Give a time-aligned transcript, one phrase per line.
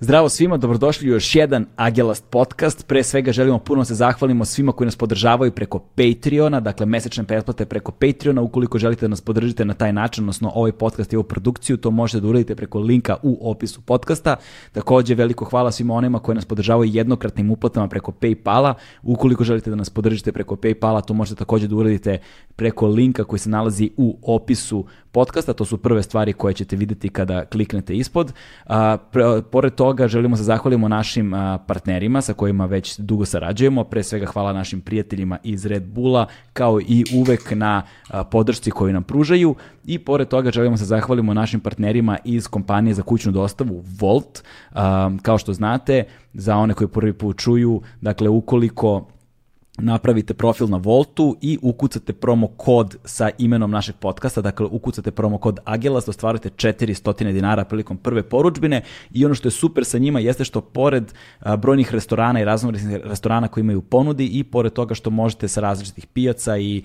[0.00, 2.86] Zdravo svima, dobrodošli u još jedan Agelast podcast.
[2.86, 7.66] Pre svega želimo puno se zahvalimo svima koji nas podržavaju preko Patreona, dakle mesečne pretplate
[7.66, 8.42] preko Patreona.
[8.42, 11.90] Ukoliko želite da nas podržite na taj način, odnosno ovaj podcast i ovu produkciju, to
[11.90, 14.36] možete da uradite preko linka u opisu podcasta.
[14.72, 18.74] Takođe, veliko hvala svima onima koji nas podržavaju jednokratnim uplatama preko Paypala.
[19.02, 22.18] Ukoliko želite da nas podržite preko Paypala, to možete takođe da uradite
[22.56, 24.84] preko linka koji se nalazi u opisu
[25.18, 25.52] podcasta.
[25.52, 28.32] To su prve stvari koje ćete videti kada kliknete ispod.
[28.66, 33.84] A, pre, pored toga želimo se zahvalimo našim a, partnerima sa kojima već dugo sarađujemo.
[33.84, 38.92] Pre svega hvala našim prijateljima iz Red Bulla kao i uvek na a, podršci koju
[38.92, 39.54] nam pružaju.
[39.84, 44.42] I pored toga želimo se zahvalimo našim partnerima iz kompanije za kućnu dostavu Volt.
[44.72, 46.04] A, kao što znate,
[46.34, 49.17] za one koji prvi put čuju, dakle ukoliko
[49.78, 55.38] napravite profil na Voltu i ukucate promo kod sa imenom našeg podcasta, dakle ukucate promo
[55.38, 58.82] kod Agelas da ostvarujete 400 dinara prilikom prve poručbine.
[59.12, 61.12] I ono što je super sa njima jeste što pored
[61.58, 66.06] brojnih restorana i raznovrsnih restorana koji imaju ponudi i pored toga što možete sa različitih
[66.06, 66.82] pijaca i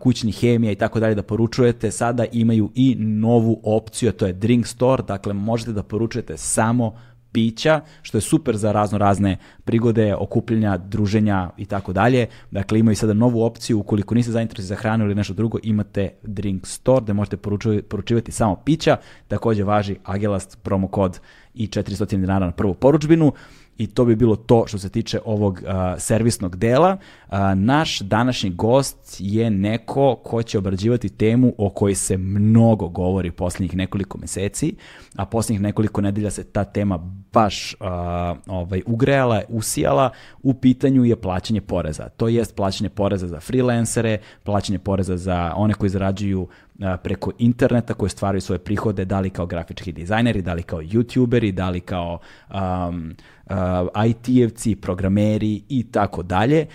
[0.00, 4.32] kućnih hemija i tako dalje da poručujete, sada imaju i novu opciju, a to je
[4.32, 6.94] Drink Store, dakle možete da poručujete samo
[7.32, 12.26] pića, što je super za razno razne prigode, okupljenja, druženja i tako dalje.
[12.50, 16.66] Dakle, imaju sada novu opciju, ukoliko niste zainteresovani za hranu ili nešto drugo, imate Drink
[16.66, 17.36] Store gde možete
[17.88, 18.96] poručivati samo pića.
[19.28, 21.20] Takođe važi Agelast promo kod
[21.54, 23.32] i 400 dinara na prvu poručbinu
[23.78, 26.96] i to bi bilo to što se tiče ovog uh, servisnog dela.
[27.28, 33.30] Uh, naš današnji gost je neko ko će obrađivati temu o kojoj se mnogo govori
[33.30, 34.74] poslednjih nekoliko meseci,
[35.16, 36.98] a poslednjih nekoliko nedelja se ta tema
[37.32, 37.88] baš uh,
[38.46, 40.10] ovaj, ugrejala, usijala.
[40.42, 42.08] U pitanju je plaćanje poreza.
[42.08, 46.48] To jest plaćanje poreza za freelancere, plaćanje poreza za one koji zarađuju
[47.02, 51.52] preko interneta koji stvaraju svoje prihode, da li kao grafički dizajneri, da li kao youtuberi,
[51.52, 52.18] da li kao
[52.50, 53.14] um,
[53.52, 56.66] uh, IT-evci, programeri i tako dalje.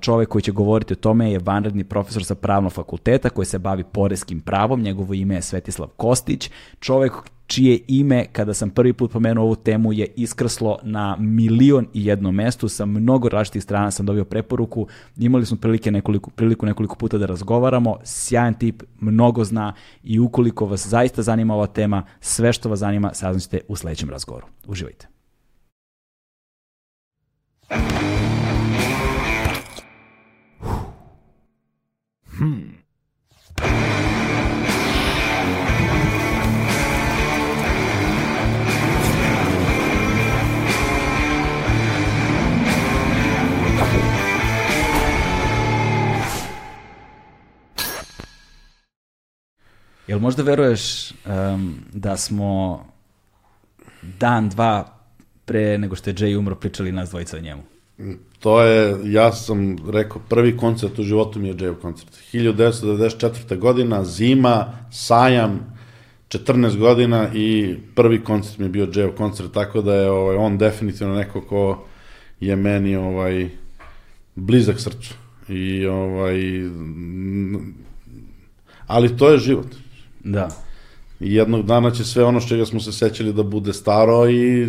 [0.00, 3.84] Čovek koji će govoriti o tome je vanredni profesor sa pravnog fakulteta koji se bavi
[3.84, 6.50] poreskim pravom, njegovo ime je Svetislav Kostić,
[6.80, 7.12] čovek
[7.46, 12.32] čije ime, kada sam prvi put pomenuo ovu temu, je iskrslo na milion i jedno
[12.32, 12.68] mesto.
[12.68, 14.86] Sa mnogo različitih strana sam dobio preporuku.
[15.16, 17.98] Imali smo prilike nekoliko, priliku nekoliko puta da razgovaramo.
[18.04, 19.72] Sjajan tip, mnogo zna
[20.02, 24.46] i ukoliko vas zaista zanima ova tema, sve što vas zanima saznaćete u sledećem razgovoru.
[24.66, 25.15] Uživajte.
[27.68, 27.78] Hmm.
[50.06, 52.84] Jel možda veruješ um, da smo
[54.02, 54.95] dan, dva
[55.46, 57.62] pre nego što je Jay umro pričali nas dvojica o njemu?
[58.38, 62.08] To je, ja sam rekao, prvi koncert u životu mi je Jay koncert.
[62.32, 63.58] 1994.
[63.58, 65.76] godina, zima, sajam,
[66.28, 70.58] 14 godina i prvi koncert mi je bio Jay koncert, tako da je ovaj, on
[70.58, 71.86] definitivno neko ko
[72.40, 73.48] je meni ovaj,
[74.34, 75.14] blizak srcu.
[75.48, 76.40] I ovaj,
[78.86, 79.66] ali to je život.
[80.24, 80.48] Da.
[81.20, 84.68] I jednog dana će sve ono što čega smo se sećali da bude staro i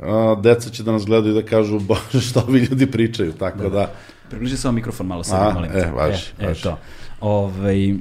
[0.00, 3.58] a, deca će da nas gledaju i da kažu, bože, što ovi ljudi pričaju, tako
[3.58, 3.68] da...
[3.68, 3.92] da...
[4.28, 5.78] Približi samo mikrofon malo sebi, molim te.
[5.78, 6.60] E, važi, e, važi.
[6.60, 6.78] E, to.
[7.20, 7.94] Ove,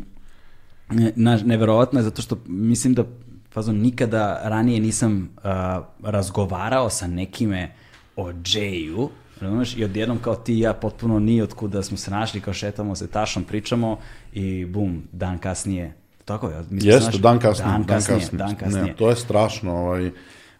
[1.15, 3.03] na, neverovatno je zato što mislim da
[3.53, 5.43] fazon, nikada ranije nisam uh,
[6.03, 7.71] razgovarao sa nekime
[8.15, 9.09] o Jayu,
[9.41, 12.95] razumeš, i odjednom kao ti i ja potpuno nije otkuda smo se našli, kao šetamo
[12.95, 13.97] se, tašom pričamo
[14.33, 15.93] i bum, dan kasnije
[16.25, 16.63] Tako je.
[16.69, 17.71] Mislim, Jeste, dan kasnije.
[17.71, 18.37] Dan kasnije, dan kasnije.
[18.37, 18.85] Dan kasnije.
[18.85, 20.11] Ne, to je strašno, ovaj,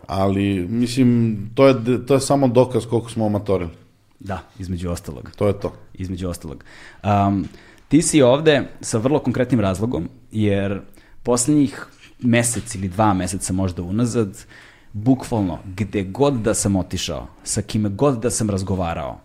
[0.08, 3.72] ali mislim, to je, to je samo dokaz koliko smo amatorili.
[4.20, 5.32] Da, između ostalog.
[5.36, 5.74] To je to.
[5.94, 6.64] Između ostalog.
[7.04, 7.48] Um,
[7.88, 10.82] ti si ovde sa vrlo konkretnim razlogom, jer
[11.24, 11.86] poslednjih
[12.20, 14.46] mesec ili dva meseca možda unazad,
[14.94, 19.20] bukvalno, gde god da sam otišao, sa kime god da sam razgovarao,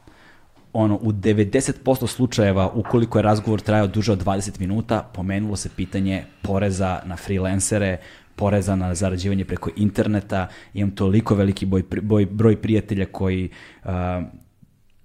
[0.72, 6.24] ono, u 90% slučajeva, ukoliko je razgovor trajao duže od 20 minuta, pomenulo se pitanje
[6.42, 7.96] poreza na freelancere,
[8.40, 10.48] poreza na zarađivanje preko interneta.
[10.74, 13.50] Imam toliko veliki boj, boj, broj prijatelja koji
[13.84, 13.90] uh,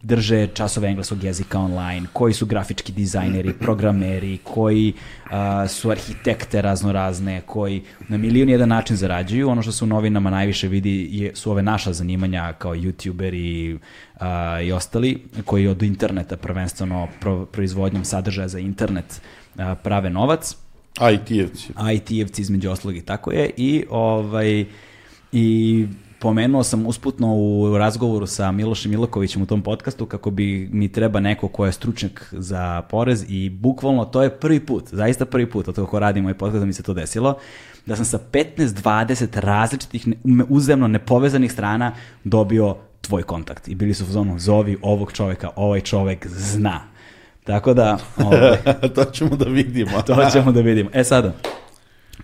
[0.05, 4.93] drže časove engleskog jezika online, koji su grafički dizajneri, programeri, koji
[5.31, 9.49] a, su arhitekte raznorazne, koji na milion jedan način zarađuju.
[9.49, 13.77] Ono što se u novinama najviše vidi je, su ove naša zanimanja kao youtuberi
[14.19, 19.21] a, i ostali, koji od interneta prvenstveno pro, proizvodnjom sadržaja za internet
[19.57, 20.64] a, prave novac.
[20.99, 21.71] IT-evci.
[21.93, 23.49] IT-evci između oslog i tako je.
[23.57, 24.65] I, ovaj,
[25.31, 25.87] i
[26.19, 31.19] pomenuo sam usputno u razgovoru sa Milošem Milokovićem u tom podcastu kako bi mi treba
[31.19, 35.67] neko ko je stručnjak za porez i bukvalno to je prvi put, zaista prvi put
[35.67, 37.37] od kako radim ovaj podcast da mi se to desilo,
[37.85, 40.07] da sam sa 15-20 različitih
[40.49, 41.91] uzemno nepovezanih strana
[42.23, 43.67] dobio tvoj kontakt.
[43.67, 46.94] I bili su u zonu, zovi ovog čoveka, ovaj čovek zna.
[47.45, 47.97] Tako da...
[48.17, 48.57] Ovaj,
[48.95, 50.01] to ćemo da vidimo.
[50.01, 50.89] to ćemo da vidimo.
[50.93, 51.33] E sada,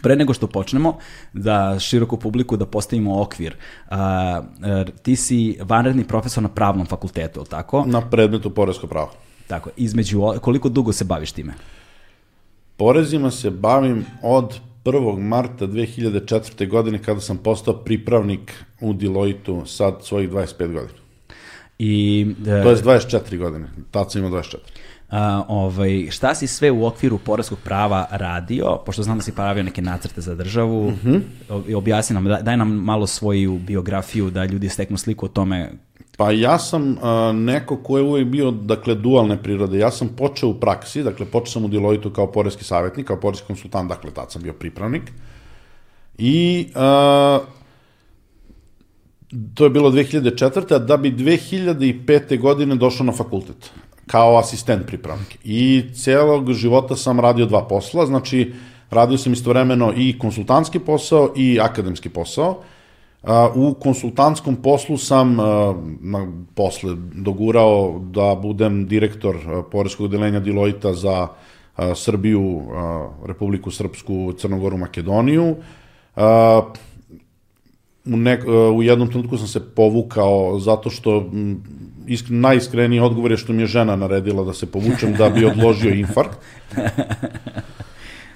[0.02, 0.98] Pre nego što počnemo,
[1.34, 3.56] za široku publiku da postavimo okvir,
[3.90, 4.42] a,
[5.02, 7.84] ti si vanredni profesor na pravnom fakultetu, ili tako?
[7.88, 9.12] Na predmetu porezko pravo.
[9.48, 11.54] Tako, između, koliko dugo se baviš time?
[12.78, 15.20] Porezima se bavim od 1.
[15.20, 16.68] marta 2004.
[16.70, 21.00] godine kada sam postao pripravnik u Deloitu sad svojih 25 godina.
[21.80, 24.58] I, e, to je 24 godine, tad sam imao 24.
[25.12, 29.64] A, ovaj, šta si sve u okviru poreskog prava radio, pošto znam da si pravio
[29.64, 31.76] neke nacrte za državu, mm -hmm.
[31.76, 35.72] objasni nam, daj nam malo svoju biografiju da ljudi steknu sliku o tome
[36.18, 39.78] Pa ja sam a, neko ko je uvijek bio, dakle, dualne prirode.
[39.78, 43.48] Ja sam počeo u praksi, dakle, počeo sam u Deloitu kao poreski savjetnik, kao poreski
[43.48, 45.04] konsultant, dakle, tad sam bio pripravnik.
[46.18, 47.40] I a,
[49.54, 50.86] to je bilo 2004.
[50.86, 52.40] da bi 2005.
[52.40, 53.72] godine došao na fakultet
[54.12, 55.38] kao asistent pripravnik.
[55.44, 58.54] I celog života sam radio dva posla, znači
[58.90, 62.58] radio sam istovremeno i konsultantski posao i akademski posao.
[63.56, 65.38] U konsultantskom poslu sam
[66.56, 69.38] posle dogurao da budem direktor
[69.72, 71.28] Poreskog delenja Deloita za
[71.96, 72.62] Srbiju,
[73.26, 75.56] Republiku Srpsku, Crnogoru, Makedoniju.
[78.06, 78.44] U, nek,
[78.76, 81.30] u jednom trenutku sam se povukao zato što
[82.08, 85.94] isk, najiskreniji odgovor je što mi je žena naredila da se povučem da bi odložio
[85.94, 86.38] infarkt.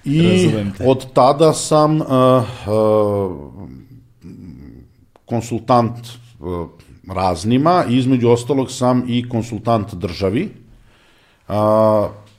[0.06, 0.50] I
[0.86, 3.32] od tada sam uh, uh,
[5.26, 5.96] konsultant
[6.40, 6.68] uh,
[7.14, 10.50] raznima, između ostalog sam i konsultant državi
[11.48, 11.56] uh,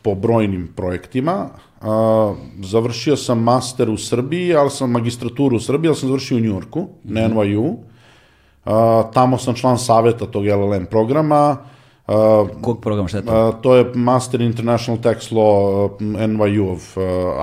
[0.03, 1.49] po brojnim projektima.
[1.81, 6.41] Uh, završio sam master u Srbiji, ali sam magistraturu u Srbiji, ali sam završio u
[6.41, 7.13] Njurku, mm -hmm.
[7.13, 7.77] na NYU.
[8.67, 11.57] Uh, tamo sam član saveta tog LLM programa.
[12.07, 12.15] Uh,
[12.63, 13.49] Kog programa, šta je to?
[13.49, 15.91] Uh, to je Master International Tax Law
[16.27, 17.03] NYU of uh,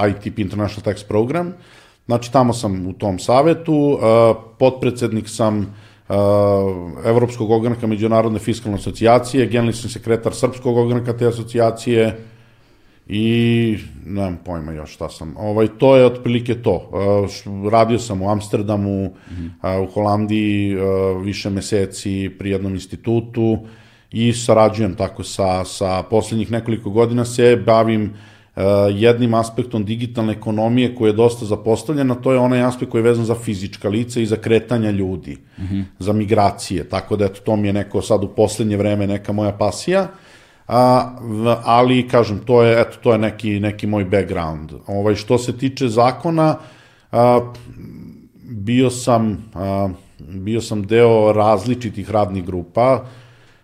[0.10, 1.54] ITP International Tax Program.
[2.06, 3.74] Znači, tamo sam u tom savetu.
[3.74, 4.00] Uh,
[4.60, 6.16] potpredsednik sam uh,
[7.06, 12.26] Evropskog ogranka Međunarodne fiskalne asocijacije, generalni sam sekretar Srpskog ogranka te asocijacije,
[13.08, 15.36] i nemam pojma još šta sam.
[15.38, 16.90] Ovaj, to je otprilike to.
[17.54, 19.82] Uh, radio sam u Amsterdamu, mm -hmm.
[19.82, 20.84] uh, u Holandiji uh,
[21.24, 23.58] više meseci pri jednom institutu
[24.12, 28.04] i sarađujem tako sa, sa poslednjih nekoliko godina se bavim
[28.56, 33.00] uh, jednim aspektom digitalne ekonomije koji je dosta zapostavljen, a to je onaj aspekt koji
[33.00, 35.84] je vezan za fizička lica i za kretanja ljudi, mm -hmm.
[36.00, 39.52] za migracije, tako da eto, to mi je neko sad u poslednje vreme neka moja
[39.52, 40.02] pasija.
[40.02, 40.33] Uh,
[40.68, 41.12] a,
[41.64, 44.72] ali kažem to je eto to je neki neki moj background.
[44.88, 46.56] Ovaj što se tiče zakona
[47.12, 47.40] a,
[48.44, 53.06] bio sam a, bio sam deo različitih radnih grupa.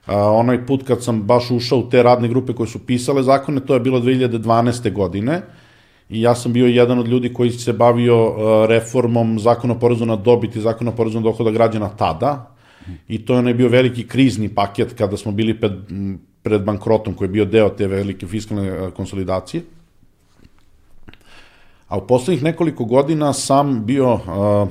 [0.06, 3.60] A, onaj put kad sam baš ušao u te radne grupe koje su pisale zakone,
[3.60, 4.94] to je bilo 2012.
[4.94, 5.42] godine
[6.10, 8.36] i ja sam bio jedan od ljudi koji se bavio
[8.68, 12.56] reformom zakona o porezu na dobit i zakona o porezu na dohoda građana tada.
[13.08, 15.72] I to je onaj bio veliki krizni paket kada smo bili pred
[16.44, 19.64] pred bankrotom koji je bio deo te velike fiskalne e, konsolidacije.
[21.88, 24.70] A u poslednjih nekoliko godina sam bio uh,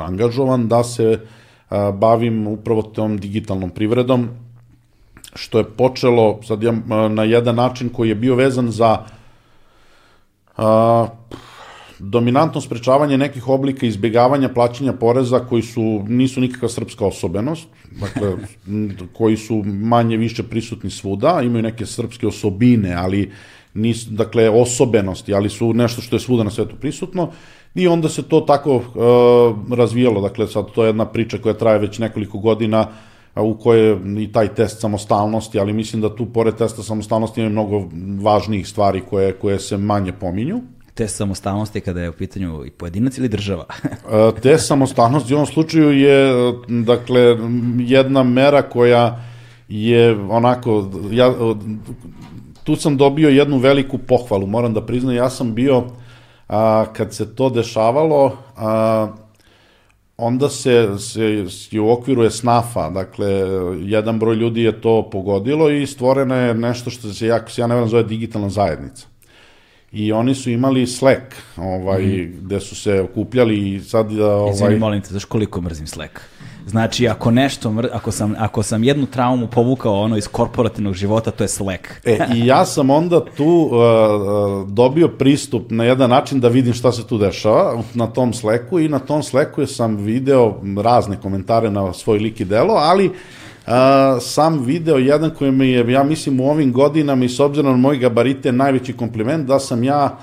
[0.00, 4.28] angažovan da se uh, bavim upravo tom digitalnom privredom,
[5.34, 6.72] što je počelo sad ja,
[7.08, 8.98] na jedan način koji je bio vezan za
[10.56, 10.64] uh,
[11.98, 17.68] dominantno sprečavanje nekih oblika izbjegavanja plaćanja poreza koji su nisu nikakva srpska osobenost,
[18.00, 18.36] dakle
[19.18, 23.30] koji su manje više prisutni svuda, imaju neke srpske osobine, ali
[23.74, 27.30] nisu, dakle osobenosti, ali su nešto što je svuda na svetu prisutno.
[27.74, 31.78] I onda se to tako uh, razvijalo, dakle sad to je jedna priča koja traje
[31.78, 32.86] već nekoliko godina
[33.36, 37.50] u kojoj je i taj test samostalnosti, ali mislim da tu pored testa samostalnosti ima
[37.50, 37.88] mnogo
[38.22, 40.60] važnijih stvari koje, koje se manje pominju
[40.98, 43.64] te samostalnosti kada je u pitanju i pojedinac ili država?
[44.12, 46.32] E, te samostalnosti u ovom slučaju je,
[46.68, 47.36] dakle,
[47.78, 49.24] jedna mera koja
[49.68, 51.34] je onako, ja,
[52.64, 55.84] tu sam dobio jednu veliku pohvalu, moram da priznam, ja sam bio,
[56.48, 59.08] a, kad se to dešavalo, a,
[60.16, 63.28] onda se, se, se u okviru je snafa, dakle,
[63.78, 67.66] jedan broj ljudi je to pogodilo i stvoreno je nešto što se, jako se ja
[67.66, 69.17] ne vjerujem, zove digitalna zajednica.
[69.92, 71.22] I oni su imali Slack,
[71.56, 72.32] ovaj, mm.
[72.42, 74.18] gde su se okupljali i sad...
[74.18, 74.52] Ovaj...
[74.52, 76.20] Izvini, molim te, znaš koliko mrzim Slack?
[76.66, 77.88] Znači, ako nešto, mr...
[77.92, 81.88] ako, sam, ako sam jednu traumu povukao ono iz korporativnog života, to je Slack.
[82.04, 86.72] e, I ja sam onda tu uh, uh, dobio pristup na jedan način da vidim
[86.72, 91.70] šta se tu dešava na tom Slacku i na tom Slacku sam video razne komentare
[91.70, 93.14] na svoj lik i delo, ali uh,
[94.20, 97.76] sam video jedan koji mi je, ja mislim, u ovim godinama i s obzirom na
[97.76, 100.18] moje gabarite najveći kompliment da sam ja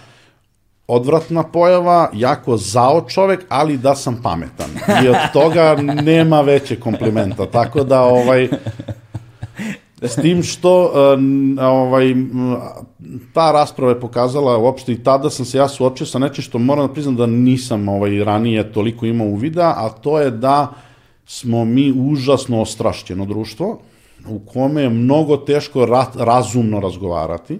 [0.87, 4.69] odvratna pojava, jako zao čovek, ali da sam pametan.
[5.03, 7.45] I od toga nema veće komplimenta.
[7.45, 8.49] Tako da, ovaj,
[10.01, 10.91] s tim što
[11.61, 12.15] ovaj,
[13.33, 16.87] ta rasprava je pokazala uopšte i tada sam se ja suočio sa nečim što moram
[16.87, 20.73] da priznam da nisam ovaj, ranije toliko imao uvida, a to je da
[21.25, 23.79] smo mi užasno ostrašćeno društvo
[24.27, 27.59] u kome je mnogo teško razumno razgovarati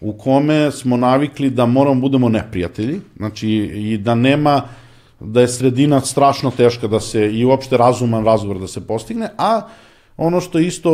[0.00, 4.62] u kome smo navikli da moramo budemo neprijatelji, znači i da nema,
[5.20, 9.60] da je sredina strašno teška da se i uopšte razuman razgovor da se postigne, a
[10.16, 10.92] ono što isto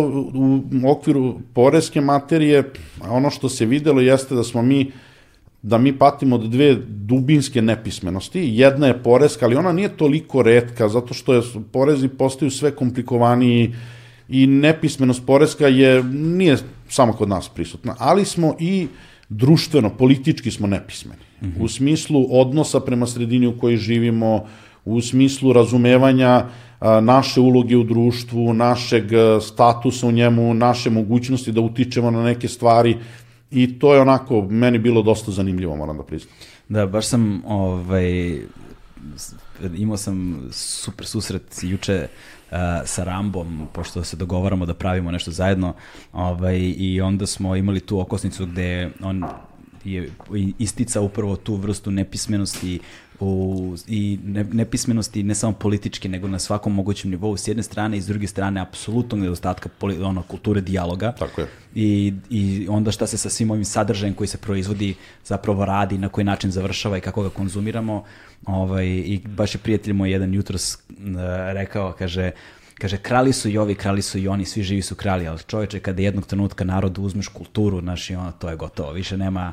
[0.85, 2.73] u okviru poreske materije,
[3.09, 4.93] ono što se videlo jeste da smo mi
[5.63, 8.41] da mi patimo od dve dubinske nepismenosti.
[8.53, 11.43] Jedna je poreska, ali ona nije toliko redka, zato što je,
[11.73, 13.75] porezi postaju sve komplikovaniji
[14.29, 16.57] i nepismenost poreska je, nije
[16.89, 18.87] samo kod nas prisutna, ali smo i
[19.29, 21.23] društveno, politički smo nepismeni.
[21.43, 21.65] Mm -hmm.
[21.65, 24.47] U smislu odnosa prema sredini u kojoj živimo,
[24.85, 26.45] u smislu razumevanja
[26.81, 29.05] a, naše uloge u društvu, našeg
[29.41, 32.97] statusa u njemu, naše mogućnosti da utičemo na neke stvari
[33.53, 36.35] i to je onako meni bilo dosta zanimljivo, moram da priznam.
[36.69, 38.41] Da, baš sam ovaj,
[39.77, 42.09] imao sam super susret juče
[42.51, 45.75] uh, sa Rambom, pošto se dogovaramo da pravimo nešto zajedno,
[46.13, 49.25] ovaj, i onda smo imali tu okosnicu gde on
[49.85, 50.11] je
[50.59, 52.81] istica upravo tu vrstu nepismenosti
[53.23, 57.97] u, i ne, nepismenosti ne samo politički, nego na svakom mogućem nivou s jedne strane
[57.97, 61.13] i s druge strane apsolutnog nedostatka poli, ono, kulture dijaloga.
[61.19, 61.47] Tako je.
[61.75, 66.09] I, I onda šta se sa svim ovim sadržajem koji se proizvodi zapravo radi, na
[66.09, 68.05] koji način završava i kako ga konzumiramo.
[68.47, 70.97] Ovaj, I baš je prijatelj moj jedan jutros uh,
[71.53, 72.31] rekao, kaže,
[72.79, 75.81] Kaže, krali su i ovi, krali su i oni, svi živi su krali, ali čoveče,
[75.81, 79.53] kada jednog trenutka narodu uzmeš kulturu, znaš, i ono, to je gotovo, više nema,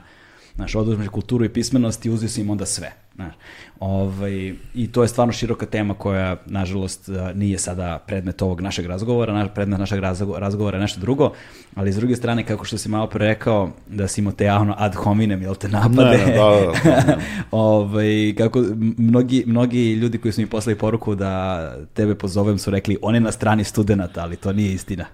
[0.56, 2.92] znaš, oduzmeš kulturu i pismenost i uzio si im onda sve.
[3.20, 3.34] Znaš,
[3.80, 9.34] ovaj, I to je stvarno široka tema koja, nažalost, nije sada predmet ovog našeg razgovora,
[9.34, 10.00] naš, predmet našeg
[10.38, 11.32] razgovora je nešto drugo,
[11.76, 14.76] ali s druge strane, kako što si malo pre rekao, da si imao te javno
[14.78, 16.18] ad hominem, jel te napade?
[16.18, 17.18] Ne, da, da, da.
[17.52, 18.64] ovaj, kako
[18.98, 23.22] mnogi, mnogi ljudi koji su mi poslali poruku da tebe pozovem su rekli, on je
[23.22, 25.06] na strani studenta, ali to nije istina.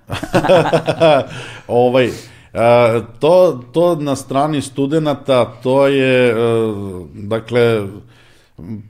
[1.67, 2.34] ovaj, E,
[3.19, 6.35] to, to na strani studenta, to je, e,
[7.13, 7.87] dakle,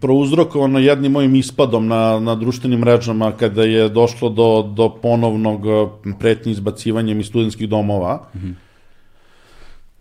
[0.02, 5.88] prouzrokovano jednim mojim ispadom na, na društvenim mrežama kada je došlo do, do ponovnog e,
[6.20, 8.54] pretnji izbacivanjem iz studentskih domova, mm -hmm.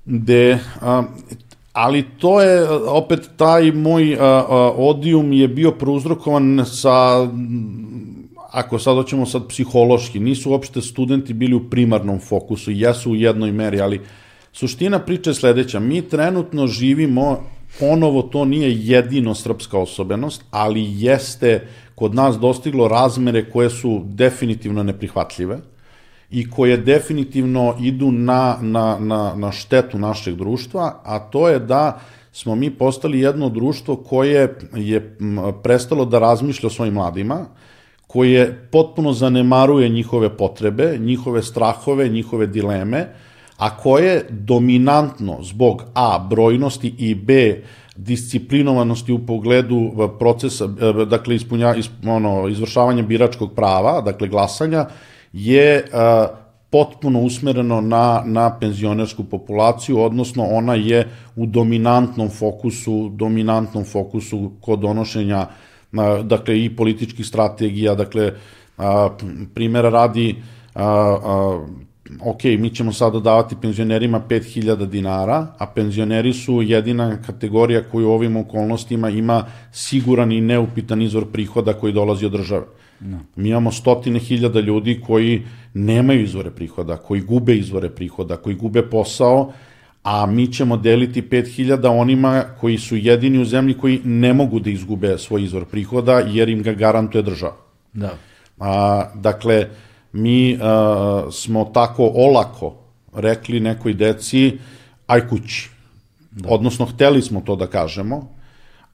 [0.04, 1.02] gde, a,
[1.73, 7.26] ali to je, opet, taj moj a, a, odijum je bio prouzrokovan sa
[8.54, 13.52] ako sad hoćemo sad psihološki, nisu uopšte studenti bili u primarnom fokusu, jesu u jednoj
[13.52, 14.00] meri, ali
[14.52, 15.80] suština priče je sledeća.
[15.80, 17.40] Mi trenutno živimo,
[17.80, 24.82] ponovo to nije jedino srpska osobenost, ali jeste kod nas dostiglo razmere koje su definitivno
[24.82, 25.58] neprihvatljive
[26.30, 32.00] i koje definitivno idu na, na, na, na štetu našeg društva, a to je da
[32.32, 35.18] smo mi postali jedno društvo koje je
[35.62, 37.46] prestalo da razmišlja o svojim mladima,
[38.14, 43.09] koje potpuno zanemaruje njihove potrebe, njihove strahove, njihove dileme,
[43.56, 47.62] a koje dominantno zbog A, brojnosti i B,
[47.97, 54.87] disciplinovanosti u pogledu procesa, e, dakle, ispunja, isp, ono, izvršavanja biračkog prava, dakle, glasanja,
[55.33, 63.09] je a, e, potpuno usmereno na, na penzionersku populaciju, odnosno ona je u dominantnom fokusu,
[63.09, 65.47] dominantnom fokusu kod donošenja
[66.22, 68.32] dakle i političkih strategija, dakle
[68.78, 69.08] a,
[69.54, 70.36] primjera radi
[70.74, 71.66] a, a,
[72.20, 78.10] ok, mi ćemo sada davati penzionerima 5000 dinara, a penzioneri su jedina kategorija koja u
[78.10, 82.64] ovim okolnostima ima siguran i neupitan izvor prihoda koji dolazi od države.
[83.00, 83.18] No.
[83.36, 85.42] Mi imamo stotine hiljada ljudi koji
[85.74, 89.52] nemaju izvore prihoda, koji gube izvore prihoda, koji gube posao
[90.04, 94.70] a mi ćemo deliti 5000 onima koji su jedini u zemlji koji ne mogu da
[94.70, 97.56] izgube svoj izvor prihoda jer im ga garantuje država.
[97.92, 98.11] Da.
[98.61, 99.68] A, dakle,
[100.12, 102.75] mi a, smo tako olako
[103.14, 104.58] rekli nekoj deci
[105.06, 105.70] aj kući.
[106.30, 106.49] Da.
[106.49, 108.28] Odnosno, hteli smo to da kažemo,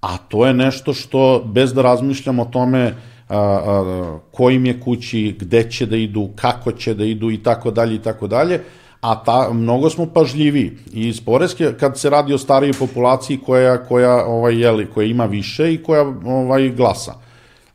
[0.01, 2.95] a to je nešto što, bez da razmišljamo o tome
[3.29, 7.71] a, a, kojim je kući, gde će da idu, kako će da idu i tako
[7.71, 8.61] dalje i tako dalje,
[9.01, 13.85] a ta, mnogo smo pažljivi i iz poreske, kad se radi o starijoj populaciji koja,
[13.85, 17.15] koja, ovaj, jeli, koja ima više i koja ovaj, glasa.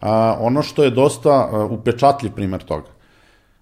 [0.01, 2.95] A, ono što je dosta upečatljiv primer toga,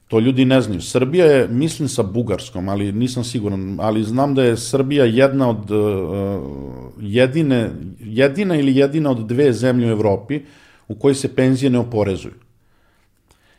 [0.08, 0.82] to ljudi ne znaju.
[0.82, 5.72] Srbija je, mislim sa Bugarskom, ali nisam siguran, ali znam da je Srbija jedna od
[5.72, 5.79] uh,
[7.01, 10.41] jedine, jedina ili jedina od dve zemlje u Evropi
[10.88, 12.34] u kojoj se penzije ne oporezuju.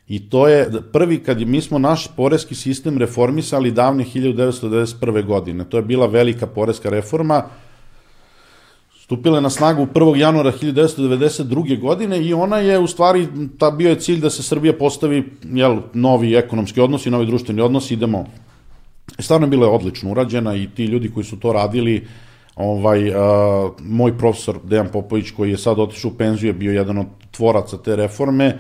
[0.09, 5.25] I to je prvi, kad mi smo naš poreski sistem reformisali davne 1991.
[5.27, 5.65] godine.
[5.65, 7.45] To je bila velika poreska reforma,
[9.01, 10.17] stupila je na snagu 1.
[10.17, 11.81] januara 1992.
[11.81, 15.79] godine i ona je u stvari, ta bio je cilj da se Srbija postavi jel,
[15.95, 18.27] novi ekonomski odnosi, novi društveni odnosi, idemo
[19.19, 22.07] stvarno bila je odlično urađena i ti ljudi koji su to radili
[22.57, 26.99] ovaj, a, moj profesor Dejan Popović koji je sad otišao u penziju je bio jedan
[26.99, 28.59] od tvoraca te reforme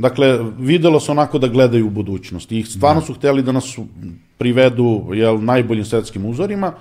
[0.00, 3.06] Dakle, videlo se onako da gledaju u budućnost i stvarno da.
[3.06, 3.78] su hteli da nas
[4.38, 6.72] privedu jel, najboljim svetskim uzorima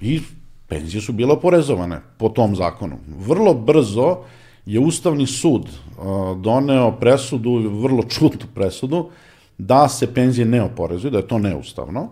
[0.00, 0.20] i
[0.68, 2.98] penzije su bile oporezovane po tom zakonu.
[3.26, 4.16] Vrlo brzo
[4.66, 9.08] je Ustavni sud uh, doneo presudu, vrlo čutnu presudu,
[9.58, 12.08] da se penzije ne oporezuju, da je to neustavno.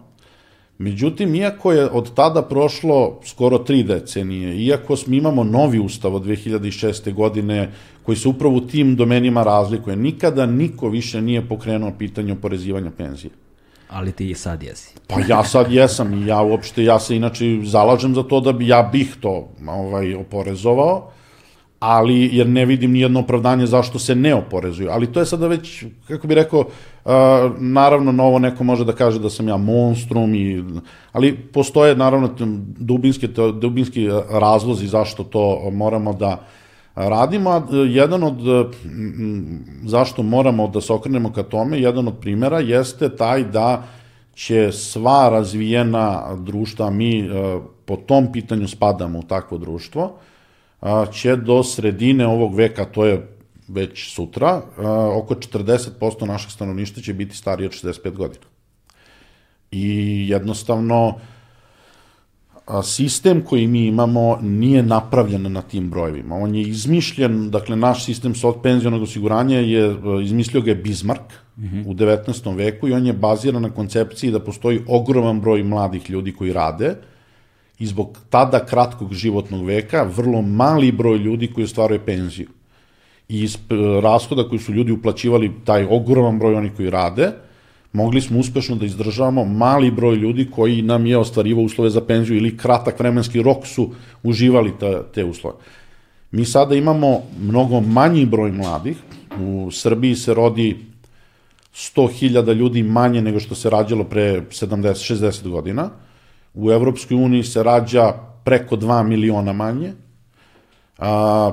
[0.78, 6.24] Međutim, iako je od tada prošlo skoro tri decenije, iako mi imamo novi ustav od
[6.24, 7.14] 2006.
[7.14, 7.72] godine
[8.08, 13.30] koji se upravo u tim domenima razlikuje, nikada niko više nije pokrenuo pitanje oporezivanja penzije.
[13.88, 14.94] Ali ti i sad jesi.
[15.06, 18.68] Pa ja sad jesam i ja uopšte, ja se inače zalažem za to da bi
[18.68, 21.10] ja bih to ovaj, oporezovao,
[21.78, 24.88] ali jer ne vidim ni jedno opravdanje zašto se ne oporezuju.
[24.90, 27.12] Ali to je sada već, kako bi rekao, uh,
[27.58, 30.64] naravno novo neko može da kaže da sam ja monstrum, i,
[31.12, 32.30] ali postoje naravno
[32.78, 33.28] dubinski,
[33.60, 36.38] dubinski razlozi zašto to moramo da
[36.98, 37.50] radimo.
[37.50, 38.38] A jedan od,
[39.84, 43.82] zašto moramo da se okrenemo ka tome, jedan od primera jeste taj da
[44.34, 47.28] će sva razvijena društva, mi
[47.84, 50.18] po tom pitanju spadamo u takvo društvo,
[51.12, 54.62] će do sredine ovog veka, to je već sutra,
[55.14, 58.44] oko 40% našeg stanovništva će biti stariji od 65 godina.
[59.70, 61.14] I jednostavno,
[62.82, 66.34] sistem koji mi imamo nije napravljen na tim brojevima.
[66.34, 71.24] On je izmišljen, dakle, naš sistem penzionog osiguranja je, izmislio ga je Bismarck
[71.56, 71.86] mm -hmm.
[71.86, 72.56] u 19.
[72.56, 76.94] veku i on je baziran na koncepciji da postoji ogroman broj mladih ljudi koji rade,
[77.78, 82.48] i zbog tada kratkog životnog veka vrlo mali broj ljudi koji ostvaruje penziju.
[83.28, 83.58] I iz e,
[84.02, 87.32] rashoda koji su ljudi uplaćivali taj ogroman broj onih koji rade,
[87.98, 92.36] mogli smo uspešno da izdržavamo mali broj ljudi koji nam je ostvarivao uslove za penziju
[92.36, 93.90] ili kratak vremenski rok su
[94.22, 95.56] uživali ta, te uslove.
[96.30, 98.96] Mi sada imamo mnogo manji broj mladih,
[99.40, 100.76] u Srbiji se rodi
[101.74, 105.90] 100.000 ljudi manje nego što se rađalo pre 70-60 godina,
[106.54, 108.12] u Evropskoj uniji se rađa
[108.44, 109.92] preko 2 miliona manje,
[110.98, 111.52] a,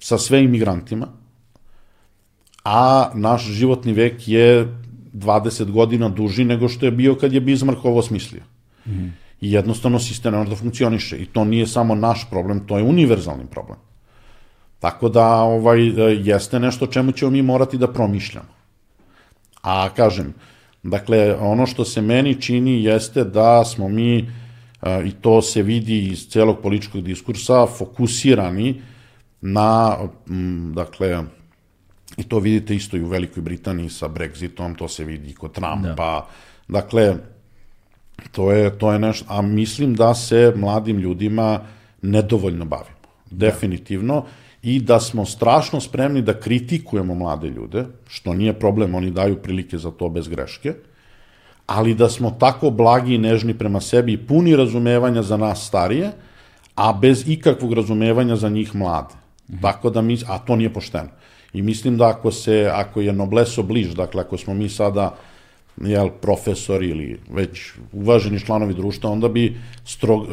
[0.00, 1.08] sa sve imigrantima,
[2.64, 4.66] a naš životni vek je
[5.18, 8.42] 20 godina duži nego što je bio kad je Bismarck ovo smislio.
[8.86, 9.06] Mm.
[9.40, 11.18] I jednostavno sistem ne može da funkcioniše.
[11.18, 13.78] I to nije samo naš problem, to je univerzalni problem.
[14.78, 15.80] Tako da ovaj,
[16.24, 18.48] jeste nešto čemu ćemo mi morati da promišljamo.
[19.62, 20.34] A kažem,
[20.82, 24.30] Dakle, ono što se meni čini jeste da smo mi,
[25.04, 28.82] i to se vidi iz celog političkog diskursa, fokusirani
[29.40, 29.96] na,
[30.74, 31.22] dakle,
[32.18, 35.94] i to vidite isto i u Velikoj Britaniji sa Brexitom, to se vidi kod Trumpa,
[35.94, 36.28] da.
[36.68, 37.16] dakle,
[38.32, 41.60] to je, to je nešto, a mislim da se mladim ljudima
[42.02, 44.28] nedovoljno bavimo, definitivno, da
[44.62, 49.78] i da smo strašno spremni da kritikujemo mlade ljude, što nije problem, oni daju prilike
[49.78, 50.74] za to bez greške,
[51.66, 56.10] ali da smo tako blagi i nežni prema sebi i puni razumevanja za nas starije,
[56.74, 59.14] a bez ikakvog razumevanja za njih mlade.
[59.48, 59.60] Mhm.
[59.62, 61.08] Tako da mi, a to nije pošteno.
[61.52, 65.14] I mislim da ako se, ako je nobleso bliž, dakle ako smo mi sada
[65.84, 70.26] jel, profesori ili već uvaženi članovi društva, onda bi strog,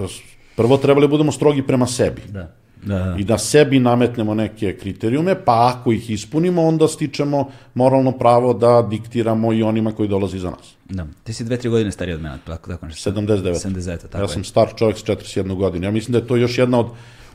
[0.55, 2.21] prvo trebali da budemo strogi prema sebi.
[2.27, 3.15] Da da.
[3.19, 8.87] i da sebi nametnemo neke kriterijume, pa ako ih ispunimo, onda stičemo moralno pravo da
[8.89, 10.75] diktiramo i onima koji dolazi za nas.
[10.89, 11.07] Da.
[11.23, 13.11] Ti si dve, tri godine stariji od mene, tako, tako nešto.
[13.11, 13.53] 79.
[13.67, 14.27] 79, tako Ja je.
[14.27, 15.87] sam star čovjek s 41 godine.
[15.87, 16.87] Ja mislim da je to još jedna od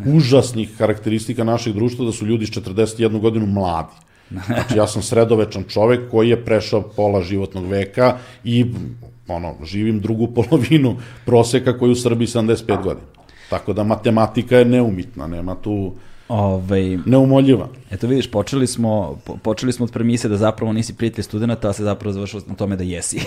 [0.07, 3.95] užasnih karakteristika našeg društva, da su ljudi s 41 godinu mladi.
[4.47, 8.67] Znači, ja sam sredovečan čovek koji je prešao pola životnog veka i
[9.29, 13.07] ono, živim drugu polovinu proseka koji u Srbiji 75 godina.
[13.51, 15.93] Tako da matematika je neumitna, nema tu
[16.29, 17.69] Ovaj, neumoljiva.
[17.91, 21.73] eto vidiš, počeli smo, po- počeli smo od premise da zapravo nisi prijatelj studenta, a
[21.73, 23.21] se zapravo završilo na tome da jesi.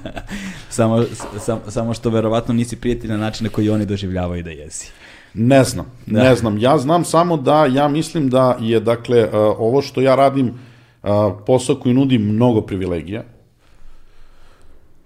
[0.68, 1.04] samo,
[1.38, 4.90] sam, samo što verovatno nisi prijatelj na način na koji oni doživljavaju da jesi.
[5.34, 6.58] Ne znam, ne znam.
[6.58, 11.10] Ja znam samo da ja mislim da je, dakle, uh, ovo što ja radim uh,
[11.46, 13.22] posao koji nudi mnogo privilegija.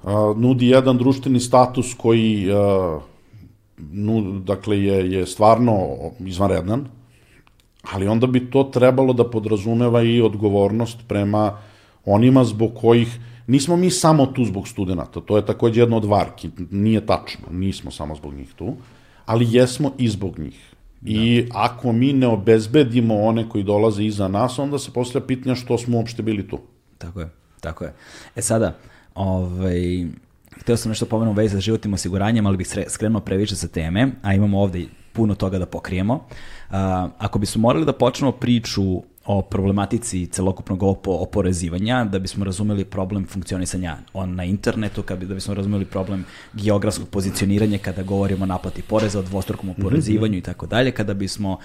[0.02, 2.48] Uh, nudi jedan društveni status koji
[3.92, 5.86] nu, dakle, je, je stvarno
[6.20, 6.88] izvanredan,
[7.92, 11.58] ali onda bi to trebalo da podrazumeva i odgovornost prema
[12.04, 16.50] onima zbog kojih nismo mi samo tu zbog studenta, to je takođe jedno od varki,
[16.70, 18.76] nije tačno, nismo samo zbog njih tu,
[19.26, 20.74] ali jesmo i zbog njih.
[21.04, 25.78] I ako mi ne obezbedimo one koji dolaze iza nas, onda se postavlja pitanja što
[25.78, 26.58] smo uopšte bili tu.
[26.98, 27.28] Tako je,
[27.60, 27.94] tako je.
[28.36, 28.76] E sada,
[29.14, 30.06] ovaj,
[30.60, 34.08] hteo sam nešto pomenuo u vezi sa životnim osiguranjem, ali bih skrenuo previše sa teme,
[34.22, 36.24] a imamo ovde puno toga da pokrijemo.
[37.18, 38.82] Ako bismo morali da počnemo priču
[39.24, 45.26] o problematici celokupnog opo oporezivanja, da bismo razumeli problem funkcionisanja on na internetu, kad bi,
[45.26, 50.40] da bismo razumeli problem geografskog pozicioniranja kada govorimo o naplati poreza, o dvostrukom oporezivanju i
[50.40, 51.58] tako dalje, kada bismo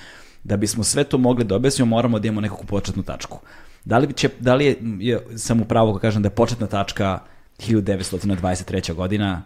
[0.44, 3.40] da bismo sve to mogli da objasnimo, moramo da imamo nekakvu početnu tačku.
[3.86, 6.68] Da li, će, da li je, je, sam u pravu ako kažem da je početna
[6.68, 7.20] tačka
[7.60, 8.94] 1923.
[8.94, 9.42] godina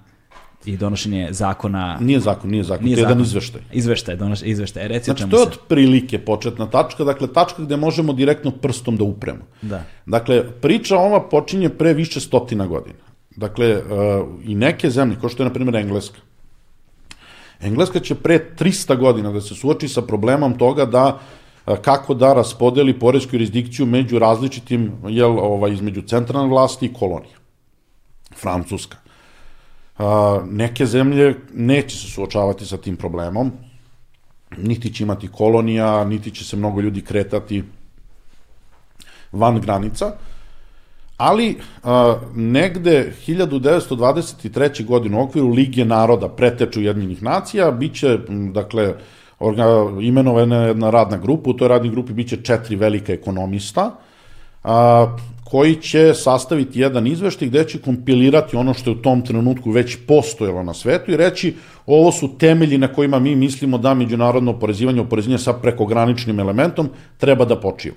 [0.65, 1.97] i donošenje zakona...
[2.01, 3.61] Nije zakon, nije zakon, Nije to je jedan izveštaj.
[3.73, 4.85] Izveštaj, donoš, izveštaj.
[4.85, 8.97] E, Reci Znači, čemu to je otprilike početna tačka, dakle, tačka gde možemo direktno prstom
[8.97, 9.45] da upremo.
[9.61, 9.83] Da.
[10.05, 13.07] Dakle, priča ova počinje pre više stotina godina.
[13.35, 13.81] Dakle, uh,
[14.43, 16.19] i neke zemlje, kao što je, na primjer, Engleska.
[17.61, 22.33] Engleska će pre 300 godina da se suoči sa problemom toga da uh, kako da
[22.33, 27.36] raspodeli poresku jurisdikciju među različitim, jel, ovaj, između centralne vlasti i kolonije.
[28.41, 28.97] Francuska.
[29.97, 30.05] Uh,
[30.45, 33.51] neke zemlje neće se suočavati sa tim problemom,
[34.57, 37.63] niti će imati kolonija, niti će se mnogo ljudi kretati
[39.31, 40.11] van granica,
[41.17, 44.85] ali a, negde 1923.
[44.85, 48.17] godine u okviru Lige naroda preteču jedinjenih nacija, biće,
[48.53, 48.93] dakle,
[49.39, 49.65] orga,
[50.01, 53.91] imenovana je jedna radna grupa, u toj radnoj grupi biće četiri velika ekonomista,
[54.67, 55.07] a,
[55.43, 59.97] koji će sastaviti jedan izveštaj gde će kompilirati ono što je u tom trenutku već
[60.07, 65.01] postojalo na svetu i reći ovo su temelji na kojima mi mislimo da međunarodno oporezivanje,
[65.01, 67.95] oporezivanje sa prekograničnim elementom treba da počiva.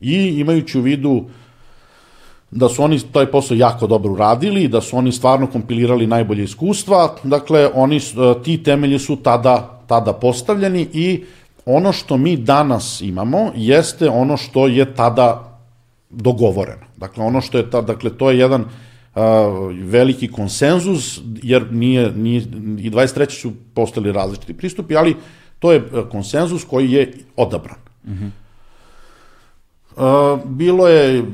[0.00, 1.24] I imajući u vidu
[2.50, 7.14] da su oni taj posao jako dobro uradili, da su oni stvarno kompilirali najbolje iskustva,
[7.24, 11.24] dakle, oni, e, ti temelji su tada, tada postavljeni i
[11.66, 15.49] ono što mi danas imamo jeste ono što je tada
[16.10, 16.86] dogovoreno.
[16.96, 18.64] Dakle, ono što je ta, dakle, to je jedan
[19.14, 19.46] a,
[19.82, 22.40] veliki konsenzus, jer nije, nije,
[22.78, 23.30] i 23.
[23.30, 25.16] su postali različiti pristupi, ali
[25.58, 27.76] to je e, konsenzus koji je odabran.
[29.96, 31.24] Uh, bilo je,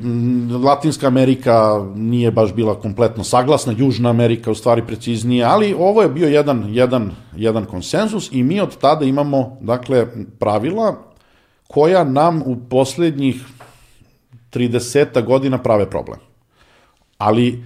[0.63, 6.09] Latinska Amerika nije baš bila kompletno saglasna, Južna Amerika u stvari preciznije, ali ovo je
[6.09, 10.07] bio jedan, jedan, jedan konsenzus i mi od tada imamo, dakle,
[10.39, 10.95] pravila
[11.67, 13.45] koja nam u poslednjih
[14.53, 16.19] 30 godina prave problem.
[17.17, 17.63] Ali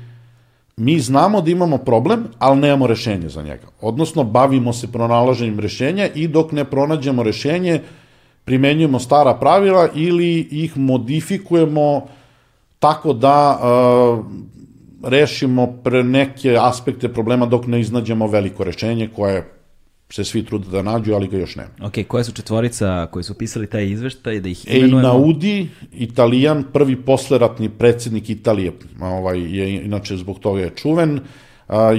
[0.77, 3.67] mi znamo da imamo problem, ali nemamo rešenje za njega.
[3.81, 7.81] Odnosno, bavimo se pronalaženjem rešenja i dok ne pronađemo rešenje,
[8.45, 12.07] primenjujemo stara pravila ili ih modifikujemo
[12.79, 14.25] tako da uh,
[15.03, 19.60] rešimo pre neke aspekte problema dok ne iznađemo veliko rešenje koje
[20.11, 21.69] se svi trude da nađu, ali ga još nema.
[21.81, 24.97] Ok, koja su četvorica koji su pisali taj izveštaj, da ih imenujemo?
[24.97, 28.71] Einaudi, italijan, prvi posleratni predsednik Italije,
[29.01, 31.19] ovaj, je inače zbog toga je čuven,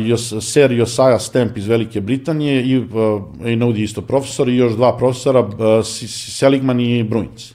[0.07, 2.87] Jos, Ser Josiah Stamp iz Velike Britanije i uh,
[3.45, 5.51] Einaudi isto profesor i još dva profesora,
[5.83, 7.53] Seligman i Bruins.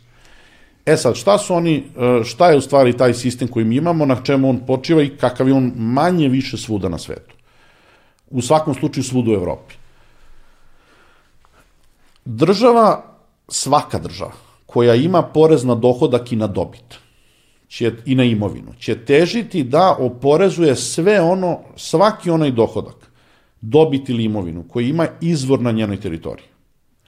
[0.86, 4.06] E sad, šta su oni, uh, šta je u stvari taj sistem koji mi imamo,
[4.06, 7.36] na čemu on počiva i kakav je on manje više svuda na svetu?
[8.30, 9.74] U svakom slučaju svuda u Evropi.
[12.30, 13.04] Država,
[13.48, 14.32] svaka država,
[14.66, 16.96] koja ima porez na dohodak i na dobit,
[17.68, 23.12] će, i na imovinu, će težiti da oporezuje sve ono, svaki onaj dohodak,
[23.62, 26.48] dobit ili imovinu, koji ima izvor na njenoj teritoriji.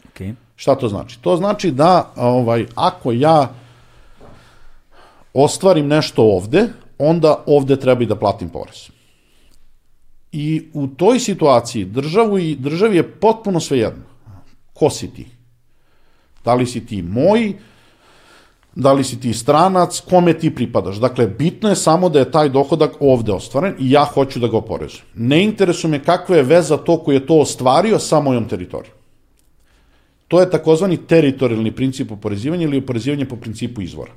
[0.07, 0.35] Ok.
[0.55, 1.19] Šta to znači?
[1.21, 3.53] To znači da ovaj, ako ja
[5.33, 8.89] ostvarim nešto ovde, onda ovde treba i da platim porez.
[10.31, 14.03] I u toj situaciji državu i državi je potpuno svejedno.
[14.79, 15.27] Ko si ti?
[16.45, 17.53] Da li si ti moj,
[18.75, 20.95] da li si ti stranac, kome ti pripadaš.
[20.95, 24.57] Dakle, bitno je samo da je taj dohodak ovde ostvaren i ja hoću da ga
[24.57, 25.05] oporezujem.
[25.15, 28.95] Ne interesuje me kakva je veza to koji je to ostvario sa mojom teritorijom.
[30.27, 34.11] To je takozvani teritorijalni princip oporezivanja ili oporezivanje po principu izvora.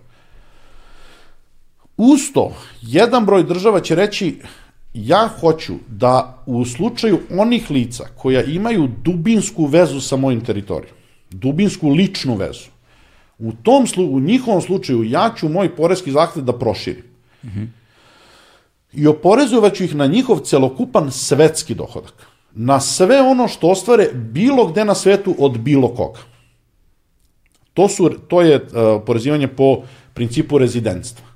[1.96, 4.38] Uz to, jedan broj država će reći
[4.95, 10.97] ja hoću da u slučaju onih lica koja imaju dubinsku vezu sa mojim teritorijom,
[11.31, 12.69] dubinsku ličnu vezu,
[13.39, 17.05] u, tom, u njihovom slučaju ja ću moj porezki zahtev da proširim.
[17.45, 17.67] Mm -hmm.
[18.93, 22.27] I oporezovaću ih na njihov celokupan svetski dohodak.
[22.55, 26.21] Na sve ono što ostvare bilo gde na svetu od bilo koga.
[27.75, 28.63] To, su, to je uh,
[29.03, 29.83] oporezivanje po
[30.15, 31.32] principu rezidentstva.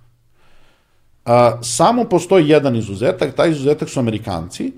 [1.26, 4.72] A, samo postoji jedan izuzetak, taj izuzetak su Amerikanci.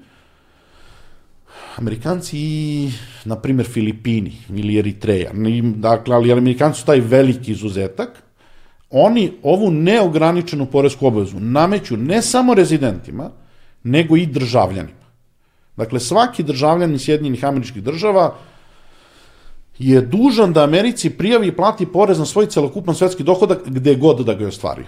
[1.76, 2.90] Amerikanci i,
[3.24, 5.30] na primjer, Filipini ili Eritreja.
[5.76, 8.22] Dakle, ali Amerikanci su taj veliki izuzetak.
[8.90, 13.30] Oni ovu neograničenu poresku obavezu nameću ne samo rezidentima,
[13.82, 15.06] nego i državljanima.
[15.76, 18.34] Dakle, svaki državljan Sjedinjenih američkih država
[19.78, 24.24] je dužan da Americi prijavi i plati porez na svoj celokupan svetski dohodak gde god
[24.26, 24.86] da ga je ostvario.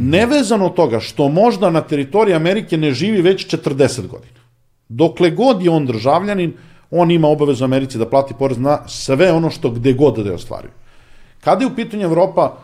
[0.00, 4.40] Nevezano od toga što možda na teritoriji Amerike ne živi već 40 godina.
[4.88, 6.52] Dokle god je on državljanin,
[6.90, 10.34] on ima obavezu Americi da plati porez na sve ono što gde god da je
[10.34, 10.70] ostvario.
[11.40, 12.56] Kada je u pitanju Evropa,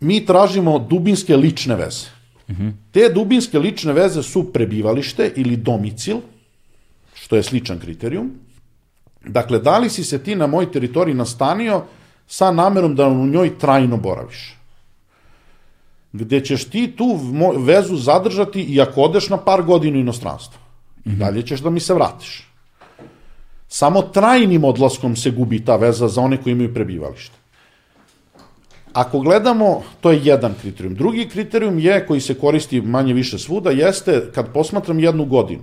[0.00, 2.06] mi tražimo dubinske lične veze.
[2.48, 2.72] Mm -hmm.
[2.92, 6.16] Te dubinske lične veze su prebivalište ili domicil,
[7.14, 8.30] što je sličan kriterijum.
[9.24, 11.82] Dakle, da li si se ti na moj teritoriji nastanio
[12.26, 14.57] sa namerom da u njoj trajno boraviš?
[16.18, 17.18] Gde ćeš ti tu
[17.56, 20.60] vezu zadržati i ako odeš na par godina u inostranstvo.
[21.04, 21.18] I mhm.
[21.18, 22.48] dalje ćeš da mi se vratiš.
[23.68, 27.36] Samo trajnim odlaskom se gubi ta veza za one koji imaju prebivalište.
[28.92, 30.94] Ako gledamo, to je jedan kriterijum.
[30.94, 35.62] Drugi kriterijum je, koji se koristi manje više svuda, jeste kad posmatram jednu godinu.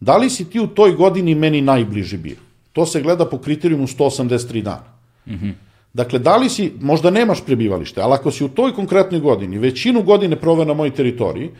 [0.00, 2.36] Da li si ti u toj godini meni najbliži bio?
[2.72, 4.84] To se gleda po kriterijumu 183 dana.
[5.26, 5.52] Mm -hmm.
[5.96, 10.02] Dakle, da li si, možda nemaš prebivalište, ali ako si u toj konkretnoj godini, većinu
[10.02, 11.50] godine proveo na mojoj teritoriji,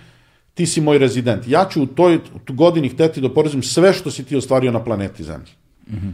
[0.55, 1.49] ti si moj rezident.
[1.49, 2.18] Ja ću u toj
[2.49, 5.53] godini hteti da porezim sve što si ti ostvario na planeti Zemlji.
[5.88, 6.12] Mm -hmm.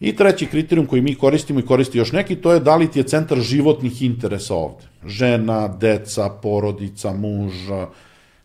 [0.00, 2.98] I treći kriterijum koji mi koristimo i koristi još neki, to je da li ti
[2.98, 4.86] je centar životnih interesa ovde.
[5.06, 7.54] Žena, deca, porodica, muž,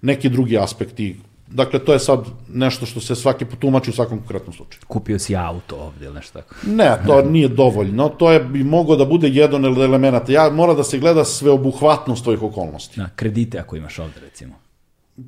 [0.01, 1.15] neki drugi aspekti
[1.53, 4.81] Dakle, to je sad nešto što se svaki potumači u svakom konkretnom slučaju.
[4.87, 6.55] Kupio si auto ovde ili nešto tako?
[6.67, 8.09] Ne, to nije dovoljno.
[8.09, 10.31] To je bi moglo da bude jedan od elemenata.
[10.31, 12.99] Ja, mora da se gleda sveobuhvatnost tvojih okolnosti.
[12.99, 14.53] Na, kredite ako imaš ovde, recimo.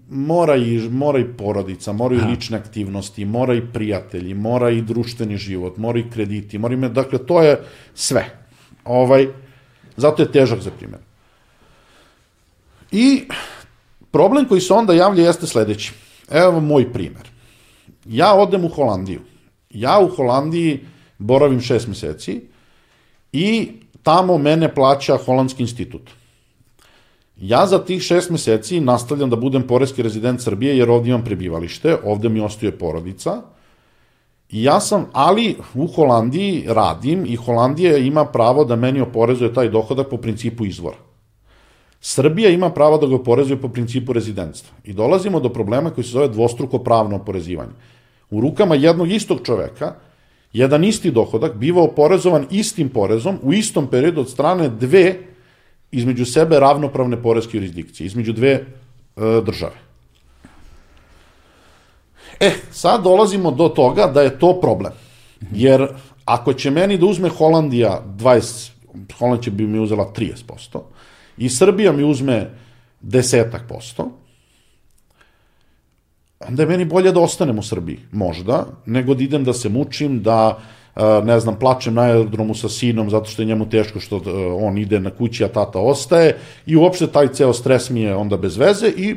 [0.09, 5.37] Mora i, mora i porodica, mora i lične aktivnosti, mora i prijatelji, mora i društveni
[5.37, 6.77] život, mora i krediti, mora i...
[6.77, 7.61] Dakle, to je
[7.93, 8.25] sve.
[8.85, 9.27] Ovaj,
[9.97, 10.99] zato je težak za primjer.
[12.91, 13.27] I
[14.11, 15.93] problem koji se onda javlja jeste sledeći
[16.31, 17.29] Evo moj primer.
[18.05, 19.21] Ja odem u Holandiju.
[19.69, 20.79] Ja u Holandiji
[21.17, 22.41] boravim šest meseci
[23.31, 23.71] i
[24.03, 26.09] tamo mene plaća Holandski institut.
[27.37, 31.97] Ja za tih šest meseci nastavljam da budem poreski rezident Srbije jer ovdje imam prebivalište,
[32.03, 33.41] ovdje mi ostaje porodica.
[34.49, 39.69] I ja sam, ali u Holandiji radim i Holandija ima pravo da meni oporezuje taj
[39.69, 40.97] dohodak po principu izvora.
[42.07, 44.75] Srbija ima pravo da ga oporezuje po principu rezidentstva.
[44.83, 47.71] I dolazimo do problema koji se zove dvostruko pravno oporezivanje.
[48.29, 49.95] U rukama jednog istog čoveka,
[50.53, 55.15] jedan isti dohodak biva oporezovan istim porezom u istom periodu od strane dve
[55.91, 58.63] između sebe ravnopravne poreske jurisdikcije, između dve e,
[59.45, 59.81] države.
[62.39, 64.93] E, sad dolazimo do toga da je to problem.
[65.51, 65.87] Jer
[66.25, 68.69] ako će meni da uzme Holandija 20,
[69.19, 70.85] Holand će bi mi uzela 30%,
[71.37, 72.49] i Srbija mi uzme
[73.01, 74.11] desetak posto,
[76.39, 80.21] onda je meni bolje da ostanem u Srbiji, možda, nego da idem da se mučim,
[80.23, 80.59] da,
[81.23, 84.21] ne znam, plačem na aerodromu sa sinom zato što je njemu teško što
[84.59, 88.37] on ide na kući, a tata ostaje i uopšte taj ceo stres mi je onda
[88.37, 89.15] bez veze i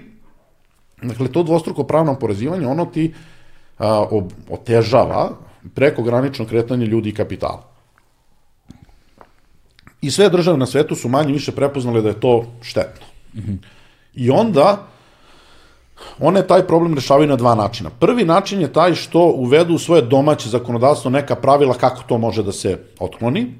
[1.02, 3.14] dakle, to dvostruko pravno porezivanje, ono ti
[3.78, 4.06] a,
[4.50, 5.30] otežava
[5.74, 7.77] preko granično kretanje ljudi i kapitala.
[10.02, 13.06] I sve države na svetu su manje više prepoznale da je to štetno.
[14.14, 14.86] I onda
[16.18, 17.90] one taj problem rešavaju na dva načina.
[17.90, 22.42] Prvi način je taj što uvedu u svoje domaće zakonodavstvo neka pravila kako to može
[22.42, 23.54] da se otkloni.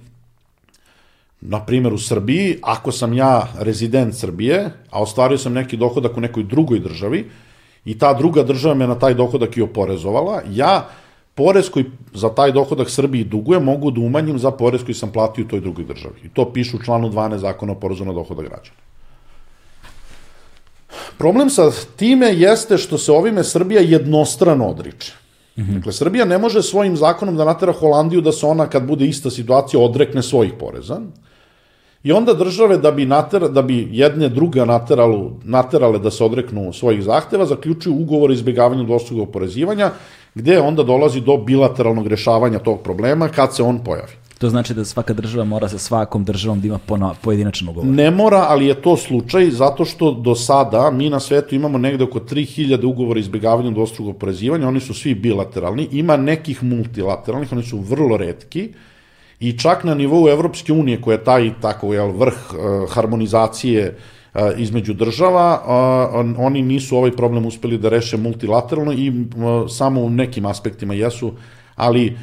[1.41, 6.21] Na primjer u Srbiji, ako sam ja rezident Srbije, a ostvario sam neki dohodak u
[6.21, 7.31] nekoj drugoj državi
[7.85, 10.89] i ta druga država me na taj dohodak i oporezovala, ja
[11.39, 15.45] porez koji za taj dohodak Srbiji duguje mogu da umanjim za porez koji sam platio
[15.45, 16.21] u toj drugoj državi.
[16.25, 18.77] I to piše u članu 12 zakona o porezu na dohodak građana.
[21.19, 25.13] Problem sa time jeste što se ovime Srbija jednostrano odriče.
[25.59, 25.75] -hmm.
[25.75, 29.31] Dakle, Srbija ne može svojim zakonom da natera Holandiju da se ona, kad bude ista
[29.31, 31.01] situacija, odrekne svojih poreza.
[32.03, 36.73] I onda države, da bi, nater, da bi jedne druga nateralu, naterale da se odreknu
[36.73, 39.91] svojih zahteva, zaključuju ugovor o izbjegavanju dvostrukog oporezivanja,
[40.35, 44.13] gde onda dolazi do bilateralnog rešavanja tog problema kad se on pojavi.
[44.39, 46.79] To znači da svaka država mora sa svakom državom da ima
[47.23, 47.89] pojedinačan ugovor.
[47.89, 52.05] Ne mora, ali je to slučaj zato što do sada mi na svetu imamo negde
[52.05, 57.79] oko 3000 ugovora izbjegavanja dvostrukog oporezivanja, oni su svi bilateralni, ima nekih multilateralnih, oni su
[57.79, 58.69] vrlo redki
[59.41, 64.18] i čak na nivou Evropske unije koja je taj tako jel, vrh uh, harmonizacije uh,
[64.57, 65.63] između država,
[66.39, 69.13] oni nisu ovaj problem uspeli da reše multilateralno i
[69.69, 71.33] samo u nekim aspektima jesu
[71.79, 72.17] ali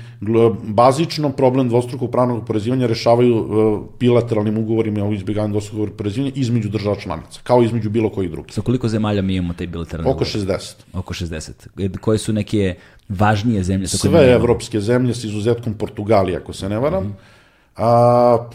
[0.63, 7.39] bazično problem dvostrukog pravnog oporezivanja rešavaju bilateralnim ugovorima o izbjegavanju dvostrukog oporezivanja između država članica,
[7.44, 8.54] kao između bilo koji drugi.
[8.54, 10.74] Sa koliko zemalja mi imamo taj bilateralni Oko 60.
[10.94, 11.98] Oko 60.
[11.98, 12.76] Koje su neke
[13.10, 13.88] važnije zemlje?
[13.88, 17.04] Sa Sve evropske zemlje s izuzetkom Portugalije, ako se ne varam.
[17.04, 17.36] Mm -hmm.
[17.76, 18.50] A,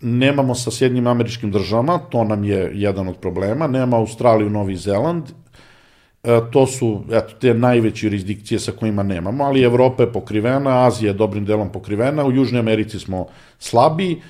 [0.00, 5.22] nemamo sa Sjednjim američkim državama, to nam je jedan od problema, nema Australiju, Novi Zeland
[6.22, 11.10] E, to su eto, te najveće jurisdikcije sa kojima nemamo, ali Evropa je pokrivena, Azija
[11.10, 13.26] je dobrim delom pokrivena, u Južnoj Americi smo
[13.58, 14.20] slabiji,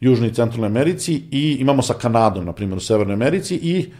[0.00, 3.90] Južnoj i Centralnoj Americi i imamo sa Kanadom, na primjer, u Severnoj Americi i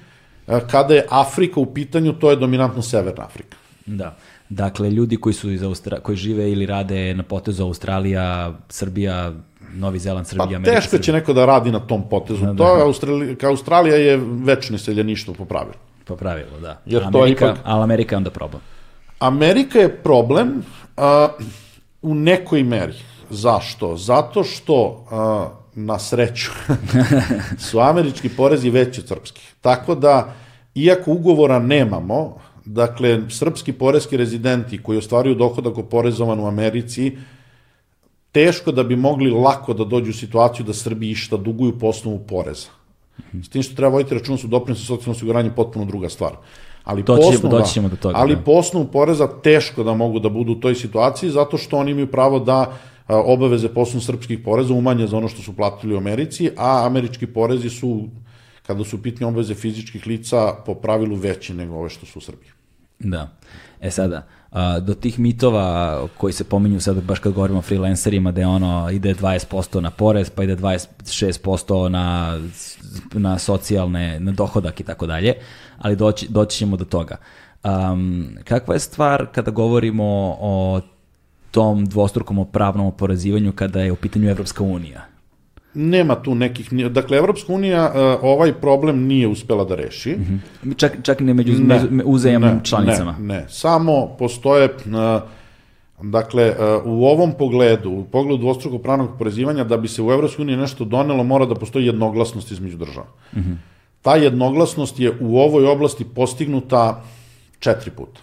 [0.47, 3.57] e, kada je Afrika u pitanju, to je dominantno Severna Afrika.
[3.87, 4.17] Da.
[4.49, 9.33] Dakle, ljudi koji su iz Austra koji žive ili rade na potezu Australija, Srbija,
[9.75, 10.81] Novi Zeland, Srbija, pa, Amerika.
[10.81, 12.41] Teško će neko da radi na tom potezu.
[12.41, 12.85] Da, to da.
[12.85, 15.75] Australija, Australija je večno seljeništvo po pravilu.
[16.05, 16.81] Po pravilu, da.
[16.87, 17.57] Jer Amerika, to je ipak...
[17.65, 18.63] Ali Amerika je onda problem.
[19.19, 20.63] Amerika je problem
[20.97, 21.29] a,
[22.03, 22.95] u nekoj meri.
[23.31, 23.97] Zašto?
[23.97, 26.51] Zato što a, na sreću
[27.71, 29.55] su američki porezi veći od srpskih.
[29.61, 30.35] Tako da,
[30.75, 37.17] iako ugovora nemamo, dakle, srpski porezki rezidenti koji ostvaruju dohodak oporezovan u Americi,
[38.33, 42.19] teško da bi mogli lako da dođu u situaciju da Srbiji išta duguju po osnovu
[42.19, 42.69] poreza.
[43.43, 46.37] S tim što treba voditi račun su doprinose socijalno osiguranje potpuno druga stvar.
[46.85, 48.15] Ali to ćemo, doći ćemo do toga.
[48.19, 48.43] Ali da.
[48.43, 52.07] po osnovu poreza teško da mogu da budu u toj situaciji zato što oni imaju
[52.07, 56.51] pravo da obaveze po osnovu srpskih poreza umanje za ono što su platili u Americi,
[56.57, 58.09] a američki porezi su
[58.67, 62.58] kada su pitne obaveze fizičkih lica po pravilu veći nego ove što su u Srbiji.
[62.99, 63.29] Da.
[63.81, 68.33] E sada, a, do tih mitova koji se pominju sad baš kad govorimo o freelancerima
[68.33, 72.39] da je ono ide 20% na porez pa ide 26% na,
[73.13, 75.35] na socijalne, na dohodak i tako dalje,
[75.79, 77.17] ali doći, doći ćemo do toga.
[77.65, 80.81] Um, kakva je stvar kada govorimo o
[81.51, 85.18] tom dvostrukom pravnom oporezivanju kada je u pitanju Evropska unija?
[85.75, 90.11] Nema tu nekih, dakle, Evropska unija uh, ovaj problem nije uspela da reši.
[90.11, 90.77] Mm -hmm.
[90.77, 93.17] Čak, čak ne među ne, uzajemnim ne, članicama.
[93.19, 95.23] Ne, ne, samo postoje, uh,
[96.03, 100.43] dakle, uh, u ovom pogledu, u pogledu dvostrukog pravnog porezivanja, da bi se u Evropskoj
[100.43, 103.07] uniji nešto donelo, mora da postoji jednoglasnost između država.
[103.37, 103.57] Mm -hmm.
[104.03, 107.03] Ta jednoglasnost je u ovoj oblasti postignuta
[107.59, 108.21] četiri puta.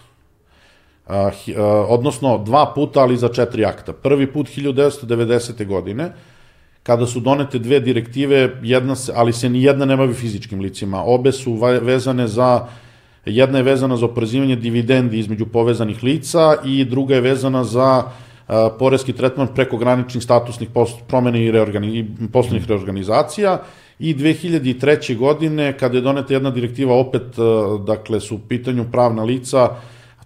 [1.88, 3.92] Odnosno dva puta, ali za četiri akta.
[3.92, 5.66] Prvi put 1990.
[5.66, 6.12] godine,
[6.86, 11.02] kada su donete dve direktive, jedna se, ali se ni jedna ne bavi fizičkim licima.
[11.02, 12.68] Obe su vezane za,
[13.24, 18.02] jedna je vezana za oporezivanje dividendi između povezanih lica i druga je vezana za
[18.48, 20.68] a, poreski tretman prekograničnih statusnih
[21.08, 23.58] promene i, reorgani, i poslovnih reorganizacija
[23.98, 25.16] i 2003.
[25.16, 29.68] godine kada je doneta jedna direktiva opet, a, dakle su u pitanju pravna lica,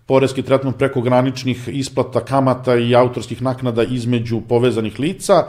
[0.07, 5.44] poreski tretman prekograničnih isplata kamata i autorskih naknada između povezanih lica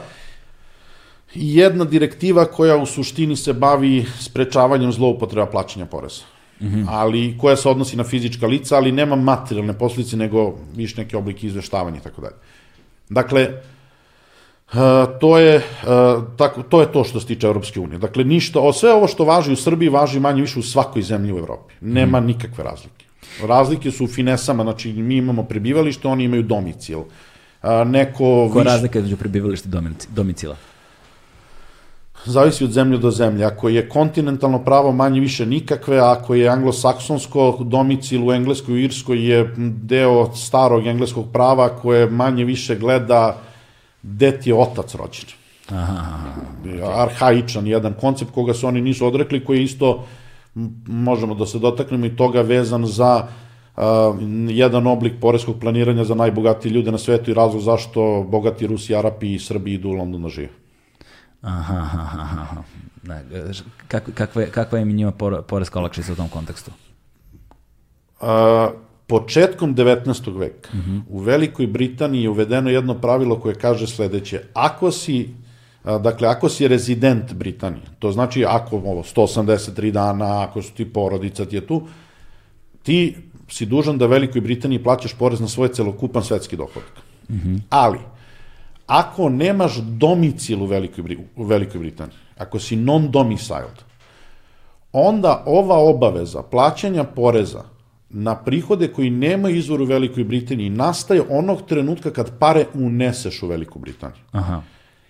[1.33, 6.23] jedna direktiva koja u suštini se bavi sprečavanjem zloupotreba plaćanja poreza.
[6.61, 6.85] Mm -hmm.
[6.89, 11.47] ali koja se odnosi na fizička lica, ali nema materijalne posljedice, nego više neke oblike
[11.47, 12.35] izveštavanja i tako dalje.
[13.09, 13.47] Dakle,
[14.71, 14.79] Uh,
[15.19, 17.97] to je uh, tako to je to što se tiče Evropske unije.
[17.97, 21.33] Dakle ništa, o sve ovo što važi u Srbiji važi manje više u svakoj zemlji
[21.33, 21.73] u Evropi.
[21.81, 22.25] Nema mm.
[22.25, 23.05] nikakve razlike.
[23.43, 26.99] Razlike su u finesama, znači mi imamo prebivalište, oni imaju domicil.
[26.99, 28.71] Uh, neko Koja viš...
[28.71, 29.71] razlika između prebivališta i
[30.09, 30.55] domicila?
[32.25, 33.45] Zavisi od zemlje do zemlje.
[33.45, 39.29] Ako je kontinentalno pravo manje više nikakve, ako je anglosaksonsko domicil u Engleskoj i Irskoj
[39.29, 43.37] je deo starog engleskog prava koje manje više gleda
[44.03, 45.25] gde ti je otac rođen.
[45.69, 46.03] Aha,
[46.63, 47.01] okay.
[47.01, 50.03] Arhaičan jedan koncept koga se oni nisu odrekli, koji isto,
[50.87, 53.27] možemo da se dotaknemo i toga vezan za
[53.77, 53.83] uh,
[54.49, 59.33] jedan oblik poreskog planiranja za najbogatije ljude na svetu i razlog zašto bogati Rusi, Arapi
[59.33, 60.60] i Srbi idu u London da žive.
[61.41, 62.63] Aha, aha, aha.
[63.03, 63.19] Da,
[63.87, 65.11] kakva, kakva, je, kakva je njima
[65.47, 66.71] poreska olakšica u tom kontekstu?
[68.21, 68.71] A,
[69.07, 70.39] početkom 19.
[70.39, 71.01] veka mm -hmm.
[71.09, 74.41] u Velikoj Britaniji je uvedeno jedno pravilo koje kaže sledeće.
[74.53, 75.29] Ako si
[75.83, 80.93] a, dakle, ako si rezident Britanije, to znači ako ovo, 183 dana, ako su ti
[80.93, 81.87] porodica, ti je tu,
[82.83, 83.15] ti
[83.49, 86.93] si dužan da Velikoj Britaniji plaćaš porez na svoj celokupan svetski dohodak.
[87.29, 87.59] Mm -hmm.
[87.69, 87.99] Ali,
[88.91, 93.77] ako nemaš domicil u Velikoj, u Velikoj Britaniji, ako si non-domiciled,
[94.91, 97.63] onda ova obaveza plaćanja poreza
[98.09, 103.47] na prihode koji nema izvor u Velikoj Britaniji nastaje onog trenutka kad pare uneseš u
[103.47, 104.23] Veliku Britaniju.
[104.31, 104.61] Aha.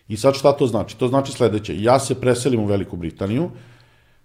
[0.08, 0.98] I sad šta to znači?
[0.98, 1.82] To znači sledeće.
[1.82, 3.50] Ja se preselim u Veliku Britaniju,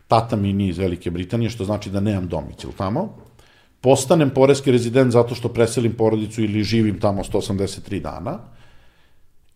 [0.09, 3.17] tata mi nije iz Velike Britanije, što znači da nemam domicil tamo,
[3.81, 8.39] postanem poreski rezident zato što preselim porodicu ili živim tamo 183 dana,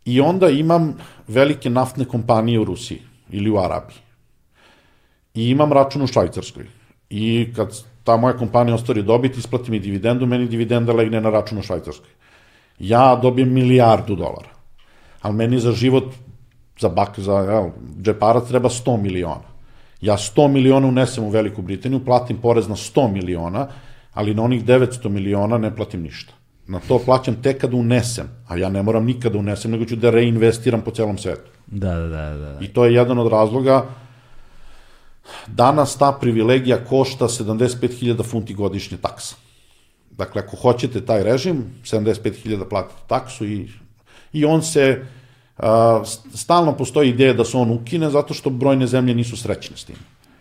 [0.05, 0.95] i onda imam
[1.29, 3.99] velike naftne kompanije u Rusiji ili u Arabiji.
[5.35, 6.67] I imam račun u Švajcarskoj.
[7.11, 11.59] I kad ta moja kompanija ostvari dobit, isplati mi dividendu, meni dividenda legne na račun
[11.59, 12.11] u Švajcarskoj.
[12.79, 14.49] Ja dobijem milijardu dolara.
[15.23, 16.05] Ali meni za život,
[16.81, 17.71] za bak, za ja,
[18.03, 19.51] džeparac treba 100 miliona.
[20.01, 23.67] Ja 100 miliona unesem u Veliku Britaniju, platim porez na 100 miliona,
[24.15, 26.33] ali na onih 900 miliona ne platim ništa.
[26.71, 30.11] Na to plaćam tek kada unesem, a ja ne moram nikada unesem, nego ću da
[30.11, 31.51] reinvestiram po celom svetu.
[31.67, 32.37] Da, da, da.
[32.39, 32.59] da.
[32.61, 33.85] I to je jedan od razloga
[35.47, 39.35] Danas ta privilegija košta 75.000 funti godišnje taksa.
[40.11, 43.69] Dakle, ako hoćete taj režim, 75.000 platite taksu i,
[44.33, 45.05] i on se,
[45.59, 46.03] a,
[46.35, 49.97] stalno postoji ideja da se on ukine zato što brojne zemlje nisu srećne s tim.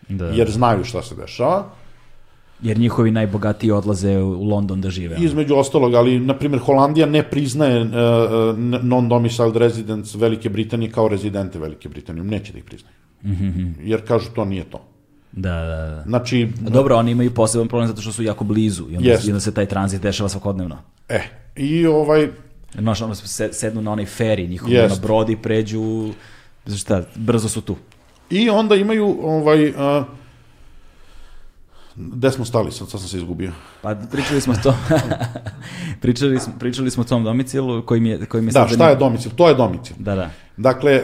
[0.10, 0.26] Da.
[0.26, 1.70] Jer znaju šta se dešava.
[2.62, 5.18] Jer njihovi najbogatiji odlaze u London da žive.
[5.20, 7.90] Između ostalog, ali, na primjer, Holandija ne priznaje uh,
[8.84, 12.24] non-domiciled residents Velike Britanije kao rezidente Velike Britanije.
[12.24, 12.96] Neće da ih priznaju.
[13.24, 13.74] Mm -hmm.
[13.84, 14.82] Jer kažu to nije to.
[15.32, 16.04] Da, da, da.
[16.08, 16.48] Znači...
[16.62, 19.54] Dobro, oni imaju poseban problem zato što su jako blizu i onda, i onda se
[19.54, 20.78] taj tranzit dešava svakodnevno.
[21.10, 21.22] E,
[21.56, 22.30] i ovaj...
[22.80, 23.16] Znaš, ono
[23.52, 26.10] sednu na onaj feri, njihov na brodi, pređu,
[26.78, 27.76] šta, brzo su tu.
[28.30, 29.70] I onda imaju ovaj...
[29.70, 29.76] Uh,
[32.00, 33.52] Gde smo stali, sad, sad sam se izgubio.
[33.82, 34.76] Pa pričali smo to.
[36.02, 38.26] pričali, smo, pričali smo o tom domicilu koji mi je...
[38.26, 39.32] Koji mi da, šta je domicil?
[39.36, 39.96] To je domicil.
[40.00, 40.30] Da, da.
[40.60, 41.02] Dakle,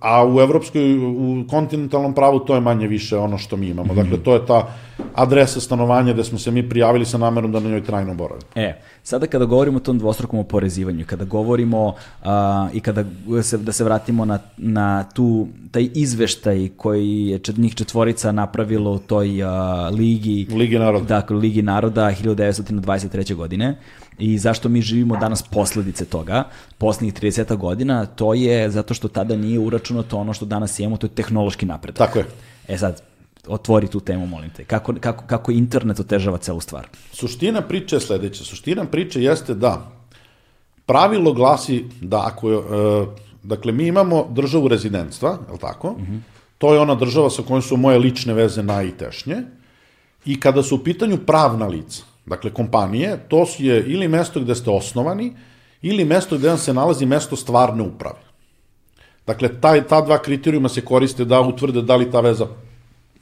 [0.00, 3.94] a u evropskoj, u kontinentalnom pravu to je manje više ono što mi imamo.
[3.94, 4.68] Dakle, to je ta
[5.14, 8.46] adresa stanovanja gde smo se mi prijavili sa namerom da na njoj trajno boravimo.
[8.54, 13.04] E, sada kada govorimo o tom dvostrukom oporezivanju, kada govorimo a, i kada
[13.42, 18.92] se, da se vratimo na, na tu, taj izveštaj koji je čet, njih četvorica napravilo
[18.92, 21.04] u toj a, ligi, Ligi naroda.
[21.04, 23.34] Dakle, Ligi naroda 1923.
[23.34, 23.76] godine
[24.20, 26.44] i zašto mi živimo danas posledice toga,
[26.78, 31.06] poslednjih 30 godina, to je zato što tada nije uračunato ono što danas imamo, to
[31.06, 31.98] je tehnološki napredak.
[31.98, 32.26] Tako je.
[32.68, 33.02] E sad,
[33.46, 34.64] otvori tu temu, molim te.
[34.64, 36.88] Kako, kako, kako internet otežava celu stvar?
[37.12, 38.44] Suština priče je sledeća.
[38.44, 39.90] Suština priče jeste da
[40.86, 43.06] pravilo glasi da ako je, e,
[43.42, 45.92] dakle, mi imamo državu rezidentstva, je li tako?
[45.92, 46.20] Mm -hmm.
[46.58, 49.36] To je ona država sa kojom su moje lične veze najtešnje.
[50.24, 54.70] I kada su u pitanju pravna lica, dakle kompanije, to je ili mesto gde ste
[54.70, 55.32] osnovani,
[55.82, 58.22] ili mesto gde vam se nalazi mesto stvarne uprave.
[59.26, 62.46] Dakle, taj, ta dva kriterijuma se koriste da utvrde da li ta veza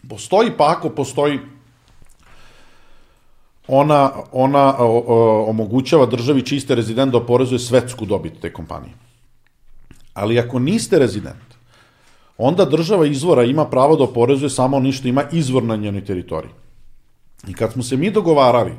[0.09, 1.41] postoji, pa ako postoji,
[3.69, 8.95] ona, ona o, o, omogućava državi čiste rezident da oporezuje svetsku dobit te kompanije.
[10.15, 11.59] Ali ako niste rezident,
[12.39, 16.53] onda država izvora ima pravo da oporezuje samo ono što ima izvor na njenoj teritoriji.
[17.47, 18.73] I kad smo se mi dogovarali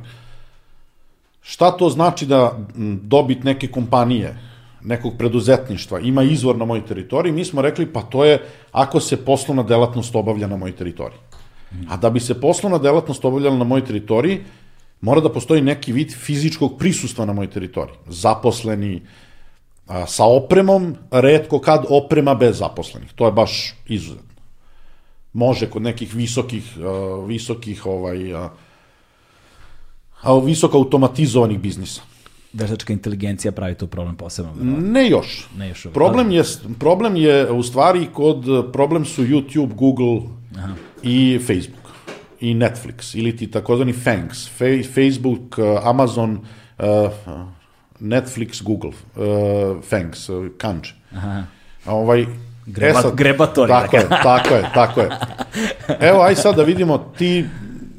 [1.42, 2.60] šta to znači da
[3.02, 4.38] dobit neke kompanije,
[4.84, 9.26] nekog preduzetništva ima izvor na mojoj teritoriji, mi smo rekli pa to je ako se
[9.26, 11.20] poslovna delatnost obavlja na mojoj teritoriji.
[11.90, 14.40] A da bi se poslovna delatnost obavljala na mojoj teritoriji,
[15.02, 17.98] mora da postoji neki vid fizičkog prisustva na mojoj teritoriji.
[18.08, 19.02] Zaposleni,
[19.88, 23.14] a, sa opremom, redko kad oprema bez zaposlenih.
[23.16, 24.29] To je baš izuzetno.
[25.34, 28.50] Može kod nekih visokih, a, visokih ovaj, a,
[30.22, 32.02] a, visoko automatizovanih biznisa.
[32.54, 34.52] Veštačka inteligencija pravi tu problem posebno.
[34.82, 35.48] Ne još.
[35.58, 35.88] Ne još.
[35.94, 36.44] Problem je,
[36.80, 40.22] problem je u stvari kod, problem su YouTube, Google
[40.58, 40.74] Aha.
[41.04, 41.80] i Facebook
[42.40, 44.50] i Netflix ili ti takozvani FANGs,
[44.94, 46.40] Facebook, Amazon,
[46.80, 46.86] uh,
[48.00, 50.94] Netflix, Google, uh, FANGs, uh, kanđe.
[51.86, 52.26] Ovaj,
[52.72, 53.70] Greba, e sad, grebatori.
[53.70, 55.10] Tako je, tako je, tako je.
[56.00, 57.46] Evo, aj sad da vidimo, ti,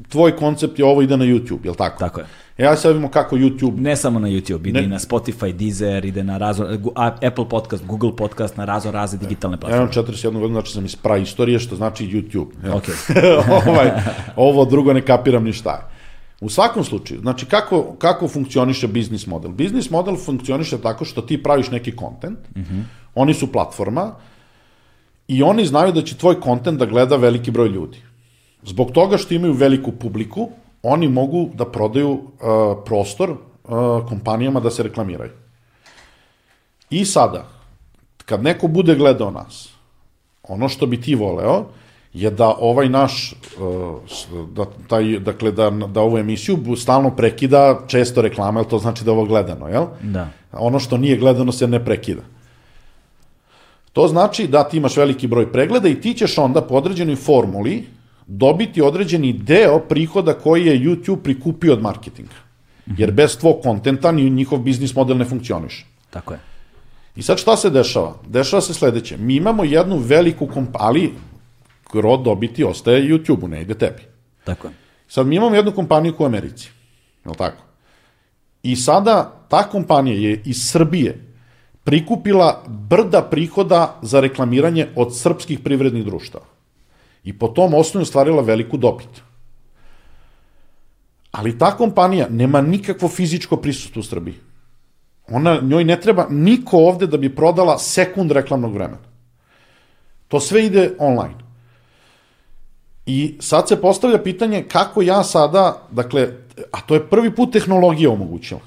[0.08, 1.98] tvoj koncept je ovo ide na YouTube, je li tako?
[1.98, 2.26] Tako je.
[2.58, 3.80] E, ja sad vidimo kako YouTube...
[3.80, 4.84] Ne samo na YouTube, ide ne.
[4.84, 6.66] i na Spotify, Deezer, ide na razno,
[7.26, 9.76] Apple podcast, Google podcast, na razno razne digitalne platforme.
[9.76, 12.74] Ja imam 41 godinu, znači sam iz pra istorije, što znači YouTube.
[12.74, 12.84] Ok.
[13.68, 13.90] ovaj,
[14.36, 16.00] ovo drugo ne kapiram ni šta je.
[16.40, 19.50] U svakom slučaju, znači kako, kako funkcioniše biznis model?
[19.50, 22.82] Biznis model funkcioniše tako što ti praviš neki kontent, mm -hmm.
[23.14, 24.12] oni su platforma
[25.30, 27.98] i oni znaju da će tvoj kontent da gleda veliki broj ljudi.
[28.62, 30.48] Zbog toga što imaju veliku publiku,
[30.82, 32.20] oni mogu da prodaju uh,
[32.84, 33.38] prostor uh,
[34.08, 35.30] kompanijama da se reklamiraju.
[36.90, 37.44] I sada,
[38.26, 39.68] kad neko bude gledao nas,
[40.42, 41.64] ono što bi ti voleo
[42.12, 48.22] je da ovaj naš, uh, da, taj, dakle, da, da ovu emisiju stalno prekida često
[48.22, 49.86] reklama, jer to znači da je ovo gledano, jel?
[50.02, 50.28] Da.
[50.52, 52.22] Ono što nije gledano se ne prekida.
[53.92, 57.86] To znači da ti imaš veliki broj pregleda i ti ćeš onda po određenoj formuli
[58.26, 62.34] dobiti određeni deo prihoda koji je YouTube prikupio od marketinga.
[62.86, 65.86] Jer bez tvog kontenta ni njihov biznis model ne funkcioniše.
[66.10, 66.40] Tako je.
[67.16, 68.14] I sad šta se dešava?
[68.26, 69.16] Dešava se sledeće.
[69.16, 71.12] Mi imamo jednu veliku kompaniju, ali
[71.92, 74.02] gro dobiti ostaje YouTube-u, ne ide tebi.
[74.44, 74.74] Tako je.
[75.08, 76.70] Sad mi imamo jednu kompaniju u Americi.
[77.24, 77.62] Je tako?
[78.62, 81.29] I sada ta kompanija je iz Srbije
[81.84, 86.44] prikupila brda prihoda za reklamiranje od srpskih privrednih društava.
[87.24, 89.22] I po tom osnovu stvarila veliku dobit.
[91.30, 94.34] Ali ta kompanija nema nikakvo fizičko prisustvo u Srbiji.
[95.28, 99.10] Ona, njoj ne treba niko ovde da bi prodala sekund reklamnog vremena.
[100.28, 101.34] To sve ide online.
[103.06, 106.28] I sad se postavlja pitanje kako ja sada, dakle,
[106.72, 108.60] a to je prvi put tehnologija omogućila.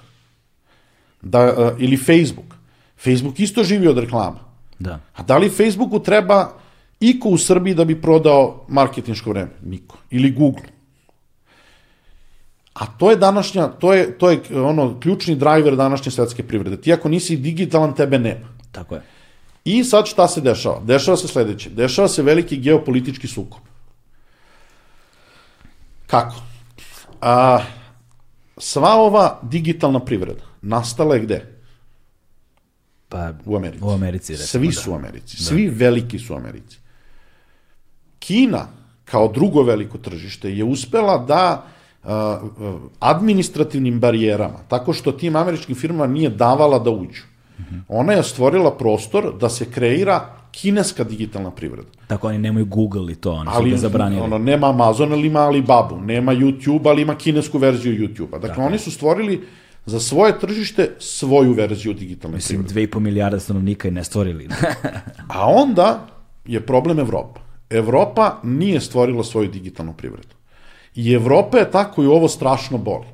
[1.22, 2.56] Da, e, ili Facebook.
[3.04, 4.40] Facebook isto živi od reklama.
[4.80, 5.00] Da.
[5.16, 6.54] A da li Facebooku treba
[7.00, 9.52] iko u Srbiji da bi prodao marketinško vreme?
[9.64, 9.98] Niko.
[10.12, 10.74] Ili Google.
[12.74, 16.82] A to je današnja, to je, to je ono ključni driver današnje svetske privrede.
[16.82, 18.48] Ti ako nisi digitalan, tebe nema.
[18.72, 19.02] Tako je.
[19.66, 20.80] I sad šta se dešava?
[20.84, 21.70] Dešava se sledeće.
[21.70, 23.62] Dešava se veliki geopolitički sukob.
[26.08, 26.36] Kako?
[27.22, 27.60] A,
[28.58, 31.53] sva ova digitalna privreda nastala je gde?
[33.14, 33.84] Pa, U Americi.
[33.84, 34.74] U Americi, recimo, Svi da.
[34.74, 35.38] su u Americi.
[35.38, 36.78] Svi veliki su u Americi.
[38.20, 38.68] Kina,
[39.06, 41.66] kao drugo veliko tržište, je uspela da
[42.04, 47.22] uh, uh, administrativnim barijerama, tako što tim američkim firmama nije davala da uđu.
[47.88, 51.88] Ona je stvorila prostor da se kreira kineska digitalna privreda.
[52.08, 54.22] Tako oni nemaju Google i to, oni su Ali ga zabranili.
[54.22, 58.40] ono, nema Amazon, ali ima Alibabu, nema YouTube, ali ima kinesku verziju YouTube-a.
[58.40, 59.44] Dakle, oni su stvorili
[59.86, 62.84] za svoje tržište svoju verziju digitalne Mislim, privrede.
[62.84, 64.50] i po milijarda stanovnika i ne stvorili.
[65.36, 66.08] A onda
[66.46, 67.42] je problem Evropa.
[67.70, 70.36] Evropa nije stvorila svoju digitalnu privredu.
[70.96, 73.08] I Evropa je ta koju ovo strašno boli.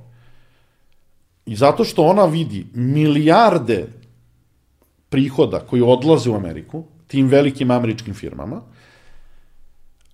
[1.45, 3.87] I zato što ona vidi milijarde
[5.09, 8.61] prihoda koji odlaze u Ameriku, tim velikim američkim firmama,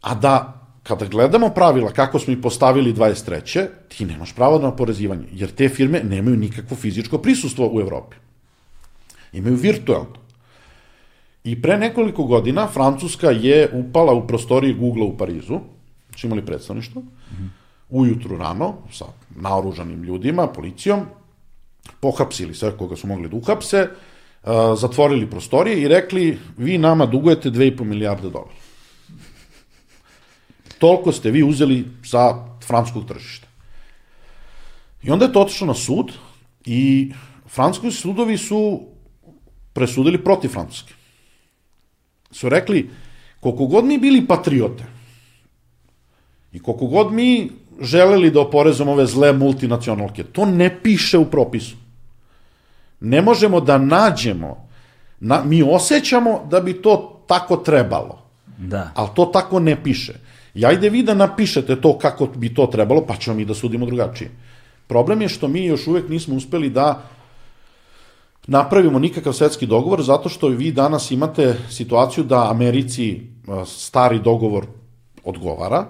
[0.01, 3.67] a da kada gledamo pravila kako smo ih postavili 23.
[3.87, 8.15] ti nemaš pravo na oporezivanje, jer te firme nemaju nikakvo fizičko prisustvo u Evropi.
[9.33, 10.21] Imaju virtualno.
[11.43, 15.59] I pre nekoliko godina Francuska je upala u prostorije Google u Parizu,
[16.15, 17.03] su imali predstavništvo,
[17.89, 19.05] ujutru rano, sa
[19.35, 21.01] naoružanim ljudima, policijom,
[21.99, 23.87] pohapsili sve koga su mogli da uhapse,
[24.77, 28.64] zatvorili prostorije i rekli, vi nama dugujete 2,5 milijarde dolara.
[30.79, 33.47] Toliko ste vi uzeli sa francuskog tržišta.
[35.03, 36.11] I onda je to otišlo na sud
[36.65, 37.11] i
[37.47, 38.81] francuski sudovi su
[39.73, 40.93] presudili protiv Francuske.
[42.31, 42.89] Su rekli,
[43.39, 44.83] koliko god mi bili patriote
[46.51, 47.49] i koliko god mi
[47.81, 51.75] želeli da oporezamo ove zle multinacionalke, to ne piše u propisu.
[52.99, 54.67] Ne možemo da nađemo,
[55.19, 58.21] na, mi osjećamo da bi to tako trebalo,
[58.57, 58.91] da.
[58.95, 60.13] ali to tako ne piše.
[60.55, 63.85] I ajde vi da napišete to kako bi to trebalo, pa ćemo mi da sudimo
[63.85, 64.31] drugačije.
[64.87, 67.03] Problem je što mi još uvek nismo uspeli da
[68.47, 74.65] napravimo nikakav svetski dogovor, zato što vi danas imate situaciju da Americi a, stari dogovor
[75.23, 75.85] odgovara,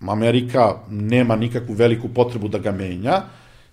[0.00, 3.22] Amerika nema nikakvu veliku potrebu da ga menja,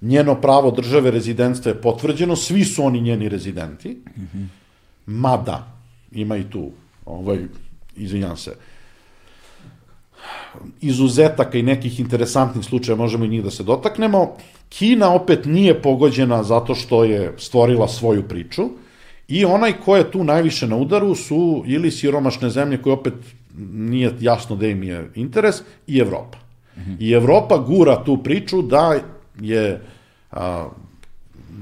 [0.02, 3.98] njeno pravo države rezidentstva je potvrđeno, svi su oni njeni rezidenti,
[5.06, 5.68] mada
[6.12, 6.72] ima i tu,
[7.06, 7.46] ovaj,
[7.96, 8.56] izvinjam se,
[10.82, 14.36] izuzetaka i nekih interesantnih slučaja, možemo i njih da se dotaknemo.
[14.70, 18.70] Kina opet nije pogođena zato što je stvorila svoju priču
[19.28, 23.14] i onaj ko je tu najviše na udaru su ili siromašne zemlje koje opet
[23.74, 26.38] nije jasno da im je interes i Evropa.
[27.00, 29.00] I Evropa gura tu priču da
[29.40, 29.82] je
[30.32, 30.70] a,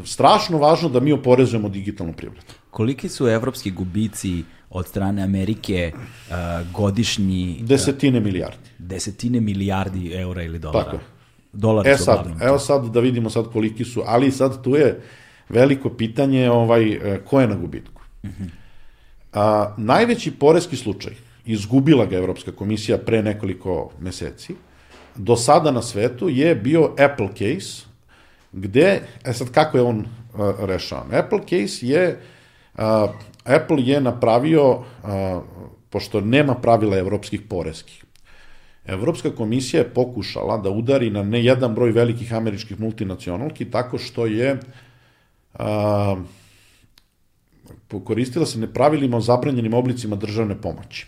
[0.05, 2.45] strašno važno da mi oporezujemo digitalnu privredu.
[2.70, 6.34] Koliki su evropski gubici od strane Amerike uh,
[6.74, 8.70] godišnji Desetine milijardi.
[8.78, 10.84] desetine milijardi eura ili dolara?
[10.84, 11.02] Tako je.
[11.54, 12.42] Dolari E sad, uglavnom.
[12.48, 15.02] evo sad da vidimo sad koliki su, ali sad tu je
[15.50, 18.02] veliko pitanje ovaj, e, ko je na gubitku.
[19.34, 21.14] A, najveći poreski slučaj,
[21.46, 24.56] izgubila ga Evropska komisija pre nekoliko meseci,
[25.16, 27.84] do sada na svetu je bio Apple case,
[28.52, 30.06] gde, e sad kako je on
[30.36, 31.16] a, rešavan?
[31.16, 32.20] Apple case je,
[32.78, 33.08] a,
[33.44, 35.42] Apple je napravio, a,
[35.89, 38.04] pošto nema pravila evropskih poreskih,
[38.86, 44.26] Evropska komisija je pokušala da udari na ne jedan broj velikih američkih multinacionalki tako što
[44.26, 44.60] je
[45.54, 46.16] a,
[48.04, 51.08] koristila se nepravilima o zabranjenim oblicima državne pomoći.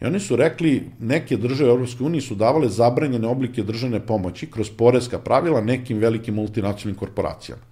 [0.00, 4.70] I oni su rekli, neke države Evropske unije su davale zabranjene oblike državne pomoći kroz
[4.70, 7.62] poreska pravila nekim velikim multinacionalnim korporacijama.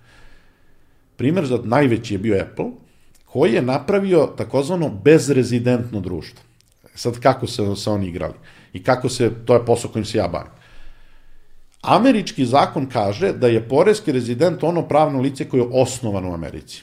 [1.16, 2.66] Primer za najveći je bio Apple,
[3.33, 6.43] koji je napravio takozvano bezrezidentno društvo.
[6.95, 8.35] Sad kako se, se oni igrali
[8.72, 10.51] i kako se, to je posao kojim se ja bavim.
[11.83, 16.83] Američki zakon kaže da je poreski rezident ono pravno lice koje je osnovano u Americi.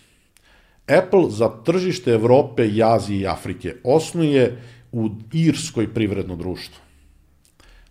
[0.87, 6.83] Apple za tržište Evrope, Azije i Afrike osnuje u Irskoj privredno društvo.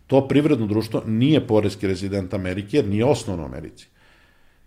[0.07, 3.87] To privredno društvo nije poreski rezident Amerike jer nije osnovno u Americi.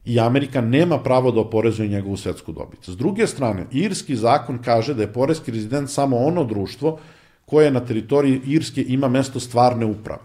[0.08, 2.80] I Amerika nema pravo da oporezuje njegovu svetsku dobit.
[2.86, 6.99] S druge strane, irski zakon kaže da je poreski rezident samo ono društvo
[7.45, 10.22] koje na teritoriji Irske ima mesto stvarne uprave.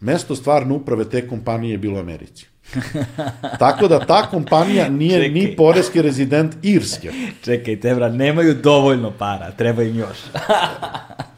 [0.00, 2.46] Mesto stvarne uprave te kompanije je bilo u Americi.
[3.58, 5.30] Tako da ta kompanija nije Čekaj.
[5.30, 7.10] ni poreski rezident Irske.
[7.44, 10.18] Čekaj, Tebra, nemaju dovoljno para, treba im još.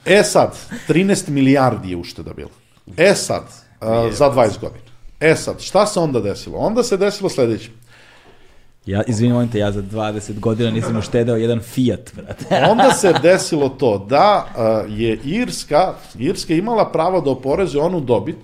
[0.09, 0.57] E sad,
[0.89, 2.51] 13 milijardi je ušteda bilo.
[2.97, 3.43] E sad,
[3.81, 4.96] a, za 20 godina.
[5.21, 6.59] E sad, šta se onda desilo?
[6.59, 7.71] Onda se desilo sledeće.
[8.87, 12.45] Ja, izvini, molim te, ja za 20 godina nisam uštedeo jedan Fiat, brate.
[12.71, 18.37] Onda se desilo to da a, je Irska, Irska imala pravo da oporezuje onu dobit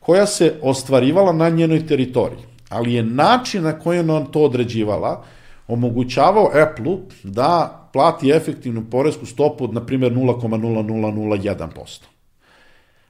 [0.00, 2.42] koja se ostvarivala na njenoj teritoriji.
[2.68, 5.24] Ali je način na koji ona to određivala
[5.68, 12.15] omogućavao Apple da plati efektivnu poresku stopu od, na primjer, 0,0001%.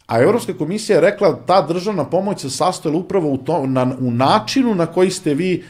[0.06, 4.10] A Evropska komisija je rekla ta državna pomoć se sastojala upravo u, to, na, u
[4.10, 5.64] načinu na koji ste vi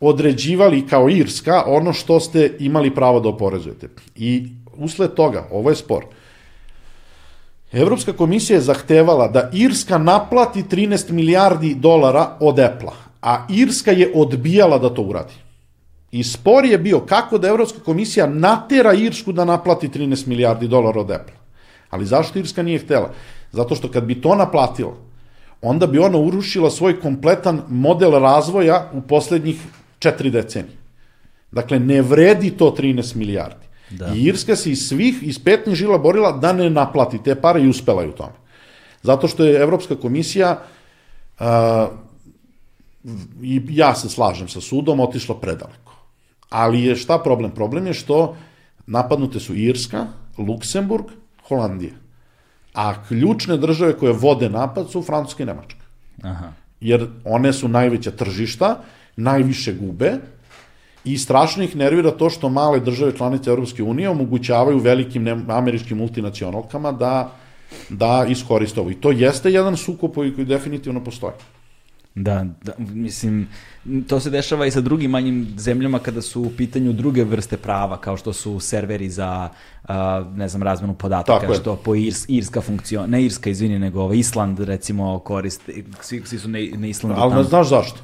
[0.00, 3.88] određivali kao Irska ono što ste imali pravo da oporezujete.
[4.16, 6.04] I usled toga, ovo je spor,
[7.72, 14.12] Evropska komisija je zahtevala da Irska naplati 13 milijardi dolara od Apple-a, a Irska je
[14.14, 15.34] odbijala da to uradi.
[16.12, 21.00] I spor je bio kako da Evropska komisija natera Irsku da naplati 13 milijardi dolara
[21.00, 21.34] od Apple.
[21.90, 23.10] Ali zašto Irska nije htela?
[23.52, 24.94] Zato što kad bi to naplatila,
[25.62, 29.62] onda bi ona urušila svoj kompletan model razvoja u poslednjih
[29.98, 30.76] četiri decenije.
[31.52, 33.66] Dakle, ne vredi to 13 milijardi.
[33.90, 34.12] Da.
[34.14, 37.68] I Irska se iz svih, iz petnih žila borila da ne naplati te pare i
[37.68, 38.38] uspela je u tome.
[39.02, 40.58] Zato što je Evropska komisija,
[41.40, 41.46] uh,
[43.42, 45.94] i ja se slažem sa sudom, otišla predaleko.
[46.50, 47.50] Ali je šta problem?
[47.50, 48.36] Problem je što
[48.86, 50.06] napadnute su Irska,
[50.38, 51.04] Luksemburg,
[51.48, 51.99] Holandija.
[52.74, 55.84] A ključne države koje vode napad su Francuska i Nemačka.
[56.22, 56.52] Aha.
[56.80, 58.76] Jer one su najveća tržišta,
[59.16, 60.12] najviše gube
[61.04, 66.92] i strašno ih nervira to što male države članice Europske unije omogućavaju velikim američkim multinacionalkama
[66.92, 67.32] da,
[67.88, 68.90] da iskoriste ovo.
[68.90, 71.32] I to jeste jedan sukob koji, koji definitivno postoji.
[72.14, 73.48] Da, da, mislim,
[74.08, 78.00] to se dešava i sa drugim manjim zemljama kada su u pitanju druge vrste prava,
[78.00, 79.48] kao što su serveri za,
[79.88, 79.94] uh,
[80.36, 81.58] ne znam, razmenu podataka, Tako je.
[81.58, 86.38] što po Irs, Irska funkcion, ne Irska, izvini, nego ovaj Island, recimo, koriste, svi, svi
[86.38, 87.48] su na, na Islandu Ali ne tamo.
[87.48, 88.00] znaš zašto?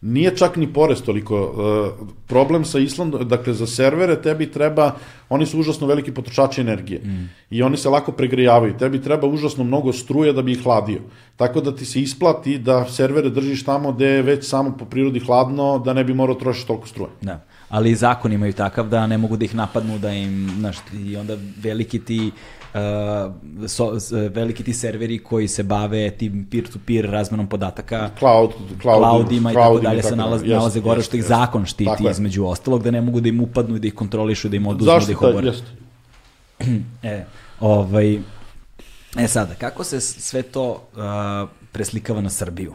[0.00, 1.36] Nije čak ni porez toliko.
[1.40, 4.92] Uh, problem sa Islandom, dakle za servere tebi treba,
[5.28, 7.30] oni su užasno veliki potrošači energije mm.
[7.50, 8.76] i oni se lako pregrejavaju.
[8.78, 11.00] Tebi treba užasno mnogo struje da bi ih hladio.
[11.36, 15.20] Tako da ti se isplati da servere držiš tamo gde je već samo po prirodi
[15.20, 17.10] hladno, da ne bi morao trošiti toliko struje.
[17.22, 17.40] Da.
[17.68, 20.76] Ali i zakon imaju takav da ne mogu da ih napadnu, da im, znaš,
[21.06, 22.30] i onda veliki ti
[22.76, 23.32] uh,
[23.68, 28.50] so, s- veliki ti serveri koji se bave tim peer-to-peer razmenom podataka, Cloud,
[28.80, 30.44] cloud, cloudima i tako dalje se nalaze.
[30.44, 31.28] Jeste, nalaze gore što ih jeste.
[31.30, 32.10] zakon štiti Tako je.
[32.10, 34.86] između ostalog, da ne mogu da im upadnu i da ih kontrolišu, da im oduzmu,
[34.86, 35.46] da Zašto ih ta, obore.
[35.46, 35.66] jeste.
[37.04, 37.24] E,
[37.60, 38.18] ovaj,
[39.16, 42.74] e sada, kako se sve to uh, preslikava na Srbiju?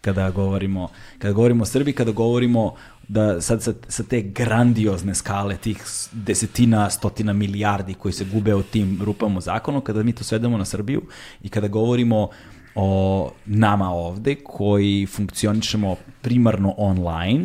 [0.00, 0.88] Kada govorimo,
[1.18, 2.74] kada govorimo o Srbiji, kada govorimo
[3.12, 5.82] da sad sa, sa te grandiozne skale, tih
[6.12, 10.58] desetina, stotina milijardi koji se gube u tim rupama u zakonu, kada mi to svedemo
[10.58, 11.02] na Srbiju
[11.42, 12.28] i kada govorimo
[12.74, 17.44] o nama ovde koji funkcionišemo primarno online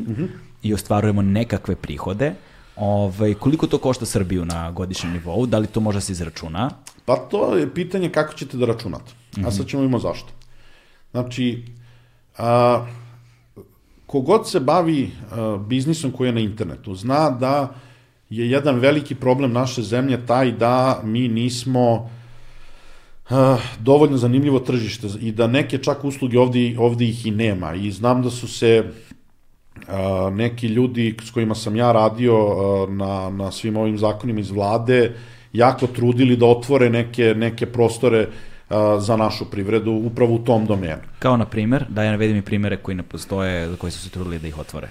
[0.63, 2.34] i ostvarujemo nekakve prihode,
[2.76, 6.70] ovaj, koliko to košta Srbiju na godišnjem nivou, da li to može da se izračuna?
[7.05, 9.11] Pa to je pitanje kako ćete da računate.
[9.45, 10.32] A sad ćemo imati zašto.
[11.11, 11.63] Znači,
[12.38, 12.86] A,
[14.08, 17.76] kogod se bavi a, biznisom koji je na internetu, zna da
[18.30, 22.10] je jedan veliki problem naše zemlje taj da mi nismo
[23.30, 27.74] a, dovoljno zanimljivo tržište i da neke čak usluge ovde, ovde ih i nema.
[27.74, 28.84] I znam da su se
[29.88, 32.38] a, neki ljudi s kojima sam ja radio
[32.89, 35.16] na, na svim ovim zakonima iz vlade
[35.53, 38.28] jako trudili da otvore neke, neke prostore
[38.99, 41.01] za našu privredu upravo u tom domenu.
[41.20, 44.39] Kao na primer, da ja navedim i primere koji ne postoje, koji su se trudili
[44.39, 44.88] da ih otvore.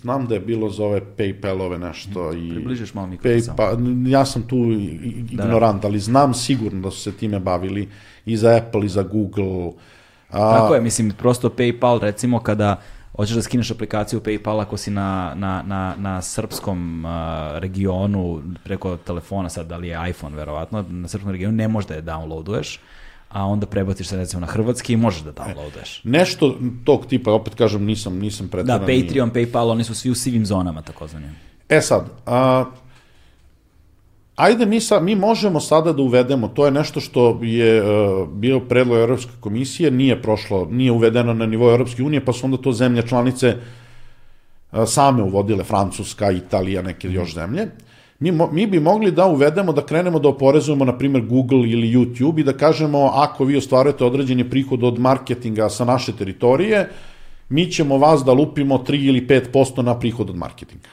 [0.00, 2.50] Znam da je bilo za ove Paypalove nešto i...
[2.50, 5.88] Približiš malo mikrofon Paypal, Ja sam tu ignorant, da, da.
[5.88, 7.88] ali znam sigurno da su se time bavili
[8.26, 9.72] i za Apple i za Google.
[10.30, 10.58] A...
[10.58, 12.80] Tako je, mislim, prosto PayPal, recimo, kada
[13.16, 17.10] hoćeš da skineš aplikaciju PayPal ako si na, na, na, na srpskom uh,
[17.58, 21.94] regionu preko telefona, sad da li je iPhone verovatno, na srpskom regionu ne možeš da
[21.94, 22.78] je downloaduješ,
[23.28, 25.98] a onda prebaciš se recimo na hrvatski i možeš da downloaduješ.
[25.98, 28.80] E, nešto tog tipa, opet kažem, nisam, nisam pretjeran.
[28.80, 31.26] Da, Patreon, PayPal, oni su svi u sivim zonama, takozvani.
[31.68, 32.64] E sad, a,
[34.36, 38.60] ajde mi, sa, mi možemo sada da uvedemo, to je nešto što je uh, bio
[38.60, 42.72] predlog Europske komisije, nije prošlo, nije uvedeno na nivou Europske unije, pa su onda to
[42.72, 43.56] zemlje članice
[44.72, 47.68] uh, same uvodile, Francuska, Italija, neke još zemlje.
[48.18, 51.92] Mi, mo, mi bi mogli da uvedemo, da krenemo da oporezujemo, na primjer, Google ili
[51.92, 56.88] YouTube i da kažemo, ako vi ostvarujete određeni prihod od marketinga sa naše teritorije,
[57.48, 60.88] mi ćemo vas da lupimo 3 ili 5% na prihod od marketinga.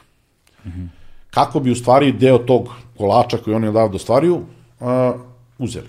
[0.65, 1.00] Mm -hmm
[1.31, 4.87] kako bi u stvari deo tog kolača koji oni odavde ostvaruju uh,
[5.57, 5.87] uzeli.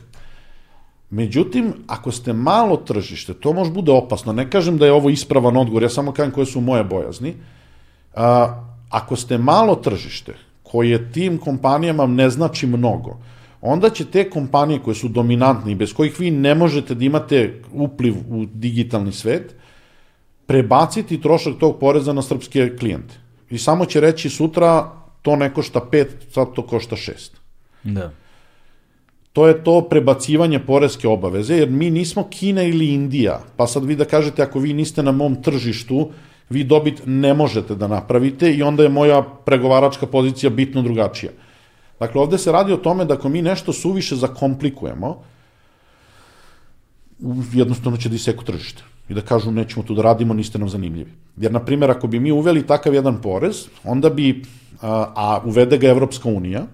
[1.11, 4.33] Međutim, ako ste malo tržište, to može bude opasno.
[4.33, 7.35] Ne kažem da je ovo ispravan odgovor, ja samo kažem koje su moje bojazni.
[8.15, 8.21] Uh,
[8.91, 13.19] ako ste malo tržište, koje tim kompanijama ne znači mnogo,
[13.61, 17.63] onda će te kompanije koje su dominantne i bez kojih vi ne možete da imate
[17.73, 19.55] upliv u digitalni svet,
[20.47, 23.15] prebaciti trošak tog poreza na srpske klijente.
[23.51, 27.31] I samo će reći sutra, to ne košta 5, sad to košta 6.
[27.83, 28.11] Da.
[29.33, 33.97] To je to prebacivanje poreske obaveze, jer mi nismo Kina ili Indija, pa sad vi
[33.97, 36.11] da kažete ako vi niste na mom tržištu,
[36.51, 41.33] vi dobit ne možete da napravite i onda je moja pregovaračka pozicija bitno drugačija.
[42.01, 45.23] Dakle, ovde se radi o tome da ako mi nešto suviše zakomplikujemo,
[47.53, 51.13] jednostavno će da iseku tržište i da kažu nećemo tu da radimo, niste nam zanimljivi.
[51.37, 54.43] Jer, na primjer, ako bi mi uveli takav jedan porez, onda bi
[54.83, 56.67] a uvede ga Evropska unija,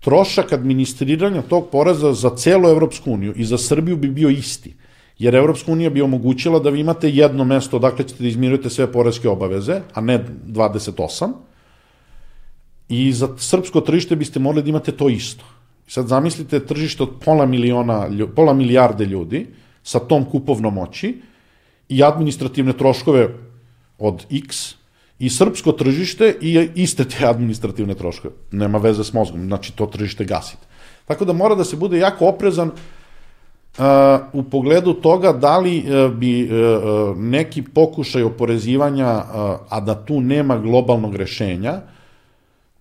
[0.00, 4.74] trošak administriranja tog poreza za celu Evropsku uniju i za Srbiju bi bio isti.
[5.18, 8.92] Jer Evropska unija bi omogućila da vi imate jedno mesto odakle ćete da izmirujete sve
[8.92, 11.32] poreske obaveze, a ne 28.
[12.88, 15.44] I za srpsko tržište biste morali da imate to isto.
[15.86, 19.46] Sad zamislite tržište od pola miliona, pola milijarde ljudi
[19.82, 21.20] sa tom kupovnom moći
[21.88, 23.28] i administrativne troškove
[23.98, 24.74] od X
[25.18, 28.34] i srpsko tržište i iste te administrativne troškove.
[28.50, 30.66] Nema veze s mozgom, znači to tržište gasite.
[31.04, 33.84] Tako da mora da se bude jako oprezan uh,
[34.32, 39.24] u pogledu toga da li uh, bi uh, neki pokušaj oporezivanja, uh,
[39.68, 41.80] a da tu nema globalnog rešenja,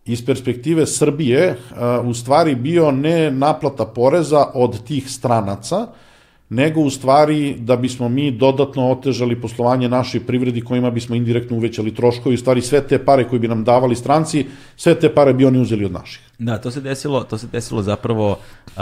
[0.05, 5.87] iz perspektive Srbije uh, u stvari bio ne naplata poreza od tih stranaca,
[6.53, 11.95] nego u stvari da bismo mi dodatno otežali poslovanje našoj privredi kojima bismo indirektno uvećali
[11.95, 14.45] troškovi, u stvari sve te pare koje bi nam davali stranci,
[14.77, 16.21] sve te pare bi oni uzeli od naših.
[16.39, 18.73] Da, to se desilo, to se desilo zapravo uh,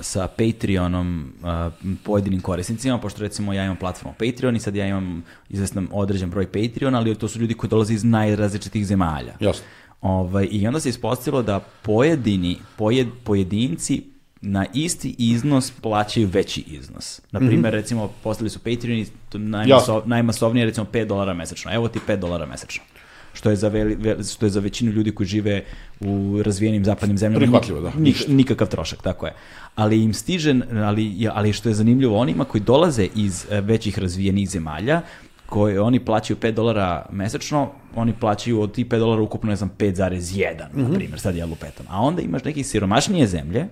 [0.00, 1.72] sa Patreonom uh,
[2.04, 6.46] pojedinim korisnicima, pošto recimo ja imam platformu Patreon i sad ja imam izvestan određen broj
[6.46, 9.34] Patreon, ali to su ljudi koji dolaze iz najrazličitih zemalja.
[9.40, 9.64] Jasno.
[10.00, 17.20] Ovaj, I onda se ispostavilo da pojedini, pojed, pojedinci na isti iznos plaćaju veći iznos.
[17.30, 17.70] Na primjer, mm -hmm.
[17.70, 21.74] recimo, postali su Patreon i najmasov, najmasovnije recimo 5 dolara mesečno.
[21.74, 22.84] Evo ti 5 dolara mesečno.
[23.32, 23.98] Što je, za veli,
[24.36, 25.64] što je za većinu ljudi koji žive
[26.00, 27.92] u razvijenim zapadnim zemljama Prihvatljivo, da.
[27.98, 29.34] Nik, nikakav trošak, tako je.
[29.74, 34.50] Ali im stiže, ali, ali što je zanimljivo, onima koji dolaze iz e, većih razvijenih
[34.50, 35.02] zemalja,
[35.46, 39.70] koji oni plaćaju 5 dolara mesečno, oni plaćaju od tih 5 dolara ukupno, ne znam,
[39.78, 40.88] 5,1, mm -hmm.
[40.88, 41.86] na primjer, sad ja lupetam.
[41.88, 43.66] A onda imaš neke siromašnije zemlje,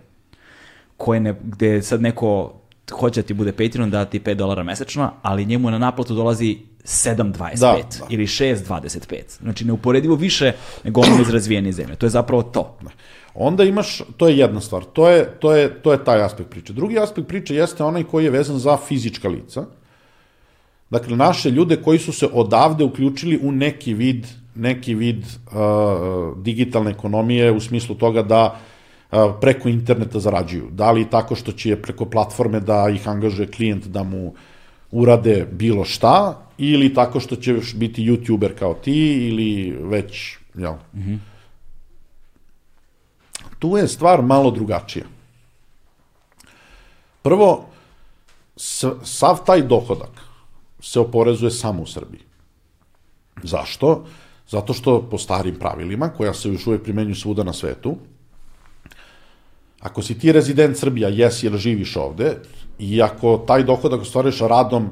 [1.04, 2.52] koje ne, gde sad neko
[2.92, 6.56] hoće da ti bude Patreon da ti 5 dolara mesečno, ali njemu na naplatu dolazi
[6.84, 8.06] 7.25 da, da.
[8.10, 9.42] ili 6.25.
[9.42, 10.52] Znači neuporedivo više
[10.84, 11.96] nego ono iz razvijene zemlje.
[11.96, 12.76] To je zapravo to.
[12.82, 12.90] Da.
[13.34, 16.72] Onda imaš, to je jedna stvar, to je, to, je, to je taj aspekt priče.
[16.72, 19.66] Drugi aspekt priče jeste onaj koji je vezan za fizička lica.
[20.90, 26.90] Dakle, naše ljude koji su se odavde uključili u neki vid, neki vid uh, digitalne
[26.90, 28.73] ekonomije u smislu toga da uh,
[29.40, 30.68] preko interneta zarađuju.
[30.70, 34.34] Da li tako što će preko platforme da ih angažuje klijent da mu
[34.90, 40.74] urade bilo šta, ili tako što ćeš biti youtuber kao ti, ili već, jel?
[40.94, 41.18] Mm -hmm.
[43.58, 45.04] Tu je stvar malo drugačija.
[47.22, 47.66] Prvo,
[49.02, 50.20] sav taj dohodak
[50.80, 52.20] se oporezuje samo u Srbiji.
[53.42, 54.04] Zašto?
[54.48, 57.96] Zato što po starim pravilima, koja se još uvek primenjuju svuda na svetu,
[59.84, 62.36] ako si ti rezident Srbija, jesi ili živiš ovde,
[62.78, 64.88] i ako taj dohodak ostvariš radom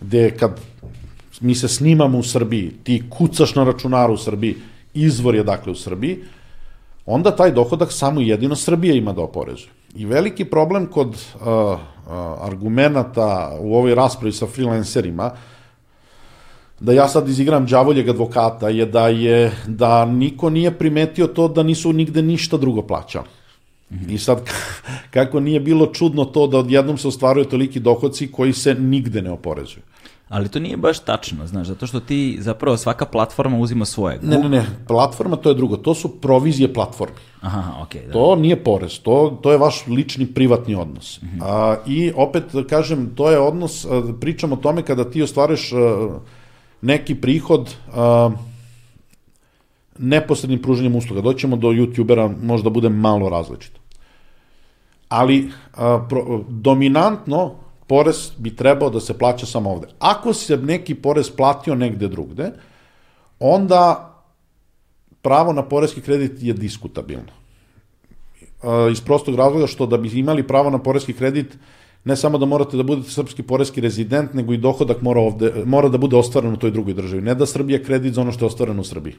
[0.00, 0.60] gde kad
[1.40, 4.56] mi se snimamo u Srbiji, ti kucaš na računaru u Srbiji,
[4.94, 6.18] izvor je dakle u Srbiji,
[7.06, 9.72] onda taj dohodak samo jedino Srbija ima da oporezuje.
[9.94, 11.78] I veliki problem kod uh, uh,
[12.40, 15.30] argumenta u ovoj raspravi sa freelancerima,
[16.80, 21.62] da ja sad izigram đavoljeg advokata, je da je da niko nije primetio to da
[21.62, 23.43] nisu nigde ništa drugo plaćali.
[24.08, 24.50] I sad,
[25.14, 29.30] kako nije bilo čudno to da odjednom se ostvaruje toliki dohodci koji se nigde ne
[29.30, 29.82] oporezuju.
[30.28, 34.18] Ali to nije baš tačno, znaš, zato što ti zapravo svaka platforma uzima svoje.
[34.22, 37.16] Ne, ne, ne, platforma to je drugo, to su provizije platformi.
[37.40, 38.00] Aha, okej.
[38.00, 38.12] Okay, da.
[38.12, 41.22] To nije porez, to, to je vaš lični privatni odnos.
[41.22, 41.42] Mm -hmm.
[41.42, 43.86] a, I opet, kažem, to je odnos,
[44.20, 45.72] pričam o tome kada ti ostvareš
[46.80, 48.30] neki prihod a,
[49.98, 51.20] neposrednim pruženjem usluga.
[51.20, 53.80] Doćemo do youtubera, možda bude malo različito.
[55.08, 57.54] Ali a, pro, dominantno
[57.86, 59.88] porez bi trebao da se plaća samo ovde.
[59.98, 62.50] Ako se neki porez platio negde drugde,
[63.38, 64.10] onda
[65.22, 67.32] pravo na porezki kredit je diskutabilno.
[68.92, 71.58] Iz prostog razloga što da bi imali pravo na porezki kredit,
[72.04, 75.88] ne samo da morate da budete srpski porezki rezident, nego i dohodak mora, ovde, mora
[75.88, 77.22] da bude ostvaren u toj drugoj državi.
[77.22, 79.14] Ne da Srbija kredit za ono što je ostvareno u Srbiji.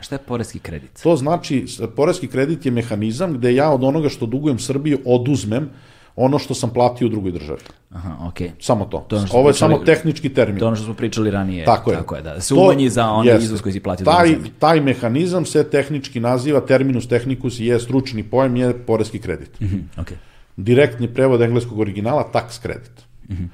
[0.00, 1.02] Šta je porezki kredit?
[1.02, 1.66] To znači,
[1.96, 5.70] porezki kredit je mehanizam gde ja od onoga što dugujem Srbiji oduzmem
[6.16, 7.60] ono što sam platio u drugoj državi.
[7.90, 8.48] Aha, okej.
[8.48, 8.52] Okay.
[8.60, 9.06] Samo to.
[9.08, 10.58] to ono Ovo je pričali, samo tehnički termin.
[10.58, 11.64] To ono što smo pričali ranije.
[11.64, 11.96] Tako je.
[11.96, 12.40] Tako je, da.
[12.40, 14.04] Se umanji za onaj iznos koji si platio.
[14.04, 19.60] Taj, taj mehanizam se tehnički naziva, terminus technicus je stručni pojem, je porezki kredit.
[19.60, 20.14] Mm -hmm, okay.
[20.56, 23.04] Direktni prevod engleskog originala, tax kredit.
[23.28, 23.48] Mm -hmm.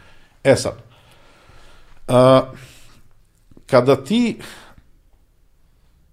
[0.44, 0.74] E sad,
[2.08, 2.14] uh,
[3.66, 4.36] kada ti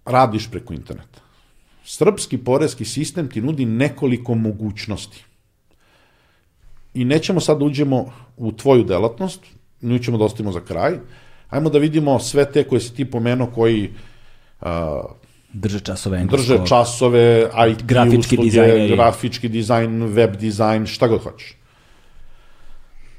[0.07, 1.19] radiš preko interneta,
[1.85, 5.23] srpski porezki sistem ti nudi nekoliko mogućnosti
[6.93, 9.41] i nećemo sad da uđemo u tvoju delatnost,
[9.81, 10.97] nju ćemo da ostavimo za kraj.
[11.49, 13.89] Ajmo da vidimo sve te koje si ti pomenuo koji
[14.61, 14.67] uh,
[15.53, 21.23] drže časove englesko, drže časove, IT grafički usluge, dizajn, grafički dizajn, web dizajn, šta god
[21.23, 21.53] hoćeš.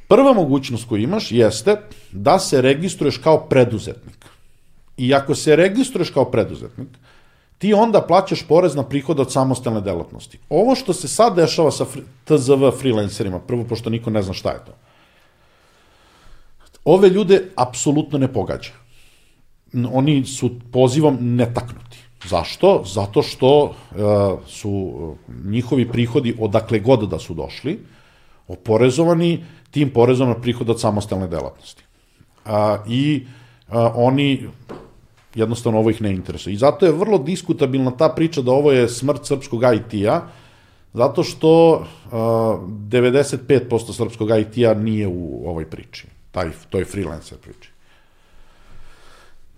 [0.09, 1.77] Prva mogućnost koju imaš jeste
[2.13, 4.18] da se registruješ kao preduzetnik.
[4.99, 6.89] I ako se registruješ kao preduzetnik,
[7.59, 10.39] ti onda plaćaš porez na prihod od samostalne delatnosti.
[10.49, 11.87] Ovo što se sad dešava sa
[12.25, 14.73] TZV freelancerima, prvo pošto niko ne zna šta je to,
[16.85, 18.71] ove ljude apsolutno ne pogađa.
[19.93, 21.99] Oni su pozivom netaknuti.
[22.29, 22.83] Zašto?
[22.87, 23.75] Zato što uh,
[24.47, 27.79] su njihovi prihodi odakle god da su došli
[28.49, 31.85] oporezovani tim porezom na prihod od samostalne delatnosti.
[32.45, 32.53] Uh,
[32.89, 33.27] I
[33.95, 34.49] oni
[35.35, 36.55] jednostavno ovo ih ne interesuje.
[36.55, 40.21] I zato je vrlo diskutabilna ta priča da ovo je smrt srpskog IT-a,
[40.95, 47.71] zato što uh, 95% srpskog IT-a nije u ovoj priči, taj, toj freelancer priči.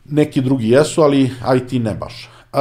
[0.04, 2.28] Neki drugi jesu, ali IT ne baš.
[2.52, 2.58] Uh,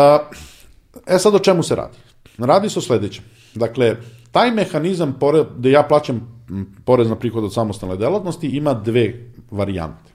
[1.08, 1.98] e sad o čemu se radi?
[2.38, 3.24] Radi se o sledećem.
[3.56, 3.96] Dakle,
[4.32, 6.46] taj mehanizam pored, da ja plaćam
[6.86, 9.14] porez na prihod od samostalne delatnosti ima dve
[9.52, 10.12] varijante.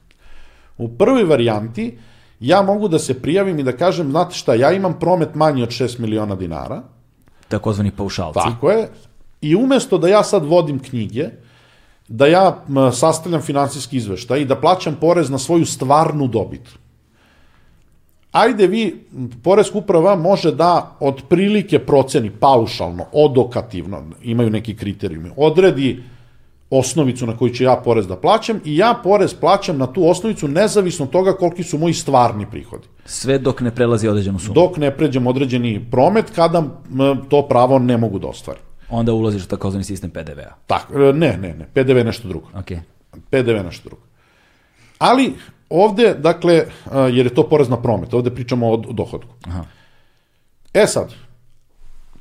[0.78, 4.72] U prvoj varijanti uh, ja mogu da se prijavim i da kažem, znate šta, ja
[4.72, 6.82] imam promet manji od 6 miliona dinara.
[7.48, 8.40] Takozvani paušalci.
[8.44, 8.88] Tako je.
[9.40, 11.28] I umesto da ja sad vodim knjige,
[12.08, 16.68] da ja sastavljam finansijski izveštaj i da plaćam porez na svoju stvarnu dobit.
[18.32, 19.06] Ajde vi,
[19.42, 26.02] Porezka uprava može da otprilike proceni paušalno, odokativno, imaju neki kriterijumi, odredi
[26.78, 30.48] osnovicu na koju ću ja porez da plaćam i ja porez plaćam na tu osnovicu
[30.48, 32.88] nezavisno od toga koliki su moji stvarni prihodi.
[33.04, 34.54] Sve dok ne prelazi određenu sumu.
[34.54, 36.62] Dok ne pređem određeni promet kada
[37.28, 38.62] to pravo ne mogu da ostvarim.
[38.90, 40.54] Onda ulaziš u takozvani sistem PDV-a.
[40.66, 42.46] Tako, e, ne, ne, ne, PDV je nešto drugo.
[42.54, 42.78] Okay.
[43.30, 44.02] PDV je nešto drugo.
[44.98, 45.32] Ali
[45.70, 49.34] ovde, dakle, e, jer je to porez na promet, ovde pričamo o dohodku.
[49.46, 49.64] Aha.
[50.74, 51.12] E sad,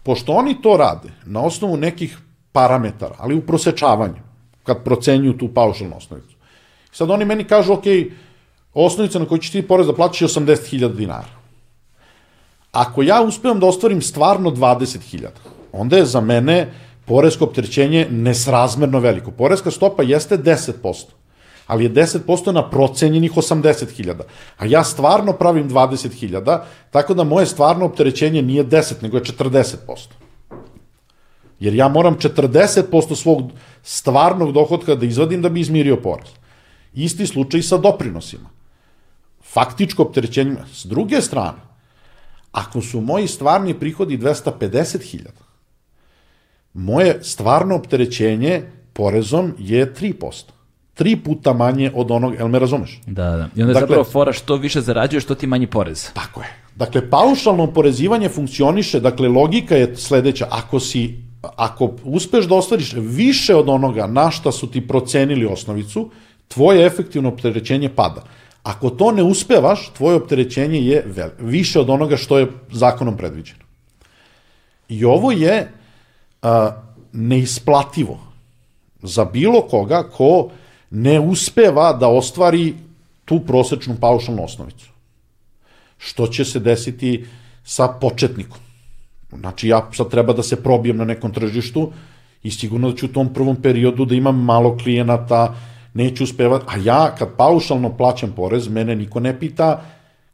[0.03, 2.17] pošto oni to rade na osnovu nekih
[2.51, 4.32] parametara, ali u prosečavanju,
[4.63, 6.35] kad procenjuju tu paušalnu osnovicu.
[6.91, 7.83] Sad oni meni kažu, ok,
[8.73, 11.43] osnovica na koju ćeš ti porez da plaćaš je 80.000 dinara.
[12.71, 15.27] Ako ja uspevam da ostvarim stvarno 20.000,
[15.71, 16.73] onda je za mene
[17.05, 19.31] porezko opterećenje nesrazmerno veliko.
[19.31, 21.05] Porezka stopa jeste 10%.
[21.67, 24.21] ali je 10% na procenjenih 80.000.
[24.57, 26.59] A ja stvarno pravim 20.000,
[26.91, 29.77] tako da moje stvarno opterećenje nije 10, nego je 40%.
[31.63, 33.51] Jer ja moram 40% svog
[33.83, 36.27] stvarnog dohodka da izvadim da bi izmirio porez.
[36.93, 38.49] Isti slučaj i sa doprinosima.
[39.53, 40.55] Faktičko opterećenje.
[40.73, 41.57] S druge strane,
[42.51, 45.19] ako su moji stvarni prihodi 250.000,
[46.73, 48.61] moje stvarno opterećenje
[48.93, 50.43] porezom je 3%.
[50.93, 53.01] Tri puta manje od onog, jel me razumeš?
[53.07, 53.49] Da, da.
[53.55, 56.09] I onda je Dakle- zapravo fora što više zarađuješ, što ti manji porez.
[56.13, 56.47] Tako je.
[56.75, 61.22] Dakle, paušalno oporezivanje funkcioniše, dakle, logika je sledeća, ako si,
[61.55, 66.09] ako uspeš da ostvariš više od onoga na šta su ti procenili osnovicu,
[66.47, 68.23] tvoje efektivno opterećenje pada.
[68.63, 71.05] Ako to ne uspevaš, tvoje opterećenje je
[71.39, 73.63] više od onoga što je zakonom predviđeno.
[74.89, 75.71] I ovo je
[76.41, 76.71] a,
[77.13, 78.19] neisplativo
[79.01, 80.49] za bilo koga ko
[80.89, 82.73] ne uspeva da ostvari
[83.25, 84.93] tu prosečnu paušalnu osnovicu
[85.97, 87.25] što će se desiti
[87.63, 88.62] sa početnikom.
[89.39, 91.91] Znači, ja sad treba da se probijem na nekom tržištu
[92.43, 95.55] i sigurno da ću u tom prvom periodu da imam malo klijenata,
[95.93, 99.81] neću uspevati, a ja kad paušalno plaćam porez, mene niko ne pita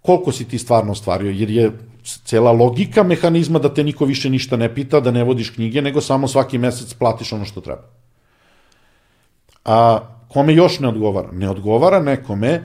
[0.02, 1.72] koliko si ti stvarno ostvario, jer je
[2.04, 6.02] cela logika mehanizma da te niko više ništa ne pita, da ne vodiš knjige, nego
[6.02, 7.84] samo svaki mesec platiš ono što treba.
[9.66, 11.32] A kome još ne odgovara?
[11.32, 12.64] Ne odgovara nekome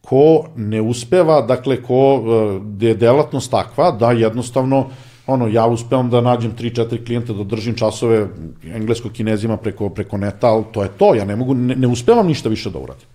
[0.00, 4.88] ko ne uspeva, dakle, ko e, gde je delatnost takva da jednostavno
[5.32, 8.26] ono, ja uspevam da nađem 3-4 klijenta, da držim časove
[8.64, 12.48] englesko-kinezima preko, preko neta, ali to je to, ja ne mogu, ne, ne uspevam ništa
[12.48, 13.06] više da uradim.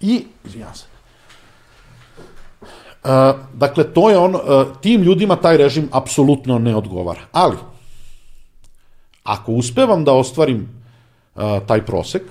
[0.00, 0.84] I, izvinjam se,
[3.04, 3.10] Uh,
[3.54, 4.40] dakle, to je on, uh,
[4.82, 7.20] tim ljudima taj režim apsolutno ne odgovara.
[7.32, 7.56] Ali,
[9.22, 10.68] ako uspevam da ostvarim
[11.34, 12.22] uh, taj prosek,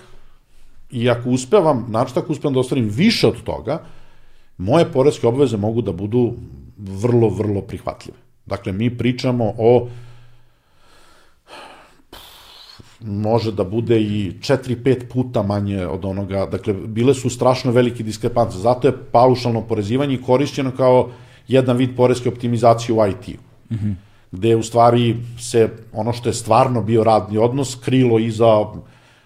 [0.92, 3.82] i ako uspevam, znači ako uspevam da ostvarim više od toga,
[4.58, 6.34] moje poreske obaveze mogu da budu
[6.78, 8.18] vrlo, vrlo prihvatljive.
[8.48, 9.88] Dakle, mi pričamo o
[13.02, 18.58] može da bude i 4-5 puta manje od onoga, dakle, bile su strašno velike diskrepance,
[18.58, 21.10] zato je paušalno porezivanje korišćeno kao
[21.48, 23.96] jedan vid poreske optimizacije u IT-u, mm -hmm.
[24.32, 28.66] gde u stvari se ono što je stvarno bio radni odnos krilo iza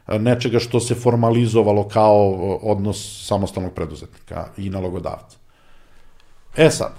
[0.07, 5.38] nečega što se formalizovalo kao odnos samostalnog preduzetnika i nalogodavca.
[6.57, 6.93] E sad,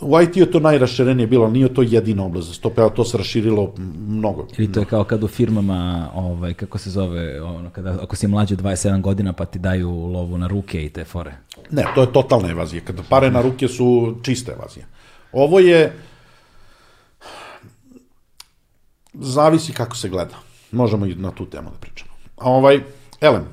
[0.00, 3.74] u IT je to najraširenije bilo, nije to jedina oblast za stope, to se raširilo
[4.08, 4.46] mnogo.
[4.58, 8.26] Ili to je kao kad u firmama, ovaj, kako se zove, ono, kada, ako si
[8.26, 11.34] mlađi od 27 godina pa ti daju lovu na ruke i te fore.
[11.70, 12.82] Ne, to je totalna evazija.
[12.84, 14.86] Kada pare na ruke su čista evazija.
[15.32, 15.92] Ovo je,
[19.14, 20.36] zavisi kako se gleda.
[20.72, 22.10] Možemo i na tu temu da pričamo.
[22.36, 22.80] A ovaj,
[23.20, 23.44] elem,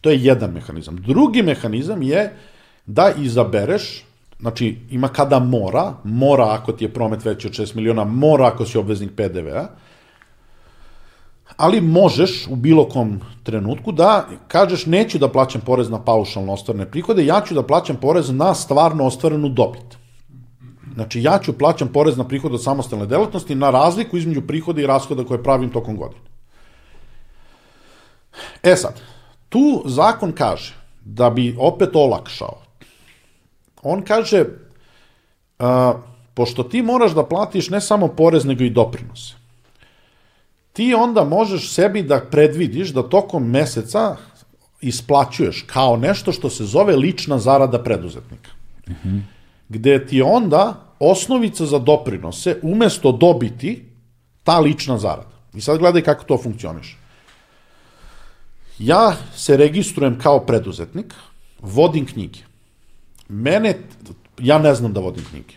[0.00, 0.96] to je jedan mehanizam.
[0.96, 2.36] Drugi mehanizam je
[2.86, 4.04] da izabereš
[4.40, 8.66] znači ima kada mora, mora ako ti je promet veći od 6 miliona, mora ako
[8.66, 9.66] si obveznik PDV-a,
[11.56, 16.90] ali možeš u bilo kom trenutku da kažeš neću da plaćam porez na paušalno ostvarene
[16.90, 19.98] prihode, ja ću da plaćam porez na stvarno ostvarenu dobit.
[20.94, 24.86] Znači ja ću plaćam porez na prihod od samostalne delatnosti na razliku između prihoda i
[24.86, 26.22] rashoda koje pravim tokom godine.
[28.62, 29.00] E sad,
[29.48, 30.74] tu zakon kaže
[31.04, 32.69] da bi opet olakšao
[33.82, 34.44] on kaže,
[35.58, 35.94] a,
[36.34, 39.34] pošto ti moraš da platiš ne samo porez, nego i doprinose,
[40.72, 44.16] ti onda možeš sebi da predvidiš da tokom meseca
[44.80, 48.50] isplaćuješ kao nešto što se zove lična zarada preduzetnika.
[48.88, 49.20] Mm -hmm.
[49.68, 53.84] Gde ti onda osnovica za doprinose umesto dobiti
[54.44, 55.36] ta lična zarada.
[55.54, 56.96] I sad gledaj kako to funkcioniše.
[58.78, 61.14] Ja se registrujem kao preduzetnik,
[61.60, 62.49] vodim knjige
[63.30, 63.74] mene,
[64.38, 65.54] ja ne znam da vodim knjige.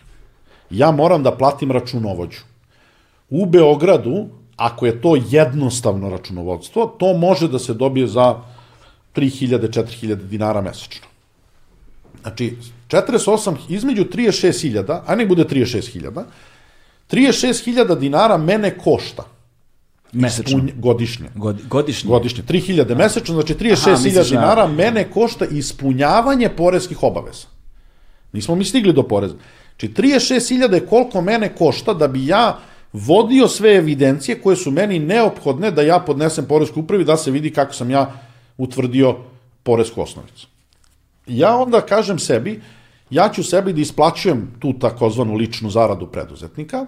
[0.70, 2.40] Ja moram da platim računovođu.
[3.30, 8.34] U Beogradu, ako je to jednostavno računovodstvo, to može da se dobije za
[9.16, 11.06] 3000-4000 dinara mesečno.
[12.22, 12.56] Znači,
[12.88, 16.24] 48, između 36.000, a ne bude 36.000,
[17.10, 19.24] 36.000 dinara mene košta.
[20.12, 20.58] Mesečno.
[20.58, 21.28] Ispunj, godišnje.
[21.34, 22.08] God, godišnje?
[22.10, 22.44] Godišnje.
[22.48, 27.53] 3000 mesečno, znači 36.000 dinara mene košta ispunjavanje poreskih obaveza.
[28.34, 29.34] Nismo mi stigli do poreza.
[29.70, 32.58] Znači, 36.000 je koliko mene košta da bi ja
[32.92, 37.50] vodio sve evidencije koje su meni neophodne da ja podnesem poresku upravi da se vidi
[37.50, 38.12] kako sam ja
[38.58, 39.16] utvrdio
[39.62, 40.48] poresku osnovicu.
[41.26, 42.60] Ja onda kažem sebi,
[43.10, 46.86] ja ću sebi da isplaćujem tu takozvanu ličnu zaradu preduzetnika,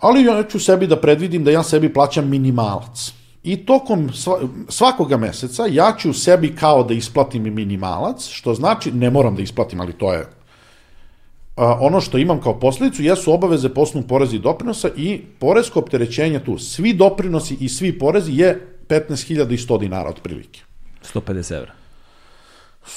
[0.00, 3.12] ali ja ću sebi da predvidim da ja sebi plaćam minimalac.
[3.42, 9.10] I tokom sva- svakoga meseca ja ću sebi kao da isplatim minimalac, što znači, ne
[9.10, 10.26] moram da isplatim, ali to je
[11.56, 15.78] a, ono što imam kao posledicu jesu obaveze po osnovu poreza i doprinosa i poresko
[15.78, 16.58] opterećenje tu.
[16.58, 20.60] Svi doprinosi i svi porezi je 15.100 dinara otprilike.
[21.14, 21.72] 150 evra.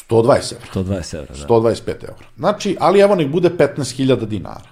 [0.10, 0.68] 120 evra.
[0.74, 1.48] 120 evra, da.
[1.48, 2.26] 125 evra.
[2.38, 4.70] Znači, ali evo nek bude 15.000 dinara.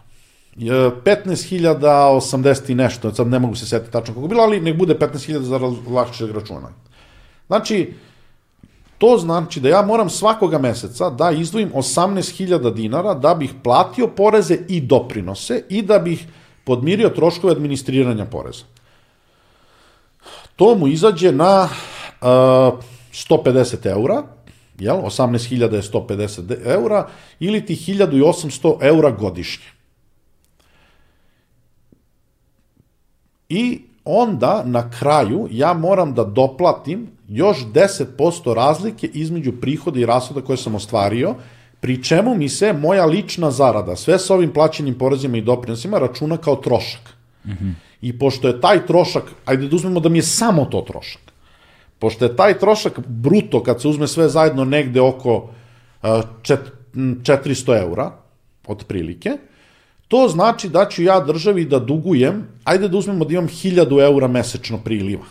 [0.58, 4.95] Je, 15.080 i nešto, sad ne mogu se setiti tačno kako bilo, ali nek bude
[4.95, 5.60] 15.000 za
[5.93, 6.70] lakšeg računa.
[7.47, 7.93] Znači,
[8.97, 14.58] to znači da ja moram svakoga meseca da izdvojim 18.000 dinara da bih platio poreze
[14.68, 16.28] i doprinose i da bih
[16.64, 18.64] podmirio troškove administriranja poreza.
[20.56, 21.64] To mu izađe na
[22.22, 22.28] uh,
[23.14, 24.24] 150 eura,
[24.80, 24.95] jel?
[24.95, 27.08] 18.000 je 150 de- eura,
[27.39, 29.66] ili ti 1800 eura godišnje.
[33.54, 40.41] I onda na kraju ja moram da doplatim još 10% razlike između prihoda i rashoda
[40.41, 41.36] koje sam ostvario,
[41.80, 46.38] pri čemu mi se moja lična zarada, sve sa ovim plaćenim porezima i doprinosima, računa
[46.38, 47.10] kao trošak.
[48.02, 51.22] I pošto je taj trošak, ajde da uzmemo da mi je samo to trošak,
[51.99, 56.10] pošto je taj trošak bruto, kad se uzme sve zajedno negde oko uh,
[56.41, 58.12] čet- m, 400 eura,
[58.68, 59.38] otprilike,
[60.12, 64.28] to znači da ću ja državi da dugujem, ajde da uzmemo da imam 1000 eura
[64.28, 65.24] mesečno priliva.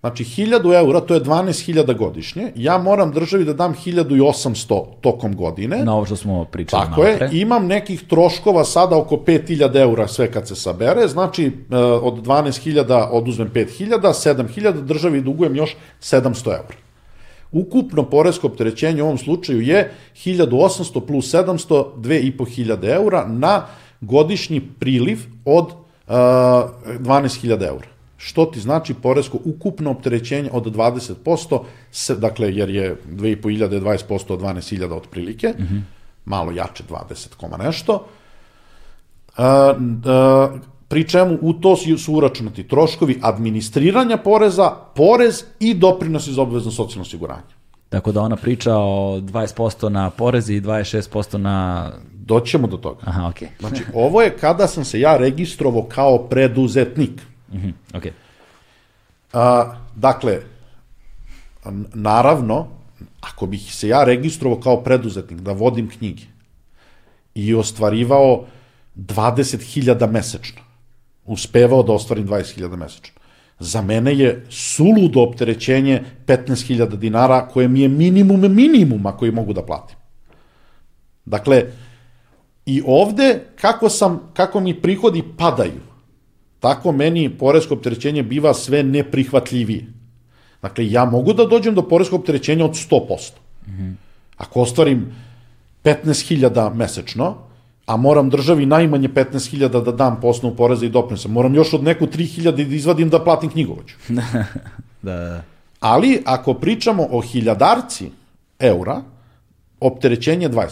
[0.00, 5.84] Znači, 1000 eura, to je 12.000 godišnje, ja moram državi da dam 1800 tokom godine,
[5.84, 10.08] Na ovo što smo pričali Tako malo je, imam nekih troškova sada oko 5000 eura
[10.08, 16.46] sve kad se sabere, znači e, od 12.000 oduzmem 5.000, 7.000 državi dugujem još 700
[16.46, 16.89] eura.
[17.52, 23.66] Ukupno poresko opterećenje u ovom slučaju je 1800 plus 700, 2500 eura na
[24.00, 25.74] godišnji priliv od uh,
[26.06, 27.88] 12.000 eura.
[28.16, 31.60] Što ti znači poresko ukupno opterećenje od 20%,
[31.92, 35.80] se, dakle, jer je 2500 je 20% od 12.000 otprilike, mm -hmm.
[36.24, 38.06] malo jače 20, koma nešto,
[39.38, 40.60] Uh, uh,
[40.90, 47.02] pri čemu u to su uračunati troškovi administriranja poreza, porez i doprinos iz obavezno socijalno
[47.02, 47.54] osiguranje.
[47.88, 51.90] Tako da ona priča o 20% na porezi i 26% na...
[52.14, 53.00] Doćemo do toga.
[53.04, 53.48] Aha, okej.
[53.60, 57.22] Znači, ovo je kada sam se ja registrovao kao preduzetnik.
[57.52, 58.12] Mhm, okej.
[59.32, 60.40] A, dakle,
[61.94, 62.66] naravno,
[63.20, 66.22] ako bih se ja registrovao kao preduzetnik, da vodim knjige
[67.34, 68.44] i ostvarivao
[68.96, 70.69] 20.000 mesečno,
[71.30, 73.20] uspevao da ostvarim 20.000 mesečno,
[73.58, 79.62] za mene je suludo opterećenje 15.000 dinara koje mi je minimum minimuma koji mogu da
[79.62, 79.96] platim.
[81.24, 81.64] Dakle,
[82.66, 85.80] i ovde kako, sam, kako mi prihodi padaju,
[86.60, 89.86] tako meni poresko opterećenje biva sve neprihvatljivije.
[90.62, 93.30] Dakle, ja mogu da dođem do poreskog opterećenja od 100%.
[94.36, 95.12] Ako ostvarim
[95.84, 97.49] 15.000 mesečno,
[97.90, 101.82] a moram državi najmanje 15.000 da dam po osnovu poreza i doprinosa, moram još od
[101.82, 103.94] neku 3.000 da izvadim da platim knjigovođu.
[105.02, 105.42] Da, da.
[105.80, 108.10] Ali, ako pričamo o hiljadarci
[108.58, 109.02] eura,
[109.80, 110.66] opterećenje je 20%.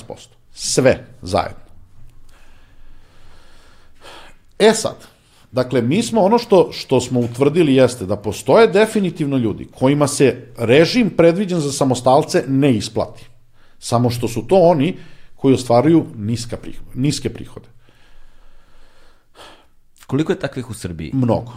[0.52, 1.64] Sve zajedno.
[4.58, 4.96] E sad,
[5.52, 10.52] dakle, mi smo ono što, što smo utvrdili jeste da postoje definitivno ljudi kojima se
[10.58, 13.26] režim predviđen za samostalce ne isplati.
[13.78, 14.96] Samo što su to oni
[15.38, 17.66] koji ostvaruju niska prihode, niske prihode.
[20.06, 21.10] Koliko je takvih u Srbiji?
[21.14, 21.52] Mnogo.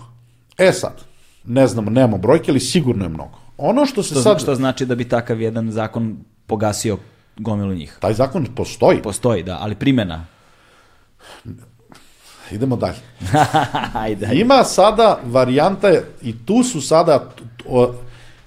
[0.58, 1.02] E sad,
[1.46, 3.40] ne znamo, nemamo brojke, ali sigurno je mnogo.
[3.58, 4.42] Ono što se Što, sad...
[4.42, 6.18] što znači da bi takav jedan zakon
[6.48, 6.98] pogasio
[7.38, 7.98] gomilu njih?
[8.00, 9.02] Taj zakon postoji.
[9.02, 10.26] Postoji, da, ali primjena.
[12.52, 13.00] Idemo dalje.
[14.04, 14.42] ajde, ajde.
[14.42, 15.92] Ima sada varijanta,
[16.22, 17.32] i tu su sada,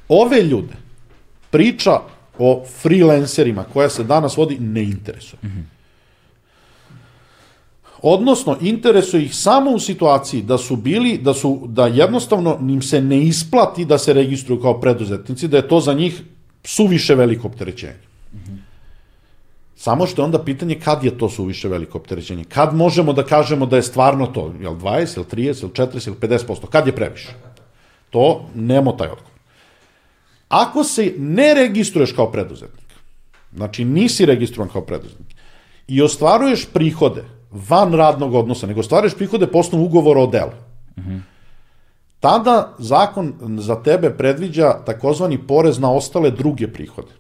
[0.09, 0.75] ove ljude,
[1.51, 2.01] priča
[2.39, 5.41] o freelancerima koja se danas vodi ne interesuje.
[8.03, 13.01] Odnosno, interesuje ih samo u situaciji da su bili, da su, da jednostavno im se
[13.01, 16.23] ne isplati da se registruju kao preduzetnici, da je to za njih
[16.65, 18.05] suviše veliko opterećenje.
[19.77, 22.45] Samo što je onda pitanje kad je to suviše veliko opterećenje.
[22.45, 26.09] Kad možemo da kažemo da je stvarno to, je li 20, ili 30, ili 40,
[26.09, 27.35] ili 50%, kad je previše?
[28.11, 29.34] To nemo taj odgovor.
[30.49, 32.95] Ako se ne registruješ kao preduzetnik,
[33.55, 35.37] znači nisi registrovan kao preduzetnik,
[35.89, 40.53] i ostvaruješ prihode van radnog odnosa, nego ostvaruješ prihode po osnovu ugovora o delu,
[42.21, 47.13] tada zakon za tebe predviđa takozvani porez na ostale druge prihode.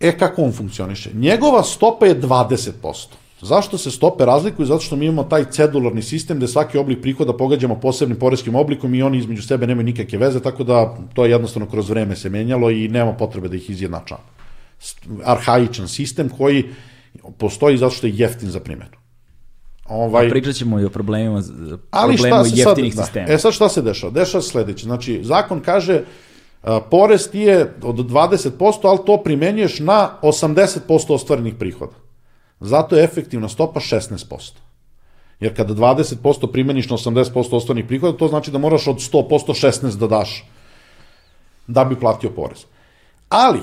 [0.00, 1.10] E, kako on funkcioniše?
[1.14, 3.21] Njegova stopa je 20%.
[3.42, 4.66] Zašto se stope razlikuju?
[4.66, 8.94] Zato što mi imamo taj cedularni sistem gde svaki oblik prihoda pogađamo posebnim poreskim oblikom
[8.94, 12.30] i oni između sebe nemaju nikakve veze, tako da to je jednostavno kroz vreme se
[12.30, 14.20] menjalo i nema potrebe da ih izjednačamo.
[15.24, 16.64] Arhaičan sistem koji
[17.38, 18.96] postoji zato što je jeftin za primjenu.
[19.88, 21.42] Ovaj, Pričat ćemo i o problemima,
[21.90, 23.26] Ali problemu jeftinih sad, sistema.
[23.26, 23.32] Da.
[23.32, 24.12] E sad šta se dešava?
[24.12, 24.84] Dešava se sledeće.
[24.84, 26.02] Znači, zakon kaže
[26.62, 32.01] a, porez ti je od 20%, ali to primenjuješ na 80% ostvarenih prihoda.
[32.62, 34.52] Zato je efektivna stopa 16%.
[35.40, 39.96] Jer kada 20% primeniš na 80% ostvarenih prihoda, to znači da moraš od 100% 16
[39.98, 40.44] da daš
[41.66, 42.64] da bi platio porez.
[43.28, 43.60] Ali,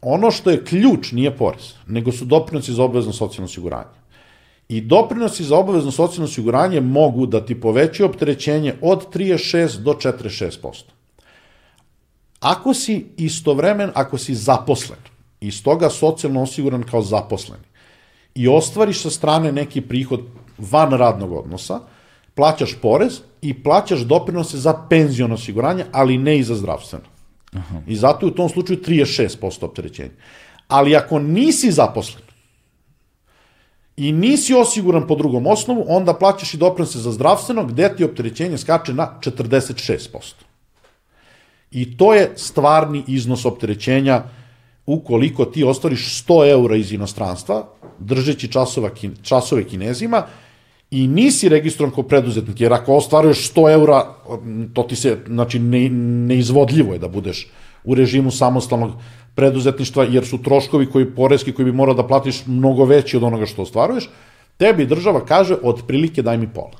[0.00, 4.00] ono što je ključ nije porez, nego su doprinosi za obavezno socijalno osiguranje.
[4.68, 10.82] I doprinosi za obavezno socijalno osiguranje mogu da ti povećaju opterećenje od 36 do 46%.
[12.40, 14.98] Ako si istovremen, ako si zaposlen,
[15.40, 17.69] i stoga socijalno osiguran kao zaposleni,
[18.34, 20.20] i ostvariš sa strane neki prihod
[20.58, 21.80] van radnog odnosa,
[22.34, 27.04] plaćaš porez i plaćaš doprinose za penziono osiguranje, ali ne i za zdravstveno.
[27.52, 27.80] Aha.
[27.86, 30.10] I zato je u tom slučaju 36% opterećenja.
[30.68, 32.22] Ali ako nisi zaposlen
[33.96, 38.58] i nisi osiguran po drugom osnovu, onda plaćaš i doprinose za zdravstveno, gde ti opterećenje
[38.58, 40.32] skače na 46%.
[41.70, 44.22] I to je stvarni iznos opterećenja
[44.86, 47.68] ukoliko ti ostvariš 100 eura iz inostranstva,
[48.00, 48.90] držeći časova,
[49.22, 50.22] časove kinezima,
[50.90, 54.04] i nisi registrovan kao preduzetnik, jer ako ostvaruješ 100 eura,
[54.74, 57.48] to ti se, znači, ne, neizvodljivo je da budeš
[57.84, 58.92] u režimu samostalnog
[59.34, 63.46] preduzetništva, jer su troškovi koji poreski koji bi morao da platiš mnogo veći od onoga
[63.46, 64.10] što ostvaruješ,
[64.56, 66.76] tebi država kaže, otprilike daj mi pola.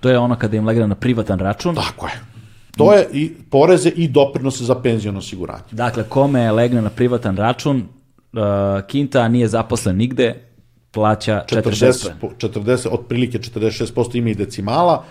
[0.00, 1.74] To je ono kada im legne na privatan račun.
[1.74, 2.20] Tako je.
[2.76, 5.70] To je i poreze i doprinose za penziono osiguranje.
[5.70, 7.84] Dakle, kome legne na privatan račun,
[8.32, 10.34] uh, Kinta nije zaposlen nigde,
[10.90, 15.04] plaća 40, 40, 40 otprilike 46% ima i decimala,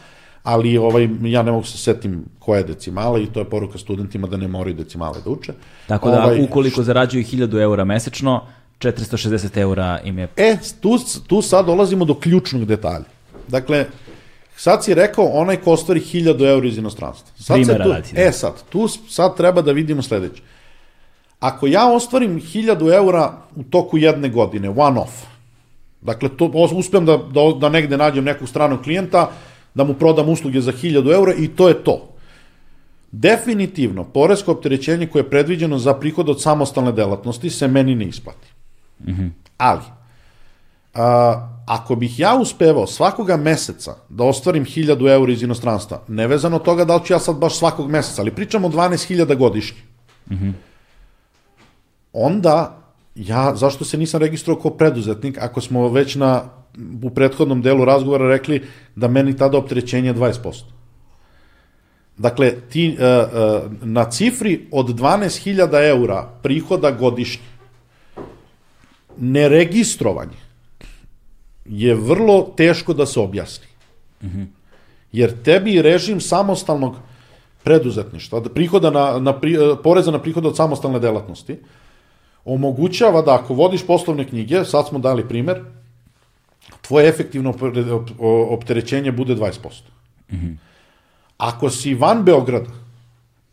[0.44, 4.28] ali ovaj, ja ne mogu se setim koja je decimala i to je poruka studentima
[4.28, 5.54] da ne moraju decimale da uče.
[5.88, 8.42] Tako da ovaj, ukoliko zarađuju 1000 eura mesečno,
[8.80, 10.28] 460 eura im je...
[10.38, 13.06] E, tu, tu sad dolazimo do ključnog detalja.
[13.48, 13.86] Dakle,
[14.56, 17.30] sad si rekao onaj ko ostvari 1000 eura iz inostranstva.
[17.38, 18.10] Sad Primera tu, radi.
[18.14, 18.22] Da.
[18.22, 20.42] E sad, tu sad treba da vidimo sledeće.
[21.42, 25.32] Ako ja ostvarim 1000 eura u toku jedne godine, one off,
[26.02, 26.46] Dakle, to,
[26.76, 29.30] uspem da, da, da negde nađem nekog stranog klijenta,
[29.74, 32.08] da mu prodam usluge za 1000 eura i to je to.
[33.12, 38.48] Definitivno, poresko opterećenje koje je predviđeno za prihod od samostalne delatnosti se meni ne isplati.
[39.00, 39.30] Mm -hmm.
[39.58, 39.82] Ali,
[40.94, 46.64] a, ako bih ja uspevao svakoga meseca da ostvarim 1000 eura iz inostranstva, nevezano od
[46.64, 49.82] toga da li ću ja sad baš svakog meseca, ali pričamo o 12.000 godišnje,
[50.30, 50.54] mm -hmm.
[52.14, 52.82] Onda
[53.16, 56.44] ja, zašto se nisam registrovao kao preduzetnik, ako smo već na,
[57.04, 58.64] u prethodnom delu razgovora rekli
[58.96, 60.64] da meni tada opterećenje je 20%.
[62.18, 67.44] Dakle, ti, uh, uh, na cifri od 12.000 eura prihoda godišnje,
[69.18, 70.38] neregistrovanje
[71.66, 73.66] je vrlo teško da se objasni.
[74.22, 74.46] Mm -hmm.
[75.12, 76.96] Jer tebi režim samostalnog
[77.64, 81.60] preduzetništva, prihoda na, na, pri, poreza na prihod od samostalne delatnosti, uh,
[82.46, 85.64] omogućava da ako vodiš poslovne knjige, sad smo dali primer,
[86.82, 87.54] tvoje efektivno
[88.50, 89.52] opterećenje bude 20%.
[90.32, 90.56] Mm -hmm.
[91.38, 92.70] Ako si van Beograda,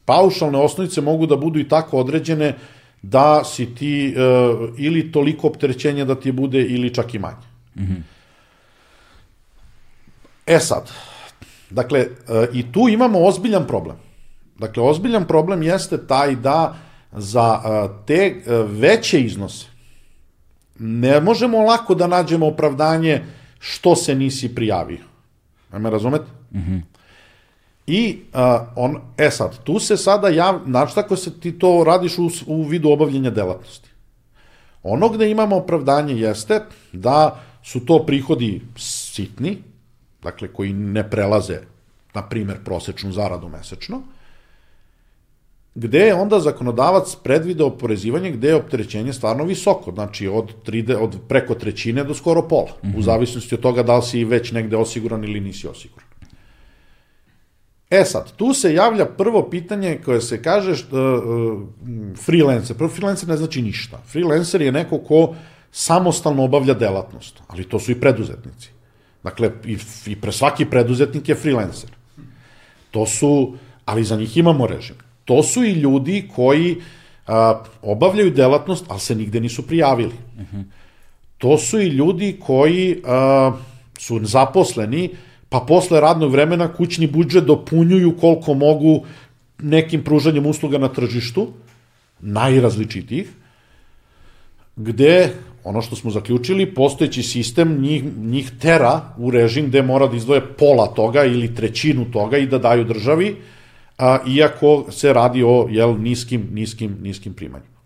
[0.05, 2.55] paušalne osnovice mogu da budu i tako određene
[3.03, 7.47] da si ti uh, ili toliko opterećenja da ti bude ili čak i manje.
[7.77, 8.03] Mm -hmm.
[10.47, 10.91] E sad,
[11.71, 13.97] dakle, uh, i tu imamo ozbiljan problem.
[14.59, 16.77] Dakle, ozbiljan problem jeste taj da
[17.13, 17.61] za
[18.07, 19.79] te veće iznose
[20.79, 23.25] ne možemo lako da nađemo opravdanje
[23.59, 25.05] što se nisi prijavio.
[25.73, 26.25] Ne me razumete?
[26.53, 26.83] Mm -hmm.
[27.87, 32.19] I a, on, e sad, tu se sada jav, znači tako se ti to radiš
[32.19, 33.89] u, u vidu obavljenja delatnosti.
[34.83, 36.61] Ono gde imamo opravdanje jeste
[36.93, 39.59] da su to prihodi sitni,
[40.23, 41.61] dakle koji ne prelaze,
[42.15, 44.03] na primer, prosečnu zaradu mesečno,
[45.79, 51.17] gde je onda zakonodavac predvideo oporezivanje gde je opterećenje stvarno visoko, znači od, 3, od
[51.29, 52.95] preko trećine do skoro pola, mm -hmm.
[52.95, 53.03] u mhm.
[53.03, 56.09] zavisnosti od toga da li si već negde osiguran ili nisi osiguran.
[57.91, 61.63] E sad, tu se javlja prvo pitanje koje se kaže što, uh,
[62.25, 62.77] freelancer.
[62.77, 64.03] Prvo, freelancer ne znači ništa.
[64.07, 65.35] Freelancer je neko ko
[65.73, 68.71] samostalno obavlja delatnost, ali to su i preduzetnici.
[69.23, 71.91] Dakle, i, i pre svaki preduzetnik je freelancer.
[72.91, 76.77] To su, ali za njih imamo režim to su i ljudi koji
[77.27, 80.15] a, obavljaju delatnost, ali se nigde nisu prijavili.
[80.37, 80.63] Uh -huh.
[81.39, 83.53] to su i ljudi koji a,
[83.99, 85.11] su zaposleni,
[85.49, 89.05] pa posle radnog vremena kućni budžet dopunjuju koliko mogu
[89.59, 91.49] nekim pružanjem usluga na tržištu,
[92.21, 93.29] najrazličitijih,
[94.77, 95.35] gde
[95.65, 100.41] ono što smo zaključili, postojeći sistem njih, njih tera u režim gde mora da izdvoje
[100.41, 103.37] pola toga ili trećinu toga i da daju državi,
[103.99, 107.79] a, iako se radi o jel, niskim, niskim, niskim primanjima.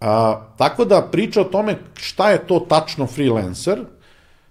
[0.00, 3.78] A, tako da priča o tome šta je to tačno freelancer,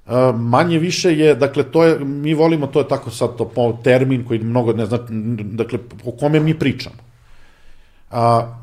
[0.05, 3.77] a, manje više je, dakle, to je, mi volimo, to je tako sad to po
[3.83, 4.99] termin koji mnogo ne zna,
[5.41, 6.95] dakle, o kome mi pričamo.
[8.11, 8.55] A,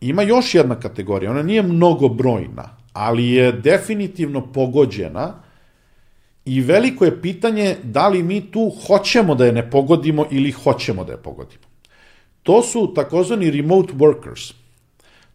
[0.00, 5.34] ima još jedna kategorija, ona nije mnogo brojna, ali je definitivno pogođena
[6.44, 11.04] i veliko je pitanje da li mi tu hoćemo da je ne pogodimo ili hoćemo
[11.04, 11.64] da je pogodimo.
[12.42, 14.52] To su takozvani remote workers.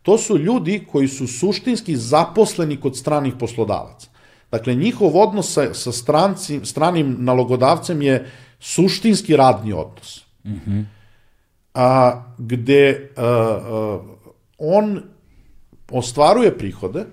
[0.01, 4.07] To su ljudi koji su suštinski zaposleni kod stranih poslodavaca.
[4.51, 10.25] Dakle, njihov odnos sa, sa stranci, stranim nalogodavcem je suštinski radni odnos.
[10.43, 10.85] Mm -hmm.
[11.73, 13.99] a, gde a, a,
[14.57, 15.03] on
[15.91, 17.05] ostvaruje prihode,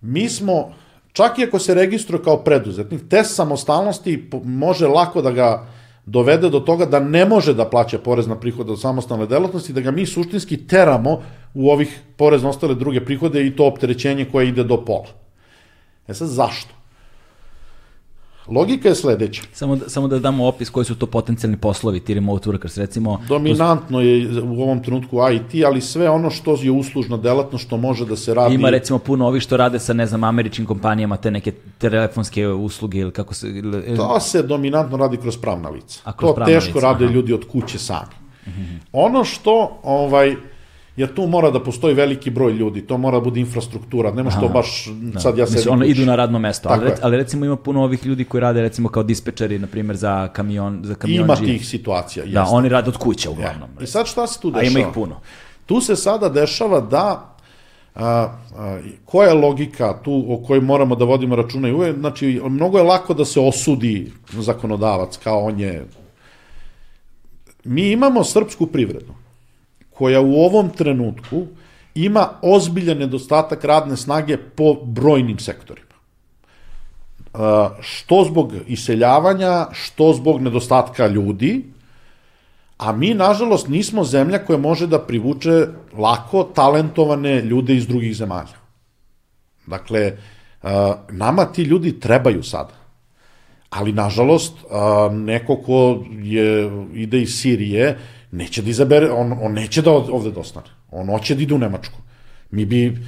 [0.00, 0.74] mi smo,
[1.12, 5.66] čak i ako se registruje kao preduzetnik, test samostalnosti može lako da ga
[6.06, 9.80] dovede do toga da ne može da plaća porez na prihode od samostalne delatnosti, da
[9.80, 11.22] ga mi suštinski teramo
[11.54, 15.08] u ovih porez na ostale druge prihode i to opterećenje koje ide do pola.
[16.08, 16.81] E sad, zašto?
[18.48, 19.42] Logika je sledeća.
[19.52, 23.20] Samo da, samo da damo opis koji su to potencijalni poslovi, ti remote workers, recimo...
[23.28, 28.06] Dominantno je u ovom trenutku IT, ali sve ono što je uslužna delatno, što može
[28.06, 28.54] da se radi...
[28.54, 32.98] Ima recimo puno ovih što rade sa, ne znam, američkim kompanijama, te neke telefonske usluge
[32.98, 33.48] ili kako se...
[33.48, 33.96] Ili...
[33.96, 36.00] To se dominantno radi kroz pravna lica.
[36.04, 37.14] A kroz to teško lica, rade aha.
[37.14, 38.14] ljudi od kuće sami.
[38.46, 38.78] Mm -hmm.
[38.92, 40.36] Ono što, ovaj,
[40.96, 44.48] jer tu mora da postoji veliki broj ljudi, to mora da bude infrastruktura, nema što
[44.48, 45.20] baš da.
[45.20, 45.54] sad ja se...
[45.54, 48.40] Mislim, ono idu na radno mesto, ali, rec, ali recimo ima puno ovih ljudi koji
[48.40, 51.24] rade recimo kao dispečeri, na primjer, za kamion, za kamionđi.
[51.24, 53.70] Ima tih situacija, Da, oni rade od kuće uglavnom.
[53.78, 53.84] Ja.
[53.84, 54.66] I sad šta se tu dešava?
[54.66, 55.20] A ima ih puno.
[55.66, 57.28] Tu se sada dešava da
[57.94, 62.40] A, a, koja je logika tu o kojoj moramo da vodimo računa i uvek, znači,
[62.44, 65.86] mnogo je lako da se osudi zakonodavac kao on je
[67.64, 69.12] mi imamo srpsku privredu
[69.94, 71.46] koja u ovom trenutku
[71.94, 75.86] ima ozbiljan nedostatak radne snage po brojnim sektorima.
[77.80, 81.64] Što zbog iseljavanja, što zbog nedostatka ljudi,
[82.78, 85.66] a mi, nažalost, nismo zemlja koja može da privuče
[85.98, 88.58] lako talentovane ljude iz drugih zemalja.
[89.66, 90.16] Dakle,
[91.10, 92.74] nama ti ljudi trebaju sada.
[93.70, 94.52] Ali, nažalost,
[95.12, 97.98] neko ko je, ide iz Sirije,
[98.32, 100.66] neće da izabere, on, on neće da ovde dostane.
[100.90, 101.98] On hoće da ide u Nemačku.
[102.50, 102.98] Mi bi,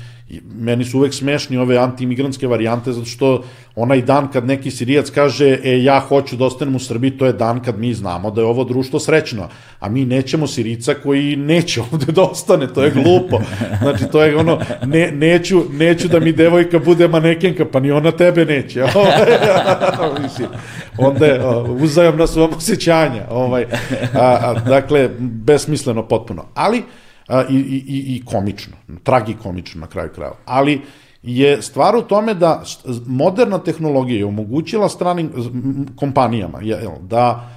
[0.54, 3.44] meni su uvek smešni ove antimigrantske varijante, zato što
[3.76, 7.32] onaj dan kad neki sirijac kaže, e, ja hoću da ostanem u Srbiji, to je
[7.32, 9.48] dan kad mi znamo da je ovo društvo srećno,
[9.80, 13.40] a mi nećemo sirica koji neće ovde da ostane, to je glupo.
[13.82, 18.12] Znači, to je ono, ne, neću, neću da mi devojka bude manekenka, pa ni ona
[18.12, 18.84] tebe neće.
[20.22, 20.48] Mislim,
[20.98, 21.40] onda je
[21.80, 23.26] uzajamna su vam osjećanja.
[23.30, 23.66] Ovaj,
[24.14, 26.44] a, a, dakle, besmisleno potpuno.
[26.54, 26.82] Ali,
[27.50, 30.36] i, i, i komično, tragikomično na kraju krajeva.
[30.44, 30.80] Ali
[31.22, 32.62] je stvar u tome da
[33.06, 35.30] moderna tehnologija je omogućila stranim
[35.96, 37.50] kompanijama jel, da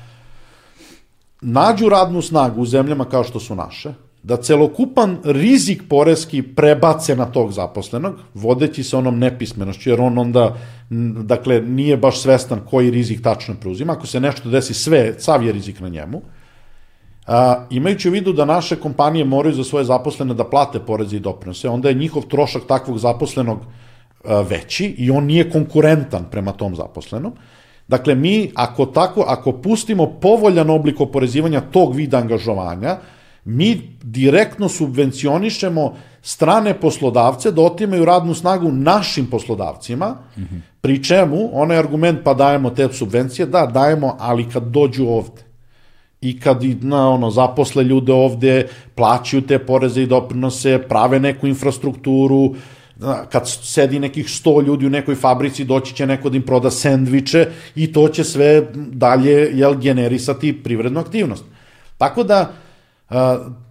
[1.41, 7.26] nađu radnu snagu u zemljama kao što su naše, da celokupan rizik poreski prebace na
[7.26, 10.57] tog zaposlenog, vodeći se onom nepismenošću, jer on onda,
[11.23, 13.94] dakle, nije baš svestan koji rizik tačno preuzima.
[13.94, 16.22] Ako se nešto desi, sve, sav je rizik na njemu.
[17.27, 21.19] A, imajući u vidu da naše kompanije moraju za svoje zaposlene da plate poreze i
[21.19, 23.59] doprinose, onda je njihov trošak takvog zaposlenog
[24.23, 27.33] a, veći i on nije konkurentan prema tom zaposlenom.
[27.87, 32.97] Dakle, mi ako tako, ako pustimo povoljan oblik oporezivanja tog vida angažovanja,
[33.45, 40.59] mi direktno subvencionišemo strane poslodavce da otimaju radnu snagu našim poslodavcima, mm -hmm.
[40.81, 45.46] pri čemu onaj argument pa dajemo te subvencije, da, dajemo, ali kad dođu ovde
[46.22, 52.56] i kad na, ono, zaposle ljude ovde, plaćaju te poreze i doprinose, prave neku infrastrukturu,
[53.30, 57.45] kad sedi nekih 100 ljudi u nekoj fabrici, doći će neko da im proda sendviče
[57.76, 61.44] i to će sve dalje jel, generisati privrednu aktivnost.
[61.98, 62.53] Tako da,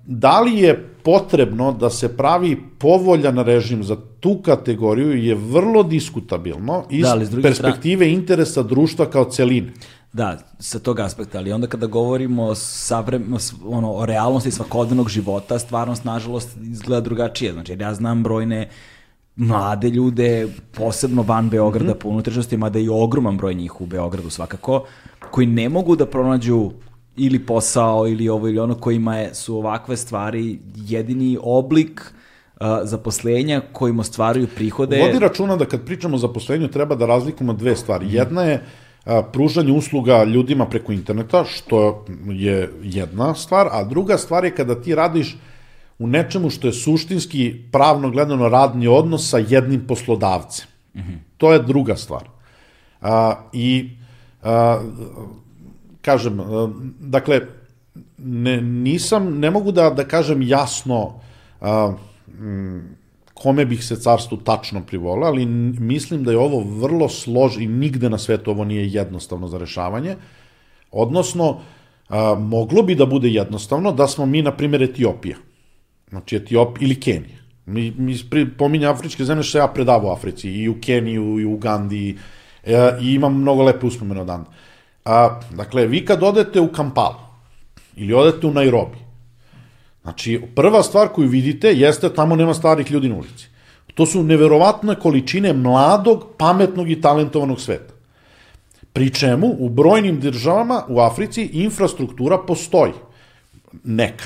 [0.07, 6.85] da li je potrebno da se pravi povoljan režim za tu kategoriju je vrlo diskutabilno
[6.91, 8.13] iz da, perspektive strane...
[8.13, 9.73] interesa društva kao celine.
[10.13, 15.59] Da, sa tog aspekta, ali onda kada govorimo o, savrem, ono, o realnosti svakodnevnog života,
[15.59, 17.53] stvarnost, nažalost, izgleda drugačije.
[17.53, 18.69] Znači, ja znam brojne
[19.37, 22.03] mlade ljude, posebno van Beograda mm -hmm.
[22.03, 24.85] po unutrašnjosti, mada i ogroman broj njih u Beogradu svakako,
[25.31, 26.71] koji ne mogu da pronađu
[27.17, 32.01] ili posao ili ovo ili ono kojima je, su ovakve stvari jedini oblik
[32.61, 35.01] uh, zaposlenja kojim ostvaruju prihode.
[35.01, 38.07] Vodi računa da kad pričamo o zaposlenju treba da razlikujemo dve stvari.
[38.11, 38.86] Jedna je a,
[39.33, 44.95] pružanje usluga ljudima preko interneta, što je jedna stvar, a druga stvar je kada ti
[44.95, 45.37] radiš
[45.99, 50.67] u nečemu što je suštinski pravno gledano radni odnos sa jednim poslodavcem.
[50.95, 51.19] Mm -hmm.
[51.37, 52.29] To je druga stvar.
[53.01, 53.91] A, I
[54.43, 54.81] a,
[56.03, 57.41] kažem, a, dakle,
[58.19, 61.21] ne, nisam, ne mogu da, da kažem jasno
[61.61, 61.95] a,
[62.39, 62.96] m,
[63.43, 68.11] kome bih se carstvu tačno privolao, ali mislim da je ovo vrlo slož i nigde
[68.11, 70.17] na svetu ovo nije jednostavno za rešavanje.
[70.91, 71.61] Odnosno,
[72.09, 75.37] a, moglo bi da bude jednostavno da smo mi, na primjer, Etiopija.
[76.09, 77.45] Znači Etiop ili Kenija.
[77.67, 78.17] Mi, mi
[78.59, 82.17] pominja afričke zemlje što ja predavao Africi, i u Keniju, i u Ugandi,
[82.65, 84.51] e, i imam mnogo lepe uspomene od Anda.
[85.05, 87.21] A, dakle, vi kad odete u Kampalu,
[87.97, 89.06] ili odete u Nairobi,
[90.07, 93.49] znači, prva stvar koju vidite jeste tamo nema starih ljudi na ulici.
[93.95, 97.95] To su neverovatne količine mladog, pametnog i talentovanog sveta.
[98.93, 102.93] Pri čemu u brojnim državama u Africi infrastruktura postoji.
[103.85, 104.25] Neka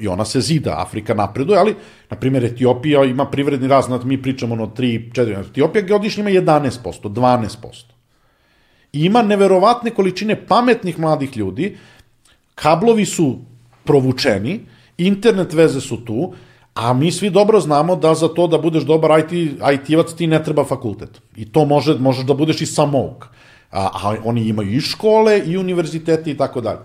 [0.00, 1.74] i ona se zida, Afrika napreduje, ali,
[2.10, 6.30] na primjer, Etiopija ima privredni rast, znači mi pričamo ono 3, 4, Etiopija godišnje ima
[6.30, 6.70] 11%,
[7.02, 7.48] 12%.
[8.92, 11.76] I ima neverovatne količine pametnih mladih ljudi,
[12.54, 13.38] kablovi su
[13.84, 14.60] provučeni,
[14.98, 16.32] internet veze su tu,
[16.74, 19.32] a mi svi dobro znamo da za to da budeš dobar IT,
[19.74, 21.20] IT-vac ti ne treba fakultet.
[21.36, 23.26] I to može, možeš da budeš i samouk.
[23.70, 26.80] A, a oni imaju i škole, i univerzitete i tako dalje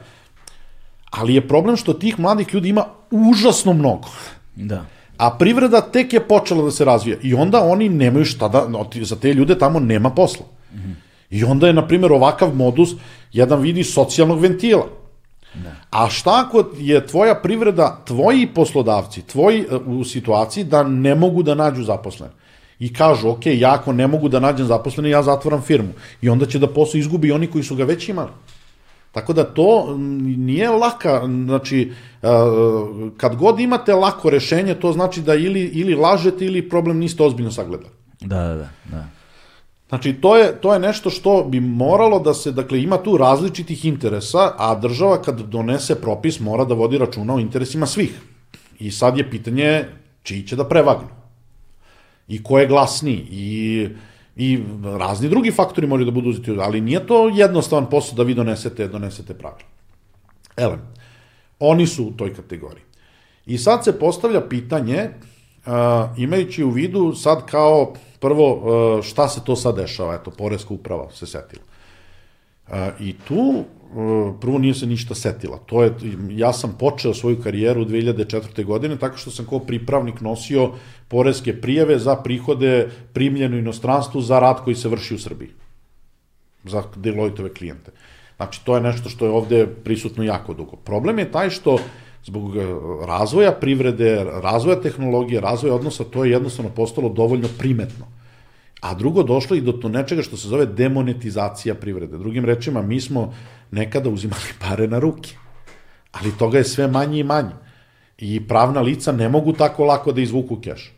[1.10, 4.10] ali je problem što tih mladih ljudi ima užasno mnogo.
[4.56, 4.86] Da.
[5.18, 8.68] A privreda tek je počela da se razvija i onda oni nemaju šta da,
[9.02, 10.46] za te ljude tamo nema posla.
[10.74, 10.94] Mm -hmm.
[11.30, 12.90] I onda je, na primjer, ovakav modus
[13.34, 14.86] jedan vidi socijalnog ventila.
[15.54, 15.76] Da.
[15.92, 21.44] A šta ako je tvoja privreda, tvoji poslodavci, tvoji e, u situaciji da ne mogu
[21.44, 22.34] da nađu zaposlene?
[22.80, 25.90] I kažu, ok, ja ako ne mogu da nađem zaposlene, ja zatvoram firmu.
[26.22, 28.30] I onda će da posao izgubi oni koji su ga već imali.
[29.12, 29.96] Tako da to
[30.38, 31.94] nije laka, znači
[33.18, 37.52] kad god imate lako rešenje, to znači da ili, ili lažete ili problem niste ozbiljno
[37.52, 37.90] sagledali.
[38.22, 38.70] Da, da, da.
[38.92, 39.19] da.
[39.90, 43.86] Znači, to je, to je nešto što bi moralo da se, dakle, ima tu različitih
[43.86, 48.20] interesa, a država kad donese propis mora da vodi računa o interesima svih.
[48.80, 49.86] I sad je pitanje
[50.24, 51.10] čiji će da prevagnu.
[52.28, 53.28] I ko je glasniji.
[53.32, 53.88] I
[54.40, 54.60] i
[54.98, 58.88] razni drugi faktori moraju da budu uzeti, ali nije to jednostavan posao da vi donesete,
[58.88, 59.68] donesete pravila.
[60.58, 60.78] Ele,
[61.60, 62.84] oni su u toj kategoriji.
[63.46, 65.74] I sad se postavlja pitanje, uh,
[66.18, 71.12] imajući u vidu sad kao prvo uh, šta se to sad dešava, eto, Poreska uprava
[71.12, 71.64] se setila.
[72.68, 73.64] Uh, I tu
[74.42, 75.58] prvo nije se ništa setila.
[75.66, 75.94] To je,
[76.30, 78.66] ja sam počeo svoju karijeru 2004.
[78.66, 80.72] godine tako što sam kao pripravnik nosio
[81.08, 85.50] poreske prijeve za prihode primljene u inostranstvu za rad koji se vrši u Srbiji.
[86.64, 87.92] Za Deloitte-ove klijente.
[88.38, 90.76] Znači, to je nešto što je ovde prisutno jako dugo.
[90.76, 91.80] Problem je taj što
[92.26, 92.62] zbog e,
[93.08, 98.06] razvoja privrede, razvoja tehnologije, razvoja odnosa, to je jednostavno postalo dovoljno primetno.
[98.82, 102.18] A drugo, došlo i do to nečega što se zove demonetizacija privrede.
[102.18, 103.34] Drugim rečima, mi smo
[103.72, 105.36] nekada uzimali pare na ruke,
[106.12, 107.56] ali toga je sve manje i manje.
[108.18, 110.94] I pravna lica ne mogu tako lako da izvuku keš.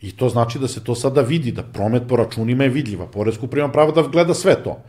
[0.00, 3.06] I to znači da se to sada vidi, da promet po računima je vidljiva.
[3.06, 4.82] Poresku prima pravo da gleda sve to.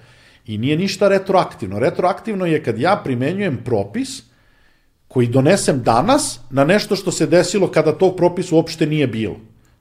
[0.46, 1.80] I nije ništa retroaktivno.
[1.80, 4.24] Retroaktivno je kad ja primenjujem propis
[5.14, 9.36] koji donesem danas na nešto što se desilo kada tog propisa uopšte nije bilo.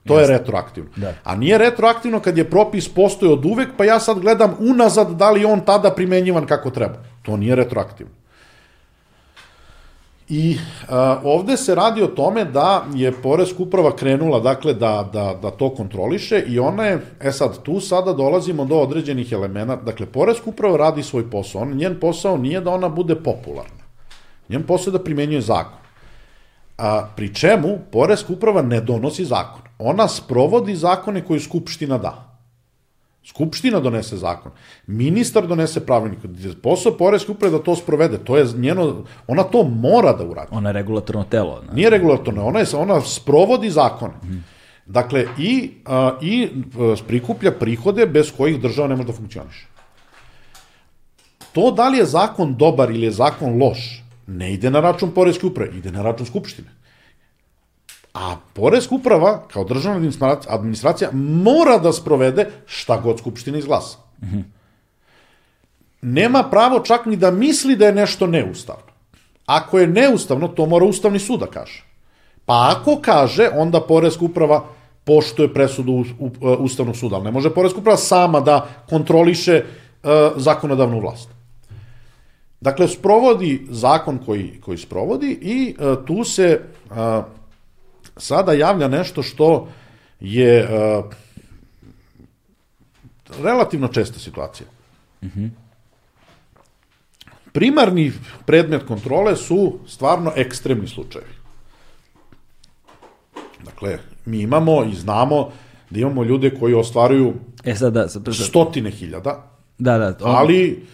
[0.07, 0.35] To Jasne.
[0.35, 0.91] je retroaktivno.
[0.97, 1.15] Da.
[1.25, 5.31] A nije retroaktivno kad je propis postoje od uvek, pa ja sad gledam unazad da
[5.31, 6.95] li on tada primenjivan kako treba.
[7.23, 8.13] To nije retroaktivno.
[10.29, 10.57] I
[10.89, 15.51] a, ovde se radi o tome da je Poreska uprava krenula dakle da, da, da
[15.51, 20.51] to kontroliše i ona je, e sad tu sada dolazimo do određenih elemenata, dakle Poreska
[20.51, 23.80] uprava radi svoj posao, on, njen posao nije da ona bude popularna,
[24.51, 25.79] njen posao da primenjuje zakon.
[26.79, 32.31] A, pri čemu Poreska uprava ne donosi zakon, ona sprovodi zakone koje Skupština da.
[33.25, 34.53] Skupština donese zakon.
[34.87, 36.19] Ministar donese pravilnik.
[36.63, 38.19] Posao Poreske uprave da to sprovede.
[38.25, 40.49] To je njeno, ona to mora da uradi.
[40.51, 41.63] Ona je regulatorno telo.
[41.69, 41.75] Ne?
[41.75, 44.11] Nije regulatorno, ona, je, ona sprovodi zakon.
[44.25, 44.45] Mm.
[44.87, 46.49] Dakle, i, a, i
[46.79, 49.67] a, prikuplja prihode bez kojih država ne može da funkcioniše.
[51.53, 54.03] To da li je zakon dobar ili je zakon loš,
[54.37, 56.69] ne ide na račun Poreske uprave, ide na račun Skupštine.
[58.15, 60.11] A Poreska uprava, kao državna
[60.49, 63.99] administracija, mora da sprovede šta god Skupština izglasa.
[64.23, 64.43] Mm -hmm.
[66.03, 68.91] Nema pravo čak ni da misli da je nešto neustavno.
[69.47, 71.85] Ako je neustavno, to mora Ustavni sud da kaže.
[72.45, 74.65] Pa ako kaže, onda Poreska uprava
[75.05, 76.05] poštuje presudu
[76.59, 81.40] Ustavnog suda, ali ne može Poreska uprava sama da kontroliše uh, zakonodavnu vlast.
[82.61, 86.61] Dakle, sprovodi zakon koji, koji sprovodi i uh, tu se
[86.91, 86.97] uh,
[88.17, 89.69] sada javlja nešto što
[90.21, 91.05] je uh,
[93.43, 94.67] relativno česta situacija.
[95.23, 95.51] Mm -hmm.
[97.53, 98.13] Primarni
[98.47, 101.35] predmet kontrole su stvarno ekstremni slučajevi.
[103.65, 105.51] Dakle, mi imamo i znamo
[105.91, 107.35] da imamo ljude koji ostvaruju
[107.65, 110.37] e sad da, stotine hiljada, da, da, on...
[110.37, 110.87] ali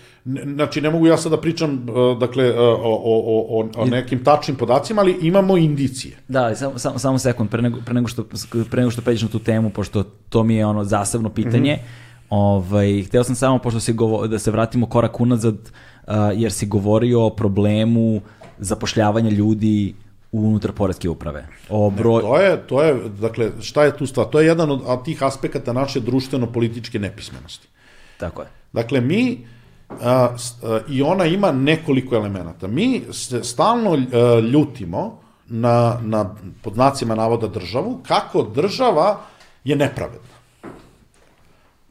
[0.55, 4.25] znači ne mogu ja sada da pričam uh, dakle uh, o, o, o, o nekim
[4.25, 6.17] tačnim podacima, ali imamo indicije.
[6.29, 8.25] Da, samo samo samo sekund pre nego pre nego što
[8.71, 11.73] pre nego što pređeš na tu temu pošto to mi je ono zasebno pitanje.
[11.73, 12.07] Mm -hmm.
[12.31, 13.95] Ovaj hteo sam samo pošto se
[14.29, 18.21] da se vratimo korak unazad uh, jer si govorio o problemu
[18.59, 19.95] zapošljavanja ljudi
[20.33, 21.47] unutar poreske uprave.
[21.69, 22.23] O broj...
[22.23, 24.27] Ne, to je, to je, dakle, šta je tu stvar?
[24.27, 27.69] To je jedan od tih aspekata naše društveno-političke nepismenosti.
[28.17, 28.49] Tako je.
[28.73, 29.47] Dakle, mi,
[29.89, 30.29] a,
[30.63, 32.67] a, i ona ima nekoliko elemenata.
[32.67, 35.19] Mi se stalno a, ljutimo
[35.49, 39.21] na, na pod znacima navoda državu, kako država
[39.65, 40.37] je nepravedna.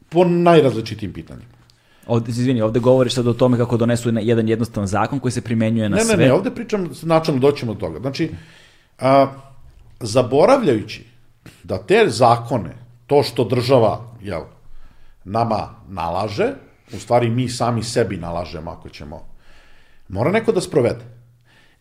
[0.08, 1.56] Po najrazličitim pitanjima.
[2.06, 5.88] Ovde, izvini, ovde govoriš sad o tome kako donesu jedan jednostavan zakon koji se primenjuje
[5.88, 6.16] na ne, sve.
[6.16, 8.00] Ne, ne, ovde pričam, načalno doćemo do toga.
[8.00, 8.30] Znači,
[8.98, 9.26] a,
[10.00, 11.04] zaboravljajući
[11.64, 12.74] da te zakone,
[13.06, 14.42] to što država, jel,
[15.24, 16.52] nama nalaže,
[16.92, 19.28] u stvari mi sami sebi nalažemo ako ćemo,
[20.08, 21.04] mora neko da sprovede.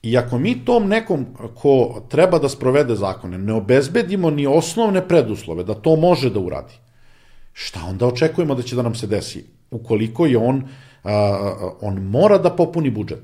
[0.02, 1.26] I ako mi tom nekom
[1.56, 6.74] ko treba da sprovede zakone ne obezbedimo ni osnovne preduslove da to može da uradi,
[7.54, 9.46] šta onda očekujemo da će da nam se desi?
[9.72, 10.64] Ukoliko je on,
[11.82, 13.24] on mora da popuni budžet.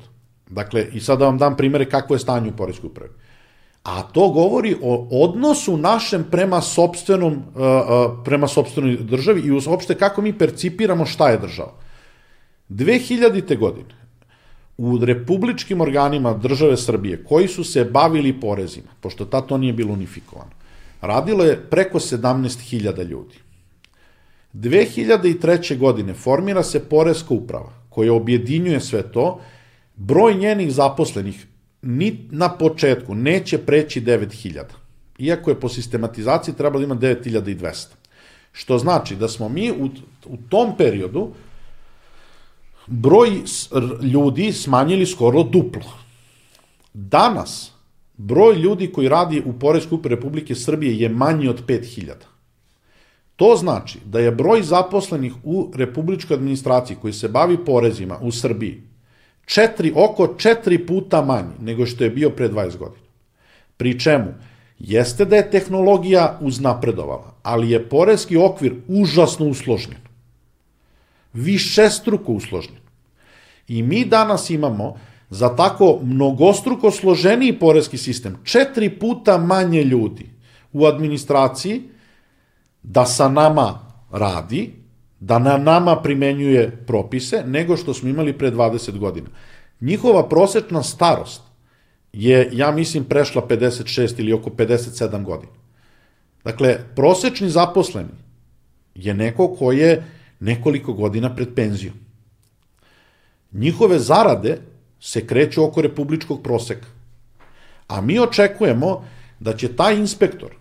[0.50, 3.12] Dakle, i sad da vam dam primere kako je stanje u Poreskoj upravi.
[3.84, 7.44] A to govori o odnosu našem prema sobstvenom,
[8.26, 11.74] prema sobstvenoj državi i uopšte kako mi percipiramo šta je država.
[12.70, 13.58] 2000.
[13.58, 14.02] godine
[14.78, 19.94] u republičkim organima države Srbije koji su se bavili porezima, pošto ta to nije bilo
[19.94, 20.52] unifikovano,
[21.02, 23.36] radilo je preko 17.000 ljudi.
[24.54, 25.78] 2003.
[25.78, 29.40] godine formira se Poreska uprava koja objedinjuje sve to,
[29.96, 31.48] broj njenih zaposlenih
[31.82, 34.64] ni na početku neće preći 9000,
[35.18, 37.86] iako je po sistematizaciji trebalo ima 9200.
[38.52, 39.90] Što znači da smo mi u,
[40.26, 41.32] u tom periodu
[42.88, 43.30] broj
[44.14, 45.94] ljudi smanjili skoro duplo.
[46.94, 47.72] Danas
[48.18, 52.14] broj ljudi koji radi u Poreskoj upravi Republike Srbije je manji od 5000.
[53.36, 58.82] To znači da je broj zaposlenih u republičkoj administraciji koji se bavi porezima u Srbiji
[59.46, 63.06] četiri, oko četiri puta manji nego što je bio pre 20 godina.
[63.78, 64.34] Pri čemu,
[64.80, 70.00] jeste da je tehnologija uznapredovala, ali je porezki okvir užasno usložnjen.
[71.34, 72.82] Višestruko usložnjen.
[73.68, 74.96] I mi danas imamo
[75.30, 80.30] za tako mnogostruko složeniji porezki sistem četiri puta manje ljudi
[80.74, 81.82] u administraciji
[82.84, 83.80] da sa nama
[84.12, 84.81] radi,
[85.22, 89.28] da na nama primenjuje propise, nego što smo imali pre 20 godina.
[89.82, 91.42] Njihova prosečna starost
[92.14, 95.54] je, ja mislim, prešla 56 ili oko 57 godina.
[96.44, 98.10] Dakle, prosečni zaposleni
[98.96, 100.04] je neko ko je
[100.40, 101.94] nekoliko godina pred penzijom.
[103.52, 104.58] Njihove zarade
[105.00, 106.88] se kreću oko republičkog proseka.
[107.88, 109.06] A mi očekujemo
[109.40, 110.61] da će taj inspektor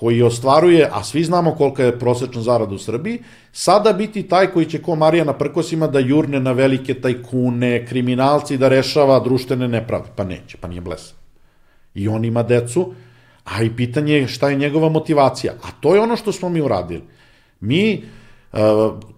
[0.00, 3.18] koji ostvaruje, a svi znamo kolika je prosečna zarada u Srbiji,
[3.52, 8.56] sada biti taj koji će ko Marija na prkosima da jurne na velike tajkune, kriminalci,
[8.58, 10.08] da rešava društvene nepravde.
[10.16, 11.18] Pa neće, pa nije blesan.
[11.94, 12.94] I on ima decu,
[13.44, 15.52] a i pitanje je šta je njegova motivacija.
[15.62, 17.02] A to je ono što smo mi uradili.
[17.60, 18.02] Mi,
[18.52, 18.58] uh,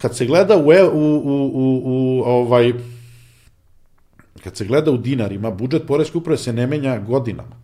[0.01, 2.73] kad se gleda u, u, u, u, u ovaj,
[4.43, 7.62] kad se gleda u dinarima, budžet Poreske uprave se ne menja godinama.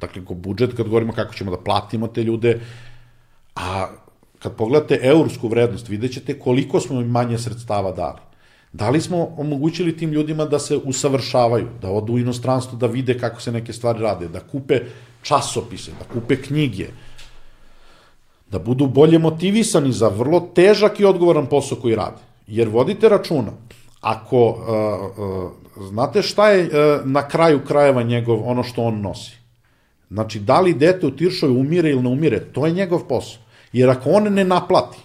[0.00, 2.60] Dakle, ko budžet, kad govorimo kako ćemo da platimo te ljude,
[3.56, 3.86] a
[4.38, 8.18] kad pogledate eursku vrednost, vidjet ćete koliko smo im manje sredstava dali.
[8.72, 13.18] Da li smo omogućili tim ljudima da se usavršavaju, da odu u inostranstvo, da vide
[13.18, 14.80] kako se neke stvari rade, da kupe
[15.22, 16.88] časopise, da kupe knjige,
[18.50, 22.20] da budu bolje motivisani za vrlo težak i odgovoran posao koji rade.
[22.46, 23.52] Jer vodite računa,
[24.00, 24.56] ako uh,
[25.24, 29.43] uh, znate šta je uh, na kraju krajeva njegov, ono što on nosi,
[30.14, 33.42] Znači, da li dete u Tiršoj umire ili ne umire, to je njegov posao.
[33.72, 34.98] Jer ako on ne naplati,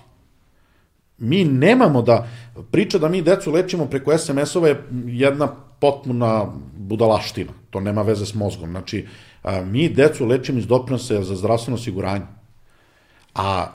[1.17, 2.27] mi nemamo da,
[2.71, 5.47] priča da mi decu lečimo preko SMS-ova je jedna
[5.79, 6.45] potpuna
[6.77, 7.51] budalaština.
[7.69, 8.69] To nema veze s mozgom.
[8.69, 9.05] Znači,
[9.65, 12.25] mi decu lečimo iz doprinosa za zdravstveno osiguranje.
[13.35, 13.67] A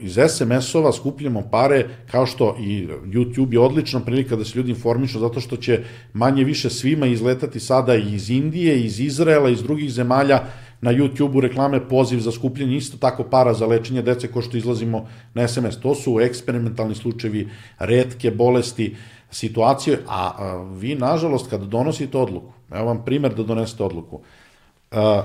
[0.00, 5.20] iz SMS-ova skupljamo pare, kao što i YouTube je odlična prilika da se ljudi informišu,
[5.20, 10.40] zato što će manje više svima izletati sada iz Indije, iz Izraela, iz drugih zemalja,
[10.80, 15.08] na YouTube-u reklame poziv za skupljanje isto tako para za lečenje dece ko što izlazimo
[15.34, 15.80] na SMS.
[15.82, 17.48] To su eksperimentalni slučajevi,
[17.78, 18.96] redke bolesti,
[19.30, 24.20] situacije, a, vi, nažalost, kad donosite odluku, evo vam primer da donesete odluku,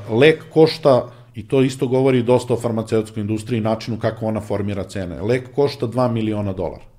[0.10, 4.84] lek košta, i to isto govori dosta o farmaceutskoj industriji i načinu kako ona formira
[4.84, 6.93] cene, lek košta 2 miliona dolara.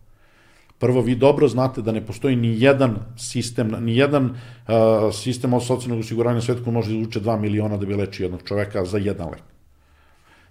[0.85, 4.35] Prvo, vi dobro znate da ne postoji ni jedan sistem, ni jedan uh,
[5.17, 8.43] sistem od socijalnog osiguranja svetu koji može da izvuče 2 miliona da bi leči jednog
[8.45, 9.41] čoveka za jedan lek.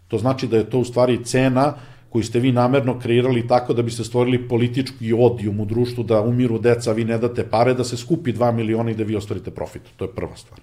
[0.07, 1.73] To znači da je to u stvari cena
[2.09, 6.57] koju ste vi namerno kreirali tako da biste stvorili politički odijum u društvu da umiru
[6.59, 9.93] deca, vi ne date pare, da se skupi 2 miliona i da vi ostvarite profit.
[9.97, 10.59] To je prva stvar.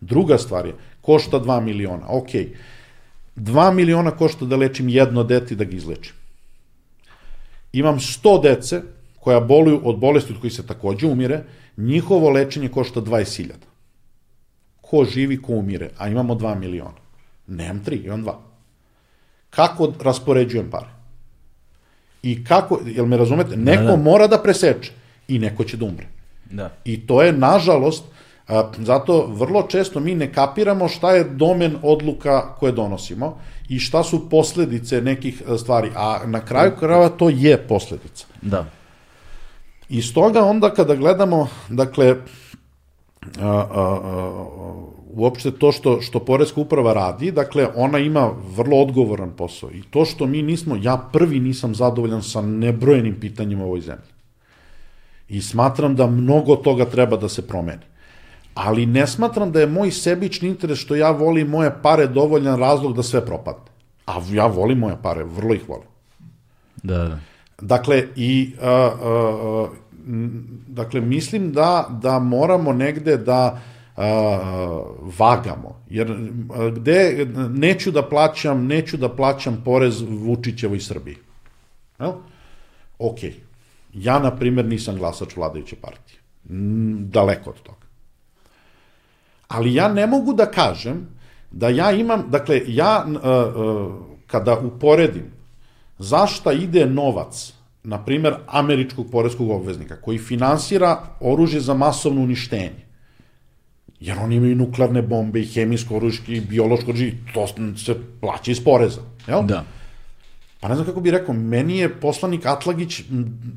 [0.00, 2.08] Druga stvar je, košta 2 miliona.
[2.08, 2.34] Ok,
[3.36, 6.14] 2 miliona košta da lečim jedno dete i da ga izlečim.
[7.72, 8.82] Imam 100 dece
[9.26, 11.40] koja boluju od bolesti od kojih se takođe umire,
[11.76, 13.48] njihovo lečenje košta 20.000.
[14.80, 17.00] Ko živi, ko umire, a imamo 2 miliona.
[17.46, 18.34] Nemam 3, imam 2.
[19.50, 20.86] Kako raspoređujem pare?
[22.22, 23.96] I kako, jel me razumete, neko da, da.
[23.96, 24.92] mora da preseče
[25.28, 26.06] i neko će da umre.
[26.50, 26.70] Da.
[26.84, 28.04] I to je, nažalost,
[28.48, 33.38] a, zato vrlo često mi ne kapiramo šta je domen odluka koje donosimo
[33.68, 38.26] i šta su posledice nekih stvari, a na kraju krava to je posledica.
[38.42, 38.66] Da.
[39.88, 42.16] I stoga onda kada gledamo, dakle,
[43.40, 44.46] a, a, a,
[45.16, 49.70] uopšte to što, što Poreska uprava radi, dakle, ona ima vrlo odgovoran posao.
[49.70, 54.16] I to što mi nismo, ja prvi nisam zadovoljan sa nebrojenim pitanjima ovoj zemlji.
[55.28, 57.82] I smatram da mnogo toga treba da se promeni.
[58.54, 62.96] Ali ne smatram da je moj sebični interes što ja volim moje pare dovoljan razlog
[62.96, 63.70] da sve propadne.
[64.06, 65.88] A ja volim moje pare, vrlo ih volim.
[66.82, 67.18] Da, da.
[67.60, 69.68] Dakle, i a, a,
[70.66, 73.60] dakle, mislim da, da moramo negde da
[73.96, 74.82] a,
[75.18, 76.30] vagamo, jer
[76.74, 81.16] gde neću da plaćam, neću da plaćam porez Vučićevoj Srbiji.
[82.00, 82.12] Jel?
[82.98, 83.18] Ok.
[83.92, 86.18] Ja, na primjer, nisam glasač vladajuće partije.
[86.98, 87.86] Daleko od toga.
[89.48, 91.08] Ali ja ne mogu da kažem
[91.50, 93.06] da ja imam, dakle, ja
[94.26, 95.35] kada uporedim
[95.98, 97.52] zašta ide novac,
[97.84, 102.86] na primer, američkog poreskog obveznika, koji finansira oružje za masovno uništenje,
[104.00, 107.46] jer oni imaju nuklearne bombe i hemijsko oružje i biološko oružje, to
[107.76, 109.42] se plaća iz poreza, jel?
[109.46, 109.64] Da
[110.60, 113.02] pa ne znam kako bi rekao, meni je poslanik Atlagić,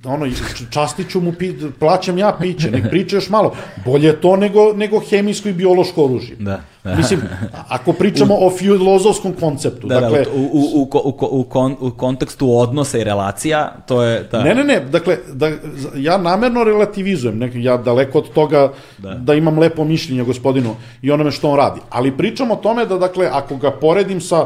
[0.06, 0.28] ono,
[0.70, 3.56] častiću mu, pi, plaćam ja piće, nek priča još malo.
[3.86, 6.36] Bolje to nego, nego hemijsko i biološko oružje.
[6.40, 6.62] Da.
[6.98, 7.20] Mislim,
[7.68, 9.88] ako pričamo u, o filozofskom konceptu.
[9.88, 14.04] Da, dakle, da, u, u, u, u, u, kon, u kontekstu odnosa i relacija, to
[14.04, 14.24] je...
[14.32, 14.44] Da.
[14.44, 15.52] Ne, ne, ne, dakle, da,
[15.96, 19.14] ja namerno relativizujem, nek, ja daleko od toga da.
[19.14, 21.82] da imam lepo mišljenje gospodinu i onome što on radi.
[21.90, 24.46] Ali pričam o tome da, dakle, ako ga poredim sa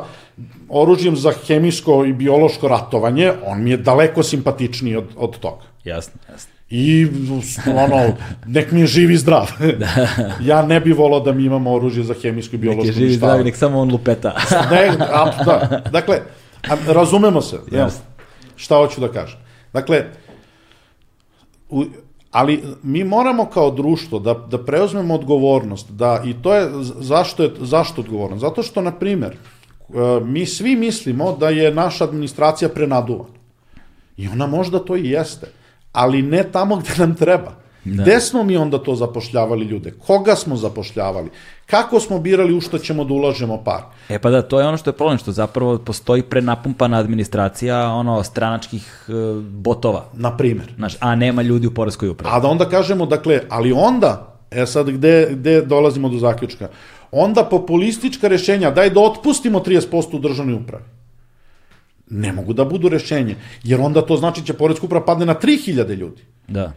[0.70, 5.64] oružjem za hemijsko i biološko ratovanje, on mi je daleko simpatičniji od, od toga.
[5.84, 6.54] Jasno, jasno.
[6.70, 7.08] I,
[7.68, 8.14] ono,
[8.46, 9.52] nek mi je živi zdrav.
[9.80, 10.08] da.
[10.54, 13.14] ja ne bi volao da mi imamo oružje za hemijsko i biološko Nek je živi
[13.14, 14.36] zdrav, nek samo on lupeta.
[14.72, 15.82] ne, a, da.
[15.92, 16.20] Dakle,
[16.70, 17.60] a, razumemo se.
[17.72, 18.02] Jasno.
[18.56, 19.40] Šta hoću da kažem?
[19.74, 20.06] Dakle,
[21.70, 21.86] u,
[22.32, 26.70] ali mi moramo kao društvo da, da preuzmemo odgovornost, da, i to je,
[27.00, 28.42] zašto je, zašto odgovornost?
[28.42, 29.38] Zato što, na primer,
[30.24, 33.34] mi svi mislimo da je naša administracija prenaduvana.
[34.18, 35.48] I ona možda to i jeste,
[35.92, 37.64] ali ne tamo gde nam treba.
[37.86, 38.04] Da.
[38.04, 39.92] Gde smo mi onda to zapošljavali ljude?
[39.92, 41.30] Koga smo zapošljavali?
[41.66, 43.82] Kako smo birali u što ćemo da ulažemo par?
[44.10, 48.24] E pa da, to je ono što je problem, što zapravo postoji prenapumpana administracija ono
[48.24, 50.06] stranačkih uh, botova.
[50.14, 50.74] Na primer.
[50.76, 52.36] Znaš, a nema ljudi u poreskoj upravi.
[52.36, 56.68] A da onda kažemo, dakle, ali onda, e sad gde, gde dolazimo do zaključka?
[57.14, 60.84] Onda populistička rešenja, daj da otpustimo 30% u državnoj upravi.
[62.10, 65.96] Ne mogu da budu rešenje, jer onda to znači će poredska uprava padne na 3000
[65.96, 66.22] ljudi.
[66.48, 66.74] Da.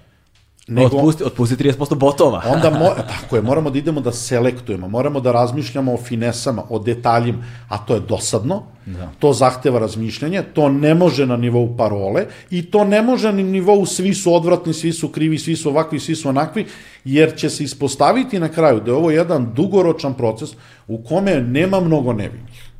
[0.68, 2.42] Nego, otpusti, otpusti 30% botova.
[2.46, 2.90] onda mo,
[3.20, 7.78] tako je, moramo da idemo da selektujemo, moramo da razmišljamo o finesama, o detaljima, a
[7.78, 9.10] to je dosadno, da.
[9.18, 13.86] to zahteva razmišljanje, to ne može na nivou parole i to ne može na nivou
[13.86, 16.66] svi su odvratni, svi su krivi, svi su ovakvi, svi su onakvi,
[17.04, 20.50] jer će se ispostaviti na kraju da je ovo jedan dugoročan proces
[20.88, 22.70] u kome nema mnogo nevinih.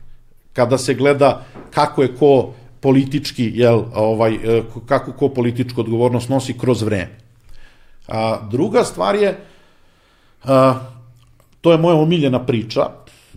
[0.53, 6.59] Kada se gleda kako je ko politički, jel, ovaj, e, kako ko političku odgovornost nosi
[6.59, 7.26] kroz vreme.
[8.09, 9.39] A, druga stvar je,
[10.45, 10.75] a,
[11.61, 12.91] to je moja omiljena priča,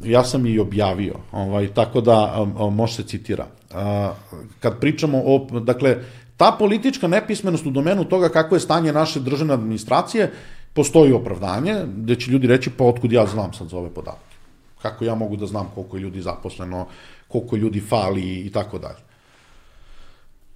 [0.03, 3.47] ja sam i objavio, ovaj, tako da može se citira.
[3.73, 4.13] A,
[4.59, 5.97] kad pričamo o, dakle,
[6.37, 10.31] ta politička nepismenost u domenu toga kako je stanje naše državne administracije,
[10.73, 14.35] postoji opravdanje, gde će ljudi reći, pa otkud ja znam sad za ove podatke?
[14.81, 16.85] Kako ja mogu da znam koliko je ljudi zaposleno,
[17.27, 19.03] koliko ljudi fali i tako dalje.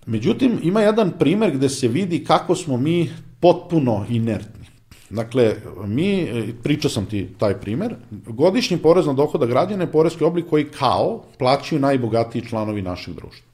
[0.05, 3.11] Međutim, ima jedan primer gde se vidi kako smo mi
[3.43, 4.67] potpuno inertni.
[5.09, 5.55] Dakle,
[5.85, 6.27] mi,
[6.63, 11.23] pričao sam ti taj primer, godišnji porez na dohoda građana je porezki oblik koji kao
[11.39, 13.47] plaćaju najbogatiji članovi našeg društva.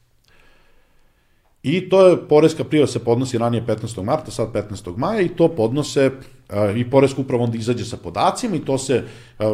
[1.64, 4.04] I to je, porezka prijava se podnosi ranije 15.
[4.04, 4.98] marta, sad 15.
[4.98, 6.12] maja i to podnose
[6.76, 9.04] i Poreska uprava onda izađe sa podacima i to se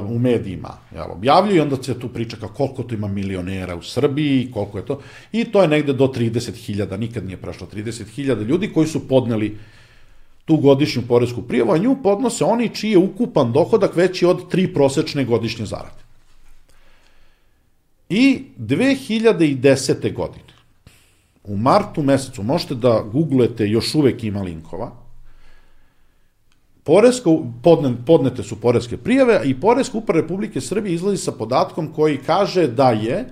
[0.09, 3.81] u medijima jel, objavljuje i onda se tu priča kao koliko to ima milionera u
[3.81, 4.99] Srbiji, koliko je to,
[5.31, 9.57] i to je negde do 30.000, nikad nije prešlo 30.000 ljudi koji su podneli
[10.45, 14.73] tu godišnju poresku prijavu, a nju podnose oni čiji je ukupan dohodak veći od tri
[14.73, 16.05] prosečne godišnje zarade.
[18.09, 20.13] I 2010.
[20.13, 20.53] godine,
[21.43, 24.91] u martu mesecu, možete da googlujete, još uvek ima linkova,
[26.85, 27.29] Poreska,
[27.63, 32.67] podne, podnete su poreske prijave i Poreska uprava Republike Srbije izlazi sa podatkom koji kaže
[32.67, 33.25] da je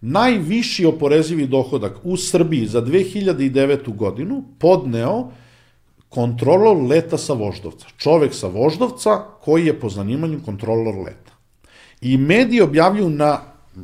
[0.00, 3.96] najviši oporezivi dohodak u Srbiji za 2009.
[3.96, 5.30] godinu podneo
[6.14, 7.86] kontrolor leta sa Voždovca.
[7.96, 11.32] Čovek sa Voždovca koji je po zanimanju kontrolor leta.
[12.00, 13.40] I mediji objavljuju na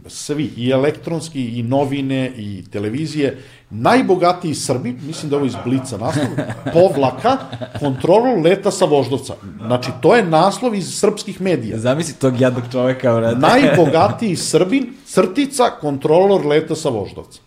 [0.06, 3.38] svi, i elektronski, i novine, i televizije,
[3.70, 6.26] najbogatiji Srbi, mislim da ovo iz Blica naslov,
[6.72, 7.36] povlaka
[7.80, 9.34] kontrolu leta sa Voždovca.
[9.66, 11.78] Znači, to je naslov iz srpskih medija.
[11.78, 13.40] Zamisli tog jednog čoveka, vrati.
[13.40, 17.40] Najbogatiji Srbin, crtica, kontrolor leta sa Voždovca.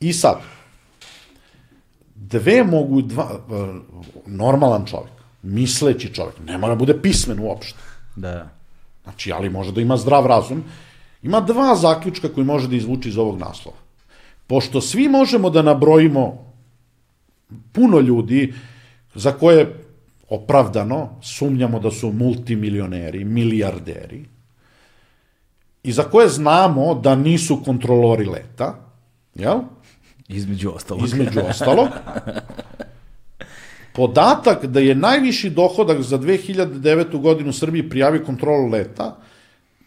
[0.00, 0.40] I sad,
[2.28, 3.30] dve mogu, dva,
[4.26, 5.12] normalan čovjek,
[5.42, 7.78] misleći čovjek, ne mora da bude pismen uopšte.
[8.16, 8.48] Da.
[9.02, 10.64] Znači, ali može da ima zdrav razum.
[11.22, 13.76] Ima dva zaključka koji može da izvuči iz ovog naslova.
[14.46, 16.52] Pošto svi možemo da nabrojimo
[17.72, 18.54] puno ljudi
[19.14, 19.84] za koje
[20.28, 24.24] opravdano sumnjamo da su multimilioneri, milijarderi,
[25.82, 28.74] i za koje znamo da nisu kontrolori leta,
[29.34, 29.60] jel?
[30.28, 31.04] Između ostalog.
[31.04, 31.88] Između ostalog.
[33.92, 37.20] Podatak da je najviši dohodak za 2009.
[37.20, 39.16] godinu u Srbiji prijavio kontrolu leta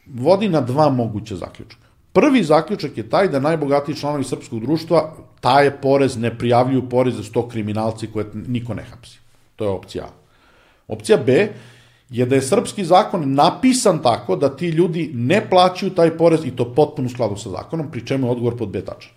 [0.06, 1.82] vodi na dva moguće zaključka.
[2.14, 7.24] Prvi zaključak je taj da najbogatiji članovi srpskog društva taje porez, ne prijavljuju porez za
[7.24, 9.20] sto kriminalci koje niko ne hapsi.
[9.56, 10.10] To je opcija A.
[10.88, 11.50] Opcija B
[12.10, 16.52] je da je srpski zakon napisan tako da ti ljudi ne plaćaju taj porez i
[16.52, 19.12] to potpuno u skladu sa zakonom, pri čemu je odgovor pod B tačan.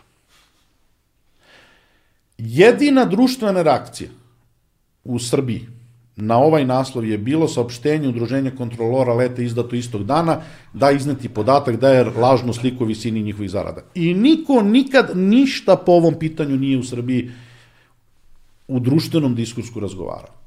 [2.39, 4.11] Jedina društvena reakcija
[5.05, 5.67] u Srbiji
[6.17, 10.41] na ovaj naslov je bilo saopštenje Udruženja kontrolora leta izdato istog dana
[10.73, 13.83] da izneti podatak da je lažno sliku visini njihovih zarada.
[13.95, 17.31] I niko nikad ništa po ovom pitanju nije u Srbiji
[18.69, 20.38] u društvenom diskursku razgovarao.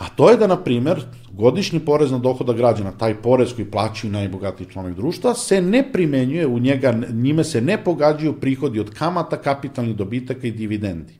[0.00, 1.02] A to je da, na primer,
[1.32, 6.46] godišnji porez na dohoda građana, taj porez koji plaćaju najbogatiji članovi društva, se ne primenjuje,
[6.46, 11.12] u njega, njime se ne pogađaju prihodi od kamata, kapitalnih dobitaka i dividendi.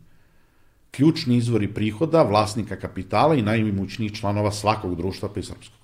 [0.91, 5.81] Ključni izvori prihoda, vlasnika kapitala i najimućnijih članova svakog društva pa i srpskog.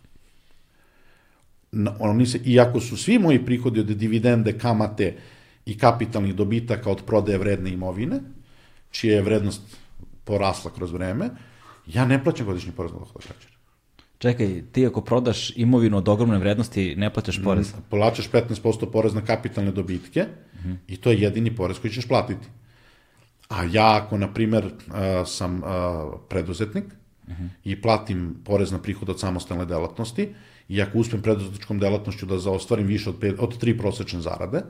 [2.01, 5.16] Oni se, iako su svi moji prihodi od dividende, kamate
[5.66, 8.20] i kapitalnih dobitaka od prodaje vredne imovine,
[8.90, 9.77] čija je vrednost
[10.24, 11.31] porasla kroz vreme,
[11.87, 13.57] Ja ne plaćam godišnji porez na dohodak građana.
[14.19, 17.75] Čekaj, ti ako prodaš imovinu od ogromne vrednosti, ne plaćaš porez?
[17.75, 20.77] Mm, plaćaš 15% porez na kapitalne dobitke mm -hmm.
[20.89, 22.47] i to je jedini porez koji ćeš platiti.
[23.49, 24.93] A ja ako, na primer, uh,
[25.27, 25.69] sam uh,
[26.29, 27.49] preduzetnik mm -hmm.
[27.65, 30.29] i platim porez na prihod od samostalne delatnosti
[30.69, 34.63] i ako uspem preduzetničkom delatnošću da zaostvarim više od, pet, od tri prosečne zarade,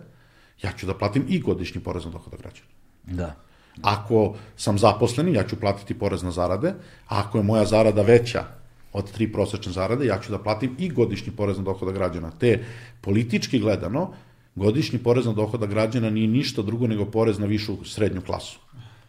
[0.63, 2.69] ja ću da platim i godišnji porez na dohodak građana.
[3.05, 3.46] Da.
[3.83, 6.75] Ako sam zaposleni, ja ću platiti porez na zarade,
[7.09, 8.45] a ako je moja zarada veća
[8.93, 12.31] od tri prosečne zarade, ja ću da platim i godišnji porez na dohoda građana.
[12.31, 12.65] Te
[13.01, 14.13] politički gledano,
[14.55, 18.59] godišnji porez na dohoda građana nije ništa drugo nego porez na višu srednju klasu.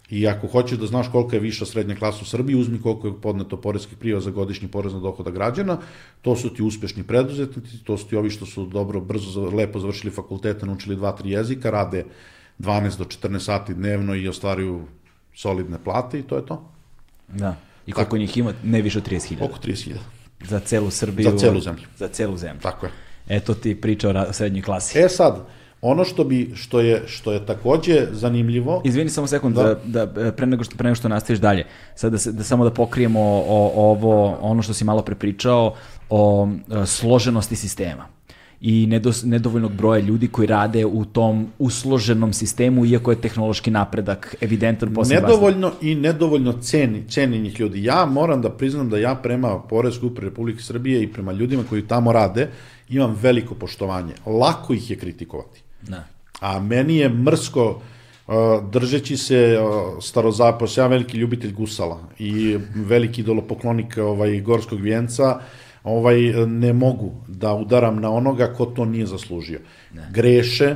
[0.10, 3.22] I ako hoćeš da znaš kolika je viša srednja klasa u Srbiji, uzmi koliko je
[3.22, 5.77] podneto poreskih prijava za godišnji porez na dohoda građana,
[6.22, 10.14] to su ti uspešni preduzetnici, to su ti ovi što su dobro, brzo, lepo završili
[10.14, 12.06] fakultete, naučili dva, tri jezika, rade
[12.60, 14.88] 12 do 14 sati dnevno i ostvaruju
[15.36, 16.72] solidne plate i to je to.
[17.28, 17.56] Da.
[17.86, 18.18] I koliko Tako.
[18.18, 18.54] njih ima?
[18.64, 19.46] Ne više od 30.000.
[19.46, 19.96] Oko 30.000.
[20.48, 21.32] Za celu Srbiju.
[21.32, 21.84] Za celu zemlju.
[21.98, 22.62] Za celu zemlju.
[22.62, 22.92] Tako je.
[23.28, 25.00] Eto ti priča o srednjoj klasi.
[25.00, 25.48] E sad,
[25.82, 28.82] Ono što bi što je što je takođe zanimljivo.
[28.86, 31.66] Izvini samo sekund da, da, da pre nego što pre nego što nastaviš dalje.
[31.96, 35.76] Sad da, se, da samo da pokrijemo o, o, ovo ono što si malo prepričao
[36.10, 38.16] o, o složenosti sistema
[38.62, 44.36] i nedos, nedovoljnog broja ljudi koji rade u tom usloženom sistemu, iako je tehnološki napredak
[44.42, 47.84] evidentan posle Nedovoljno i nedovoljno ceni, cenjenih ljudi.
[47.84, 51.82] Ja moram da priznam da ja prema Poreskoj upravi Republike Srbije i prema ljudima koji
[51.82, 52.50] tamo rade
[52.90, 54.14] imam veliko poštovanje.
[54.26, 55.62] Lako ih je kritikovati.
[55.82, 56.04] Da.
[56.40, 57.82] A meni je mrsko
[58.28, 58.34] uh,
[58.72, 65.40] držeći se uh, starozapos, ja veliki ljubitelj gusala i veliki idolopoklonik ovaj, gorskog vijenca,
[65.88, 69.60] ovaj, ne mogu da udaram na onoga ko to nije zaslužio.
[69.94, 70.10] Ne.
[70.14, 70.76] Greše,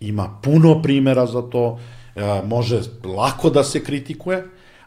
[0.00, 4.44] ima puno primera za to, uh, može lako da se kritikuje,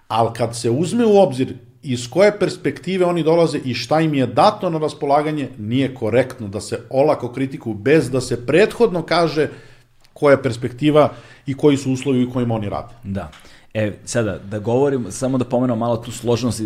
[0.07, 1.53] ali kad se uzme u obzir
[1.84, 6.61] iz koje perspektive oni dolaze i šta im je dato na raspolaganje, nije korektno da
[6.61, 9.49] se olako kritikuju bez da se prethodno kaže
[10.14, 11.10] koja je perspektiva
[11.45, 12.94] i koji su uslovi u kojima oni rade.
[13.03, 13.32] Da.
[13.73, 16.61] E, sada, da govorim, samo da pomenem malo tu složenost,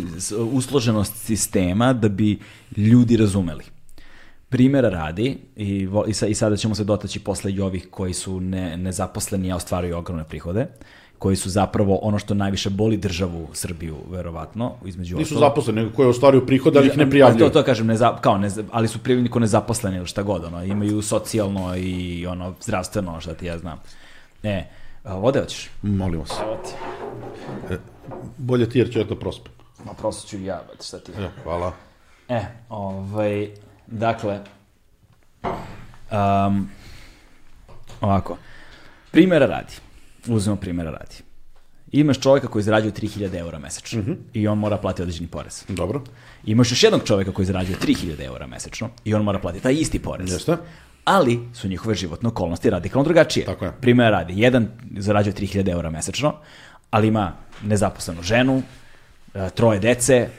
[0.51, 2.39] usloženost sistema da bi
[2.77, 3.63] ljudi razumeli.
[4.49, 5.87] Primera radi, i,
[6.27, 10.23] i, sada ćemo se dotaći posle i ovih koji su ne, nezaposleni, a ostvaruju ogromne
[10.23, 10.67] prihode.
[11.17, 15.49] Koji su zapravo ono što najviše boli državu Srbiju, verovatno, između Nisu ostalo.
[15.49, 17.39] zaposleni, nego koji ostvaruju prihode, ali ih ne prijavljuju.
[17.39, 20.63] To, to kažem, neza, kao ne, ali su prijavljeni ko nezaposleni ili šta god, ono,
[20.63, 23.79] imaju socijalno i ono, zdravstveno, šta ti ja znam.
[24.43, 24.63] E,
[25.05, 25.69] vode hoćeš?
[25.81, 26.31] Molim vas.
[26.41, 26.73] Evo ti.
[27.73, 27.77] E,
[28.37, 29.53] bolje ti jer ću ja to prospem.
[29.85, 31.11] Ma prosto ću ja, šta ti.
[31.11, 31.73] E, hvala.
[32.29, 33.49] E, ovaj,
[33.87, 34.39] dakle,
[36.11, 36.69] um,
[38.01, 38.37] ovako,
[39.11, 39.73] primjera radi
[40.27, 41.15] uzmemo primjera radi.
[41.91, 44.15] Imaš čovjeka koji zarađuje 3000 eura mesečno mm -hmm.
[44.33, 45.65] i on mora platiti određeni porez.
[45.67, 46.01] Dobro.
[46.45, 49.99] Imaš još jednog čovjeka koji zarađuje 3000 eura mesečno i on mora platiti taj isti
[49.99, 50.31] porez.
[50.31, 50.57] Jeste.
[51.05, 53.45] Ali su njihove životne okolnosti radikalno drugačije.
[53.45, 53.71] Tako je.
[53.81, 54.67] Primjer radi, jedan
[54.97, 56.33] zarađuje 3000 eura mesečno,
[56.91, 57.33] ali ima
[57.63, 58.61] nezaposlenu ženu,
[59.33, 60.29] e, troje dece, e,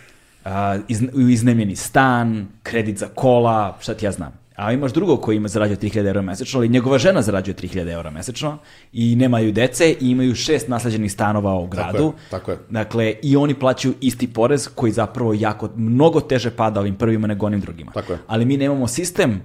[1.29, 5.79] iznemljeni stan, kredit za kola, šta ti ja znam a imaš drugog koji ima zarađuje
[5.79, 8.59] 3000 eura mesečno, ali njegova žena zarađuje 3000 eura mesečno
[8.93, 11.93] i nemaju dece i imaju šest nasleđenih stanova u gradu.
[11.93, 12.59] Tako je, tako je.
[12.71, 17.47] Dakle, i oni plaćaju isti porez koji zapravo jako, mnogo teže pada ovim prvima nego
[17.47, 17.93] onim drugima.
[17.93, 18.19] Tako je.
[18.27, 19.43] Ali mi nemamo sistem,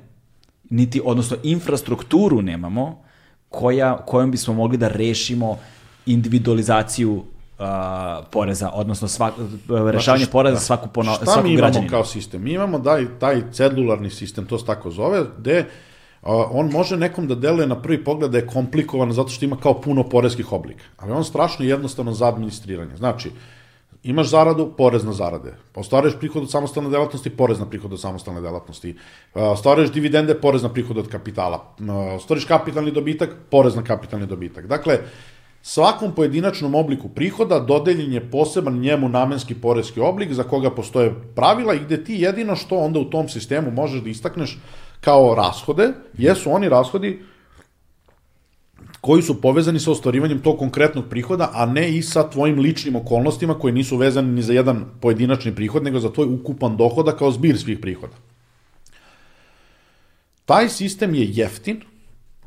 [0.71, 3.03] niti, odnosno infrastrukturu nemamo,
[3.49, 5.57] koja, kojom bismo mogli da rešimo
[6.05, 7.65] individualizaciju uh,
[8.31, 9.33] poreza, odnosno svak,
[9.91, 12.43] rešavanje znači, poreza za svaku pono, šta svakog mi imamo kao sistem?
[12.43, 15.65] Mi imamo daj, taj cedularni sistem, to se tako zove, gde
[16.21, 19.55] Uh, on može nekom da deluje na prvi pogled da je komplikovan zato što ima
[19.57, 20.83] kao puno poreskih oblika.
[20.97, 22.95] Ali on strašno jednostavno za administriranje.
[22.95, 23.31] Znači,
[24.03, 25.53] imaš zaradu, porez na zarade.
[25.75, 28.95] Ostvaruješ prihod od samostalne delatnosti, porez na prihod od samostalne delatnosti.
[29.33, 31.75] Ostvaruješ dividende, porez na prihod od kapitala.
[32.15, 34.67] Ostvaruješ kapitalni dobitak, porez na kapitalni dobitak.
[34.67, 34.99] Dakle,
[35.63, 41.73] Svakom pojedinačnom obliku prihoda dodeljen je poseban njemu namenski poreski oblik za koga postoje pravila
[41.73, 44.57] i gde ti jedino što onda u tom sistemu možeš da istakneš
[45.01, 47.21] kao rashode, jesu oni rashodi
[49.01, 53.53] koji su povezani sa ostvarivanjem tog konkretnog prihoda, a ne i sa tvojim ličnim okolnostima
[53.59, 57.59] koji nisu vezani ni za jedan pojedinačni prihod, nego za tvoj ukupan dohoda kao zbir
[57.59, 58.13] svih prihoda.
[60.45, 61.81] Taj sistem je jeftin,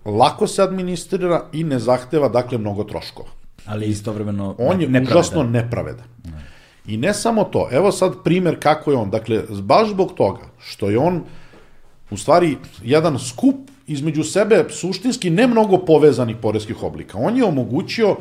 [0.05, 3.29] lako se administrira i ne zahteva, dakle, mnogo troškova.
[3.67, 5.19] Ali istovremeno On je nepravedan.
[5.19, 6.07] užasno nepravedan.
[6.25, 6.45] Ne.
[6.87, 9.11] I ne samo to, evo sad primer kako je on.
[9.11, 11.23] Dakle, baš zbog toga što je on
[12.11, 17.19] u stvari jedan skup između sebe suštinski ne mnogo povezanih poreskih oblika.
[17.19, 18.16] On je omogućio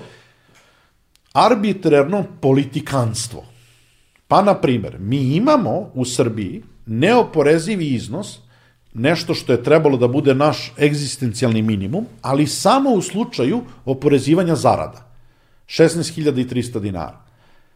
[1.34, 3.46] arbitrerno politikanstvo.
[4.28, 8.40] Pa, na primer, mi imamo u Srbiji neoporezivi iznos
[8.94, 15.10] nešto što je trebalo da bude naš egzistencijalni minimum, ali samo u slučaju oporezivanja zarada.
[15.66, 17.20] 16.300 dinara.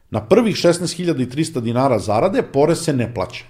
[0.10, 3.46] Na prvih 16.300 dinara zarade porez se ne plaća.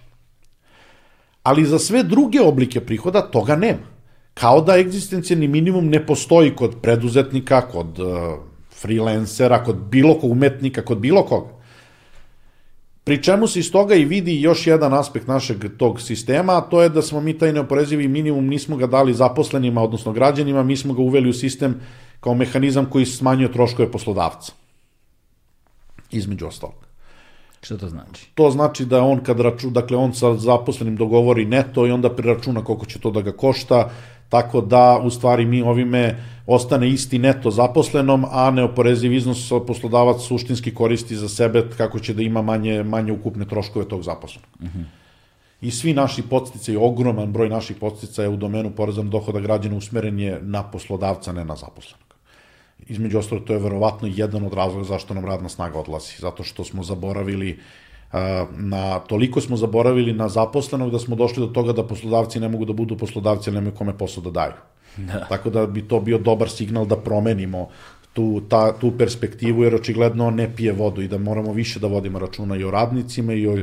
[1.43, 3.96] Ali za sve druge oblike prihoda toga nema.
[4.39, 8.09] Kao da egzistencijalni minimum ne postoji kod preduzetnika, kod uh,
[8.81, 11.57] freelancera, kod bilo kog umetnika, kod bilo koga.
[13.03, 16.81] Pri čemu se iz toga i vidi još jedan aspekt našeg tog sistema, a to
[16.81, 20.93] je da smo mi taj neoporezivi minimum nismo ga dali zaposlenima, odnosno građanima, mi smo
[20.93, 21.79] ga uveli u sistem
[22.19, 24.51] kao mehanizam koji smanjuje troškove poslodavca.
[26.11, 26.87] između ostalog.
[27.61, 28.29] Što to znači?
[28.35, 32.63] To znači da on kad račun, dakle on sa zaposlenim dogovori neto i onda preračuna
[32.63, 33.89] koliko će to da ga košta,
[34.29, 40.73] tako da u stvari mi ovime ostane isti neto zaposlenom, a neoporeziv iznos poslodavac suštinski
[40.73, 44.49] koristi za sebe kako će da ima manje, manje ukupne troškove tog zaposlenog.
[44.59, 44.83] Uh -huh.
[45.61, 50.19] I svi naši podstice, ogroman broj naših podsticaja u domenu poreza na dohoda građana usmeren
[50.19, 52.07] je na poslodavca, ne na zaposlenog.
[52.87, 56.63] Između ostalo, to je verovatno jedan od razloga zašto nam radna snaga odlazi, zato što
[56.63, 57.59] smo zaboravili
[58.57, 62.65] na, toliko smo zaboravili na zaposlenog da smo došli do toga da poslodavci ne mogu
[62.65, 64.53] da budu poslodavci, nemaju kome posao da daju.
[64.97, 65.25] Da.
[65.29, 67.67] Tako da bi to bio dobar signal da promenimo
[68.13, 72.19] tu, ta, tu perspektivu, jer očigledno ne pije vodu i da moramo više da vodimo
[72.19, 73.57] računa i o radnicima i o,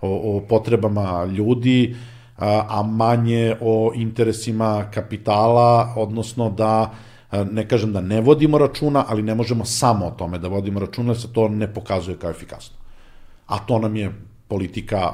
[0.00, 1.96] o, o potrebama ljudi,
[2.36, 6.90] a, a manje o interesima kapitala, odnosno da
[7.50, 11.12] ne kažem da ne vodimo računa, ali ne možemo samo o tome da vodimo računa,
[11.12, 12.83] jer se to ne pokazuje kao efikasno.
[13.46, 14.12] A to nam je
[14.48, 15.12] politika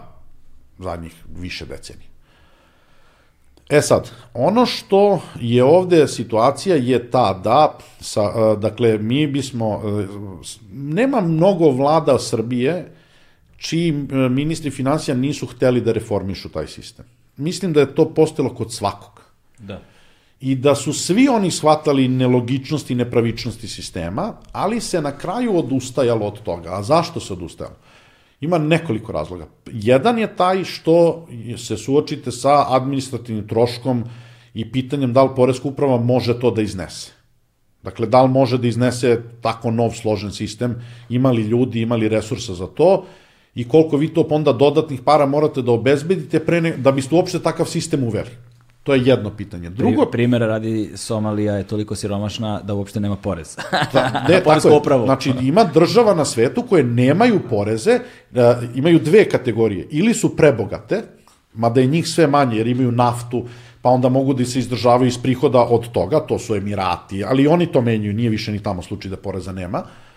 [0.78, 2.11] zadnjih više decenija.
[3.70, 9.82] E sad, ono što je ovde situacija je ta da, sa, e, dakle, mi bismo,
[9.85, 10.07] e,
[10.73, 12.93] nema mnogo vlada Srbije
[13.57, 17.05] čiji e, ministri financija nisu hteli da reformišu taj sistem.
[17.36, 19.23] Mislim da je to postalo kod svakog.
[19.59, 19.81] Da.
[20.40, 26.27] I da su svi oni shvatali nelogičnosti i nepravičnosti sistema, ali se na kraju odustajalo
[26.27, 26.73] od toga.
[26.73, 27.77] A zašto se odustajalo?
[28.40, 29.46] Ima nekoliko razloga.
[29.72, 34.04] Jedan je taj što se suočite sa administrativnim troškom
[34.54, 37.12] i pitanjem da li Poreska uprava može to da iznese.
[37.82, 42.66] Dakle, da li može da iznese tako nov složen sistem, imali ljudi, imali resursa za
[42.66, 43.04] to
[43.54, 47.38] i koliko vi to onda dodatnih para morate da obezbedite pre ne, da biste uopšte
[47.42, 48.30] takav sistem uveli.
[48.82, 49.70] To je jedno pitanje.
[49.70, 50.07] Drugo...
[50.07, 53.57] Primjera radi Somalija je toliko siromašna da uopšte nema porez.
[53.93, 54.77] da, ne, tako je.
[54.77, 55.05] Upravu.
[55.05, 58.01] Znači, ima država na svetu koje nemaju poreze,
[58.31, 58.39] uh,
[58.74, 59.86] imaju dve kategorije.
[59.90, 61.02] Ili su prebogate,
[61.55, 63.44] mada je njih sve manje jer imaju naftu,
[63.82, 67.66] pa onda mogu da se izdržavaju iz prihoda od toga, to su Emirati, ali oni
[67.66, 69.78] to menjuju, nije više ni tamo slučaj da poreza nema.
[69.78, 70.09] Uh,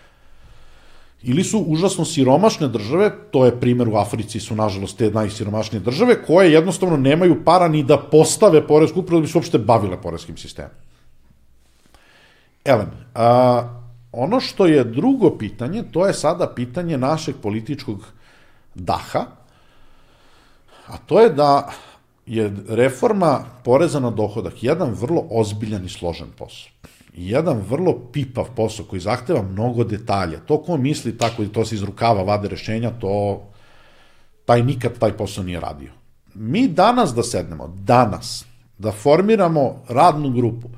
[1.24, 6.22] ili su užasno siromašne države, to je primer u Africi su nažalost te najsiromašnije države,
[6.24, 10.36] koje jednostavno nemaju para ni da postave poresku upravu da bi se uopšte bavile poreskim
[10.36, 10.70] sistemom.
[12.64, 13.80] Elen, a,
[14.12, 18.04] ono što je drugo pitanje, to je sada pitanje našeg političkog
[18.74, 19.26] daha,
[20.86, 21.72] a to je da
[22.26, 26.70] je reforma poreza na dohodak jedan vrlo ozbiljan i složen posao
[27.14, 30.40] jedan vrlo pipav posao koji zahteva mnogo detalja.
[30.40, 33.42] To ko misli tako i to se iz rukava vade rešenja, to
[34.44, 35.92] taj nikad taj posao nije radio.
[36.34, 38.44] Mi danas da sednemo, danas,
[38.78, 40.68] da formiramo radnu grupu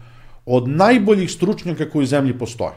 [0.47, 2.75] od najboljih stručnjaka koji u zemlji postoje.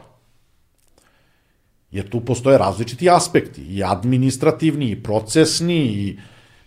[1.90, 6.18] Jer tu postoje različiti aspekti, i administrativni, i procesni, i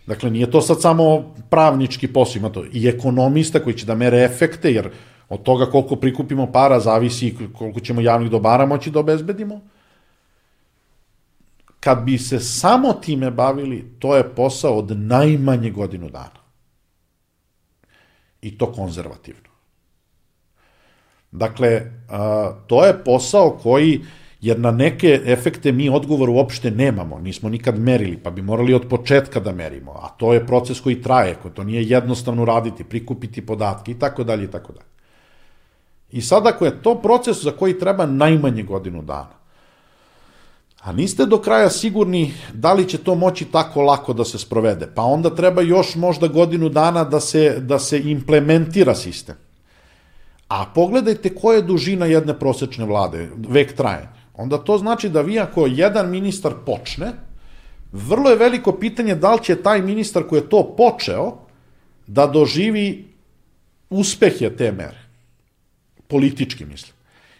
[0.06, 4.24] Dakle, nije to sad samo pravnički posao, ima to i ekonomista koji će da mere
[4.24, 4.90] efekte, jer
[5.28, 9.60] Od toga koliko prikupimo para zavisi koliko ćemo javnih dobara moći da obezbedimo.
[11.80, 16.44] Kad bi se samo time bavili, to je posao od najmanje godinu dana.
[18.42, 19.48] I to konzervativno.
[21.30, 21.82] Dakle,
[22.66, 24.00] to je posao koji,
[24.40, 28.88] jer na neke efekte mi odgovor uopšte nemamo, nismo nikad merili, pa bi morali od
[28.88, 33.46] početka da merimo, a to je proces koji traje, koji to nije jednostavno raditi, prikupiti
[33.46, 34.93] podatke i tako dalje i tako dalje.
[36.14, 39.34] I sad ako je to proces za koji treba najmanje godinu dana,
[40.80, 44.86] a niste do kraja sigurni da li će to moći tako lako da se sprovede,
[44.94, 49.34] pa onda treba još možda godinu dana da se, da se implementira sistem.
[50.48, 54.12] A pogledajte koja je dužina jedne prosečne vlade, vek trajanja.
[54.34, 57.12] Onda to znači da vi ako jedan ministar počne,
[57.92, 61.32] vrlo je veliko pitanje da li će taj ministar koji je to počeo
[62.06, 63.08] da doživi
[63.90, 65.03] uspehe te mere
[66.08, 66.94] politički mislim.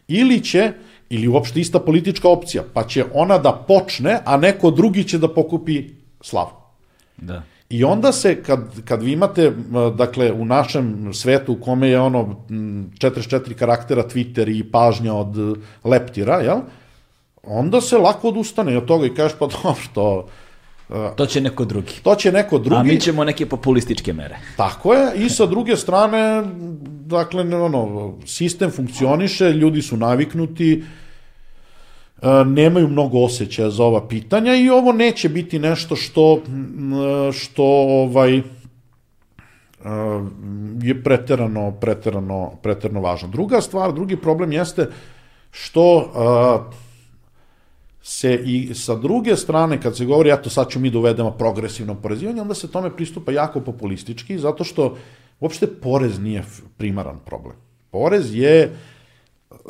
[0.09, 0.73] Ili će,
[1.11, 5.29] ili uopšte ista politička opcija, pa će ona da počne, a neko drugi će da
[5.29, 5.83] pokupi
[6.21, 6.51] slavu.
[7.17, 7.43] Da.
[7.71, 9.53] I onda se, kad, kad vi imate,
[9.97, 16.41] dakle, u našem svetu u kome je ono 44 karaktera Twitter i pažnja od leptira,
[16.41, 16.61] jel?
[17.43, 20.29] onda se lako odustane od toga i kažeš, pa dobro, to
[21.17, 21.93] To će neko drugi.
[22.03, 22.81] To će neko drugi.
[22.81, 24.39] A mi ćemo neke populističke mere.
[24.57, 26.43] Tako je, i sa druge strane,
[27.07, 30.85] dakle, ono, sistem funkcioniše, ljudi su naviknuti,
[32.23, 36.43] e, nemaju mnogo osjećaja za ova pitanja i ovo neće biti nešto što,
[37.33, 38.43] što ovaj, e,
[40.83, 43.29] je preterano, preterano, preterano važno.
[43.29, 44.89] Druga stvar, drugi problem jeste
[45.51, 46.13] što
[48.07, 51.95] se i sa druge strane, kad se govori, eto sad ću mi da uvedemo progresivno
[51.95, 54.97] porezivanje, onda se tome pristupa jako populistički, zato što
[55.41, 56.45] uopšte porez nije
[56.77, 57.57] primaran problem.
[57.91, 58.77] Porez je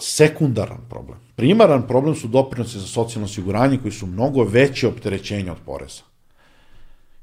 [0.00, 1.18] sekundaran problem.
[1.36, 6.02] Primaran problem su doprinosi za socijalno osiguranje koji su mnogo veće opterećenja od poreza.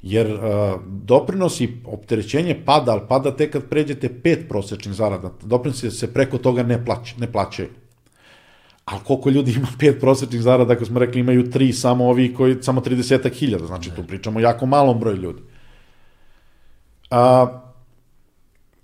[0.01, 0.39] Jer uh,
[0.87, 5.31] doprinosi opterećenje pada, ali pada tek kad pređete pet prosečnih zarada.
[5.43, 7.69] Doprinosi se preko toga ne, plać, ne plaćaju.
[8.85, 12.57] A koliko ljudi ima pet prosečnih zarada, ako smo rekli imaju tri, samo ovi koji,
[12.61, 15.41] samo 30 hiljada, znači tu pričamo jako malom broju ljudi.
[17.09, 17.47] A,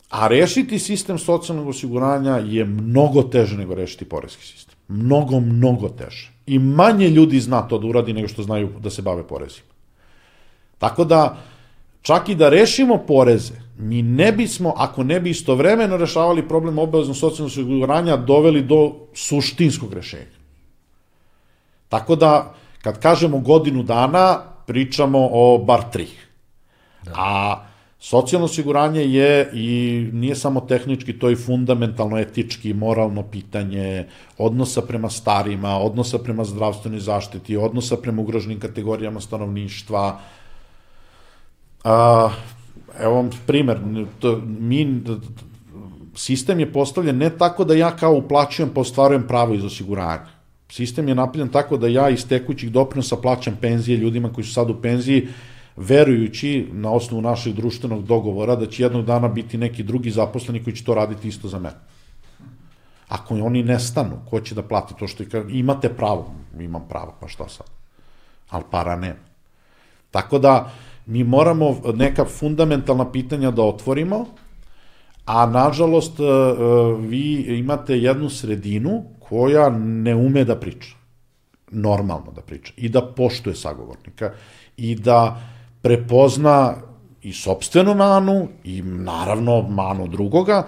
[0.10, 4.76] a rešiti sistem socijalnog osiguranja je mnogo teže nego rešiti porezki sistem.
[4.88, 6.32] Mnogo, mnogo teže.
[6.45, 9.68] I manje ljudi zna to da uradi nego što znaju da se bave porezima.
[10.78, 11.38] Tako da,
[12.07, 17.17] čak i da rešimo poreze, mi ne bismo, ako ne bi istovremeno rešavali problem obaveznog
[17.17, 20.38] socijalnog osiguranja, doveli do suštinskog rešenja.
[21.89, 26.07] Tako da, kad kažemo godinu dana, pričamo o bar tri.
[27.03, 27.11] Da.
[27.15, 27.65] A
[27.99, 29.67] socijalno osiguranje je i
[30.13, 34.07] nije samo tehnički, to je fundamentalno etički, moralno pitanje
[34.38, 40.19] odnosa prema starima, odnosa prema zdravstvenoj zaštiti, odnosa prema ugroženim kategorijama stanovništva,
[41.84, 42.30] A,
[42.99, 43.80] evo vam primer,
[44.20, 45.02] to, mi,
[46.16, 50.38] sistem je postavljen ne tako da ja kao uplaćujem pa ostvarujem pravo iz osiguranja.
[50.72, 54.70] Sistem je napravljen tako da ja iz tekućih doprinosa plaćam penzije ljudima koji su sad
[54.70, 55.28] u penziji,
[55.78, 60.76] verujući na osnovu našeg društvenog dogovora da će jednog dana biti neki drugi zaposleni koji
[60.76, 61.76] će to raditi isto za mene.
[63.08, 67.49] Ako oni nestanu, ko će da plati to što imate pravo, imam pravo, pa šta
[67.49, 67.68] sad?
[68.49, 69.20] Ali para nema.
[70.12, 70.74] Tako da,
[71.07, 74.25] mi moramo neka fundamentalna pitanja da otvorimo,
[75.25, 76.27] a nažalost e, e,
[76.99, 80.95] vi imate jednu sredinu koja ne ume da priča,
[81.71, 84.31] normalno da priča i da poštuje sagovornika
[84.77, 85.41] i da
[85.81, 86.73] prepozna
[87.21, 90.63] i sobstvenu manu i naravno manu drugoga,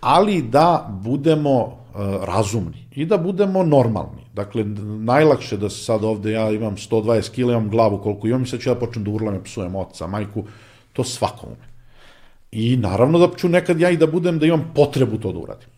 [0.00, 4.27] ali da budemo e, razumni i da budemo normalni.
[4.38, 4.64] Dakle,
[5.04, 8.60] najlakše da se sad ovde, ja imam 120 kila, imam glavu koliko imam i sad
[8.60, 10.44] ću ja da počnem da urlam i psujem oca, majku,
[10.92, 11.66] to svako ume.
[12.52, 15.68] I naravno da ću nekad ja i da budem, da imam potrebu to da uradim.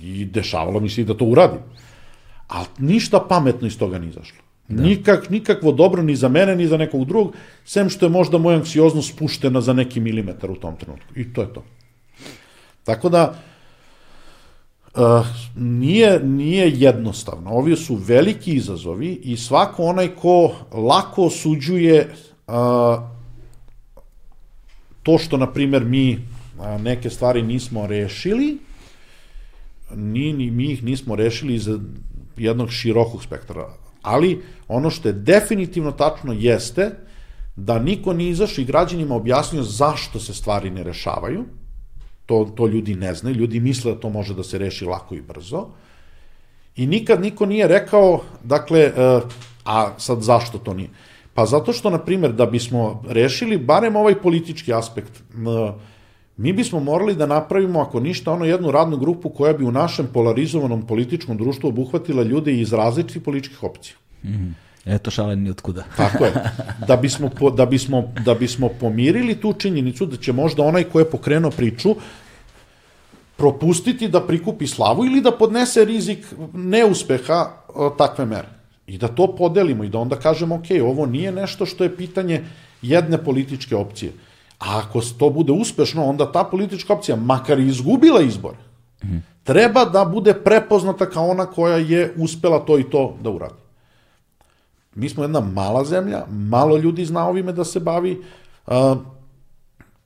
[0.00, 1.62] I dešavalo mi se i da to uradim.
[2.48, 4.42] Ali ništa pametno iz toga ni izašlo.
[4.68, 4.82] Da.
[4.82, 8.58] Nikak, nikakvo dobro ni za mene, ni za nekog drugog, sem što je možda moja
[8.58, 11.14] anksioznost spuštena za neki milimetar u tom trenutku.
[11.16, 11.64] I to je to.
[12.84, 13.53] Tako da, Uh,
[15.56, 17.50] nije, nije jednostavno.
[17.50, 22.14] Ovi su veliki izazovi i svako onaj ko lako osuđuje
[22.46, 22.54] uh,
[25.02, 28.58] to što, na primer, mi uh, neke stvari nismo rešili,
[29.94, 31.68] ni, ni mi ih nismo rešili iz
[32.36, 33.68] jednog širokog spektra.
[34.02, 36.90] Ali ono što je definitivno tačno jeste
[37.56, 41.44] da niko nije izašao i građanima objasnio zašto se stvari ne rešavaju,
[42.26, 45.22] To, to ljudi ne znaju, ljudi misle da to može da se reši lako i
[45.22, 45.66] brzo.
[46.76, 49.20] I nikad niko nije rekao, dakle, e,
[49.64, 50.88] a sad zašto to nije?
[51.34, 55.22] Pa zato što, na primjer, da bismo rešili barem ovaj politički aspekt,
[56.36, 60.06] mi bismo morali da napravimo, ako ništa, ono jednu radnu grupu koja bi u našem
[60.12, 63.96] polarizovanom političkom društvu obuhvatila ljude iz različitih političkih opcija.
[64.24, 64.52] Mm -hmm.
[64.86, 65.84] Eto šale ni otkuda.
[65.96, 66.32] Tako je.
[66.88, 70.98] Da bismo, po, da, bismo, da bismo pomirili tu činjenicu da će možda onaj ko
[70.98, 71.96] je pokrenuo priču
[73.36, 77.50] propustiti da prikupi slavu ili da podnese rizik neuspeha
[77.98, 78.48] takve mere.
[78.86, 82.44] I da to podelimo i da onda kažemo, ok, ovo nije nešto što je pitanje
[82.82, 84.12] jedne političke opcije.
[84.58, 88.56] A ako to bude uspešno, onda ta politička opcija, makar i izgubila izbore,
[89.02, 89.20] -hmm.
[89.44, 93.63] treba da bude prepoznata kao ona koja je uspela to i to da uradi.
[94.94, 98.22] Mi smo jedna mala zemlja, malo ljudi zna ovime da se bavi,
[98.66, 98.74] uh,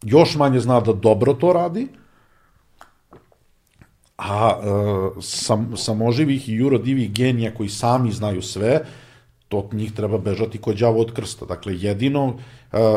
[0.02, 1.88] još manje zna da dobro to radi,
[4.16, 8.84] a uh, sam, samoživih i jurodivih genija koji sami znaju sve,
[9.48, 11.46] to od njih treba bežati kod đavo od krsta.
[11.46, 12.36] Dakle, jedino uh,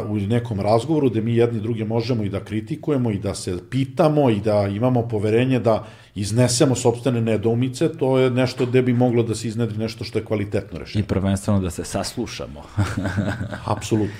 [0.09, 4.29] u nekom razgovoru gde mi jedni druge možemo i da kritikujemo i da se pitamo
[4.29, 9.35] i da imamo poverenje da iznesemo sobstvene nedoumice, to je nešto gde bi moglo da
[9.35, 11.03] se iznedri nešto što je kvalitetno rešenje.
[11.03, 12.61] I prvenstveno da se saslušamo.
[13.75, 14.15] Apsolutno.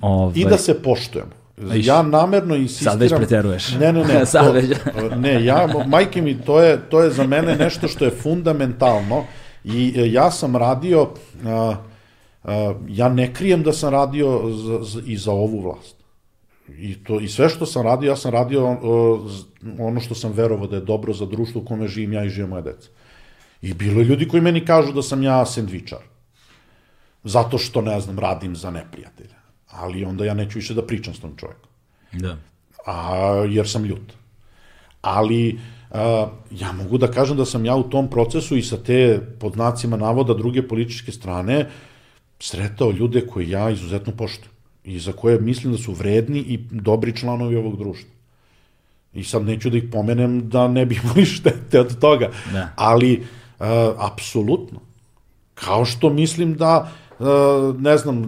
[0.00, 0.40] Ove...
[0.40, 1.30] I da se poštujemo.
[1.74, 2.92] Ja namerno insistiram...
[2.92, 3.72] Sad već preteruješ.
[3.80, 4.26] Ne, ne, ne.
[4.32, 4.66] sad to, već.
[5.16, 9.24] ne, ja, majke mi, to je, to je za mene nešto što je fundamentalno
[9.64, 11.10] i e, ja sam radio,
[11.44, 11.76] a,
[12.44, 14.42] a, ja ne krijem da sam radio
[15.06, 15.96] i za ovu vlast.
[16.68, 19.30] I, to, I sve što sam radio, ja sam radio uh,
[19.78, 22.48] ono što sam verovao da je dobro za društvo u kome živim ja i žive
[22.48, 22.88] moje deca.
[23.62, 25.98] I bilo je ljudi koji meni kažu da sam ja sendvičar.
[27.24, 29.34] zato što, ne znam, radim za neprijatelja.
[29.70, 31.70] Ali onda ja neću više da pričam s tom čovjekom.
[32.12, 32.36] Da.
[32.86, 34.12] A, jer sam ljut.
[35.02, 35.58] Ali, a,
[36.50, 39.96] ja mogu da kažem da sam ja u tom procesu i sa te, pod znacima
[39.96, 41.70] navoda, druge političke strane,
[42.38, 44.54] sretao ljude koje ja izuzetno poštujem
[44.84, 48.10] i za koje mislim da su vredni i dobri članovi ovog društva.
[49.14, 52.30] I sad neću da ih pomenem da ne bi imali štete od toga.
[52.52, 52.68] Da.
[52.76, 53.66] Ali, uh,
[53.98, 54.80] apsolutno.
[55.54, 57.26] Kao što mislim da, uh,
[57.80, 58.22] ne znam,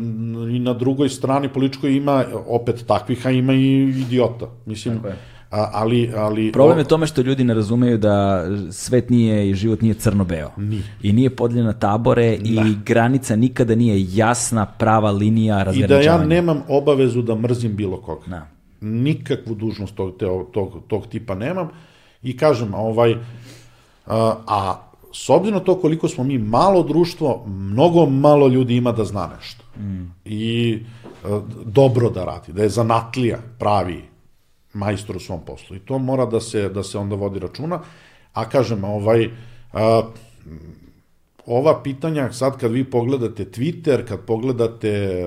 [0.51, 4.47] i na drugoj strani političkoj ima opet takvih, a ima i idiota.
[4.67, 5.36] Mislim, Tako je.
[5.51, 6.53] A, ali, ali...
[6.53, 10.51] Problem je tome što ljudi ne razumeju da svet nije i život nije crno-beo.
[10.57, 10.83] Nije.
[11.03, 16.23] I nije podeljena tabore i granica nikada nije jasna prava linija I da razgraničavanja.
[16.23, 18.27] ja nemam obavezu da mrzim bilo koga.
[18.27, 18.47] Da.
[18.81, 21.69] Nikakvu dužnost tog, te, tog, tog tipa nemam.
[22.23, 23.15] I kažem, ovaj,
[24.07, 24.83] a, a
[25.13, 29.65] s obzirom to koliko smo mi malo društvo, mnogo malo ljudi ima da zna nešto.
[29.79, 30.13] Mm.
[30.25, 30.79] I
[31.25, 34.16] a, dobro da radi, da je zanatlija pravi
[34.77, 35.77] majstor u svom poslu.
[35.77, 37.81] I to mora da se, da se onda vodi računa.
[38.33, 39.31] A kažem, ovaj,
[39.73, 40.03] a,
[41.47, 45.23] ova pitanja, sad kad vi pogledate Twitter, kad pogledate,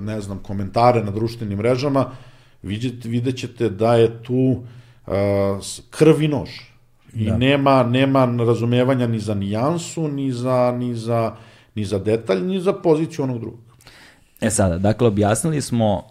[0.00, 2.10] ne znam, komentare na društvenim mrežama,
[2.62, 4.62] vidjet, vidjet ćete da je tu
[5.06, 5.14] uh,
[5.90, 6.50] krv i nož.
[7.14, 7.36] I da.
[7.36, 11.36] nema, nema razumevanja ni za nijansu, ni za, ni, za,
[11.74, 13.60] ni za detalj, ni za poziciju onog drugog.
[14.40, 16.02] E sada, dakle, objasnili smo uh,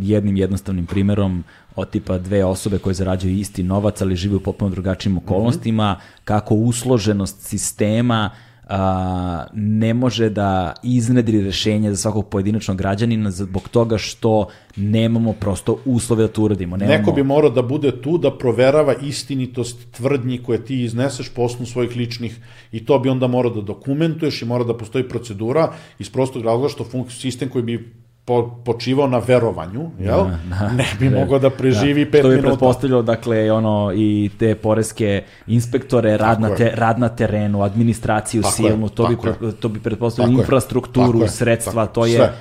[0.00, 1.44] jednim jednostavnim primerom
[1.76, 6.54] od tipa dve osobe koje zarađuju isti novac, ali žive u potpuno drugačijim okolnostima, kako
[6.54, 8.30] usloženost sistema
[8.68, 15.78] a, ne može da iznedri rešenje za svakog pojedinačnog građanina zbog toga što nemamo prosto
[15.84, 16.76] uslove da to uradimo.
[16.76, 16.98] Nemamo...
[16.98, 21.66] Neko bi morao da bude tu da proverava istinitost tvrdnji koje ti izneseš po osnovu
[21.66, 22.36] svojih ličnih
[22.72, 26.68] i to bi onda morao da dokumentuješ i mora da postoji procedura iz prostog razloga
[26.68, 27.92] što sistem koji bi
[28.26, 30.18] po, počivao na verovanju, jel?
[30.18, 30.68] Da, da.
[30.78, 32.48] ne bi mogao da preživi Da, pet to bi minuta.
[32.48, 36.56] pretpostavljalo, dakle, ono, i te poreske inspektore, rad na, je.
[36.56, 39.18] te, rad na terenu, administraciju Tako je, silnu, to bi, je.
[39.18, 39.80] pre- to bi
[40.18, 42.16] je, infrastrukturu, je, sredstva, tako, to je...
[42.16, 42.32] sve.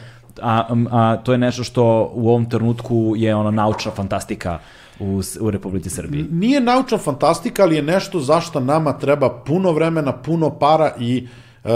[0.42, 4.60] A, a to je nešto što u ovom trenutku je ono naučna fantastika
[5.00, 6.26] u, u Republici Srbiji.
[6.32, 11.28] Nije naučna fantastika, ali je nešto zašto nama treba puno vremena, puno para i
[11.64, 11.70] e,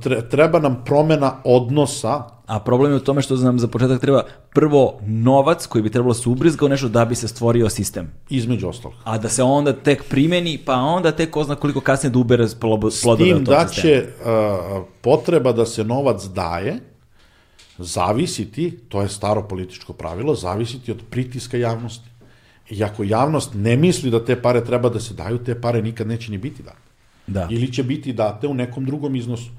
[0.00, 4.22] tre- treba nam promena odnosa A problem je u tome što nam za početak treba
[4.54, 8.12] prvo novac koji bi trebalo se ubrizga u nešto da bi se stvorio sistem.
[8.30, 8.96] između ostalog.
[9.04, 12.44] A da se onda tek primeni, pa onda tek ko zna koliko kasnije da ubere
[12.44, 13.82] plobo- S plodove tim da sistema.
[13.82, 16.80] će uh, potreba da se novac daje
[17.78, 22.08] zavisiti, to je staro političko pravilo, zavisiti od pritiska javnosti.
[22.70, 26.06] I ako javnost ne misli da te pare treba da se daju, te pare nikad
[26.06, 26.78] neće ni biti date.
[27.26, 27.46] Da.
[27.50, 29.50] Ili će biti date u nekom drugom iznosu.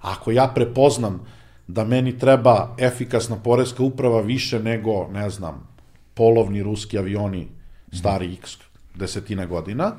[0.00, 1.20] Ako ja prepoznam
[1.68, 5.68] da meni treba efikasna poreska uprava više nego, ne znam,
[6.14, 7.48] polovni ruski avioni
[7.92, 8.56] stari x
[8.94, 9.92] desetina godina,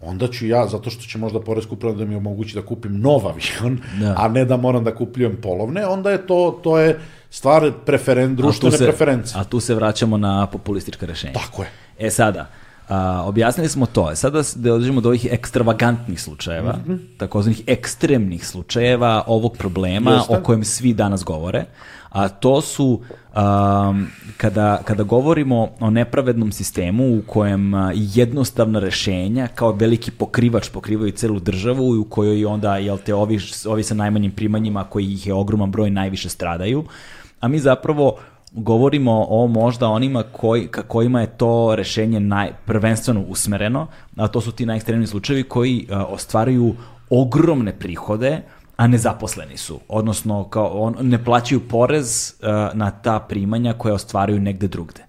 [0.00, 3.26] onda ću ja, zato što će možda poreska uprava da mi omogući da kupim nov
[3.26, 4.14] avion, Da.
[4.18, 6.98] a ne da moram da kupljujem polovne, onda je to, to je
[7.30, 9.40] stvar preferen, A društvene se- preferencije.
[9.40, 11.32] A tu se vraćamo na populistička rešenja.
[11.34, 11.68] Tako je.
[11.98, 12.50] E sada,
[12.88, 14.10] a, objasnili smo to.
[14.12, 16.90] E sada da dođemo do ovih ekstravagantnih slučajeva, mm.
[16.90, 16.98] -hmm.
[17.18, 20.36] takozvanih ekstremnih slučajeva ovog problema Jeste.
[20.36, 21.64] o kojem svi danas govore,
[22.14, 23.00] a to su
[23.36, 24.06] um,
[24.36, 31.40] kada, kada govorimo o nepravednom sistemu u kojem jednostavna rešenja kao veliki pokrivač pokrivaju celu
[31.40, 35.34] državu i u kojoj onda jel te ovi, ovi sa najmanjim primanjima koji ih je
[35.34, 36.84] ogroman broj najviše stradaju,
[37.40, 38.18] a mi zapravo
[38.54, 43.86] govorimo o možda onima koji, ka kojima je to rešenje naj, prvenstveno usmereno,
[44.16, 46.74] a to su ti najekstremniji slučajevi koji a, ostvaruju
[47.10, 48.42] ogromne prihode,
[48.76, 49.80] a nezaposleni su.
[49.88, 55.04] Odnosno, kao on, ne plaćaju porez a, na ta primanja koja ostvaruju negde drugde.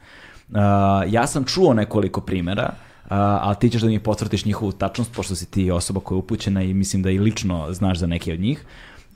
[0.53, 2.73] A, ja sam čuo nekoliko primera,
[3.09, 6.19] a, ali ti ćeš da mi potvrtiš njihovu tačnost, pošto si ti osoba koja je
[6.19, 8.65] upućena i mislim da i lično znaš za neke od njih.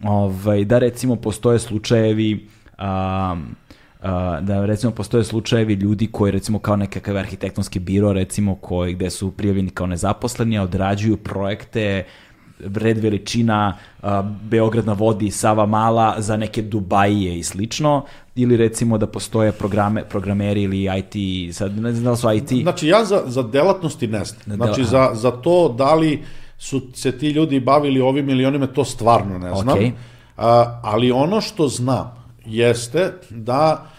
[0.04, 2.48] Ovaj, da recimo postoje slučajevi
[2.78, 3.36] a,
[4.42, 9.32] da recimo postoje slučajevi ljudi koji recimo kao nekakav arhitektonski biro recimo koji gde su
[9.32, 12.04] prijavljeni kao nezaposleni a odrađuju projekte
[12.60, 13.78] red veličina
[14.42, 18.06] Beograd na vodi, Sava Mala za neke Dubajije i slično
[18.36, 22.88] ili recimo da postoje programe, programeri ili IT, sad ne znam da su IT, Znači,
[22.88, 24.56] ja za, za delatnosti ne znam.
[24.56, 26.24] Znači, za, za to da li
[26.58, 29.78] su se ti ljudi bavili ovim ili onime, to stvarno ne znam.
[29.78, 29.92] Okej.
[30.38, 33.90] A, ali ono što znam jeste da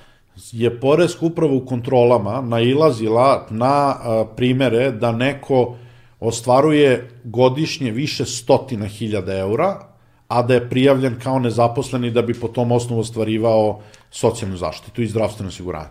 [0.52, 3.96] je Poreska uprava u kontrolama nailazila na
[4.36, 5.76] primere da neko
[6.20, 9.78] ostvaruje godišnje više stotina hiljada eura,
[10.28, 13.80] a da je prijavljen kao nezaposleni da bi po tom osnovu ostvarivao
[14.10, 15.88] socijalnu zaštitu i zdravstveno osiguranje.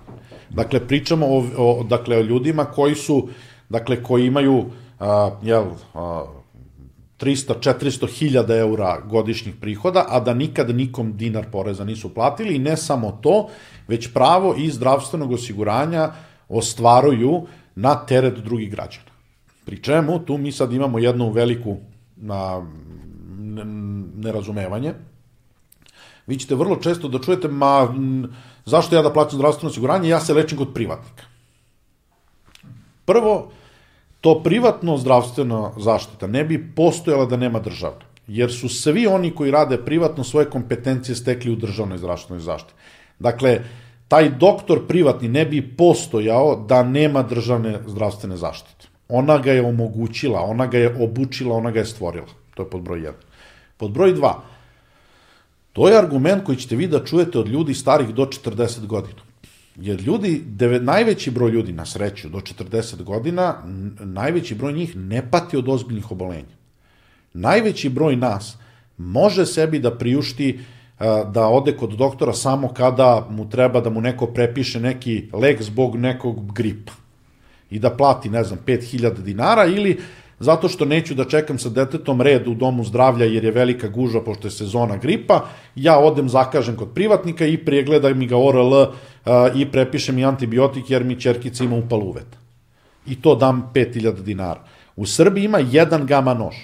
[0.49, 3.27] Dakle, pričamo o, o, dakle, o ljudima koji su,
[3.69, 4.65] dakle, koji imaju
[4.99, 5.63] a, jel,
[5.93, 6.25] a,
[7.19, 12.77] 300-400 hiljada eura godišnjih prihoda, a da nikad nikom dinar poreza nisu platili i ne
[12.77, 13.47] samo to,
[13.87, 16.11] već pravo iz zdravstvenog osiguranja
[16.49, 19.09] ostvaruju na teret drugih građana.
[19.65, 21.77] Pri čemu tu mi sad imamo jednu veliku
[22.15, 22.65] na,
[24.15, 24.93] nerazumevanje.
[26.27, 27.87] Vi ćete vrlo često da čujete, ma
[28.65, 31.23] zašto ja da plaćam zdravstveno osiguranje, ja se lečim kod privatnika.
[33.05, 33.51] Prvo,
[34.21, 38.05] to privatno zdravstvena zaštita ne bi postojala da nema državne.
[38.27, 42.73] Jer su svi oni koji rade privatno svoje kompetencije stekli u državnoj zdravstvenoj zaštiti.
[43.19, 43.61] Dakle,
[44.07, 48.87] taj doktor privatni ne bi postojao da nema državne zdravstvene zaštite.
[49.09, 52.27] Ona ga je omogućila, ona ga je obučila, ona ga je stvorila.
[52.53, 53.11] To je pod broj 1.
[53.77, 54.33] Pod broj 2.
[55.73, 59.28] To je argument koji ćete vi da čujete od ljudi starih do 40 godina.
[59.81, 63.55] Jer ljudi, deve, najveći broj ljudi na sreću do 40 godina,
[63.99, 66.59] najveći broj njih ne pati od ozbiljnih obolenja.
[67.33, 68.57] Najveći broj nas
[68.97, 70.59] može sebi da priušti
[71.33, 75.95] da ode kod doktora samo kada mu treba da mu neko prepiše neki lek zbog
[75.95, 76.91] nekog gripa
[77.69, 79.99] i da plati, ne znam, 5000 dinara ili
[80.39, 84.23] zato što neću da čekam sa detetom red u domu zdravlja jer je velika gužva
[84.23, 85.45] pošto je sezona gripa,
[85.75, 88.87] ja odem zakažem kod privatnika i pregledaj mi ga ORL uh,
[89.55, 92.37] i prepišem mi antibiotik jer mi čerkica ima upal uvet.
[93.07, 94.63] I to dam 5000 dinara.
[94.95, 96.55] U Srbiji ima jedan gama nož.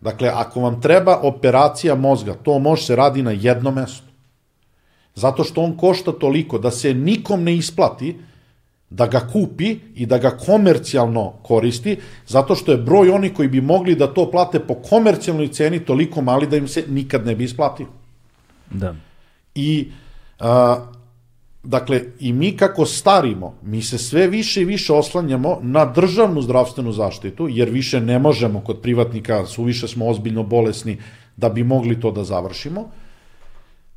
[0.00, 4.06] Dakle, ako vam treba operacija mozga, to može se radi na jednom mestu.
[5.14, 8.16] Zato što on košta toliko da se nikom ne isplati
[8.90, 11.96] da ga kupi i da ga komercijalno koristi,
[12.26, 16.22] zato što je broj oni koji bi mogli da to plate po komercijalnoj ceni toliko
[16.22, 17.86] mali da im se nikad ne bi isplatio.
[18.70, 18.94] Da.
[19.54, 19.90] I,
[20.40, 20.86] a,
[21.62, 26.92] dakle, i mi kako starimo, mi se sve više i više oslanjamo na državnu zdravstvenu
[26.92, 30.98] zaštitu, jer više ne možemo kod privatnika, suviše smo ozbiljno bolesni
[31.36, 32.90] da bi mogli to da završimo,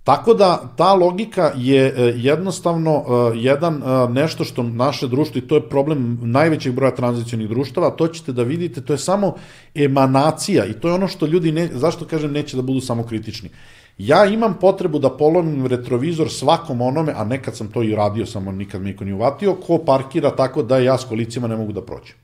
[0.09, 5.47] Tako da ta logika je e, jednostavno e, jedan e, nešto što naše društvo i
[5.47, 9.35] to je problem najvećeg broja tranzicionih društava, to ćete da vidite, to je samo
[9.75, 13.49] emanacija i to je ono što ljudi ne, zašto kažem neće da budu samo kritični.
[13.97, 18.51] Ja imam potrebu da polomim retrovizor svakom onome, a nekad sam to i radio, samo
[18.51, 21.85] nikad mi niko nije uvatio, ko parkira tako da ja s kolicima ne mogu da
[21.85, 22.15] prođem.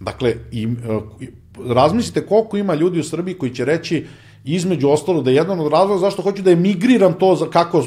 [0.00, 0.68] Dakle, i,
[1.66, 4.06] razmislite koliko ima ljudi u Srbiji koji će reći
[4.44, 7.84] između ostalo da je jedan od razloga zašto hoću da emigriram to za kako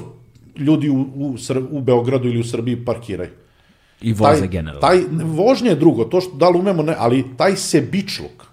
[0.58, 1.36] ljudi u, u,
[1.72, 3.30] u Beogradu ili u Srbiji parkiraju.
[4.02, 4.82] I voze taj, generalno.
[4.82, 8.46] Taj, vožnje je drugo, to što da li umemo, ne, ali taj sebičluk,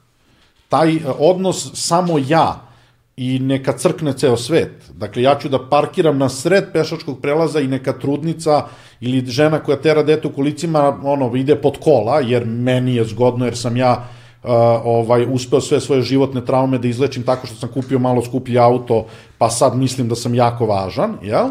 [0.68, 2.70] taj e, odnos samo ja
[3.16, 4.90] i neka crkne ceo svet.
[4.94, 8.66] Dakle, ja ću da parkiram na sred pešačkog prelaza i neka trudnica
[9.00, 13.44] ili žena koja tera dete u kolicima, ono, ide pod kola, jer meni je zgodno,
[13.44, 14.08] jer sam ja
[14.42, 14.50] uh,
[14.84, 19.06] ovaj, uspeo sve svoje životne traume da izlečim tako što sam kupio malo skuplji auto,
[19.38, 21.48] pa sad mislim da sam jako važan, jel?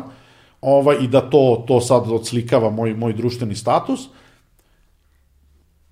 [0.62, 4.10] Ovaj, I da to, to sad odslikava moj, moj društveni status.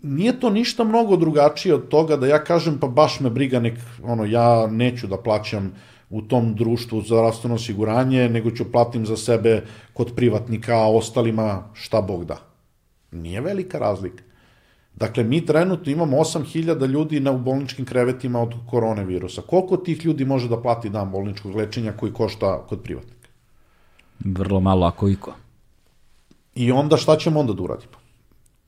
[0.01, 3.79] Nije to ništa mnogo drugačije od toga da ja kažem pa baš me briga nek,
[4.03, 5.73] ono, ja neću da plaćam
[6.09, 9.63] u tom društvu za zdravstveno osiguranje, nego ću platim za sebe
[9.93, 12.37] kod privatnika, a ostalima šta Bog da.
[13.11, 14.26] Nije velika razlika.
[14.97, 19.41] Dakle, mi trenutno imamo 8000 ljudi na, u bolničkim krevetima od koronavirusa.
[19.41, 23.29] Koliko tih ljudi može da plati dan bolničkog lečenja koji košta kod privatnika?
[24.19, 25.33] Vrlo malo, ako iko.
[26.55, 27.93] I onda šta ćemo onda da uradimo?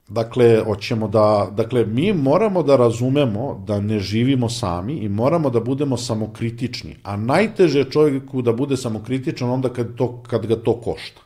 [0.07, 5.59] Dakle, hoćemo da, dakle, mi moramo da razumemo da ne živimo sami i moramo da
[5.59, 6.95] budemo samokritični.
[7.03, 11.21] A najteže je čovjeku da bude samokritičan onda kad, to, kad ga to košta.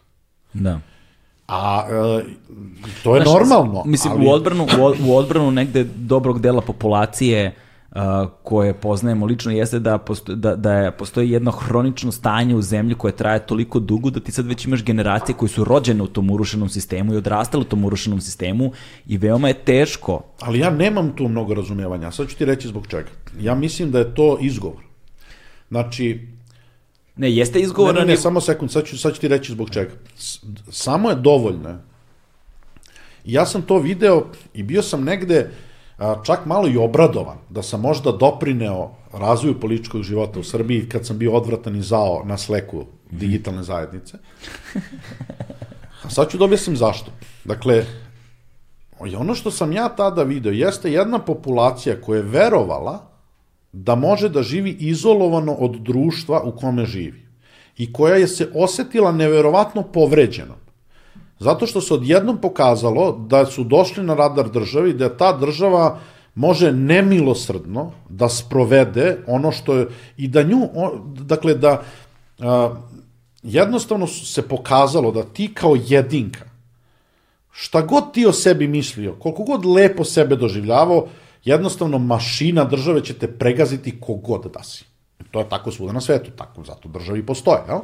[0.53, 0.79] Da.
[1.47, 2.23] A e,
[3.03, 3.83] to je Znaš, normalno.
[3.85, 4.25] Mislim, ali...
[4.25, 7.55] u, odbranu, u, u odbranu negde dobrog dela populacije
[7.91, 8.01] uh,
[8.43, 12.95] koje poznajemo lično jeste da, posto, da, da je, postoji jedno hronično stanje u zemlji
[12.95, 16.29] koje traje toliko dugo da ti sad već imaš generacije koje su rođene u tom
[16.29, 18.71] urušenom sistemu i odrastale u tom urušenom sistemu
[19.07, 20.21] i veoma je teško.
[20.39, 22.11] Ali ja nemam tu mnogo razumevanja.
[22.11, 23.09] Sad ću ti reći zbog čega.
[23.39, 24.83] Ja mislim da je to izgovor.
[25.69, 26.27] Znači,
[27.15, 27.93] Ne, jeste izgovor...
[27.95, 29.91] Ne, ne, ne, samo sekund, sad ću, sad ću ti reći zbog čega.
[30.71, 31.77] Samo je dovoljno.
[33.25, 35.51] Ja sam to video i bio sam negde
[36.25, 41.17] čak malo i obradovan da sam možda doprineo razvoju političkog života u Srbiji kad sam
[41.17, 44.17] bio odvratan i zao na sleku digitalne zajednice.
[46.03, 47.11] A sad ću da objasnim zašto.
[47.43, 47.85] Dakle,
[48.99, 53.12] ono što sam ja tada video jeste jedna populacija koja je verovala
[53.73, 57.23] da može da živi izolovano od društva u kome živi
[57.77, 60.57] i koja je se osetila neverovatno povređenom.
[61.39, 65.99] Zato što se odjednom pokazalo da su došli na radar državi, da ta država
[66.35, 69.87] može nemilosrdno da sprovede ono što je,
[70.17, 70.69] i da nju,
[71.05, 71.81] dakle da
[72.39, 72.75] a,
[73.43, 76.45] jednostavno se pokazalo da ti kao jedinka,
[77.51, 81.07] šta god ti o sebi mislio, koliko god lepo sebe doživljavao,
[81.43, 84.85] jednostavno mašina države će te pregaziti kogod da si.
[85.31, 87.79] To je tako svuda na svetu, tako zato državi postoje, jel?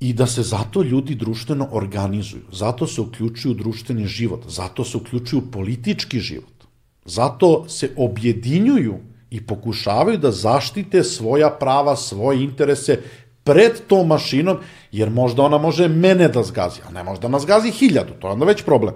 [0.00, 5.50] I da se zato ljudi društveno organizuju, zato se uključuju društveni život, zato se uključuju
[5.50, 6.64] politički život,
[7.04, 8.98] zato se objedinjuju
[9.30, 13.00] i pokušavaju da zaštite svoja prava, svoje interese
[13.44, 14.58] pred tom mašinom,
[14.92, 18.32] jer možda ona može mene da zgazi, a ne možda nas zgazi hiljadu, to je
[18.32, 18.94] onda već problem.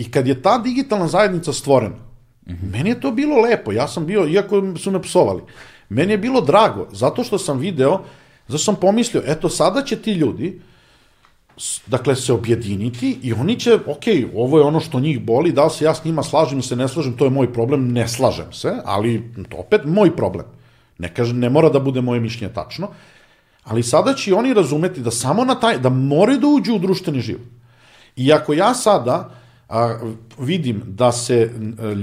[0.00, 1.96] I kad je ta digitalna zajednica stvorena,
[2.46, 5.42] meni je to bilo lepo, ja sam bio, iako su me psovali,
[5.88, 7.98] meni je bilo drago, zato što sam video,
[8.48, 10.60] zato sam pomislio, eto sada će ti ljudi,
[11.86, 15.70] dakle, se objediniti i oni će, ok, ovo je ono što njih boli, da li
[15.70, 18.52] se ja s njima slažem ili se ne slažem, to je moj problem, ne slažem
[18.52, 20.46] se, ali opet moj problem.
[20.98, 22.88] Ne kažem, ne mora da bude moje mišljenje tačno,
[23.64, 27.20] ali sada će oni razumeti da samo na taj, da moraju da uđu u društveni
[27.20, 27.46] život.
[28.16, 29.39] I ako ja sada
[29.70, 29.98] a,
[30.38, 31.50] vidim da se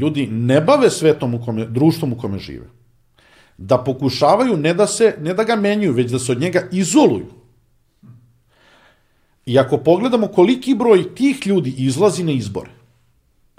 [0.01, 2.67] ljudi ne bave svetom u kome, društvom u kome žive,
[3.57, 7.27] da pokušavaju ne da, se, ne da ga menjuju, već da se od njega izoluju.
[9.45, 12.77] I ako pogledamo koliki broj tih ljudi izlazi na izbore,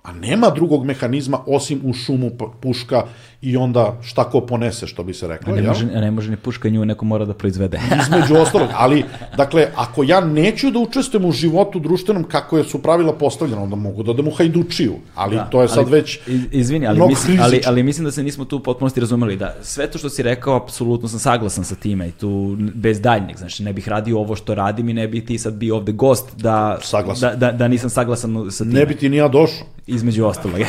[0.09, 2.31] A nema drugog mehanizma osim u šumu
[2.61, 3.03] puška
[3.43, 5.53] i onda šta ko ponese, što bi se reklo.
[5.53, 6.01] A ne, može, ja?
[6.01, 7.81] ne može ni puška nju, neko mora da proizvede.
[8.03, 9.05] Između ostalog, ali,
[9.37, 13.77] dakle, ako ja neću da učestvujem u životu društvenom kako je su pravila postavljena, onda
[13.77, 16.19] mogu da odem u hajdučiju, ali da, to je sad ali, već
[16.53, 19.99] Izvini, ali mislim, ali, ali mislim da se nismo tu potpunosti razumeli, da sve to
[19.99, 23.89] što si rekao, apsolutno sam saglasan sa time i tu bez daljnjeg, znači ne bih
[23.89, 26.79] radio ovo što radim i ne bih ti sad bio ovde gost da,
[27.21, 28.81] da, da, da nisam saglasan sa time.
[28.81, 30.61] Ne bi ti ni ja došao između ostalog.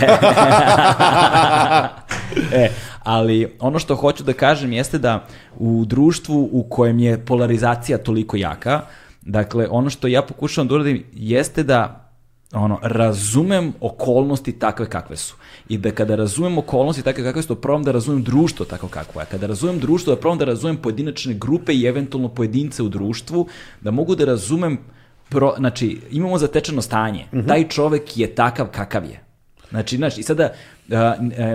[2.53, 2.68] e,
[3.03, 5.25] ali ono što hoću da kažem jeste da
[5.57, 8.81] u društvu u kojem je polarizacija toliko jaka,
[9.21, 12.05] dakle, ono što ja pokušavam da uradim jeste da
[12.53, 15.35] ono, razumem okolnosti takve kakve su.
[15.69, 19.21] I da kada razumem okolnosti takve kakve su, to probam da razumem društvo tako kakvo
[19.21, 19.27] je.
[19.31, 23.47] Kada razumem društvo, da probam da razumem pojedinačne grupe i eventualno pojedince u društvu,
[23.81, 24.77] da mogu da razumem
[25.29, 27.25] pro, znači, imamo zatečeno stanje.
[27.31, 27.47] Mm -hmm.
[27.47, 29.23] Taj čovek je takav kakav je.
[29.69, 30.78] Znači, znaš, i sada uh,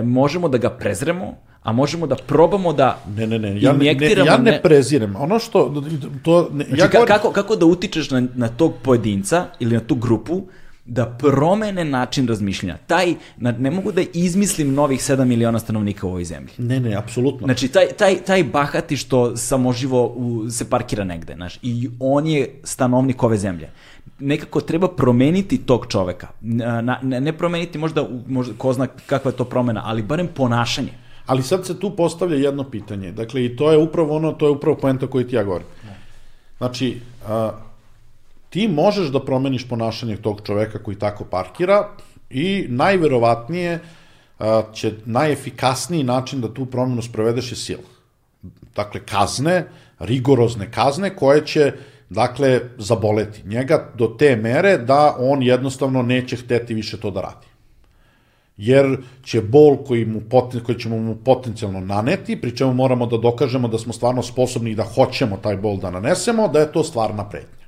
[0.03, 4.25] možemo da ga prezremo, a možemo da probamo da ne ne ne ja ne, ne
[4.25, 5.83] ja ne prezirem ono što
[6.23, 7.07] to ne, znači, ja govor...
[7.07, 10.41] kako kako da utičeš na na tog pojedinca ili na tu grupu
[10.85, 12.77] da promene način razmišljanja.
[12.87, 16.53] Taj, ne mogu da izmislim novih 7 miliona stanovnika u ovoj zemlji.
[16.57, 17.47] Ne, ne, apsolutno.
[17.47, 22.59] Znači, taj, taj, taj bahati što samoživo u, se parkira negde, znaš, i on je
[22.63, 23.69] stanovnik ove zemlje
[24.19, 26.27] nekako treba promeniti tog čoveka.
[26.41, 30.91] Na, ne, ne promeniti možda, možda, ko zna kakva je to promena, ali barem ponašanje.
[31.25, 33.11] Ali sad se tu postavlja jedno pitanje.
[33.11, 35.67] Dakle, i to je upravo ono, to je upravo poenta koju ti ja govorim.
[36.57, 37.51] Znači, a,
[38.49, 41.89] ti možeš da promeniš ponašanje tog čoveka koji tako parkira
[42.29, 43.79] i najverovatnije
[44.39, 47.83] a, će najefikasniji način da tu promenu sprovedeš je sila.
[48.75, 49.65] Dakle, kazne,
[49.99, 51.73] rigorozne kazne koje će
[52.15, 57.47] dakle, zaboleti njega do te mere da on jednostavno neće hteti više to da radi.
[58.57, 60.21] Jer će bol koji, mu
[60.65, 64.75] koji ćemo mu potencijalno naneti, pri čemu moramo da dokažemo da smo stvarno sposobni i
[64.75, 67.65] da hoćemo taj bol da nanesemo, da je to stvarna pretnja.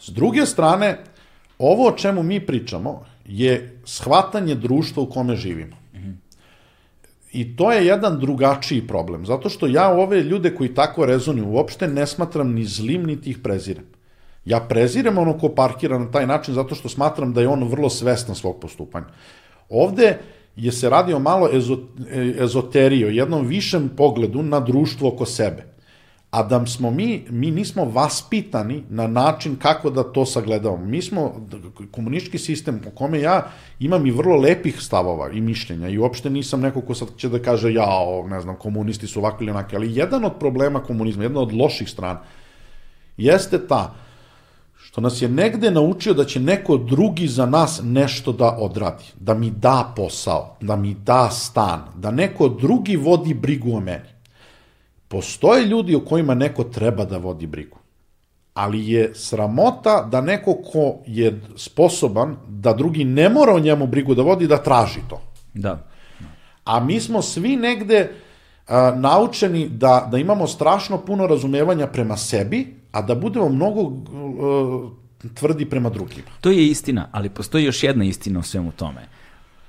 [0.00, 0.98] S druge strane,
[1.58, 5.76] ovo o čemu mi pričamo je shvatanje društva u kome živimo.
[7.36, 11.88] I to je jedan drugačiji problem, zato što ja ove ljude koji tako rezonuju uopšte
[11.88, 13.84] ne smatram ni zlim, niti ih prezirem.
[14.44, 17.90] Ja prezirem ono ko parkira na taj način zato što smatram da je on vrlo
[17.90, 19.06] svestan svog postupanja.
[19.68, 20.18] Ovde
[20.56, 21.48] je se radi o malo
[22.40, 25.75] ezoteriji, o jednom višem pogledu na društvo oko sebe
[26.30, 30.84] a da smo mi, mi nismo vaspitani na način kako da to sagledavamo.
[30.84, 31.48] Mi smo
[31.90, 33.50] komunistički sistem u kome ja
[33.80, 37.38] imam i vrlo lepih stavova i mišljenja i uopšte nisam neko ko sad će da
[37.42, 37.88] kaže ja,
[38.28, 41.90] ne znam, komunisti su ovakvi ili onaki, ali jedan od problema komunizma, jedna od loših
[41.90, 42.20] strana,
[43.16, 43.94] jeste ta
[44.96, 49.34] što nas je negde naučio da će neko drugi za nas nešto da odradi, da
[49.34, 54.15] mi da posao, da mi da stan, da neko drugi vodi brigu o meni.
[55.08, 57.78] Postoje ljudi o kojima neko treba da vodi brigu.
[58.54, 64.14] Ali je sramota da neko ko je sposoban da drugi ne mora o njemu brigu
[64.14, 65.20] da vodi, da traži to.
[65.54, 65.86] Da.
[66.64, 68.12] A mi smo svi negde
[68.68, 74.90] a, naučeni da, da imamo strašno puno razumevanja prema sebi, a da budemo mnogo a,
[75.34, 76.28] tvrdi prema drugima.
[76.40, 79.08] To je istina, ali postoji još jedna istina u svemu tome.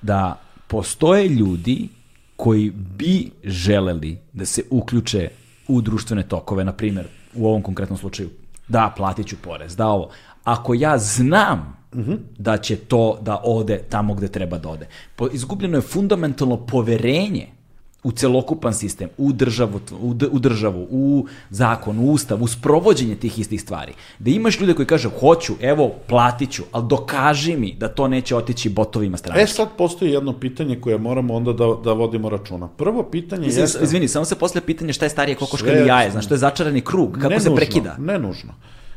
[0.02, 1.90] Da postoje ljudi
[2.38, 5.30] koji bi želeli da se uključe
[5.68, 8.30] u društvene tokove, na primjer, u ovom konkretnom slučaju,
[8.68, 10.10] da, platit ću porez, da ovo.
[10.44, 12.18] Ako ja znam uh -huh.
[12.38, 14.88] da će to da ode tamo gde treba da ode.
[15.32, 17.48] Izgubljeno je fundamentalno poverenje
[18.04, 23.40] u celokupan sistem, u državu, u, u državu, u zakon, u ustav, u sprovođenje tih
[23.40, 23.94] istih stvari.
[24.20, 28.36] Da imaš ljude koji kažu, hoću, evo, platit ću, ali dokaži mi da to neće
[28.36, 29.42] otići botovima strane.
[29.42, 32.68] E sad postoji jedno pitanje koje moramo onda da, da vodimo računa.
[32.68, 33.84] Prvo pitanje Izvini, jeste...
[33.84, 36.82] Izvini, samo se posle pitanje šta je starije kokoška ili jaje, znaš, to je začarani
[36.82, 37.96] krug, kako ne se nužno, prekida.
[38.00, 38.54] Ne nužno.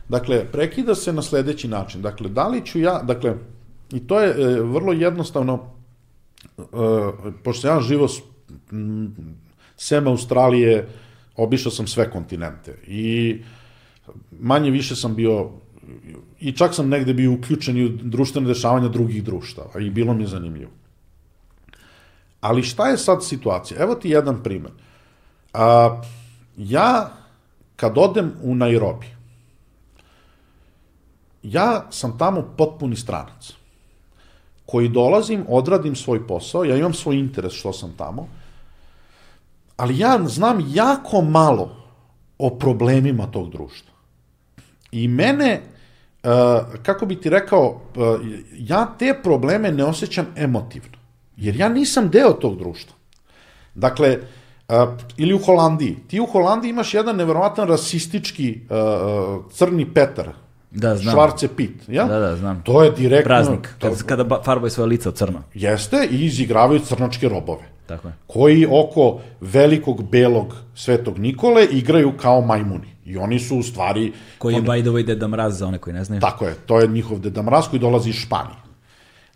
[0.08, 2.02] Dakle, prekida se na sledeći način.
[2.02, 3.34] Dakle, da li ću ja, dakle,
[3.92, 5.58] i to je e, vrlo jednostavno,
[6.58, 6.62] e,
[7.44, 8.08] pošto ja živo
[9.76, 10.88] sem Australije,
[11.36, 13.42] obišao sam sve kontinente i
[14.40, 15.50] manje više sam bio
[16.40, 20.22] i čak sam negde bio uključen i u društvene dešavanja drugih društava i bilo mi
[20.22, 20.70] je zanimljivo.
[22.40, 23.82] Ali šta je sad situacija?
[23.82, 24.72] Evo ti jedan primer.
[25.52, 26.02] A,
[26.56, 27.10] ja,
[27.76, 29.06] kad odem u Nairobi,
[31.42, 33.52] ja sam tamo potpuni stranac
[34.66, 38.28] koji dolazim, odradim svoj posao, ja imam svoj interes što sam tamo,
[39.80, 41.76] ali ja znam jako malo
[42.38, 43.92] o problemima tog društva.
[44.92, 45.60] I mene,
[46.82, 47.80] kako bi ti rekao,
[48.52, 50.98] ja te probleme ne osjećam emotivno,
[51.36, 52.94] jer ja nisam deo tog društva.
[53.74, 54.18] Dakle,
[55.16, 55.96] ili u Holandiji.
[56.08, 58.60] Ti u Holandiji imaš jedan neverovatan rasistički
[59.52, 60.28] crni Petar,
[60.70, 61.12] Da, znam.
[61.12, 62.04] Švarce Pit, ja?
[62.04, 62.62] Da, da, znam.
[62.62, 63.28] To je direktno...
[63.28, 65.42] Praznik, to, kada, kada farbaju svoje lica u crno.
[65.54, 67.62] Jeste, i izigravaju crnačke robove.
[67.90, 68.14] Tako je.
[68.26, 72.88] Koji oko velikog belog svetog Nikole igraju kao majmuni.
[73.04, 74.12] I oni su u stvari...
[74.38, 76.20] Koji je, oni, by the way, Deda Mraz za one koji ne znaju.
[76.20, 78.60] Tako je, to je njihov Deda Mraz koji dolazi iz Španije.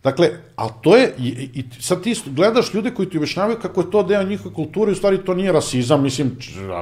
[0.05, 3.90] Dakle, a to je, i, i sad ti gledaš ljude koji ti objašnjavaju kako je
[3.90, 6.36] to deo njihove kulture, u stvari to nije rasizam, mislim,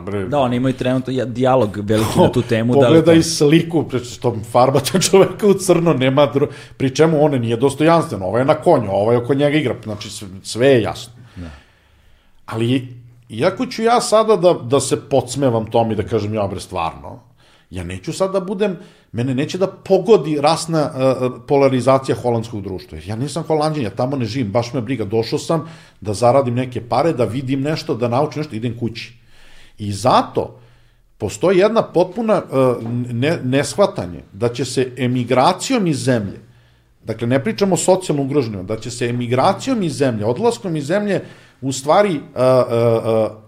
[0.07, 2.73] bre, Da, oni imaju trenutno ja- dijalog veliki na tu temu.
[2.73, 3.29] Pogledaj da li to...
[3.29, 6.49] sliku, pre što farbata čoveka u crno, nema, dru...
[6.77, 10.09] pri čemu one nije dostojanstveno, ovo je na konju, ovo je oko njega igra, znači
[10.43, 11.22] sve je jasno.
[12.53, 12.89] Ali,
[13.29, 17.21] iako ću ja sada da, da se podsmevam tom i da kažem, ja bre, stvarno,
[17.71, 18.77] ja neću sad da budem,
[19.13, 22.99] mene neće da pogodi rasna uh, polarizacija holandskog društva.
[22.99, 25.05] Jer ja nisam holandjan, ja tamo ne živim, baš me briga.
[25.05, 25.69] Došao sam
[26.01, 29.15] da zaradim neke pare, da vidim nešto, da naučim nešto, idem kući.
[29.79, 30.59] I zato
[31.19, 36.41] postoji jedna potpuna uh, ne, neshvatanje da će se emigracijom iz zemlje,
[37.05, 41.23] dakle ne pričamo o socijalno ugroženima, da će se emigracijom iz zemlje, odlaskom iz zemlje,
[41.63, 43.43] u stvari uh, uh, uh,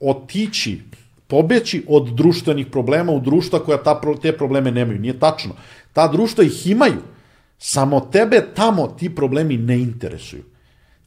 [0.00, 0.80] otići
[1.26, 4.98] pobeći od društvenih problema u društva koja ta, te probleme nemaju.
[4.98, 5.54] Nije tačno.
[5.92, 7.02] Ta društva ih imaju.
[7.58, 10.42] Samo tebe tamo ti problemi ne interesuju.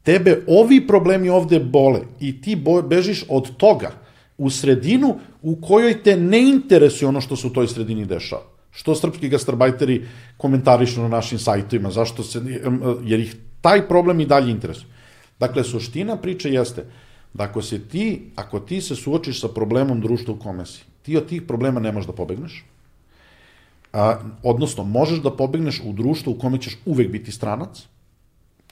[0.03, 3.91] Tebe ovi problemi ovde bole i ti bežiš od toga
[4.38, 8.41] u sredinu u kojoj te ne interesuje ono što se u toj sredini dešava.
[8.72, 10.06] Što srpski gastarbajteri
[10.38, 12.41] komentarišu na našim sajtovima, zašto se,
[13.03, 14.89] jer ih taj problem i dalje interesuje.
[15.40, 16.86] Dakle, suština priče jeste,
[17.34, 21.18] da ako se ti, ako ti se suočiš sa problemom društva u kome si, ti
[21.18, 22.66] od tih problema ne možeš da pobegneš,
[23.94, 27.86] a, odnosno možeš da pobegneš u društvu u kome ćeš uvek biti stranac,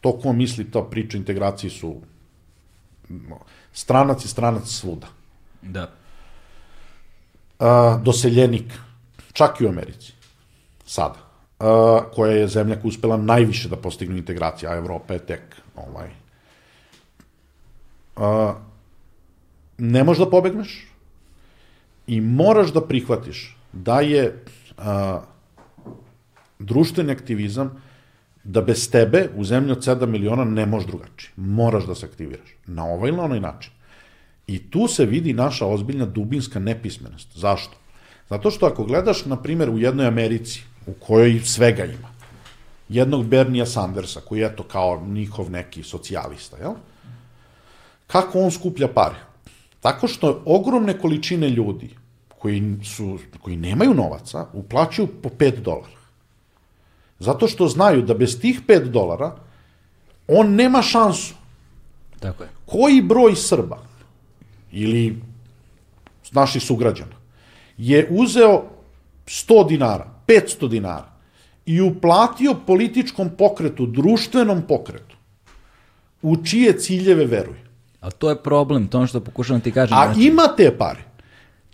[0.02, 1.95] to ko misli ta priča integraciji su
[3.73, 5.07] stranac i stranac svuda.
[5.61, 5.91] Da.
[7.60, 8.73] A, doseljenik,
[9.34, 10.14] čak i u Americi,
[10.85, 11.19] sada,
[11.60, 16.10] a, koja je zemlja koja uspela najviše da postigne integraciju, a Evropa je tek ovaj,
[18.18, 18.56] a,
[19.77, 20.88] ne možeš da pobegneš
[22.07, 24.44] i moraš da prihvatiš da je
[24.77, 25.22] a,
[26.60, 27.81] društveni aktivizam
[28.44, 31.31] da bez tebe u zemlji od 7 miliona ne možeš drugačije.
[31.35, 32.49] Moraš da se aktiviraš.
[32.65, 33.72] Na ovaj ili na onaj način.
[34.48, 37.27] I tu se vidi naša ozbiljna dubinska nepismenost.
[37.35, 37.77] Zašto?
[38.30, 42.07] Zato što ako gledaš, na primjer, u jednoj Americi, u kojoj svega ima,
[42.89, 46.73] jednog Bernija Sandersa, koji je to kao njihov neki socijalista, jel?
[48.07, 49.15] Kako on skuplja pare?
[49.79, 51.89] Tako što ogromne količine ljudi
[52.38, 55.97] koji, su, koji nemaju novaca uplaćuju po 5 dolara.
[57.19, 59.35] Zato što znaju da bez tih 5 dolara
[60.27, 61.34] on nema šansu.
[62.19, 62.49] Tako je.
[62.65, 63.77] Koji broj Srba
[64.71, 65.21] ili
[66.31, 67.15] naših sugrađana
[67.77, 68.63] je uzeo
[69.25, 71.11] 100 dinara, 500 dinara
[71.65, 75.15] i uplatio političkom pokretu, društvenom pokretu,
[76.21, 77.66] u čije ciljeve veruje.
[78.07, 79.97] A to je problem, to ono što pokušavam ti kažem.
[79.97, 80.99] A znači, ima te pare,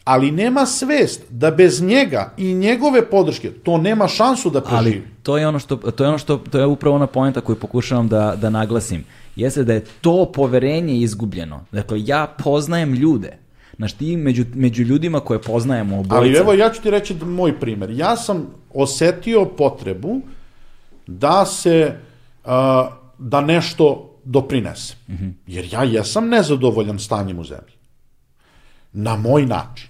[0.04, 4.78] ali nema svest da bez njega i njegove podrške to nema šansu da preživi.
[4.78, 7.56] ali to je ono što, to je ono što, to je upravo ona poenta koju
[7.56, 9.06] pokušavam da, da naglasim.
[9.36, 11.66] Jeste da je to poverenje izgubljeno.
[11.72, 13.38] Dakle, ja poznajem ljude.
[13.78, 16.16] Znaš, ti među, među ljudima koje poznajemo obojica...
[16.16, 17.90] Ali evo ja ću ti reći da- moj primer.
[17.90, 20.22] Ja sam osetio potrebu
[21.08, 21.98] da se
[22.46, 24.96] a, da nešto doprinese.
[25.48, 27.74] Jer ja jesam nezadovoljan stanjem u zemlji.
[28.94, 29.90] Na moj način.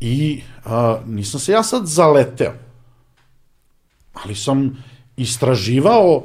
[0.00, 2.52] I a, nisam se ja sad zaleteo.
[4.12, 4.84] Ali sam
[5.16, 6.24] istraživao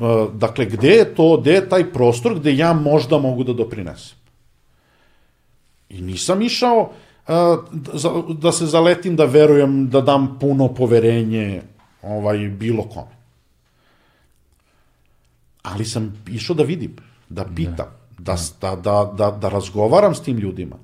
[0.00, 4.16] a, dakle gde je to, gde je taj prostor gde ja možda mogu da doprinesem.
[5.88, 6.92] I nisam išao
[7.28, 7.56] a,
[8.28, 11.62] da se zaletim da verujem da dam puno poverenje
[12.02, 13.19] ovaj bilo kome.
[15.62, 16.96] Ali sam išao da vidim,
[17.28, 17.86] da pitam,
[18.18, 20.76] da, da, da, da, da razgovaram s tim ljudima.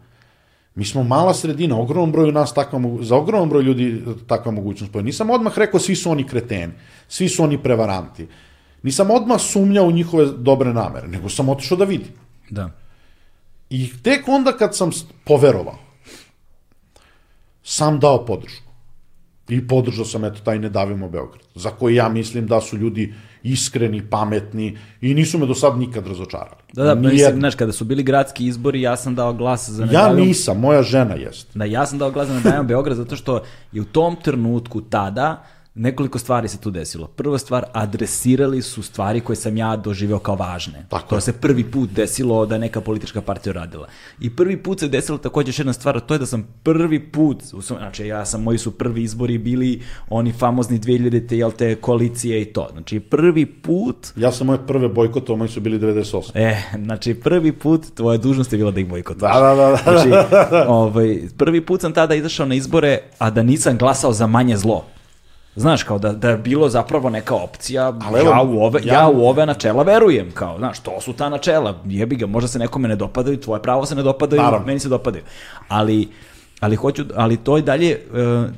[0.75, 5.05] Mi smo mala sredina, ogromnom broju nas takva, za ogromnom broju ljudi takva mogućnost postoji.
[5.05, 6.73] Nisam odmah rekao svi su oni kreteni,
[7.09, 8.27] svi su oni prevaranti.
[8.83, 12.13] Nisam odmah sumnjao u njihove dobre namere, nego sam otišao da vidim.
[12.51, 12.71] Da.
[13.71, 14.91] I tek onda kad sam
[15.25, 15.79] poverovao,
[17.63, 18.67] sam dao podršku.
[19.49, 23.15] I podržao sam, eto, taj Ne davimo Beograd, za koji ja mislim da su ljudi
[23.47, 24.67] iskreni, pametni
[25.01, 26.57] i nisu me do sad nikad razočarali.
[26.73, 27.13] Da, da, Nijednom.
[27.13, 30.61] mislim, znaš, kada su bili gradski izbori, ja sam dao glas za Ja Nedavimo- nisam,
[30.61, 31.59] moja žena jeste.
[31.59, 33.41] Da, ja sam dao glas za Nedavimo Beograd zato što
[33.73, 35.45] je u tom trenutku tada
[35.77, 37.07] nekoliko stvari se tu desilo.
[37.07, 40.87] Prva stvar, adresirali su stvari koje sam ja doživeo kao važne.
[40.89, 43.89] Tako to se prvi put desilo da je neka politička partija radila.
[44.21, 47.43] I prvi put se desilo takođe još jedna stvar, to je da sam prvi put,
[47.67, 52.45] znači ja sam, moji su prvi izbori bili oni famozni 2000-te, jel te, koalicije i
[52.45, 52.69] to.
[52.73, 56.31] Znači prvi put Ja sam moje prve bojkotovao, moji su bili 98.
[56.35, 59.35] E, znači prvi put tvoja dužnost je bila da ih bojkotuješ.
[59.35, 59.77] Da, da, da, da.
[59.77, 60.33] Znači,
[60.69, 64.85] ovaj, prvi put sam tada izašao na izbore, a da nisam glasao za manje zlo.
[65.57, 68.95] Znaš, kao da, da je bilo zapravo neka opcija, Ali evo, ja, u ove, ja...
[68.95, 72.59] ja- u ove načela verujem, kao, znaš, to su ta načela, jebi ga, možda se
[72.59, 74.67] nekome ne dopadaju, tvoje pravo se ne dopadaju, Naravno.
[74.67, 75.25] meni se dopadaju.
[75.69, 76.09] Ali,
[76.61, 77.99] ali hoću, ali to i dalje, e,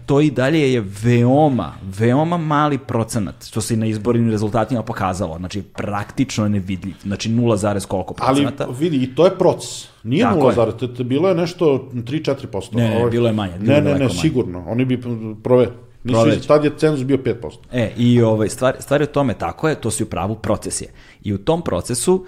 [0.06, 5.36] to i dalje je veoma, veoma mali procenat, što se i na izbornim rezultatima pokazalo,
[5.38, 7.56] znači praktično je nevidljiv, znači 0,
[7.86, 8.66] koliko Ali procenata.
[8.74, 9.86] vidi, i to je proces.
[10.02, 10.52] Nije Tako nula
[10.90, 11.04] je.
[11.04, 12.74] bilo je nešto 3-4%.
[12.74, 14.10] Ne, ne, Ovaj- bilo je manje, bilo Ne, ne, ne, manje.
[14.10, 14.64] sigurno.
[14.68, 15.02] Oni bi
[15.44, 15.66] prove.
[16.08, 17.56] Nisu, iz- tad je cenzus bio 5%.
[17.72, 20.80] E, i ovaj, stvar, stvar je u tome, tako je, to si u pravu proces
[20.80, 20.88] je.
[21.22, 22.24] I u tom procesu uh,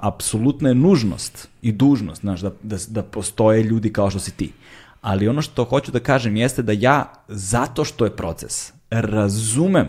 [0.00, 4.52] apsolutna je nužnost i dužnost, znaš, da, da, da postoje ljudi kao što si ti.
[5.00, 9.88] Ali ono što hoću da kažem jeste da ja, zato što je proces, razumem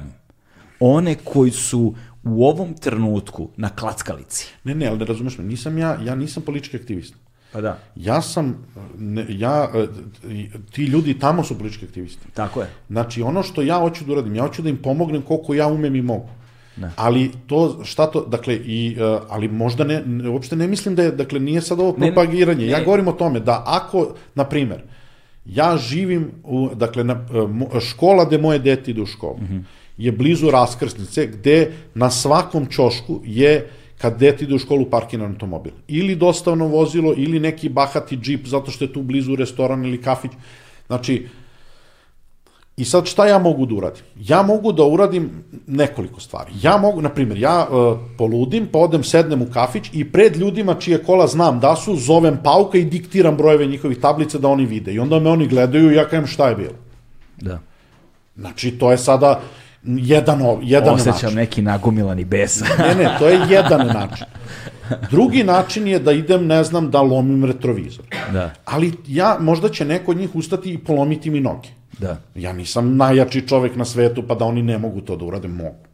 [0.80, 4.48] one koji su u ovom trenutku na klackalici.
[4.64, 7.17] Ne, ne, ali ne razumeš me, nisam ja, ja nisam politički aktivista.
[7.51, 7.77] Pa da.
[7.95, 8.65] Ja sam,
[8.97, 9.88] ne, ja, e,
[10.71, 12.27] ti ljudi tamo su politički aktivisti.
[12.33, 12.67] Tako je.
[12.89, 15.95] Znači, ono što ja hoću da uradim, ja hoću da im pomognem koliko ja umem
[15.95, 16.30] i mogu.
[16.95, 21.03] Ali to, šta to, dakle, i, e, ali možda ne, ne, uopšte ne mislim da
[21.03, 22.67] je, dakle, nije sad ovo Ne, ne, propagiranje.
[22.67, 22.85] Ja ne.
[22.85, 24.81] govorim o tome da ako, na primer,
[25.45, 27.13] ja živim, u, dakle, na,
[27.75, 29.39] e, škola gde moje dete ide u školu,
[29.97, 33.69] je blizu raskrsnice gde na svakom čošku je
[34.01, 35.73] kad dete ide u školu parkiran automobil.
[35.88, 40.31] Ili dostavno vozilo, ili neki bahati džip zato što je tu blizu restoran ili kafić.
[40.88, 41.27] Znači,
[42.77, 44.03] I sad šta ja mogu da uradim?
[44.17, 45.30] Ja mogu da uradim
[45.67, 46.51] nekoliko stvari.
[46.63, 50.73] Ja mogu, na primjer, ja uh, poludim, pa odem, sednem u kafić i pred ljudima
[50.80, 54.93] čije kola znam da su, zovem pauka i diktiram brojeve njihovih tablica da oni vide.
[54.93, 56.77] I onda me oni gledaju i ja kažem šta je bilo.
[57.41, 57.59] Da.
[58.35, 59.41] Znači, to je sada
[59.84, 61.35] jedan, jedan Osećam način.
[61.35, 62.61] neki nagomilani bes.
[62.80, 64.26] Ne, ne, to je jedan način.
[65.11, 68.06] Drugi način je da idem, ne znam, da lomim retrovizor.
[68.34, 71.69] da, Ali ja, možda će neko od njih ustati i polomiti mi noge.
[72.00, 72.18] da.
[72.35, 75.85] Ja nisam najjači čovek na svetu, pa da oni ne mogu to da urade, mogu.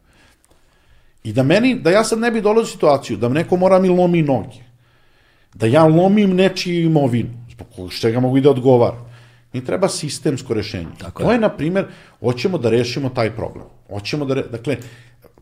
[1.23, 3.89] I da meni, da ja sad ne bi dolazio u situaciju, da neko mora mi
[3.89, 4.57] lomi noge,
[5.53, 9.05] da ja lomim nečiju imovinu, zbog čega mogu i da odgovaram.
[9.53, 10.87] Mi treba sistemsko rešenje.
[10.99, 11.35] Tako to je.
[11.35, 11.85] je, na primjer,
[12.19, 13.65] hoćemo da rešimo taj problem.
[13.89, 14.77] Hoćemo da, dakle,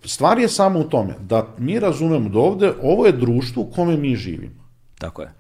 [0.04, 3.98] stvar je samo u tome da mi razumemo da ovde, ovo je društvo u kome
[3.98, 4.66] mi živimo.
[4.98, 5.34] Tako je.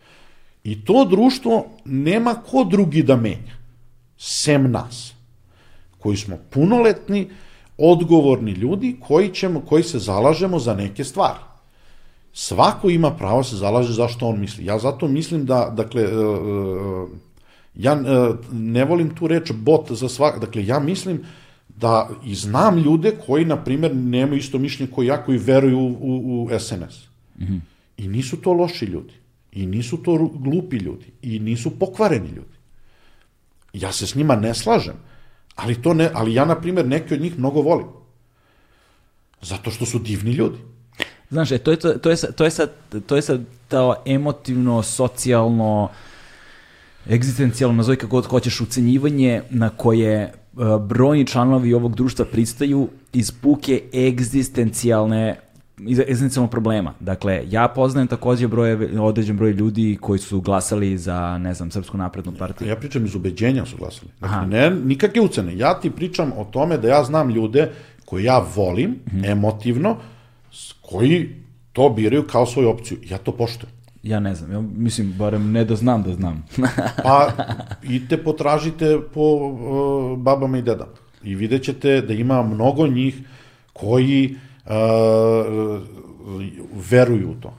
[0.63, 3.55] I to društvo nema ko drugi da menja,
[4.17, 5.13] sem nas,
[5.99, 7.29] koji smo punoletni,
[7.77, 11.39] odgovorni ljudi koji, ćemo, koji se zalažemo za neke stvari.
[12.33, 14.65] Svako ima pravo da se zalaže zašto on misli.
[14.65, 16.11] Ja zato mislim da, dakle, e, e,
[17.75, 21.23] ja e, ne volim tu reč bot za svak, dakle, ja mislim
[21.77, 25.97] da i znam ljude koji, na primjer, nemaju isto mišljenje koji ja, koji veruju u,
[26.01, 27.07] u, u SNS.
[27.97, 29.13] I nisu to loši ljudi.
[29.51, 31.05] I nisu to glupi ljudi.
[31.21, 32.55] I nisu pokvareni ljudi.
[33.73, 34.95] Ja se s njima ne slažem.
[35.55, 37.87] Ali, to ne, ali ja, na primjer, neke od njih mnogo volim.
[39.41, 40.57] Zato što su divni ljudi.
[41.29, 42.71] Znaš, e, to je, to, to je, to je sad,
[43.05, 45.89] to je sad to emotivno, socijalno,
[47.09, 50.33] egzistencijalno, nazovi kako god hoćeš, ucenjivanje na koje
[50.79, 55.39] brojni članovi ovog društva pristaju iz puke egzistencijalne
[55.79, 56.93] iz egzistencijalnog problema.
[56.99, 61.97] Dakle, ja poznajem takođe broje, određen broj ljudi koji su glasali za, ne znam, Srpsku
[61.97, 62.67] naprednu partiju.
[62.67, 64.11] Ja pričam iz ubeđenja su glasali.
[64.19, 64.45] Dakle, Aha.
[64.45, 65.57] ne, nikakve ucene.
[65.57, 67.71] Ja ti pričam o tome da ja znam ljude
[68.05, 69.97] koje ja volim, emotivno,
[70.51, 71.29] s- koji
[71.73, 72.97] to biraju kao svoju opciju.
[73.03, 73.73] Ja to poštujem.
[74.05, 76.45] Ja ne znam, ja mislim, barem ne da znam da znam.
[77.03, 77.31] Pa
[77.83, 80.91] idite potražite po uh, babama i dedama
[81.23, 83.15] i vidjet ćete da ima mnogo njih
[83.73, 84.35] koji
[84.65, 84.71] uh,
[86.89, 87.53] veruju u to.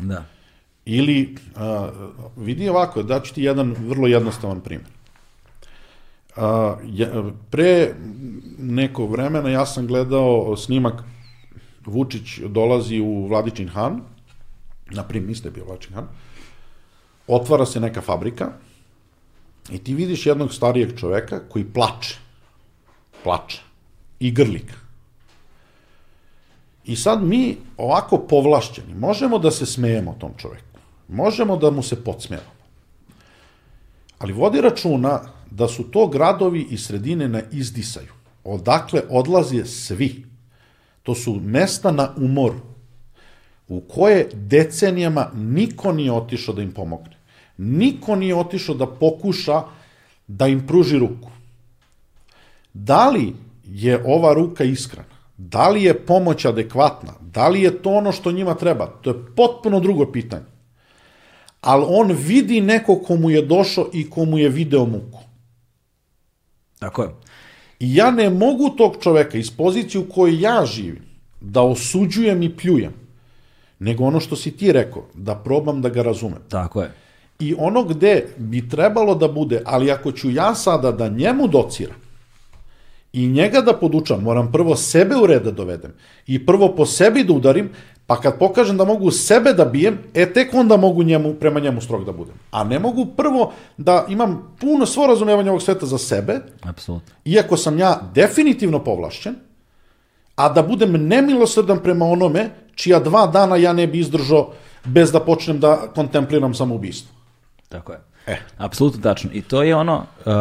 [0.00, 0.24] da.
[0.84, 1.60] Ili, uh,
[2.36, 4.90] vidi ovako, daću ti jedan vrlo jednostavan primjer.
[6.36, 6.42] Uh,
[6.84, 7.08] ja,
[7.50, 7.94] pre
[8.58, 11.02] neko vremena ja sam gledao snimak
[11.86, 14.00] Vučić dolazi u Vladičin Han,
[14.90, 16.08] na prim misle je bio Vladičin Han,
[17.26, 18.52] otvara se neka fabrika
[19.70, 22.18] i ti vidiš jednog starijeg čoveka koji plače.
[23.24, 23.62] Plače.
[24.20, 24.74] I grlika.
[26.84, 30.78] I sad mi, ovako povlašćeni, možemo da se smejemo tom čoveku.
[31.08, 32.60] Možemo da mu se podsmevamo.
[34.18, 35.20] Ali vodi računa
[35.50, 38.12] da su to gradovi i sredine na izdisaju.
[38.44, 40.26] Odakle odlaze svi.
[41.02, 42.69] To su mesta na umoru
[43.70, 47.16] u koje decenijama niko nije otišao da im pomogne.
[47.58, 49.62] Niko nije otišao da pokuša
[50.26, 51.30] da im pruži ruku.
[52.74, 53.32] Da li
[53.64, 55.16] je ova ruka iskrena?
[55.36, 57.12] Da li je pomoć adekvatna?
[57.20, 58.86] Da li je to ono što njima treba?
[58.86, 60.44] To je potpuno drugo pitanje.
[61.60, 65.20] Ali on vidi neko komu je došao i komu je video muku.
[66.78, 67.10] Tako je.
[67.80, 71.04] I ja ne mogu tog čoveka iz pozicije u kojoj ja živim
[71.40, 72.99] da osuđujem i pljujem,
[73.80, 76.38] nego ono što si ti rekao, da probam da ga razumem.
[76.48, 76.92] Tako je.
[77.38, 81.96] I ono gde bi trebalo da bude, ali ako ću ja sada da njemu dociram
[83.12, 85.92] i njega da podučam, moram prvo sebe u red da dovedem
[86.26, 87.70] i prvo po sebi da udarim,
[88.06, 91.80] pa kad pokažem da mogu sebe da bijem, e tek onda mogu njemu, prema njemu
[91.80, 92.34] strog da budem.
[92.50, 97.14] A ne mogu prvo da imam puno svo razumevanje ovog sveta za sebe, Apsolutno.
[97.24, 99.34] iako sam ja definitivno povlašćen,
[100.40, 104.52] a da budem nemilosrdan prema onome čija dva dana ja ne bi izdržao
[104.84, 107.14] bez da počnem da kontempliram samoubistvo.
[107.68, 108.00] Tako je.
[108.26, 108.36] E.
[108.56, 109.30] Apsolutno tačno.
[109.32, 110.32] I to je ono uh,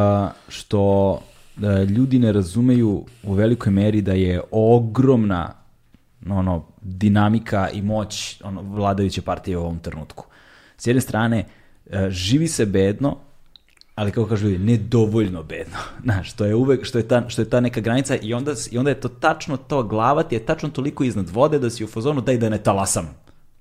[0.47, 5.53] što uh, ljudi ne razumeju u velikoj meri da je ogromna
[6.29, 10.25] ono, dinamika i moć ono, vladajuće partije u ovom trenutku.
[10.77, 11.45] S jedne strane,
[11.85, 13.17] uh, živi se bedno,
[13.99, 15.77] ali kako kažu ljudi, nedovoljno bedno.
[16.03, 18.77] Znaš, što je uvek, što je ta, što je ta neka granica i onda, i
[18.77, 21.87] onda je to tačno to, glava ti je tačno toliko iznad vode da si u
[21.87, 23.09] fazonu daj da ne talasam,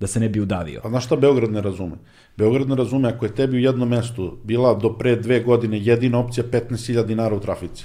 [0.00, 0.80] da se ne bi udavio.
[0.84, 1.96] A znaš šta Beograd ne razume?
[2.36, 6.18] Beograd ne razume ako je tebi u jednom mestu bila do pre dve godine jedina
[6.18, 7.84] opcija 15.000 dinara u trafici.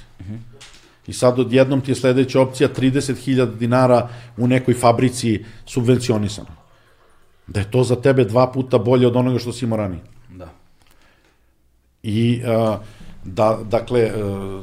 [1.06, 6.54] I sad odjednom ti je sledeća opcija 30.000 dinara u nekoj fabrici subvencionisano.
[7.46, 10.13] Da je to za tebe dva puta bolje od onoga što si imao ranije.
[12.04, 12.78] I a,
[13.24, 14.62] da, dakle, a,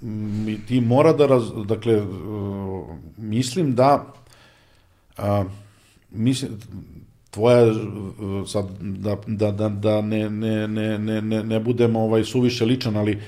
[0.00, 2.04] mi, ti mora da, raz, dakle, a,
[3.16, 4.14] mislim da,
[5.16, 5.44] a,
[6.10, 6.50] mislim,
[7.30, 7.72] tvoja, a,
[8.46, 12.96] sad, da, da, da, da ne, ne, ne, ne, ne, ne budem ovaj, suviše ličan,
[12.96, 13.18] ali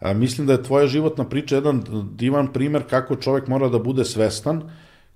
[0.00, 1.82] a, mislim da je tvoja životna priča jedan
[2.14, 4.62] divan primer kako čovek mora da bude svestan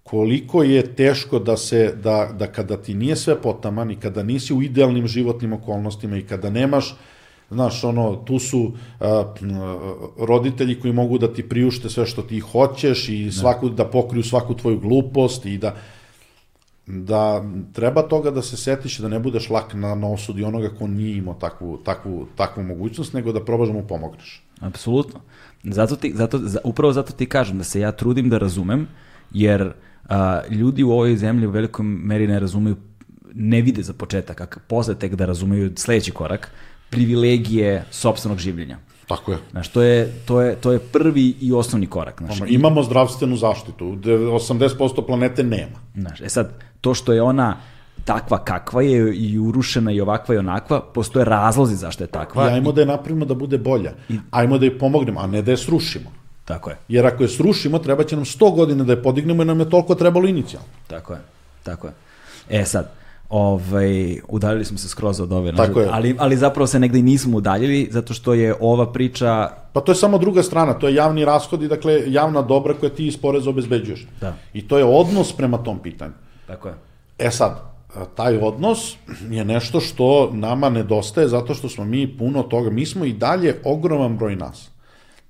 [0.02, 4.54] koliko je teško da se, da, da kada ti nije sve potaman i kada nisi
[4.54, 6.96] u idealnim životnim okolnostima i kada nemaš
[7.52, 9.34] Znaš, ono, tu su a,
[10.18, 14.54] roditelji koji mogu da ti priušte sve što ti hoćeš i svaku, da pokriju svaku
[14.54, 15.76] tvoju glupost i da
[16.86, 20.86] da treba toga da se setiš da ne budeš lak na, na osudi onoga ko
[20.86, 24.42] nije imao takvu, takvu, takvu mogućnost, nego da probaš da mu pomogneš.
[24.60, 25.20] Apsolutno.
[25.64, 28.88] Zato ti, zato, za, upravo zato ti kažem da se ja trudim da razumem,
[29.32, 29.72] jer
[30.08, 32.76] a, ljudi u ovoj zemlji u velikoj meri ne razumeju,
[33.34, 36.50] ne vide za početak, a posle tek da razumeju sledeći korak,
[36.92, 38.78] privilegije sopstvenog življenja.
[39.08, 39.38] Tako je.
[39.50, 42.22] Znaš, to je, to je, to je prvi i osnovni korak.
[42.22, 45.82] Znaš, Ono, imamo zdravstvenu zaštitu, 80% planete nema.
[45.94, 47.56] Znaš, e sad, to što je ona
[48.04, 52.48] takva kakva je i urušena i ovakva i onakva, postoje razlozi zašto je takva.
[52.50, 53.92] I ajmo da je napravimo da bude bolja.
[54.30, 56.10] Ajmo da je pomognemo, a ne da je srušimo.
[56.44, 59.46] Tako je, Jer ako je srušimo, treba će nam 100 godina da je podignemo i
[59.46, 60.68] nam je toliko trebalo inicijalno.
[60.86, 61.20] tako je,
[61.62, 61.92] tako je.
[62.50, 62.90] E sad,
[63.32, 65.88] Ovaj, udaljili smo se skroz od ove, Tako je.
[65.90, 69.92] ali, ali zapravo se negde i nismo udaljili, zato što je ova priča Pa to
[69.92, 73.16] je samo druga strana, to je javni rashod i dakle javna dobra koja ti iz
[73.16, 74.06] poreza obezbeđuješ.
[74.20, 74.36] Da.
[74.52, 76.12] I to je odnos prema tom pitanju.
[76.46, 76.74] Tako je.
[77.18, 77.72] E sad,
[78.14, 78.96] taj odnos
[79.30, 83.56] je nešto što nama nedostaje zato što smo mi puno toga, mi smo i dalje
[83.64, 84.70] ogroman broj nas.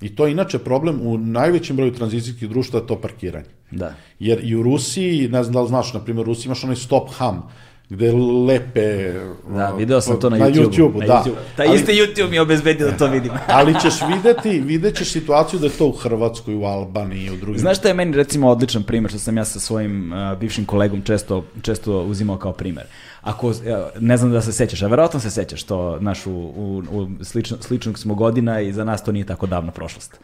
[0.00, 3.46] I to je inače problem u najvećem broju tranzicijskih društva to parkiranje.
[3.70, 3.94] Da.
[4.18, 6.76] Jer i u Rusiji, ne znam da li znaš, na primjer u Rusiji imaš onaj
[6.76, 7.48] stop ham,
[7.92, 8.12] gde
[8.46, 9.12] lepe...
[9.48, 10.64] Da, video sam to na, na YouTube.
[10.64, 11.22] YouTube-u, na da.
[11.24, 11.56] YouTube.
[11.56, 13.32] Taj Ali- isti YouTube mi je obezbedio da to vidim.
[13.58, 17.60] Ali ćeš videti, vidjet ćeš situaciju da je to u Hrvatskoj, u Albaniji, u drugim...
[17.60, 21.02] Znaš šta je meni recimo odličan primjer što sam ja sa svojim uh, bivšim kolegom
[21.02, 22.86] često, često uzimao kao primjer.
[23.22, 23.54] Ako, uh,
[24.00, 27.56] ne znam da se sećaš, a verovatno se sećaš to, naš, u, u, u slično,
[27.60, 30.18] sličnog smo godina i za nas to nije tako davna prošlost.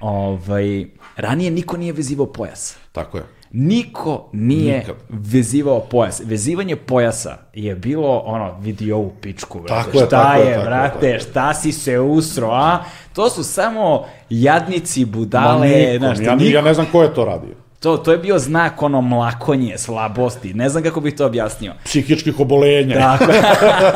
[0.00, 2.76] Ovaj, ranije niko nije vezivao pojas.
[2.92, 3.37] Tako je.
[3.52, 4.94] Niko nije Nikad.
[5.08, 6.22] vezivao pojas.
[6.24, 9.84] Vezivanje pojasa je bilo ono, vidi ovu pičku, brate.
[9.84, 11.20] Tako je, šta tako je, je, brate, tako je.
[11.20, 12.78] šta si se usro, a?
[13.12, 15.68] To su samo jadnici, budale,
[15.98, 17.54] znaš, ja, niko- ja ne znam ko je to radio.
[17.80, 20.54] To, to je bio znak ono mlakonje, slabosti.
[20.54, 21.74] Ne znam kako bih to objasnio.
[21.84, 22.94] Psihičkih obolenja.
[22.96, 23.32] Tako.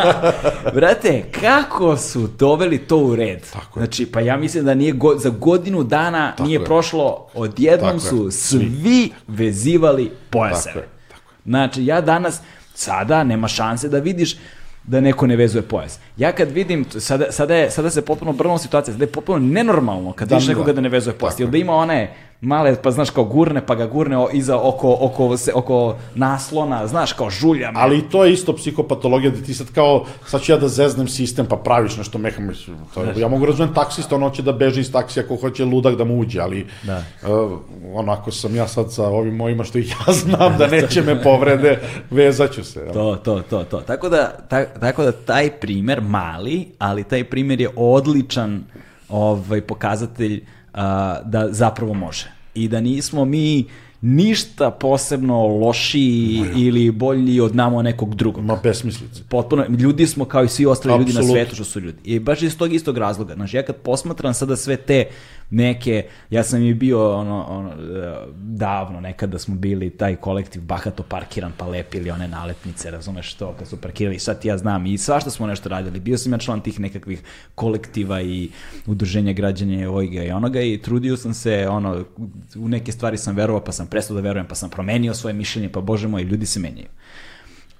[0.75, 3.41] Brate, kako su doveli to u red?
[3.53, 3.87] Tako je.
[3.87, 6.65] Znači, pa ja mislim da nije go, za godinu dana Tako nije je.
[6.65, 8.01] prošlo, odjednom Tako je.
[8.01, 8.59] su Svi.
[8.73, 10.75] svi vezivali pojaseve.
[10.75, 12.41] Tako je, tako Znači, ja danas,
[12.75, 14.37] sada nema šanse da vidiš
[14.85, 15.99] da neko ne vezuje pojas.
[16.17, 20.13] Ja kad vidim, sada, sada, je, sada se potpuno obrnula situacija, sada je potpuno nenormalno
[20.13, 20.53] kad Da, vidiš da.
[20.53, 21.41] nekoga da ne vezuje pojas.
[21.41, 24.97] Ili da ima one male, pa znaš, kao gurne, pa ga gurne o- iza oko,
[25.01, 27.71] oko, se, oko naslona, znaš, kao žulja.
[27.71, 27.81] me.
[27.81, 31.47] Ali to je isto psihopatologija da ti sad kao, sad ću ja da zeznem sistem,
[31.47, 32.75] pa praviš nešto mehanično.
[32.95, 36.05] To, ja mogu razumem taksista, on hoće da beži iz taksija ako hoće ludak da
[36.05, 37.03] mu uđe, ali Da.
[37.25, 37.59] uh,
[37.95, 39.85] onako sam ja sad sa ovim mojima što ja
[40.23, 41.79] znam da neće me povrede,
[42.11, 42.81] vezaću se.
[42.81, 42.93] jel?
[42.93, 43.81] To, to, to, to.
[43.81, 48.65] Tako da, ta, tako da taj primer, mali, ali taj primer je odličan
[49.09, 50.62] ovaj, pokazatelj a,
[51.25, 52.31] da zapravo može.
[52.55, 53.65] I da nismo mi
[54.01, 58.45] ništa posebno lošiji ili bolji od namo nekog drugog.
[58.45, 59.23] Ma besmislice.
[59.29, 61.99] Potpuno, ljudi smo kao i svi ostali ljudi na svetu što su ljudi.
[62.05, 63.35] I baš iz tog istog razloga.
[63.35, 65.05] Znači, ja kad posmatram sada sve te
[65.53, 71.03] neke, ja sam i bio ono, ono, e, davno nekada smo bili taj kolektiv bahato
[71.03, 75.31] parkiran pa lepili one naletnice, razumeš to, kad su parkirali, sad ja znam i svašta
[75.31, 76.01] smo nešto radili.
[76.01, 77.23] Bio sam ja član tih nekakvih
[77.55, 78.51] kolektiva i
[78.87, 82.05] udruženja građanja ovoga i onoga i trudio sam se, ono,
[82.57, 85.69] u neke stvari sam verovao pa sam prestao da verujem, pa sam promenio svoje mišljenje,
[85.69, 86.89] pa bože moj, ljudi se menjaju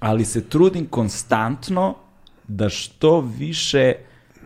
[0.03, 1.95] ali se trudim konstantno
[2.47, 3.93] da što više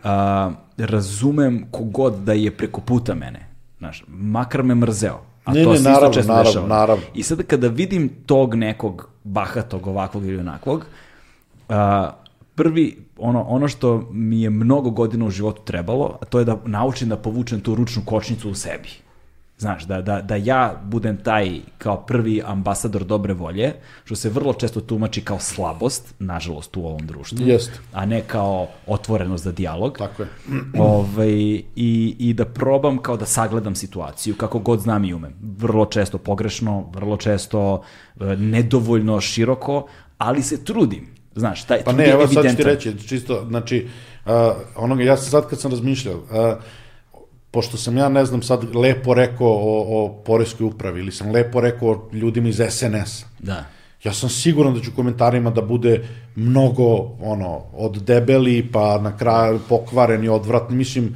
[0.03, 3.47] a, razumem kogod da je preko puta mene.
[3.77, 5.19] Znaš, makar me mrzeo.
[5.45, 6.67] A Ne, to ne, se isto naravno, često naravno, dešava.
[6.67, 7.03] naravno.
[7.13, 10.85] I sada kada vidim tog nekog bahatog, ovakvog ili onakvog,
[11.69, 12.11] a,
[12.55, 16.57] prvi, ono, ono što mi je mnogo godina u životu trebalo, a to je da
[16.65, 18.89] naučim da povučem tu ručnu kočnicu u sebi.
[19.59, 23.73] Znaš, da, da, da ja budem taj kao prvi ambasador dobre volje,
[24.05, 27.79] što se vrlo često tumači kao slabost, nažalost u ovom društvu, Jeste.
[27.93, 29.97] a ne kao otvorenost za dijalog.
[29.97, 30.29] Tako je.
[30.79, 31.31] Ovaj,
[31.75, 35.33] i, I da probam kao da sagledam situaciju kako god znam i umem.
[35.57, 37.83] Vrlo često pogrešno, vrlo često
[38.19, 39.87] e, nedovoljno široko,
[40.17, 41.07] ali se trudim.
[41.35, 43.87] Znaš, taj Pa ne, evo sad ću ti reći, čisto, znači,
[44.25, 44.31] uh,
[44.75, 46.63] onoga, ja sam sad kad sam razmišljao, uh,
[47.51, 51.61] pošto sam ja, ne znam, sad lepo rekao o, o poreskoj upravi ili sam lepo
[51.61, 53.65] rekao o ljudima iz SNS-a, Da.
[54.03, 59.17] ja sam siguran da će u komentarima da bude mnogo, ono, od debeli pa na
[59.17, 61.15] kraju pokvareni, odvratni, mislim,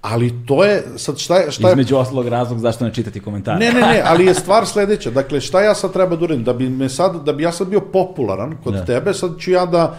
[0.00, 3.58] ali to je, sad šta je, šta je, Između ostalog razlog zašto ne čitati komentare.
[3.58, 5.10] Ne, ne, ne, ali je stvar sledeća.
[5.10, 6.44] Dakle, šta ja sad treba da uradim?
[6.44, 8.84] Da bi, me sad, da bi ja sad bio popularan kod Da.
[8.84, 9.98] tebe, sad ću ja da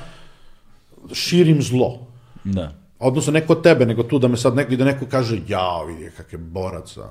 [1.13, 1.99] širim zlo.
[2.43, 2.84] Da.
[2.99, 5.83] Odnosno, ne kod tebe, nego tu da me sad neko, i da neko kaže, ja,
[5.83, 7.09] vidi kak je borac za,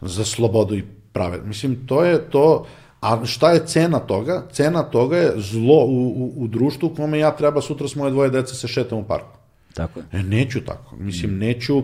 [0.00, 1.40] za slobodu i prave.
[1.44, 2.66] Mislim, to je to,
[3.00, 4.46] a šta je cena toga?
[4.52, 8.10] Cena toga je zlo u, u, u društvu u kome ja treba sutra s moje
[8.10, 9.38] dvoje dece se šetam u parku.
[9.74, 10.06] Tako je.
[10.12, 10.96] E, neću tako.
[10.96, 11.82] Mislim, neću,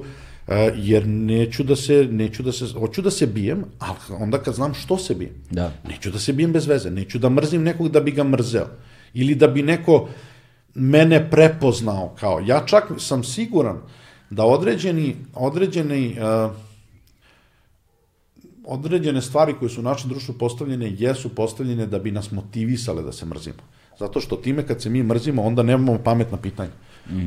[0.48, 4.54] e, jer neću da se, neću da se, hoću da se bijem, ali onda kad
[4.54, 5.34] znam što se bijem.
[5.50, 5.72] Da.
[5.88, 8.66] Neću da se bijem bez veze, neću da mrzim nekog da bi ga mrzeo.
[9.14, 10.08] Ili da bi neko
[10.74, 12.40] mene prepoznao kao.
[12.46, 13.78] Ja čak sam siguran
[14.30, 16.52] da određeni, određeni uh,
[18.64, 23.12] određene stvari koje su u našem društvu postavljene jesu postavljene da bi nas motivisale da
[23.12, 23.62] se mrzimo.
[23.98, 26.70] Zato što time kad se mi mrzimo, onda nemamo pametna pitanja.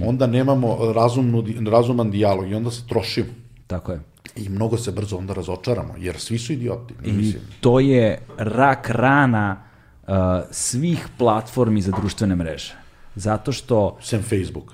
[0.05, 3.27] Onda nemamo razumnu, razuman dijalog i onda se trošimo.
[3.67, 3.99] Tako je.
[4.35, 6.93] I mnogo se brzo onda razočaramo, jer svi su idioti.
[7.05, 7.41] I Mislim.
[7.59, 9.63] to je rak rana
[10.01, 10.13] uh,
[10.51, 12.82] svih platformi za društvene mreže.
[13.15, 14.73] Zato što Sem Facebook.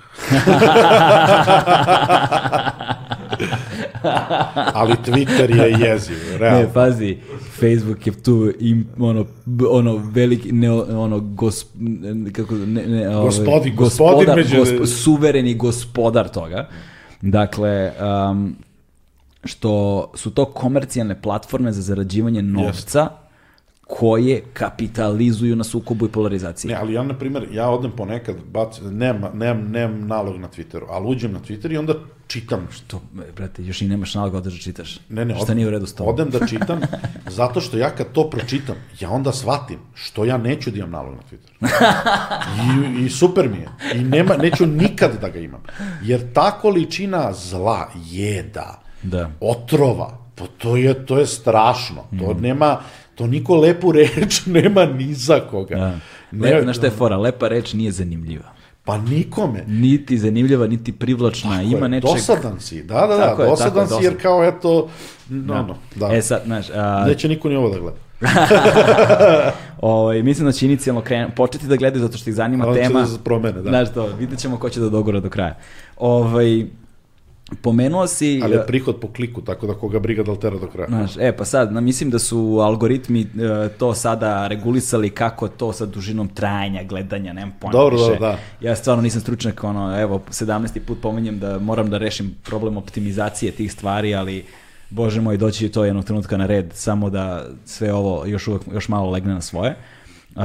[4.74, 6.60] Ali Twitter je jeziv, realno.
[6.60, 7.18] Ne, pazi,
[7.60, 9.26] Facebook je tu im, ono,
[9.70, 11.66] ono veliki, ne, ono, gos,
[12.32, 16.68] kako, ne, ne, ovaj, Gospodin, gospodar, među- suvereni gospodar toga.
[17.20, 17.92] Dakle,
[18.30, 18.56] um,
[19.44, 23.08] što su to komercijalne platforme za zarađivanje novca
[23.90, 26.68] koje kapitalizuju na sukobu i polarizaciji.
[26.68, 30.84] Ne, ali ja, na primjer, ja odem ponekad, bac, nemam, nemam, nemam nalog na Twitteru,
[30.88, 31.94] ali uđem na Twitter i onda
[32.26, 32.68] čitam.
[32.86, 33.00] To,
[33.36, 34.98] brate, još i nemaš nalog odeš da čitaš.
[35.08, 36.14] Ne, ne, Šta odem- nije u redu s tobom?
[36.14, 36.80] Odem da čitam,
[37.30, 41.14] zato što ja kad to pročitam, ja onda shvatim što ja neću da imam nalog
[41.14, 41.70] na Twitteru.
[42.96, 43.68] I, I super mi je.
[43.94, 45.62] I nema, neću nikad da ga imam.
[46.02, 49.30] Jer ta količina zla, jeda, Da.
[49.40, 52.02] otrova, pa to je, to je strašno.
[52.18, 52.42] To Mhm.
[52.42, 52.80] nema,
[53.20, 55.76] to niko lepu reč nema ni za koga.
[55.76, 55.98] Da.
[56.30, 57.16] Ne, znaš šta je fora?
[57.16, 58.52] Lepa reč nije zanimljiva.
[58.84, 59.64] Pa nikome.
[59.66, 61.50] Niti zanimljiva, niti privlačna.
[61.50, 62.10] Tako Ima je, nečeg...
[62.10, 64.88] Dosadan si, da, da, da, Tako je, dosadan tako si jer kao eto,
[65.28, 66.16] no, no, da.
[66.16, 67.98] E sad, znaš, a, Neće niko ni ovo da gleda.
[69.80, 72.74] ovaj, mislim da će inicijalno krenu, početi da gledaju zato što ih zanima A on
[72.74, 73.00] će tema.
[73.00, 73.68] da promene, da.
[73.68, 75.56] Znaš to, vidjet ćemo ko će da dogora do kraja.
[75.96, 76.66] Ovaj,
[77.62, 78.40] pomenuo si...
[78.44, 80.88] Ali je prihod po kliku, tako da koga briga da li tera do kraja.
[80.88, 85.72] Znaš, e, pa sad, na, mislim da su algoritmi e, to sada regulisali kako to
[85.72, 88.10] sa dužinom trajanja, gledanja, nemam pojma Dobro, više.
[88.10, 88.38] da, da.
[88.60, 90.80] Ja stvarno nisam stručnjak, ono, evo, 17.
[90.86, 94.44] put pominjem da moram da rešim problem optimizacije tih stvari, ali
[94.90, 98.88] bože moj, doći to jednog trenutka na red, samo da sve ovo još, uvek, još
[98.88, 99.76] malo legne na svoje.
[100.36, 100.42] Uh,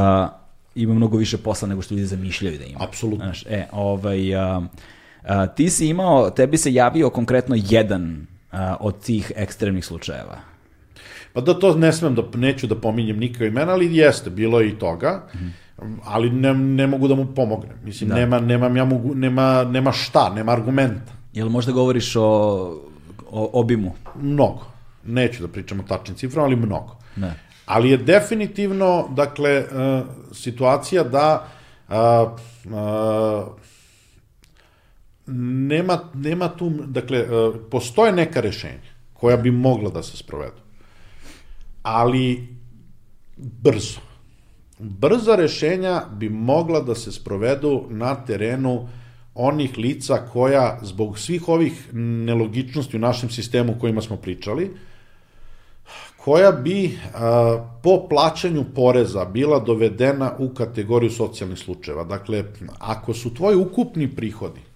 [0.75, 2.79] ima mnogo više posla nego što ljudi zamišljaju da ima.
[2.83, 3.25] Apsolutno.
[3.25, 4.61] Znaš, e, ovaj, a,
[5.25, 10.37] a, ti si imao, tebi se javio konkretno jedan a, od tih ekstremnih slučajeva.
[11.33, 14.69] Pa da to ne smem da, neću da pominjem nikakve imena, ali jeste, bilo je
[14.69, 15.27] i toga,
[16.03, 17.77] ali ne, ne mogu da mu pomognem.
[17.83, 18.15] Mislim, Da.
[18.15, 21.11] nema, nemam ja mogu, nema, nema šta, nema argumenta.
[21.33, 22.23] Jel možda govoriš o,
[23.31, 23.91] o obimu?
[24.21, 24.65] Mnogo.
[25.05, 26.97] Neću da pričam o tačnim ciframa, ali mnogo.
[27.15, 27.33] Ne.
[27.65, 29.65] Ali je definitivno, dakle, e,
[30.31, 31.47] situacija da
[31.89, 32.35] a,
[32.73, 33.45] a,
[35.27, 37.27] nema, nema tu, dakle, e,
[37.71, 40.61] postoje neka rešenja koja bi mogla da se sprovedu.
[41.83, 42.47] Ali
[43.37, 43.99] brzo.
[44.79, 48.87] Brza rešenja bi mogla da se sprovedu na terenu
[49.35, 54.71] onih lica koja zbog svih ovih nelogičnosti u našem sistemu o kojima smo pričali,
[56.17, 62.03] koja bi a, po plaćanju poreza bila dovedena u kategoriju socijalnih slučajeva.
[62.03, 62.43] Dakle,
[62.79, 64.74] ako su tvoji ukupni prihodi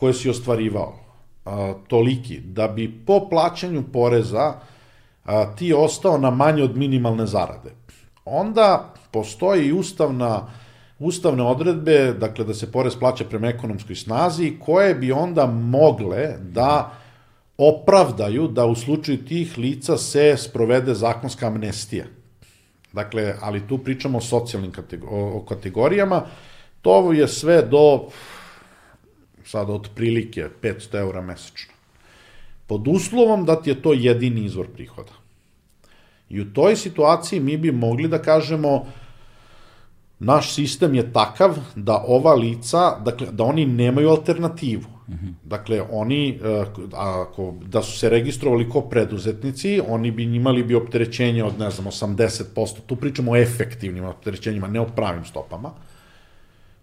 [0.00, 0.94] koje si ostvarivao
[1.44, 4.54] a, toliki da bi po plaćanju poreza
[5.24, 7.70] a, ti ostao na manje od minimalne zarade,
[8.24, 10.46] onda postoji i ustavna
[11.00, 16.92] ustavne odredbe, dakle da se porez plaća prema ekonomskoj snazi, koje bi onda mogle da
[17.58, 22.04] opravdaju da u slučaju tih lica se sprovede zakonska amnestija.
[22.92, 24.72] Dakle, ali tu pričamo o socijalnim
[25.48, 26.22] kategorijama.
[26.82, 28.08] To je sve do
[29.50, 31.74] sad otprilike 500 eura mesečno.
[32.66, 35.12] Pod uslovom da ti je to jedini izvor prihoda.
[36.28, 38.86] I u toj situaciji mi bi mogli da kažemo
[40.18, 45.00] naš sistem je takav da ova lica, dakle, da oni nemaju alternativu.
[45.44, 46.64] Dakle, oni, eh,
[46.94, 51.86] ako, da su se registrovali ko preduzetnici, oni bi imali bi opterećenje od, ne znam,
[51.86, 55.72] 80%, tu pričamo o efektivnim opterećenjima, ne o pravim stopama.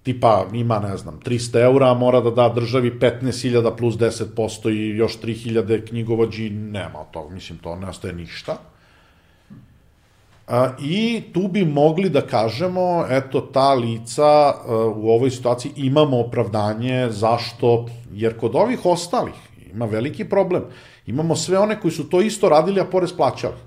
[0.08, 5.20] Tipa, ima, ne znam, 300 eura, mora da da državi 15.000 plus 10% i još
[5.20, 8.56] 3.000 knjigovođi, nema od toga, mislim, to ne ostaje ništa.
[10.48, 14.56] A, I tu bi mogli da kažemo, eto, ta lica a,
[14.96, 19.36] u ovoj situaciji imamo opravdanje zašto, jer kod ovih ostalih
[19.74, 20.64] ima veliki problem.
[21.08, 23.60] Imamo sve one koji su to isto radili, a porez plaćali.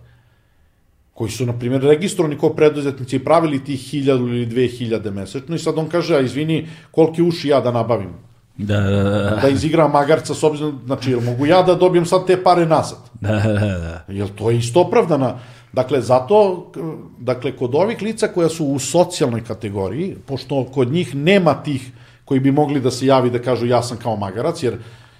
[1.20, 5.58] Koji su, na primjer, registrovani kao preduzetnici i pravili tih 1000 ili 2000 mesečno i
[5.58, 8.15] sad on kaže, a izvini, koliki uši ja da nabavim?
[8.57, 12.26] Da, da, da, Da izigram magarca s obzirom, znači, jel mogu ja da dobijem sad
[12.26, 12.99] te pare nazad?
[13.20, 14.05] da, da, da.
[14.08, 15.34] Jel to je isto opravdana?
[15.73, 16.73] Dakle, zato,
[17.18, 21.90] dakle, kod ovih lica koja su u socijalnoj kategoriji, pošto kod njih nema tih
[22.24, 24.78] koji bi mogli da se javi da kažu ja sam kao magarac, jer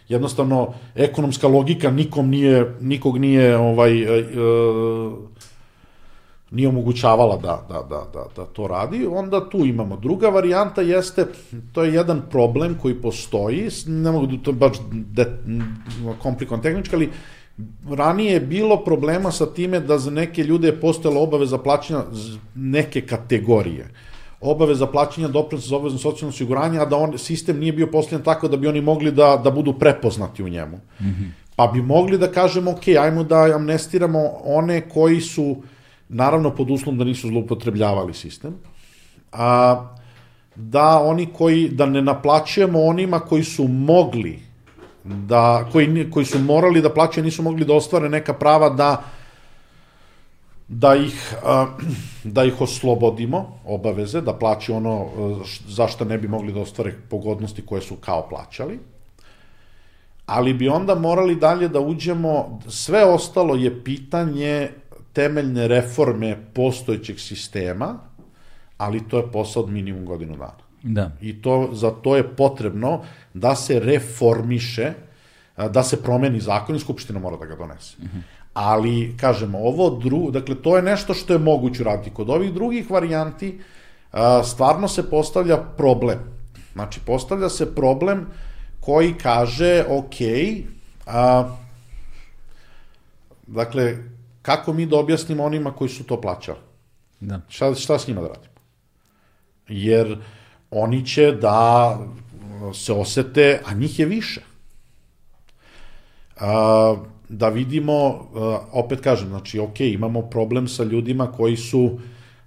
[0.09, 4.25] jednostavno ekonomska logika nikom nije, nikog nije ovaj, e, e,
[6.51, 9.97] nije omogućavala da, da, da, da, da to radi, onda tu imamo.
[9.97, 11.27] Druga varijanta jeste,
[11.73, 15.27] to je jedan problem koji postoji, ne mogu da to baš de,
[16.23, 17.11] komplikovan tehnički, ali
[17.91, 22.03] ranije je bilo problema sa time da za neke ljude je postojala obaveza plaćanja
[22.55, 23.91] neke kategorije
[24.41, 28.49] obaveza plaćanja doprinosa za obavezno socijalno osiguranje, a da on, sistem nije bio postavljen tako
[28.49, 30.77] da bi oni mogli da, da budu prepoznati u njemu.
[30.77, 31.31] Mm -hmm.
[31.57, 35.57] Pa bi mogli da kažemo, ok, ajmo da amnestiramo one koji su,
[36.11, 38.55] naravno pod uslovom da nisu zloupotrebljavali sistem,
[39.33, 39.87] a
[40.57, 44.39] da oni koji, da ne naplaćujemo onima koji su mogli
[45.05, 49.03] da, koji, koji su morali da plaćaju, nisu mogli da ostvare neka prava da
[50.69, 51.35] da ih,
[52.35, 56.61] da ih oslobodimo obaveze, da plaćaju ono a, š- za što ne bi mogli da
[56.61, 58.79] ostvare pogodnosti koje su kao plaćali,
[60.27, 64.71] ali bi onda morali dalje da uđemo, sve ostalo je pitanje
[65.13, 67.99] temeljne reforme postojećeg sistema,
[68.77, 70.71] ali to je posao od minimum godinu dana.
[70.83, 71.11] Da.
[71.21, 73.03] I to, za to je potrebno
[73.35, 74.93] da se reformiše,
[75.71, 77.97] da se promeni zakon i Skupština mora da ga donese.
[78.55, 82.11] Ali, kažemo, ovo drugo, dakle, to je nešto što je moguće uraditi.
[82.11, 83.61] Kod ovih drugih varijanti
[84.45, 86.19] stvarno se postavlja problem.
[86.73, 88.27] Znači, postavlja se problem
[88.81, 90.15] koji kaže, ok,
[91.07, 91.57] a,
[93.47, 93.97] dakle,
[94.43, 96.59] kako mi da objasnimo onima koji su to plaćali?
[97.21, 97.41] Da.
[97.49, 98.55] Šta, šta s njima da radimo?
[99.69, 100.19] Jer
[100.71, 101.99] oni će da
[102.75, 104.41] se osete, a njih je više.
[106.41, 106.97] A,
[107.29, 111.99] da vidimo, a, opet kažem, znači, ok, imamo problem sa ljudima koji su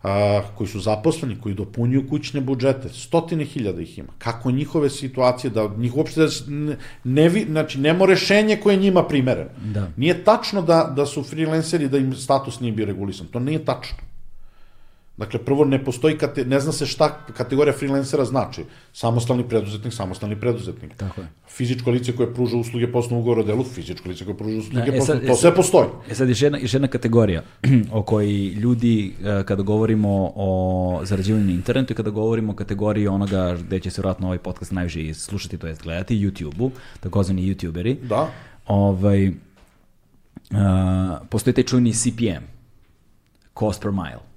[0.03, 4.09] a, koji su zaposleni, koji dopunjuju kućne budžete, stotine hiljada ih ima.
[4.17, 9.03] Kako njihove situacije, da njih uopšte ne, ne, vi- znači, nemo rešenje koje je njima
[9.03, 9.49] primereno.
[9.73, 9.87] Da.
[9.97, 13.27] Nije tačno da, da su freelanceri, da im status nije bio regulisan.
[13.27, 13.97] To nije tačno.
[15.17, 18.63] Dakle, prvo ne postoji, kate, ne zna se šta kategorija freelancera znači.
[18.93, 20.95] Samostalni preduzetnik, samostalni preduzetnik.
[20.97, 21.27] Tako je.
[21.47, 24.81] Fizičko lice koje pruža usluge po osnovu ugovora o delu, fizičko lice koje pruža usluge
[24.81, 25.87] Da, e po sad- e to sve postoji.
[26.09, 27.43] E sad još jedna, još jedna kategorija
[27.91, 30.49] o kojoj ljudi, e, kada govorimo o
[31.03, 34.71] zarađivanju na internetu i kada govorimo o kategoriji onoga gde će se vjerojatno ovaj podcast
[34.71, 38.29] najviše slušati, to jest gledati, YouTube-u, takozvani YouTuberi, Da.
[38.67, 39.35] ovaj, uh,
[41.29, 42.43] postoji taj čuveni CPM,
[43.59, 44.32] cost per mile.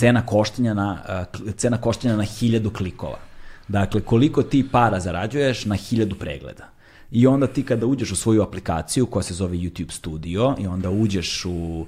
[0.00, 1.24] Cena koštanja na,
[1.56, 3.18] cena koštanja na hiljadu klikova.
[3.68, 6.68] Dakle, koliko ti para zarađuješ na hiljadu pregleda.
[7.10, 10.90] I onda ti kada uđeš u svoju aplikaciju koja se zove YouTube Studio i onda
[10.90, 11.86] uđeš u uh,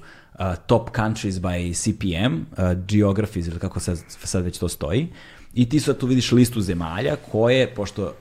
[0.67, 5.07] top countries by CPM, uh, geographies ili kako sad, sad već to stoji,
[5.53, 8.11] i ti sad tu vidiš listu zemalja koje, pošto uh,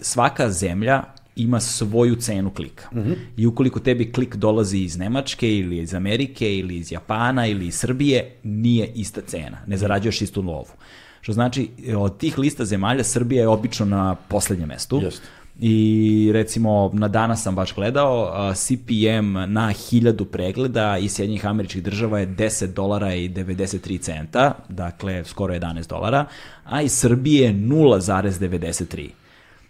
[0.00, 1.02] svaka zemlja
[1.36, 2.88] ima svoju cenu klika.
[2.92, 3.14] Mm -hmm.
[3.36, 7.74] I ukoliko tebi klik dolazi iz Nemačke ili iz Amerike ili iz Japana ili iz
[7.74, 9.58] Srbije, nije ista cena.
[9.66, 10.72] Ne zarađuješ istu lovu.
[11.20, 15.00] Što znači, od tih lista zemalja Srbija je obično na poslednjem mestu.
[15.02, 15.26] Jeste.
[15.60, 22.18] I recimo na danas sam baš gledao CPM na 1000 pregleda iz Sjednjih američkih država
[22.18, 26.26] je 10 dolara i 93 centa, dakle skoro 11 dolara,
[26.64, 29.23] a iz Srbije 0,93.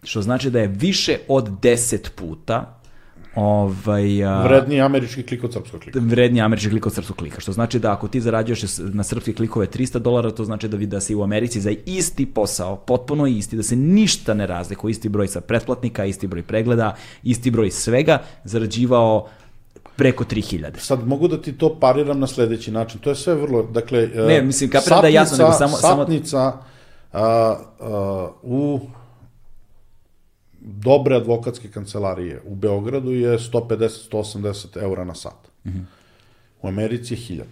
[0.04, 2.78] Što znači da je više od 10 puta
[3.34, 5.98] ovaj, a, Vredniji američki klik od srpskog klika.
[6.02, 7.40] vredniji američki klik od srpskog klika.
[7.40, 10.86] Što znači da ako ti zarađuješ na srpske klikove 300 dolara, to znači da vi
[10.86, 15.08] da si u Americi za isti posao, potpuno isti, da se ništa ne razlikuje, isti
[15.08, 19.28] broj sa pretplatnika, isti broj pregleda, isti broj svega, zarađivao
[19.96, 20.78] preko 3000.
[20.78, 23.00] Sad mogu da ti to pariram na sledeći način.
[23.00, 24.08] To je sve vrlo, dakle...
[24.14, 26.52] Ne, mislim, kapiram da je jasno, nego samo- samo- Satnica
[27.12, 28.80] a, a, u
[30.64, 35.50] dobre advokatske kancelarije u Beogradu je 150-180 eura na sat.
[36.62, 37.44] U Americi je 1000.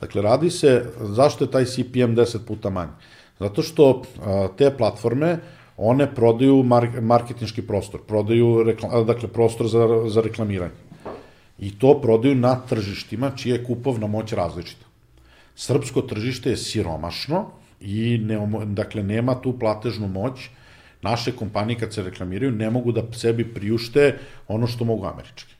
[0.00, 2.92] Dakle, radi se, zašto je taj CPM 10 puta manji?
[3.38, 5.38] Zato što a, te platforme,
[5.76, 10.78] one prodaju mar marketinški prostor, prodaju rekla, dakle, prostor za, za reklamiranje.
[11.58, 14.86] I to prodaju na tržištima čija je kupovna moć različita.
[15.56, 17.46] Srpsko tržište je siromašno
[17.80, 20.48] i ne, dakle, nema tu platežnu moć.
[21.02, 25.54] Naše kompanije kad se reklamiraju ne mogu da sebi priušte ono što mogu američki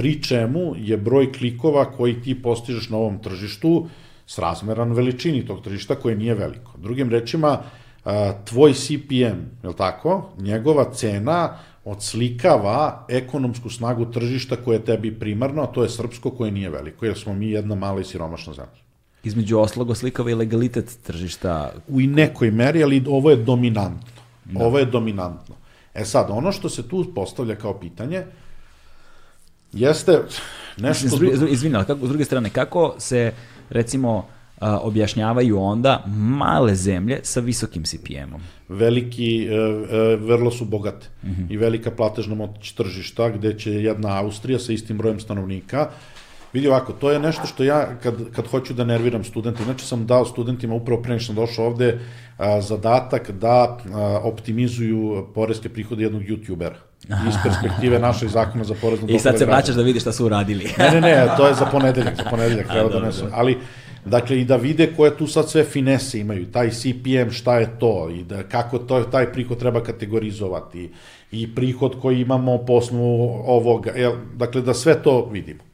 [0.00, 3.86] pri čemu je broj klikova koji ti postižeš na ovom tržištu
[4.26, 6.78] srazmeran veličini tog tržišta koje nije veliko.
[6.78, 7.58] Drugim rečima,
[8.44, 15.62] tvoj CPM, je li tako, njegova cena odslikava ekonomsku snagu tržišta koje je tebi primarno,
[15.62, 18.80] a to je srpsko koje nije veliko, jer smo mi jedna mala i siromašna zemlja.
[19.24, 21.72] Između osloga slikava i legalitet tržišta.
[21.88, 24.19] U i nekoj meri, ali ovo je dominantno.
[24.50, 24.64] Da.
[24.64, 25.54] Ovo je dominantno.
[25.94, 28.24] E sad, ono što se tu postavlja kao pitanje,
[29.72, 30.18] jeste
[30.76, 31.06] nešto...
[31.48, 33.32] Izvini, ali kako, s druge strane, kako se,
[33.70, 34.26] recimo,
[34.58, 38.40] a, objašnjavaju onda male zemlje sa visokim CPM-om.
[38.68, 41.06] veliki, e, e, vrlo su bogate
[41.50, 45.90] i velika platežna moć tržišta gde će jedna Austrija sa istim brojem stanovnika
[46.52, 50.06] Vidi ovako, to je nešto što ja kad, kad hoću da nerviram studente, znači sam
[50.06, 51.98] dao studentima upravo pre nego što sam došao ovde
[52.38, 59.08] a, zadatak da a, optimizuju poreske prihode jednog youtubera iz perspektive našeg zakona za porezno
[59.10, 60.64] I sad se vraćaš da vidiš šta su uradili.
[60.78, 63.24] Ne, ne, ne, to je za ponedeljak, za ponedeljak treba da nesu.
[63.32, 63.58] Ali,
[64.04, 68.10] dakle, i da vide koje tu sad sve finese imaju, taj CPM, šta je to,
[68.10, 70.90] i da kako to, taj prihod treba kategorizovati,
[71.32, 75.69] i prihod koji imamo po osnovu ovoga, jel, dakle, da sve to vidimo.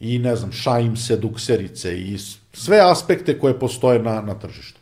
[0.00, 2.18] I, ne znam, šaimse, dukserice i
[2.52, 4.80] sve aspekte koje postoje na, na tržištu.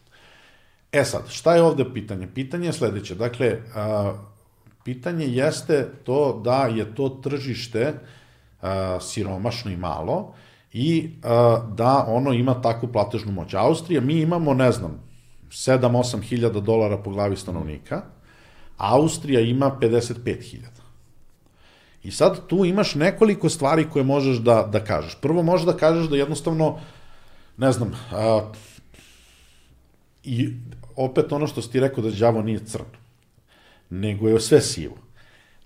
[0.93, 2.29] E sad, šta je ovde pitanje?
[2.35, 3.15] Pitanje je sledeće.
[3.15, 4.13] Dakle, a,
[4.85, 7.95] pitanje jeste to da je to tržište
[8.63, 10.35] a, siromašno i malo
[10.73, 13.55] i a, da ono ima takvu platežnu moć.
[13.55, 15.01] Austrija, mi imamo, ne znam,
[15.51, 18.03] 7-8 hiljada dolara po glavi stanovnika,
[18.77, 20.72] Austrija ima 55 hiljada.
[22.05, 25.17] I sad tu imaš nekoliko stvari koje možeš da, da kažeš.
[25.21, 26.81] Prvo možeš da kažeš da jednostavno,
[27.57, 28.53] ne znam, a,
[30.25, 30.55] i
[30.97, 32.91] opet ono što si ti rekao da đavo nije crn,
[33.91, 34.97] nego je sve sivo.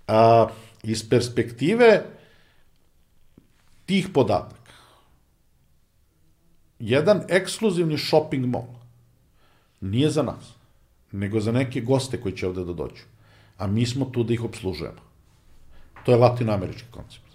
[0.08, 0.48] A,
[0.82, 2.02] iz perspektive
[3.86, 4.72] tih podataka,
[6.78, 8.76] jedan ekskluzivni shopping mall
[9.80, 10.54] nije za nas,
[11.12, 13.02] nego za neke goste koji će ovde da dođu.
[13.58, 15.05] A mi smo tu da ih obslužujemo.
[16.06, 17.26] To je latinoamerički koncept.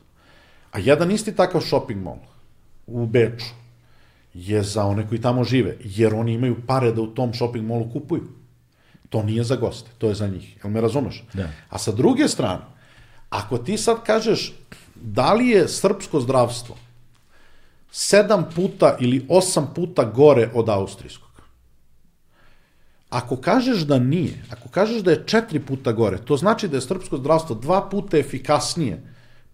[0.72, 2.24] A jedan isti takav shopping mall
[2.88, 3.51] u Beču
[4.33, 7.90] je za one koji tamo žive, jer oni imaju pare da u tom shopping mallu
[7.93, 8.27] kupuju.
[9.09, 10.58] To nije za goste, to je za njih.
[10.64, 11.24] Jel me razumeš?
[11.33, 11.50] Da.
[11.69, 12.61] A sa druge strane,
[13.30, 14.53] ako ti sad kažeš
[14.95, 16.75] da li je srpsko zdravstvo
[17.91, 21.30] sedam puta ili osam puta gore od austrijskog,
[23.11, 26.81] Ako kažeš da nije, ako kažeš da je četiri puta gore, to znači da je
[26.81, 29.01] srpsko zdravstvo dva puta efikasnije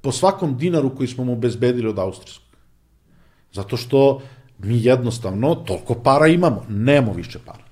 [0.02, 2.46] po svakom dinaru koji smo mu obezbedili od austrijskog.
[3.54, 4.22] Zato što
[4.60, 7.66] mi jednostavno toliko para imamo, nemo više para.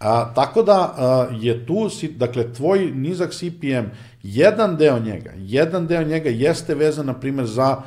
[0.00, 3.92] A, tako da a, je tu, dakle, tvoj nizak CPM,
[4.22, 7.82] jedan deo njega, jedan deo njega jeste vezan, na primjer, za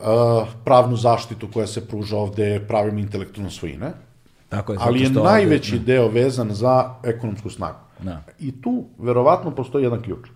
[0.00, 3.92] a, pravnu zaštitu koja se pruža ovde pravim intelektualne svojine,
[4.48, 7.78] Tako je, ali je što ovde- najveći deo vezan za ekonomsku snagu.
[8.02, 8.22] Da.
[8.40, 10.28] I tu verovatno postoji jedan ključ.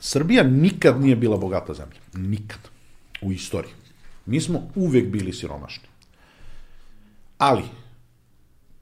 [0.00, 2.00] Srbija nikad nije bila bogata zemlja.
[2.14, 2.58] Nikad.
[3.22, 3.72] U istoriji.
[4.26, 5.88] Mi smo uvek bili siromašni.
[7.38, 7.62] Ali,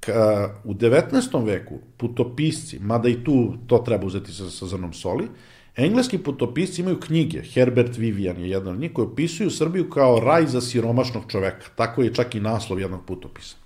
[0.01, 1.47] ka, u 19.
[1.47, 5.29] veku putopisci, mada i tu to treba uzeti sa, sa zrnom soli,
[5.77, 10.47] engleski putopisci imaju knjige, Herbert Vivian je jedan od njih, koji opisuju Srbiju kao raj
[10.47, 11.67] za siromašnog čoveka.
[11.77, 13.57] Tako je čak i naslov jednog putopisa.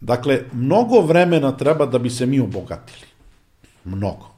[0.00, 3.06] Dakle, mnogo vremena treba da bi se mi obogatili.
[3.84, 4.30] Mnogo.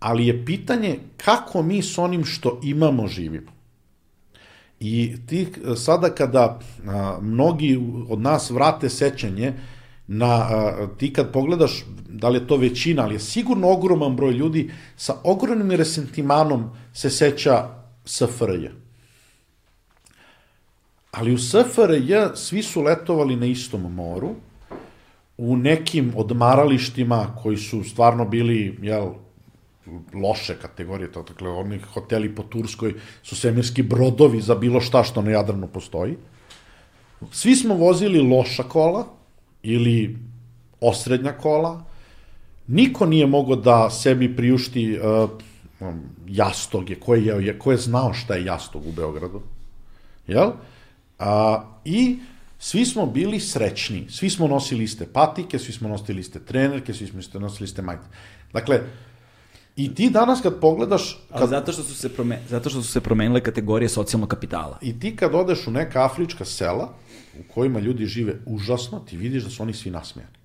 [0.00, 3.52] Ali je pitanje kako mi s onim što imamo živimo.
[4.80, 9.52] I ti sada kada a, mnogi od nas vrate sećanje
[10.06, 14.32] na, a, ti kad pogledaš, da li je to većina, ali je sigurno ogroman broj
[14.32, 17.68] ljudi sa ogromnim resentimanom se seća
[18.04, 18.68] SFRJ.
[21.10, 24.34] Ali u SFRJ svi su letovali na istom moru,
[25.38, 29.08] u nekim odmaralištima koji su stvarno bili, jel,
[30.14, 35.22] loše kategorije, to, dakle, oni hoteli po Turskoj su svemirski brodovi za bilo šta što
[35.22, 36.16] na Jadranu postoji.
[37.30, 39.06] Svi smo vozili loša kola
[39.62, 40.18] ili
[40.80, 41.84] osrednja kola.
[42.66, 45.30] Niko nije mogao da sebi priušti uh,
[45.80, 49.42] um, jastoge, ko je, je, ko je znao šta je jastog u Beogradu.
[50.26, 50.50] Jel?
[51.18, 52.18] A, I
[52.58, 54.06] svi smo bili srećni.
[54.10, 58.06] Svi smo nosili iste patike, svi smo nosili iste trenerke, svi smo nosili iste majte.
[58.52, 58.80] Dakle,
[59.76, 62.92] I ti danas kad pogledaš, Ali kad, zato što su se prome, zato što su
[62.92, 64.78] se promenile kategorije socijalnog kapitala.
[64.82, 66.92] i ti kad odeš u neka afrička sela
[67.42, 70.36] u kojima ljudi žive užasno, ti vidiš da su oni svi nasmejani.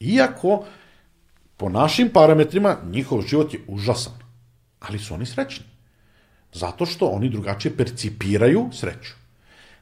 [0.00, 0.64] Iako,
[1.56, 4.12] po našim parametrima, njihov život je užasan.
[4.80, 5.64] Ali su oni srećni.
[6.52, 9.12] Zato što oni drugačije percipiraju sreću.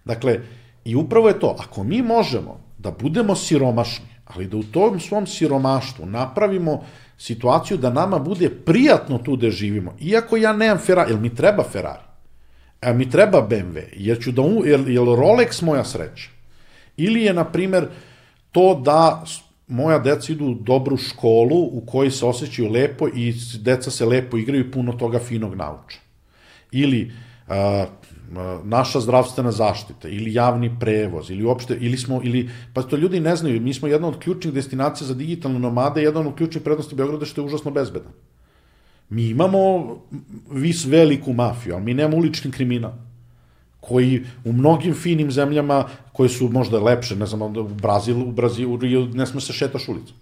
[0.05, 0.41] Dakle,
[0.85, 5.27] i upravo je to, ako mi možemo da budemo siromašni, ali da u tom svom
[5.27, 6.85] siromaštvu napravimo
[7.19, 11.65] situaciju da nama bude prijatno tu da živimo, iako ja nemam Ferrari, jer mi treba
[11.73, 12.04] Ferrari,
[12.85, 16.29] a mi treba BMW, jer, ću da, jer, jer Rolex moja sreća,
[16.97, 17.87] ili je, na primer,
[18.53, 19.25] to da
[19.69, 24.37] moja deca idu u dobru školu u kojoj se osjećaju lepo i deca se lepo
[24.37, 25.99] igraju i puno toga finog nauče.
[26.73, 27.13] Ili,
[27.49, 27.87] a,
[28.65, 33.37] naša zdravstvena zaštita ili javni prevoz ili uopšte ili smo ili pa to ljudi ne
[33.37, 37.25] znaju mi smo jedna od ključnih destinacija za digitalne nomade jedan od ključnih prednosti Beograda
[37.25, 38.13] što je užasno bezbedan
[39.15, 39.97] mi imamo
[40.51, 42.93] vis veliku mafiju ali mi nemamo ulični kriminal
[43.81, 48.79] koji u mnogim finim zemljama koje su možda lepše ne znam u Brazilu u Brazilu
[49.15, 50.17] ne sme se šetaš ulicom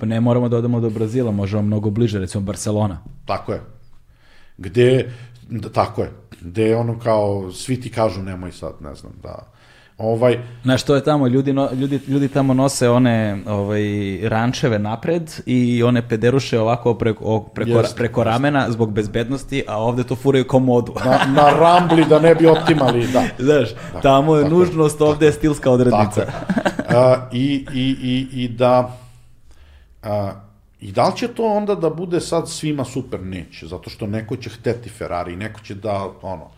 [0.00, 2.98] Pa ne moramo da odemo do Brazila, možemo mnogo bliže, recimo Barcelona.
[3.24, 3.60] Tako je.
[4.58, 5.12] Gde,
[5.50, 9.55] da, tako je, gde ono kao, svi ti kažu nemoj sad, ne znam, da...
[9.98, 13.82] Ovaj, Znaš, to je tamo, ljudi, no, ljudi, ljudi tamo nose one ovaj,
[14.22, 20.04] rančeve napred i one pederuše ovako preko, preko, Jeste, preko ramena zbog bezbednosti, a ovde
[20.04, 20.94] to furaju kao modu.
[21.04, 23.22] na, na rambli da ne bi otimali, da.
[23.44, 23.68] Znaš,
[24.02, 26.20] tamo je tako nužnost, ovde je stilska Tako odrednica.
[26.20, 26.26] je.
[26.88, 28.98] A, i, i, i, I da...
[30.02, 30.32] A,
[30.80, 33.22] I da li će to onda da bude sad svima super?
[33.22, 36.50] Neće, zato što neko će hteti Ferrari, neko će da, ono,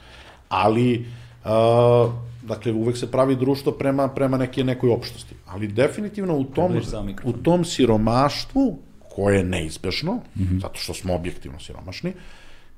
[0.49, 1.07] ali,
[1.44, 5.34] a, dakle, uvek se pravi društvo prema, prema neke, nekoj opštosti.
[5.47, 6.81] Ali definitivno u tom,
[7.25, 8.78] u tom siromaštvu,
[9.15, 10.60] koje je neizbešno, mm -hmm.
[10.60, 12.12] zato što smo objektivno siromašni,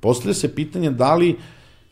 [0.01, 1.37] postavlja se pitanje da li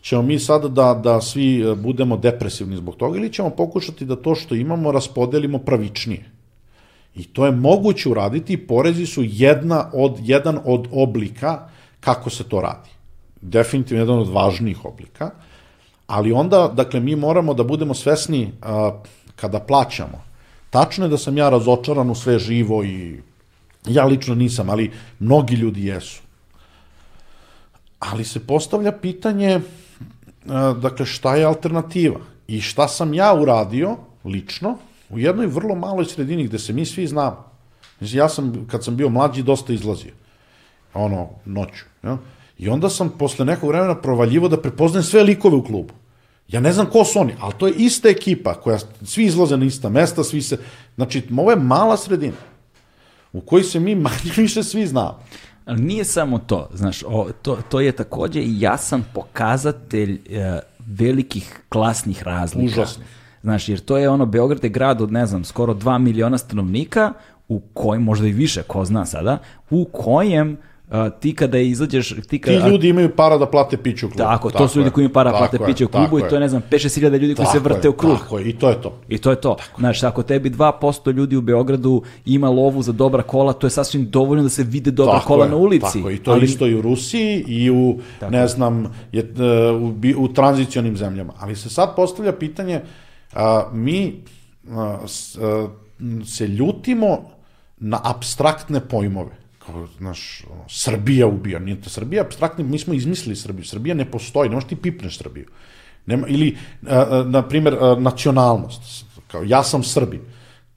[0.01, 4.17] ćemo mi sad da, da svi e, budemo depresivni zbog toga ili ćemo pokušati da
[4.17, 6.25] to što imamo raspodelimo pravičnije.
[7.15, 11.69] I to je moguće uraditi, porezi su jedna od, jedan od oblika
[12.01, 12.91] kako se to radi.
[13.41, 15.31] Definitivno jedan od važnijih oblika,
[16.09, 18.91] ali onda, dakle, mi moramo da budemo svesni a,
[19.37, 20.25] kada plaćamo.
[20.71, 23.21] Tačno je da sam ja razočaran u sve živo i
[23.87, 26.23] ja lično nisam, ali mnogi ljudi jesu.
[27.99, 29.61] Ali se postavlja pitanje,
[30.49, 32.21] a, dakle, šta je alternativa?
[32.49, 34.79] I šta sam ja uradio, lično,
[35.11, 37.45] u jednoj vrlo maloj sredini gde se mi svi znamo.
[38.01, 40.13] Ja sam, kad sam bio mlađi, dosta izlazio.
[40.95, 41.85] Ono, noću.
[42.03, 42.17] Ja?
[42.59, 45.95] I onda sam posle nekog vremena provaljivo da prepoznajem sve likove u klubu.
[46.49, 49.65] Ja ne znam ko su oni, ali to je ista ekipa koja svi izlaze na
[49.65, 50.59] ista mesta, svi se...
[50.97, 52.37] Znači, ovo je mala sredina
[53.33, 55.19] u kojoj se mi manje više svi znamo.
[55.65, 61.61] Ali nije samo to, znaš, o, to, to je takođe i jasan pokazatelj e, velikih
[61.69, 62.67] klasnih razlika.
[62.67, 63.07] Užasnih.
[63.43, 67.13] Znaš, jer to je ono, Beograd je grad od, ne znam, skoro 2 miliona stanovnika,
[67.49, 69.39] u kojem, možda i više, ko zna sada,
[69.71, 70.57] u kojem
[71.21, 72.09] ti kada izađeš...
[72.09, 74.23] Ti, Ti kada, ljudi imaju para da plate piću u klubu.
[74.23, 76.37] Tako, to su ljudi koji imaju para tako plate piće u tako klubu i to
[76.37, 78.19] je, ne znam, 5-6 hiljada ljudi koji se Tako vrte je, u krug.
[78.19, 78.99] Tako je, i to je to.
[79.09, 79.57] I to je to.
[79.79, 84.11] Znaš, ako tebi 2% ljudi u Beogradu ima lovu za dobra kola, to je sasvim
[84.11, 85.99] dovoljno da se vide dobra Tako kola je, na ulici.
[85.99, 86.45] Tako, je, i to ali...
[86.45, 87.99] isto i u Rusiji i u,
[88.31, 91.33] ne znam, je, e, u, bi- u tranzicionim zemljama.
[91.39, 92.81] Ali se sad postavlja pitanje,
[93.35, 94.23] a, mi
[94.71, 95.69] a, s, a,
[96.25, 97.19] se ljutimo
[97.79, 99.48] na abstraktne pojmove.
[99.69, 103.65] Kao, znaš, ono, Srbija ubija, nije to Srbija abstraktni, mi smo izmislili Srbiju.
[103.65, 105.47] Srbija ne postoji, ne možeš ti pipneš Srbiju.
[106.07, 106.57] Nema, ili,
[107.27, 109.05] na primjer, a, nacionalnost.
[109.27, 110.21] Kao, ja sam Srbin.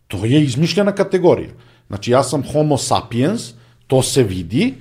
[0.08, 1.50] To je izmišljena kategorija.
[1.88, 3.54] Znači, ja sam homo sapiens,
[3.88, 4.74] to se vidi,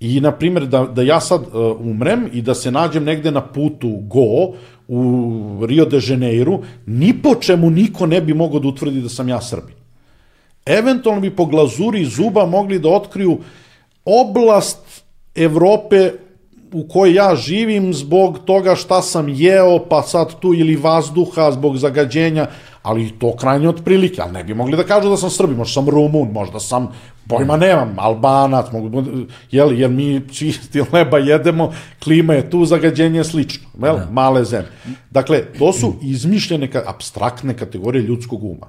[0.00, 3.40] i, na primjer, da, da ja sad uh, umrem i da se nađem negde na
[3.40, 4.56] putu go
[4.88, 9.28] u Rio de Janeiro, ni po čemu niko ne bi mogao da utvrdi da sam
[9.28, 9.79] ja Srbin.
[10.66, 13.38] Eventualno bi po glazuri zuba mogli da otkriju
[14.04, 15.02] oblast
[15.34, 16.12] Evrope
[16.72, 21.76] u kojoj ja živim zbog toga šta sam jeo, pa sad tu ili vazduha zbog
[21.76, 22.46] zagađenja,
[22.82, 25.88] ali to krajnje otprilike, ali ne bi mogli da kažu da sam Srbi, možda sam
[25.88, 26.88] Rumun, možda sam,
[27.28, 29.02] pojma nemam, Albanac, mogu,
[29.50, 31.72] jel, jer mi čisti leba jedemo,
[32.04, 34.08] klima je tu, zagađenje je slično, jel, da.
[34.10, 34.70] male zemlje.
[35.10, 38.66] Dakle, to su izmišljene, abstraktne kategorije ljudskog uma,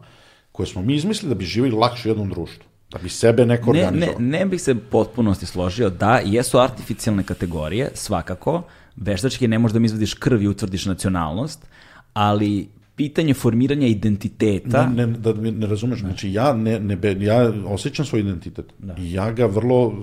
[0.61, 3.73] koje smo mi izmislili da bi živjeli lakše u jednom društvu, da bi sebe neko
[3.73, 4.19] Ne, ne, organizovao.
[4.19, 8.61] ne bih se potpunosti složio da jesu artificijalne kategorije, svakako,
[8.95, 11.65] veštački ne možeš da mi izvadiš krv i utvrdiš nacionalnost,
[12.13, 18.05] ali pitanje formiranja identiteta, Ne, ne, da ne razumeš, znači ja, ne, ne, ja osjećam
[18.05, 18.95] svoj identitet Da.
[18.99, 19.93] i ja ga vrlo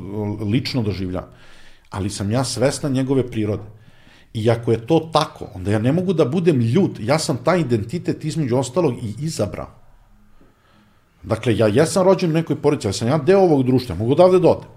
[0.51, 1.25] lično doživljam,
[1.91, 3.63] ali sam ja svesna njegove prirode.
[4.35, 7.61] I ako je to tako, onda ja ne mogu da budem ljut, ja sam taj
[7.61, 9.78] identitet između ostalog i izabrao.
[11.23, 14.25] Dakle, ja jesam rođen u nekoj porodici, ali sam ja deo ovog društva, mogu da
[14.25, 14.69] odem.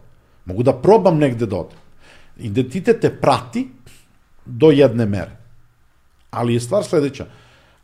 [0.45, 1.77] Mogu da probam negde da odem.
[2.37, 3.69] Identitet te prati
[4.45, 5.37] do jedne mere.
[6.31, 7.25] Ali je stvar sledeća.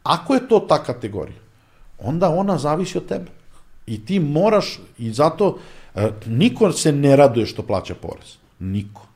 [0.03, 1.39] Ako je to ta kategorija,
[1.99, 3.31] onda ona zavisi od tebe.
[3.87, 5.57] I ti moraš, i zato
[5.95, 8.35] e, niko se ne raduje što plaća porez.
[8.59, 9.07] Niko.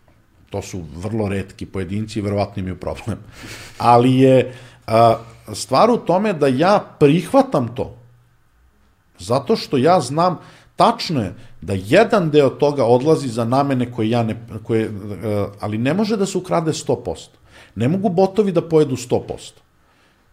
[0.50, 3.18] To su vrlo redki pojedinci i verovatno imaju problem.
[3.78, 4.53] Ali je
[4.88, 5.18] a,
[5.53, 7.95] stvar u tome da ja prihvatam to.
[9.22, 10.38] Zato što ja znam,
[10.75, 14.90] tačno je da jedan deo toga odlazi za namene koje ja ne, koje, e,
[15.59, 17.27] ali ne može da se ukrade 100%.
[17.75, 19.51] Ne mogu botovi da pojedu 100%.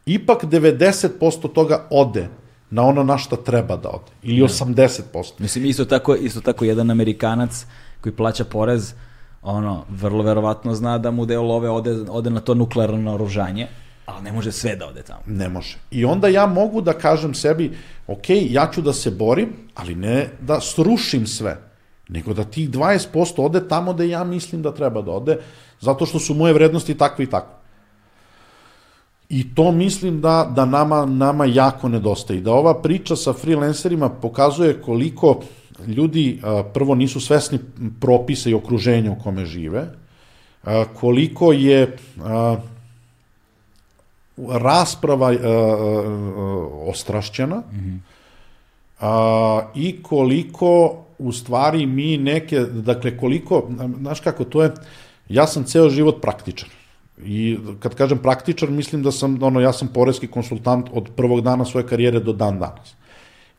[0.06, 2.28] Ipak 90% toga ode
[2.70, 4.12] na ono na šta treba da ode.
[4.22, 5.02] Ili 80%.
[5.38, 7.66] Mislim, isto tako, isto tako jedan Amerikanac
[8.00, 8.94] koji plaća porez,
[9.42, 13.68] ono, vrlo verovatno zna da mu deo love ode, ode na to nuklearno naoružanje,
[14.08, 15.20] ali ne može sve da ode tamo.
[15.26, 15.76] Ne može.
[15.90, 20.30] I onda ja mogu da kažem sebi, ok, ja ću da se borim, ali ne
[20.40, 21.58] da srušim sve,
[22.08, 25.38] nego da tih 20% ode tamo da ja mislim da treba da ode,
[25.80, 27.54] zato što su moje vrednosti takve i takve.
[29.28, 32.40] I to mislim da, da nama, nama jako nedostaje.
[32.40, 35.40] Da ova priča sa freelancerima pokazuje koliko
[35.86, 36.40] ljudi
[36.74, 37.58] prvo nisu svesni
[38.00, 39.84] propisa i okruženja u kome žive,
[40.94, 41.96] koliko je
[44.50, 45.36] rasprava a,
[46.86, 47.98] ostrašćena mm -hmm.
[49.00, 53.68] a, i koliko u stvari mi neke, dakle koliko,
[53.98, 54.72] znaš kako, to je,
[55.28, 56.68] ja sam ceo život praktičan.
[57.24, 61.64] I kad kažem praktičar, mislim da sam, ono, ja sam porezki konsultant od prvog dana
[61.64, 62.94] svoje karijere do dan danas.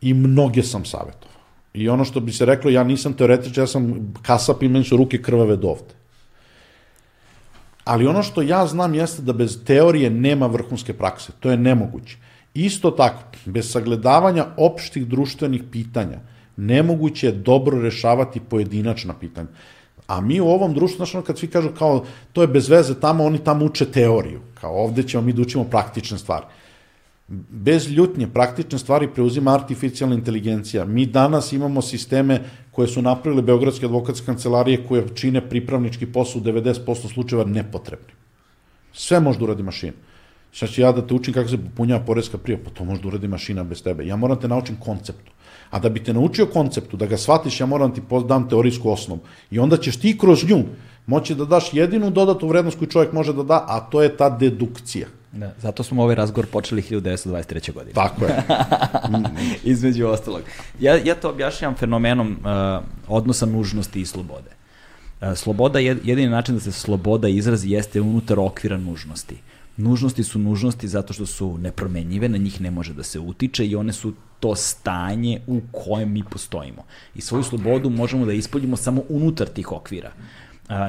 [0.01, 1.39] I mnoge sam savjetovao.
[1.73, 4.97] I ono što bi se reklo, ja nisam teoretičar, ja sam kasap i meni su
[4.97, 5.98] ruke krvave do ovde.
[7.89, 11.31] Ali ono što ja znam jeste da bez teorije nema vrhunske prakse.
[11.39, 12.17] To je nemoguće.
[12.53, 16.19] Isto tako, bez sagledavanja opštih društvenih pitanja,
[16.57, 19.47] nemoguće je dobro rešavati pojedinačna pitanja.
[20.07, 23.25] A mi u ovom društvu, znaš, kad svi kažu kao, to je bez veze tamo,
[23.25, 24.41] oni tamo uče teoriju.
[24.61, 26.45] Kao ovde ćemo mi da učimo praktične stvari.
[27.49, 30.85] Bez ljutnje, praktične stvari preuzima artificijalna inteligencija.
[30.85, 32.41] Mi danas imamo sisteme
[32.71, 38.13] koje su napravile Beogradske advokatske kancelarije koje čine pripravnički posao u 90% slučajeva nepotrebni.
[38.93, 39.93] Sve može da uradi mašina.
[40.51, 42.63] Šta ću ja da te učim kako se popunjava porezka prijava?
[42.63, 44.07] Pa to može da uradi mašina bez tebe.
[44.07, 45.31] Ja moram da te naučim konceptu.
[45.69, 48.89] A da bi te naučio konceptu, da ga shvatiš, ja moram da ti dam teorijsku
[48.89, 49.21] osnovu.
[49.51, 50.63] I onda ćeš ti kroz nju
[51.05, 54.29] moći da daš jedinu dodatu vrednost koju čovjek može da da, a to je ta
[54.29, 55.07] dedukcija.
[55.31, 57.73] Da, zato smo ovaj razgovor počeli 1923.
[57.73, 57.93] godine.
[57.93, 58.43] Tako je.
[59.73, 60.41] Između ostalog.
[60.79, 64.49] Ja, ja to objašnjam fenomenom uh, odnosa nužnosti i slobode.
[65.21, 69.37] Uh, sloboda, jedini način da se sloboda izrazi jeste unutar okvira nužnosti.
[69.77, 73.75] Nužnosti su nužnosti zato što su nepromenjive, na njih ne može da se utiče i
[73.75, 76.83] one su to stanje u kojem mi postojimo.
[77.15, 80.11] I svoju slobodu možemo da ispoljimo samo unutar tih okvira.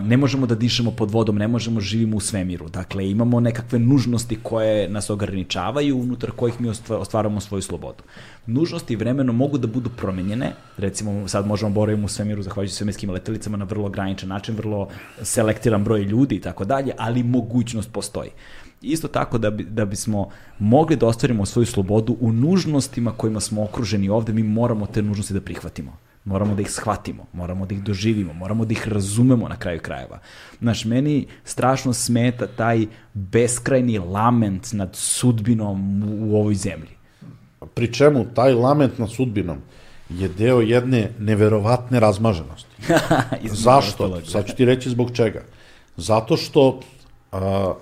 [0.02, 2.68] Ne možemo da dišemo pod vodom, ne možemo živimo u svemiru.
[2.68, 8.02] Dakle, imamo nekakve nužnosti koje nas ograničavaju, unutar kojih mi ostvaramo svoju slobodu.
[8.46, 13.56] Nužnosti vremeno mogu da budu promenjene, recimo sad možemo boravimo u svemiru zahvaljujući svemirskim letelicama
[13.56, 14.88] na vrlo ograničen način, vrlo
[15.22, 18.30] selektiran broj ljudi i tako dalje, ali mogućnost postoji.
[18.82, 20.28] Isto tako da, bi, da bismo
[20.58, 25.34] mogli da ostvarimo svoju slobodu u nužnostima kojima smo okruženi ovde, mi moramo te nužnosti
[25.34, 25.96] da prihvatimo.
[26.24, 30.18] Moramo da ih shvatimo, moramo da ih doživimo, moramo da ih razumemo na kraju krajeva.
[30.60, 36.90] Znaš, meni strašno smeta taj beskrajni lament nad sudbinom u ovoj zemlji.
[37.74, 39.58] Pri čemu taj lament nad sudbinom
[40.10, 42.82] je deo jedne neverovatne razmaženosti.
[43.64, 44.20] Zašto?
[44.24, 45.42] Sad ću ti reći zbog čega.
[45.96, 46.80] Zato što
[47.32, 47.74] a,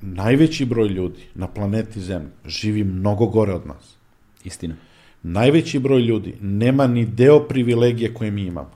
[0.00, 3.96] najveći broj ljudi na planeti Zemlji živi mnogo gore od nas.
[4.44, 4.74] Istina.
[5.22, 8.70] Najveći broj ljudi nema ni deo privilegije koje mi imamo.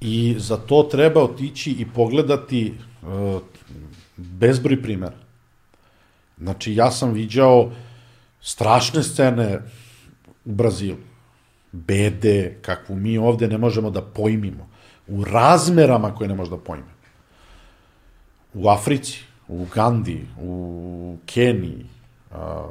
[0.00, 3.42] I za to treba otići i pogledati uh,
[4.16, 5.16] bezbroj primjera.
[6.38, 7.70] Znači, ja sam viđao
[8.40, 9.60] strašne scene
[10.44, 10.98] u Brazilu.
[11.72, 14.68] Bede, kakvu mi ovde ne možemo da pojmimo.
[15.08, 16.92] U razmerama koje ne možemo da pojmimo.
[18.54, 21.86] U Africi, u Ugandi, u Keniji.
[22.30, 22.66] A...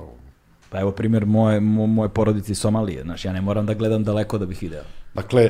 [0.71, 4.37] Pa evo primjer moje, moje porodice iz Somalije, znaš, ja ne moram da gledam daleko
[4.37, 4.83] da bih video.
[5.13, 5.49] Dakle,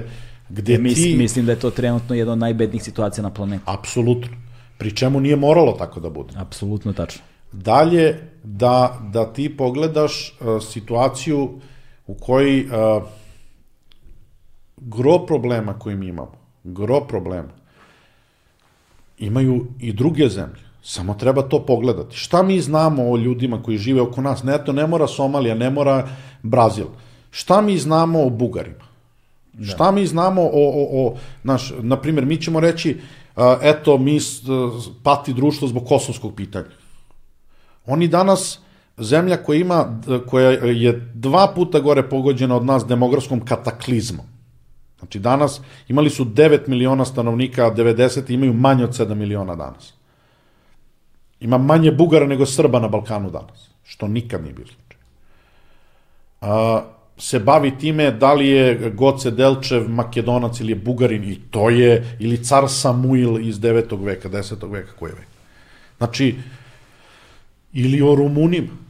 [0.50, 1.16] gde mis, ti...
[1.18, 3.64] Mislim da je to trenutno jedna od najbednijih situacija na planetu.
[3.66, 4.38] Apsolutno.
[4.78, 6.34] Pri čemu nije moralo tako da bude.
[6.38, 7.22] Apsolutno tačno.
[7.52, 11.50] Dalje, da, da ti pogledaš uh, situaciju
[12.08, 13.04] u kojoj uh,
[14.78, 16.34] gro problema koje mi imamo,
[16.64, 17.54] gro problema,
[19.18, 20.71] imaju i druge zemlje.
[20.84, 22.16] Samo treba to pogledati.
[22.18, 24.44] Šta mi znamo o ljudima koji žive oko nas?
[24.44, 26.08] Ne, to ne mora Somalija, ne mora
[26.44, 26.86] Brazil.
[27.32, 28.92] Šta mi znamo o Bugarima?
[29.54, 29.66] Da.
[29.66, 32.98] Šta mi znamo o, o, o naš, na primjer, mi ćemo reći,
[33.36, 34.20] a, eto, mi
[35.04, 36.70] pati društvo zbog kosovskog pitanja.
[37.86, 38.60] Oni danas,
[38.98, 44.26] zemlja koja ima, koja je dva puta gore pogođena od nas demografskom kataklizmom.
[45.00, 49.94] Znači danas imali su 9 miliona stanovnika, a 90 imaju manje od 7 miliona danas.
[51.42, 54.98] Ima manje Bugara nego Srba na Balkanu danas, što nikad nije bilo slučaj.
[56.42, 56.84] A,
[57.18, 62.18] se bavi time da li je Goce Delčev makedonac ili je Bugarin i to je,
[62.20, 64.06] ili car Samuil iz 9.
[64.06, 64.72] veka, 10.
[64.72, 65.28] veka, koji je.
[65.98, 66.36] Znači,
[67.74, 68.82] ili o Rumunima.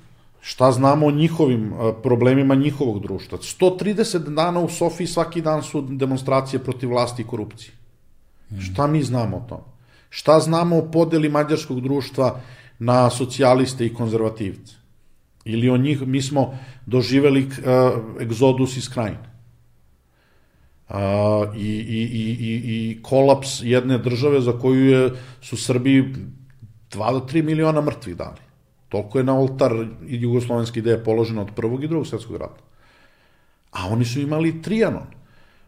[0.41, 1.73] Šta znamo o njihovim
[2.03, 3.37] problemima njihovog društva?
[3.37, 7.73] 130 dana u Sofiji svaki dan su demonstracije protiv vlasti i korupcije.
[8.59, 9.70] Šta mi znamo o tom?
[10.11, 12.39] Šta znamo o podeli mađarskog društva
[12.79, 14.75] na socijaliste i konzervativce?
[15.45, 19.31] Ili o njih, mi smo doživeli uh, egzodus iz krajine.
[20.89, 20.97] Uh,
[21.55, 26.13] i, i, i, i, kolaps jedne države za koju je, su Srbi
[26.91, 28.43] 2 do 3 miliona mrtvih dali.
[28.89, 32.61] Toliko je na oltar jugoslovenske ideje položeno od prvog i drugog svetskog rata.
[33.71, 35.20] A oni su imali Trianon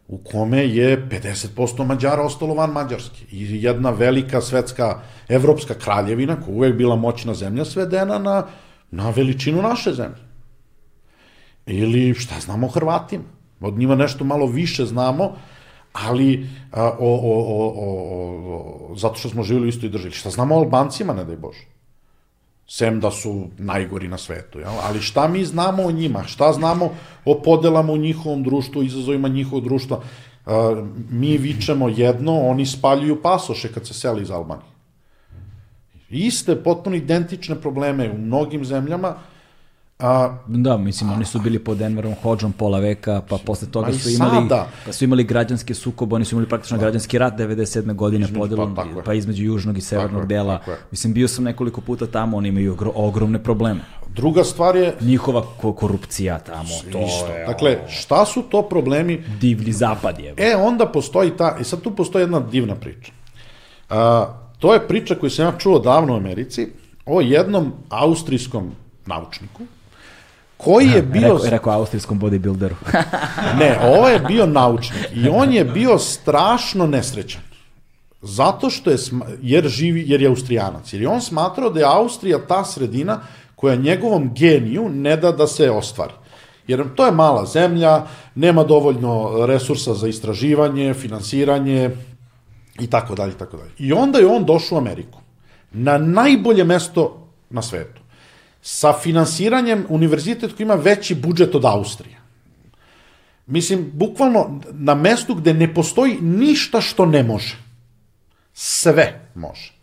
[0.07, 3.25] u kome je 50% Mađara ostalo van Mađarske.
[3.31, 8.45] I jedna velika svetska evropska kraljevina, koja uvek bila moćna zemlja, svedena na,
[8.91, 10.23] na veličinu naše zemlje.
[11.65, 13.23] Ili šta znamo o Hrvatima?
[13.61, 15.35] Od njima nešto malo više znamo,
[15.93, 17.93] ali a, o, o, o, o,
[18.91, 20.11] o, zato što smo živjeli u istoj državi.
[20.11, 21.72] Šta znamo o Albancima, ne daj Bože?
[22.67, 24.59] Sem da su najgori na svetu.
[24.59, 24.71] Jel?
[24.83, 26.23] Ali šta mi znamo o njima?
[26.23, 26.89] Šta znamo
[27.25, 29.97] o podelama u njihovom društvu, izazovima njihovog društva?
[30.45, 30.53] Uh,
[31.09, 34.73] mi vičemo jedno, oni spaljuju pasoše kad se seli iz Albanije.
[36.09, 39.15] Iste, potpuno identične probleme u mnogim zemljama,
[39.99, 44.09] A, da, mislim, oni su bili pod Enverom Hodžom pola veka, pa posle toga su
[44.09, 44.67] imali, sada.
[44.85, 47.93] pa su imali građanske sukobe, oni su imali praktično građanski rat 97.
[47.95, 50.57] godine podelom, pa, pa između južnog i severnog tako dela.
[50.57, 53.79] Tako mislim, bio sam nekoliko puta tamo, oni imaju ogromne probleme.
[54.15, 54.95] Druga stvar je...
[55.01, 57.45] Njihova ko korupcija tamo, to je...
[57.47, 59.23] Dakle, šta su to problemi?
[59.41, 60.33] Divlji zapad je.
[60.37, 63.11] E, onda postoji ta, i sad tu postoji jedna divna priča.
[63.89, 64.27] A,
[64.59, 66.67] to je priča koju sam ja čuo davno u Americi,
[67.05, 68.71] o jednom austrijskom
[69.05, 69.63] naučniku,
[70.63, 71.21] koji je bio...
[71.21, 72.75] Rekao, rekao austrijskom bodybuilderu.
[73.59, 77.41] ne, ovo je bio naučnik i on je bio strašno nesrećan.
[78.21, 78.97] Zato što je,
[79.41, 80.93] jer živi, jer je austrijanac.
[80.93, 83.19] Jer je on smatrao da je Austrija ta sredina
[83.55, 86.13] koja njegovom geniju ne da da se ostvari.
[86.67, 91.89] Jer to je mala zemlja, nema dovoljno resursa za istraživanje, finansiranje
[92.79, 93.71] i tako dalje, tako dalje.
[93.77, 95.19] I onda je on došao u Ameriku.
[95.71, 98.02] Na najbolje mesto na svetu
[98.65, 102.17] sa finansiranjem univerzitet koji ima veći budžet od Austrije.
[103.45, 107.57] Mislim, bukvalno na mestu gde ne postoji ništa što ne može.
[108.53, 109.73] Sve može.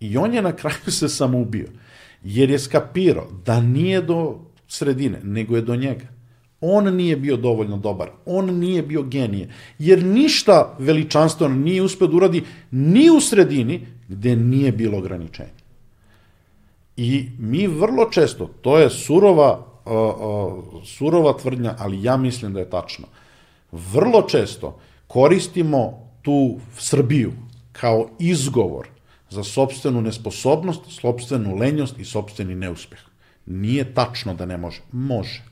[0.00, 1.68] I on je na kraju se samoubio,
[2.22, 6.06] jer je skapirao da nije do sredine, nego je do njega.
[6.60, 9.48] On nije bio dovoljno dobar, on nije bio genije,
[9.78, 15.59] jer ništa veličanstveno nije uspeo da uradi ni u sredini gde nije bilo ograničenja.
[17.00, 22.60] I mi vrlo često, to je surova, uh, uh, surova tvrdnja, ali ja mislim da
[22.60, 23.06] je tačno,
[23.72, 27.32] vrlo često koristimo tu Srbiju
[27.72, 28.88] kao izgovor
[29.30, 32.98] za sobstvenu nesposobnost, sobstvenu lenjost i sobstveni neuspeh.
[33.46, 34.82] Nije tačno da ne može.
[34.92, 35.42] Može.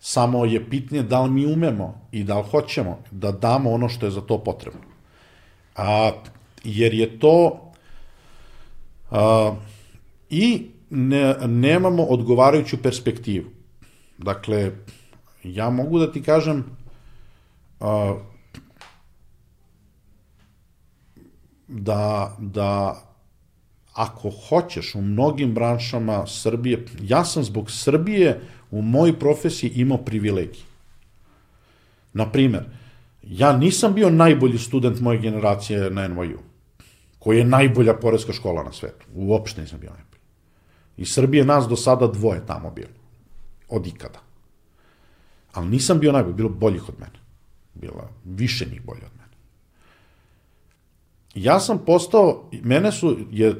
[0.00, 4.06] Samo je pitnije da li mi umemo i da li hoćemo da damo ono što
[4.06, 4.80] je za to potrebno.
[5.76, 6.12] A,
[6.64, 7.60] jer je to...
[9.10, 9.54] A,
[10.30, 13.50] i ne, nemamo odgovarajuću perspektivu.
[14.18, 14.72] Dakle,
[15.44, 16.64] ja mogu da ti kažem
[17.80, 18.18] a,
[21.68, 23.02] da, da
[23.94, 30.64] ako hoćeš u mnogim branšama Srbije, ja sam zbog Srbije u mojoj profesiji imao privilegije.
[32.12, 32.64] Naprimer,
[33.22, 36.38] ja nisam bio najbolji student moje generacije na NYU,
[37.18, 39.06] koji je najbolja poreska škola na svetu.
[39.14, 40.09] Uopšte nisam bio najbolji.
[41.00, 42.92] I Srbije nas do sada dvoje tamo bilo.
[43.68, 44.20] Od ikada.
[45.52, 47.18] Ali nisam bio najbolji, bilo boljih od mene.
[47.74, 49.36] Bilo više njih bolje od mene.
[51.34, 53.54] Ja sam postao, mene su, je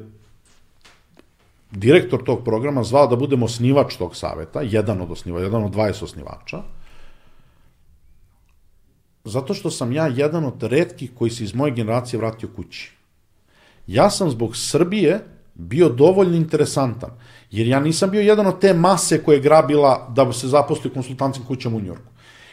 [1.71, 6.03] direktor tog programa zvao da budem osnivač tog saveta, jedan od osnivača, jedan od 20
[6.03, 6.61] osnivača,
[9.23, 12.91] zato što sam ja jedan od redkih koji se iz moje generacije vratio kući.
[13.87, 17.09] Ja sam zbog Srbije bio dovoljno interesantan,
[17.51, 20.93] jer ja nisam bio jedan od te mase koje je grabila da se zaposli u
[20.93, 22.11] konsultantskim kućama u Njorku,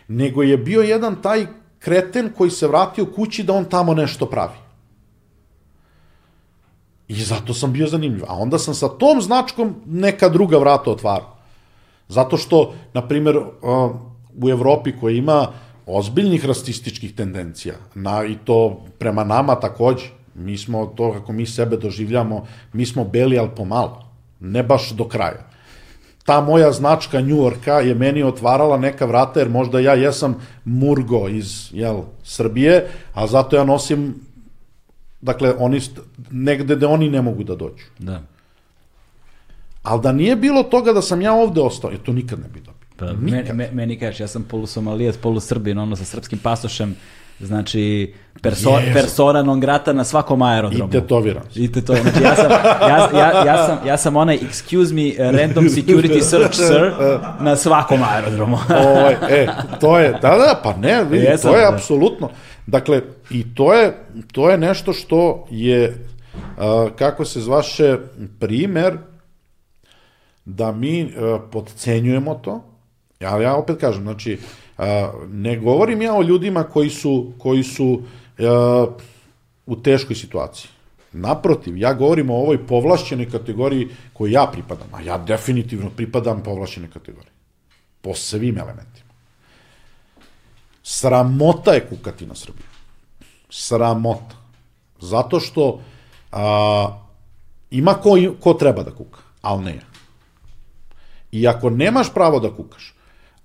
[0.08, 1.46] nego je bio jedan taj
[1.78, 4.58] kreten koji se vratio kući da on tamo nešto pravi.
[7.08, 8.24] I zato sam bio zanimljiv.
[8.28, 11.36] A onda sam sa tom značkom neka druga vrata otvarao.
[12.08, 13.38] Zato što, na primjer,
[14.42, 15.46] u Evropi koja ima
[15.86, 21.76] ozbiljnih rasističkih tendencija, na, i to prema nama takođe, Mi smo to, kako mi sebe
[21.76, 24.07] doživljamo, mi smo beli, ali pomalo.
[24.40, 25.48] Ne baš do kraja.
[26.24, 30.34] Ta moja značka Njujorka je meni otvarala neka vrata, jer možda ja jesam
[30.64, 34.28] Murgo iz jel, Srbije, a zato ja nosim
[35.20, 35.80] Dakle, oni
[36.30, 37.84] negde da oni ne mogu da dođu.
[37.98, 38.22] Da.
[39.82, 42.60] Ali da nije bilo toga da sam ja ovde ostao, e, to nikad ne bi
[42.60, 42.88] dobio.
[42.96, 46.96] Pa, meni, me, meni kažeš, ja sam polusomalijac, polusrbin, ono sa srpskim pasošem,
[47.40, 48.92] znači perso, Jezu.
[48.92, 50.88] persona non grata na svakom aerodromu.
[50.88, 51.42] I tetoviran.
[51.54, 52.50] I te to, znači ja sam,
[52.80, 56.92] ja, ja, ja, sam, ja sam onaj excuse me random security search sir
[57.40, 58.58] na svakom aerodromu.
[58.86, 59.48] ovaj, e,
[59.80, 61.74] to je, da, da, pa ne, vidi, Jesam, to je da.
[61.74, 62.30] apsolutno.
[62.66, 66.04] Dakle, i to je, to je nešto što je,
[66.58, 67.98] a, kako se zvaše,
[68.38, 68.96] primer
[70.44, 72.64] da mi a, podcenjujemo to,
[73.24, 74.38] ali ja opet kažem, znači,
[75.28, 78.02] ne govorim ja o ljudima koji su, koji su
[79.66, 80.70] u teškoj situaciji.
[81.12, 86.90] Naprotiv, ja govorim o ovoj povlašćenoj kategoriji koju ja pripadam, a ja definitivno pripadam povlašćenoj
[86.90, 87.32] kategoriji.
[88.00, 89.08] Po svim elementima.
[90.82, 92.66] Sramota je kukati na Srbiju.
[93.50, 94.36] Sramota.
[95.00, 95.80] Zato što
[96.32, 96.98] a,
[97.70, 99.86] ima ko, ko treba da kuka, ali ne ja.
[101.32, 102.94] I ako nemaš pravo da kukaš,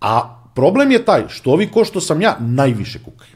[0.02, 3.32] a problem je taj što ovi ko što sam ja najviše kukaju.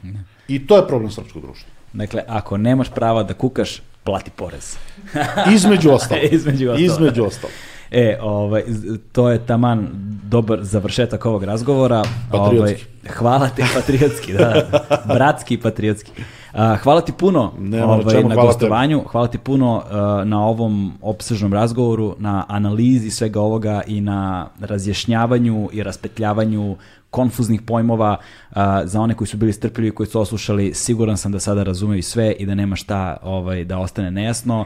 [0.48, 1.70] I to je problem srpskog društva.
[1.94, 4.78] Dakle, ako nemaš prava da kukaš, plati porez.
[5.56, 6.22] Između ostalo.
[6.32, 6.82] Između ostalog.
[6.82, 7.54] Između ostalo.
[7.92, 8.64] E, ovaj,
[9.12, 9.88] to je taman
[10.24, 12.04] dobar završetak ovog razgovora.
[12.32, 12.60] Patriotski.
[12.60, 14.64] Ovaj, hvala ti, patriotski, da,
[15.14, 16.12] bratski i patriotski.
[16.54, 20.46] A, hvala ti puno Nema ovaj, čemu, na hvala gostovanju, hvala ti puno a, na
[20.46, 26.76] ovom opsežnom razgovoru, na analizi svega ovoga i na razjašnjavanju i raspetljavanju
[27.12, 28.18] konfuznih pojmova
[28.50, 32.04] a, za one koji su bili strpljivi, koji su oslušali, siguran sam da sada razumeju
[32.04, 34.66] sve i da nema šta ovaj, da ostane nejasno.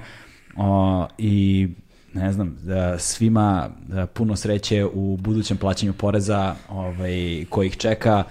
[0.58, 1.68] O, I
[2.14, 8.24] ne znam, da svima da puno sreće u budućem plaćanju poreza ovaj, koji ih čeka.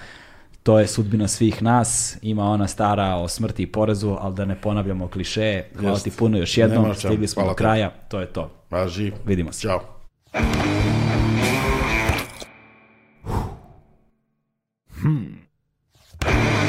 [0.62, 2.18] To je sudbina svih nas.
[2.22, 5.62] Ima ona stara o smrti i porezu, ali da ne ponavljamo kliše.
[5.76, 6.05] Hvala Jest.
[6.05, 6.94] ti puno još jednom.
[6.94, 7.90] Stigli smo Hvala do kraja.
[8.08, 8.50] To je to.
[8.70, 9.12] Važi.
[9.24, 9.60] Vidimo se.
[9.60, 9.80] Ćao.
[16.20, 16.59] Bye.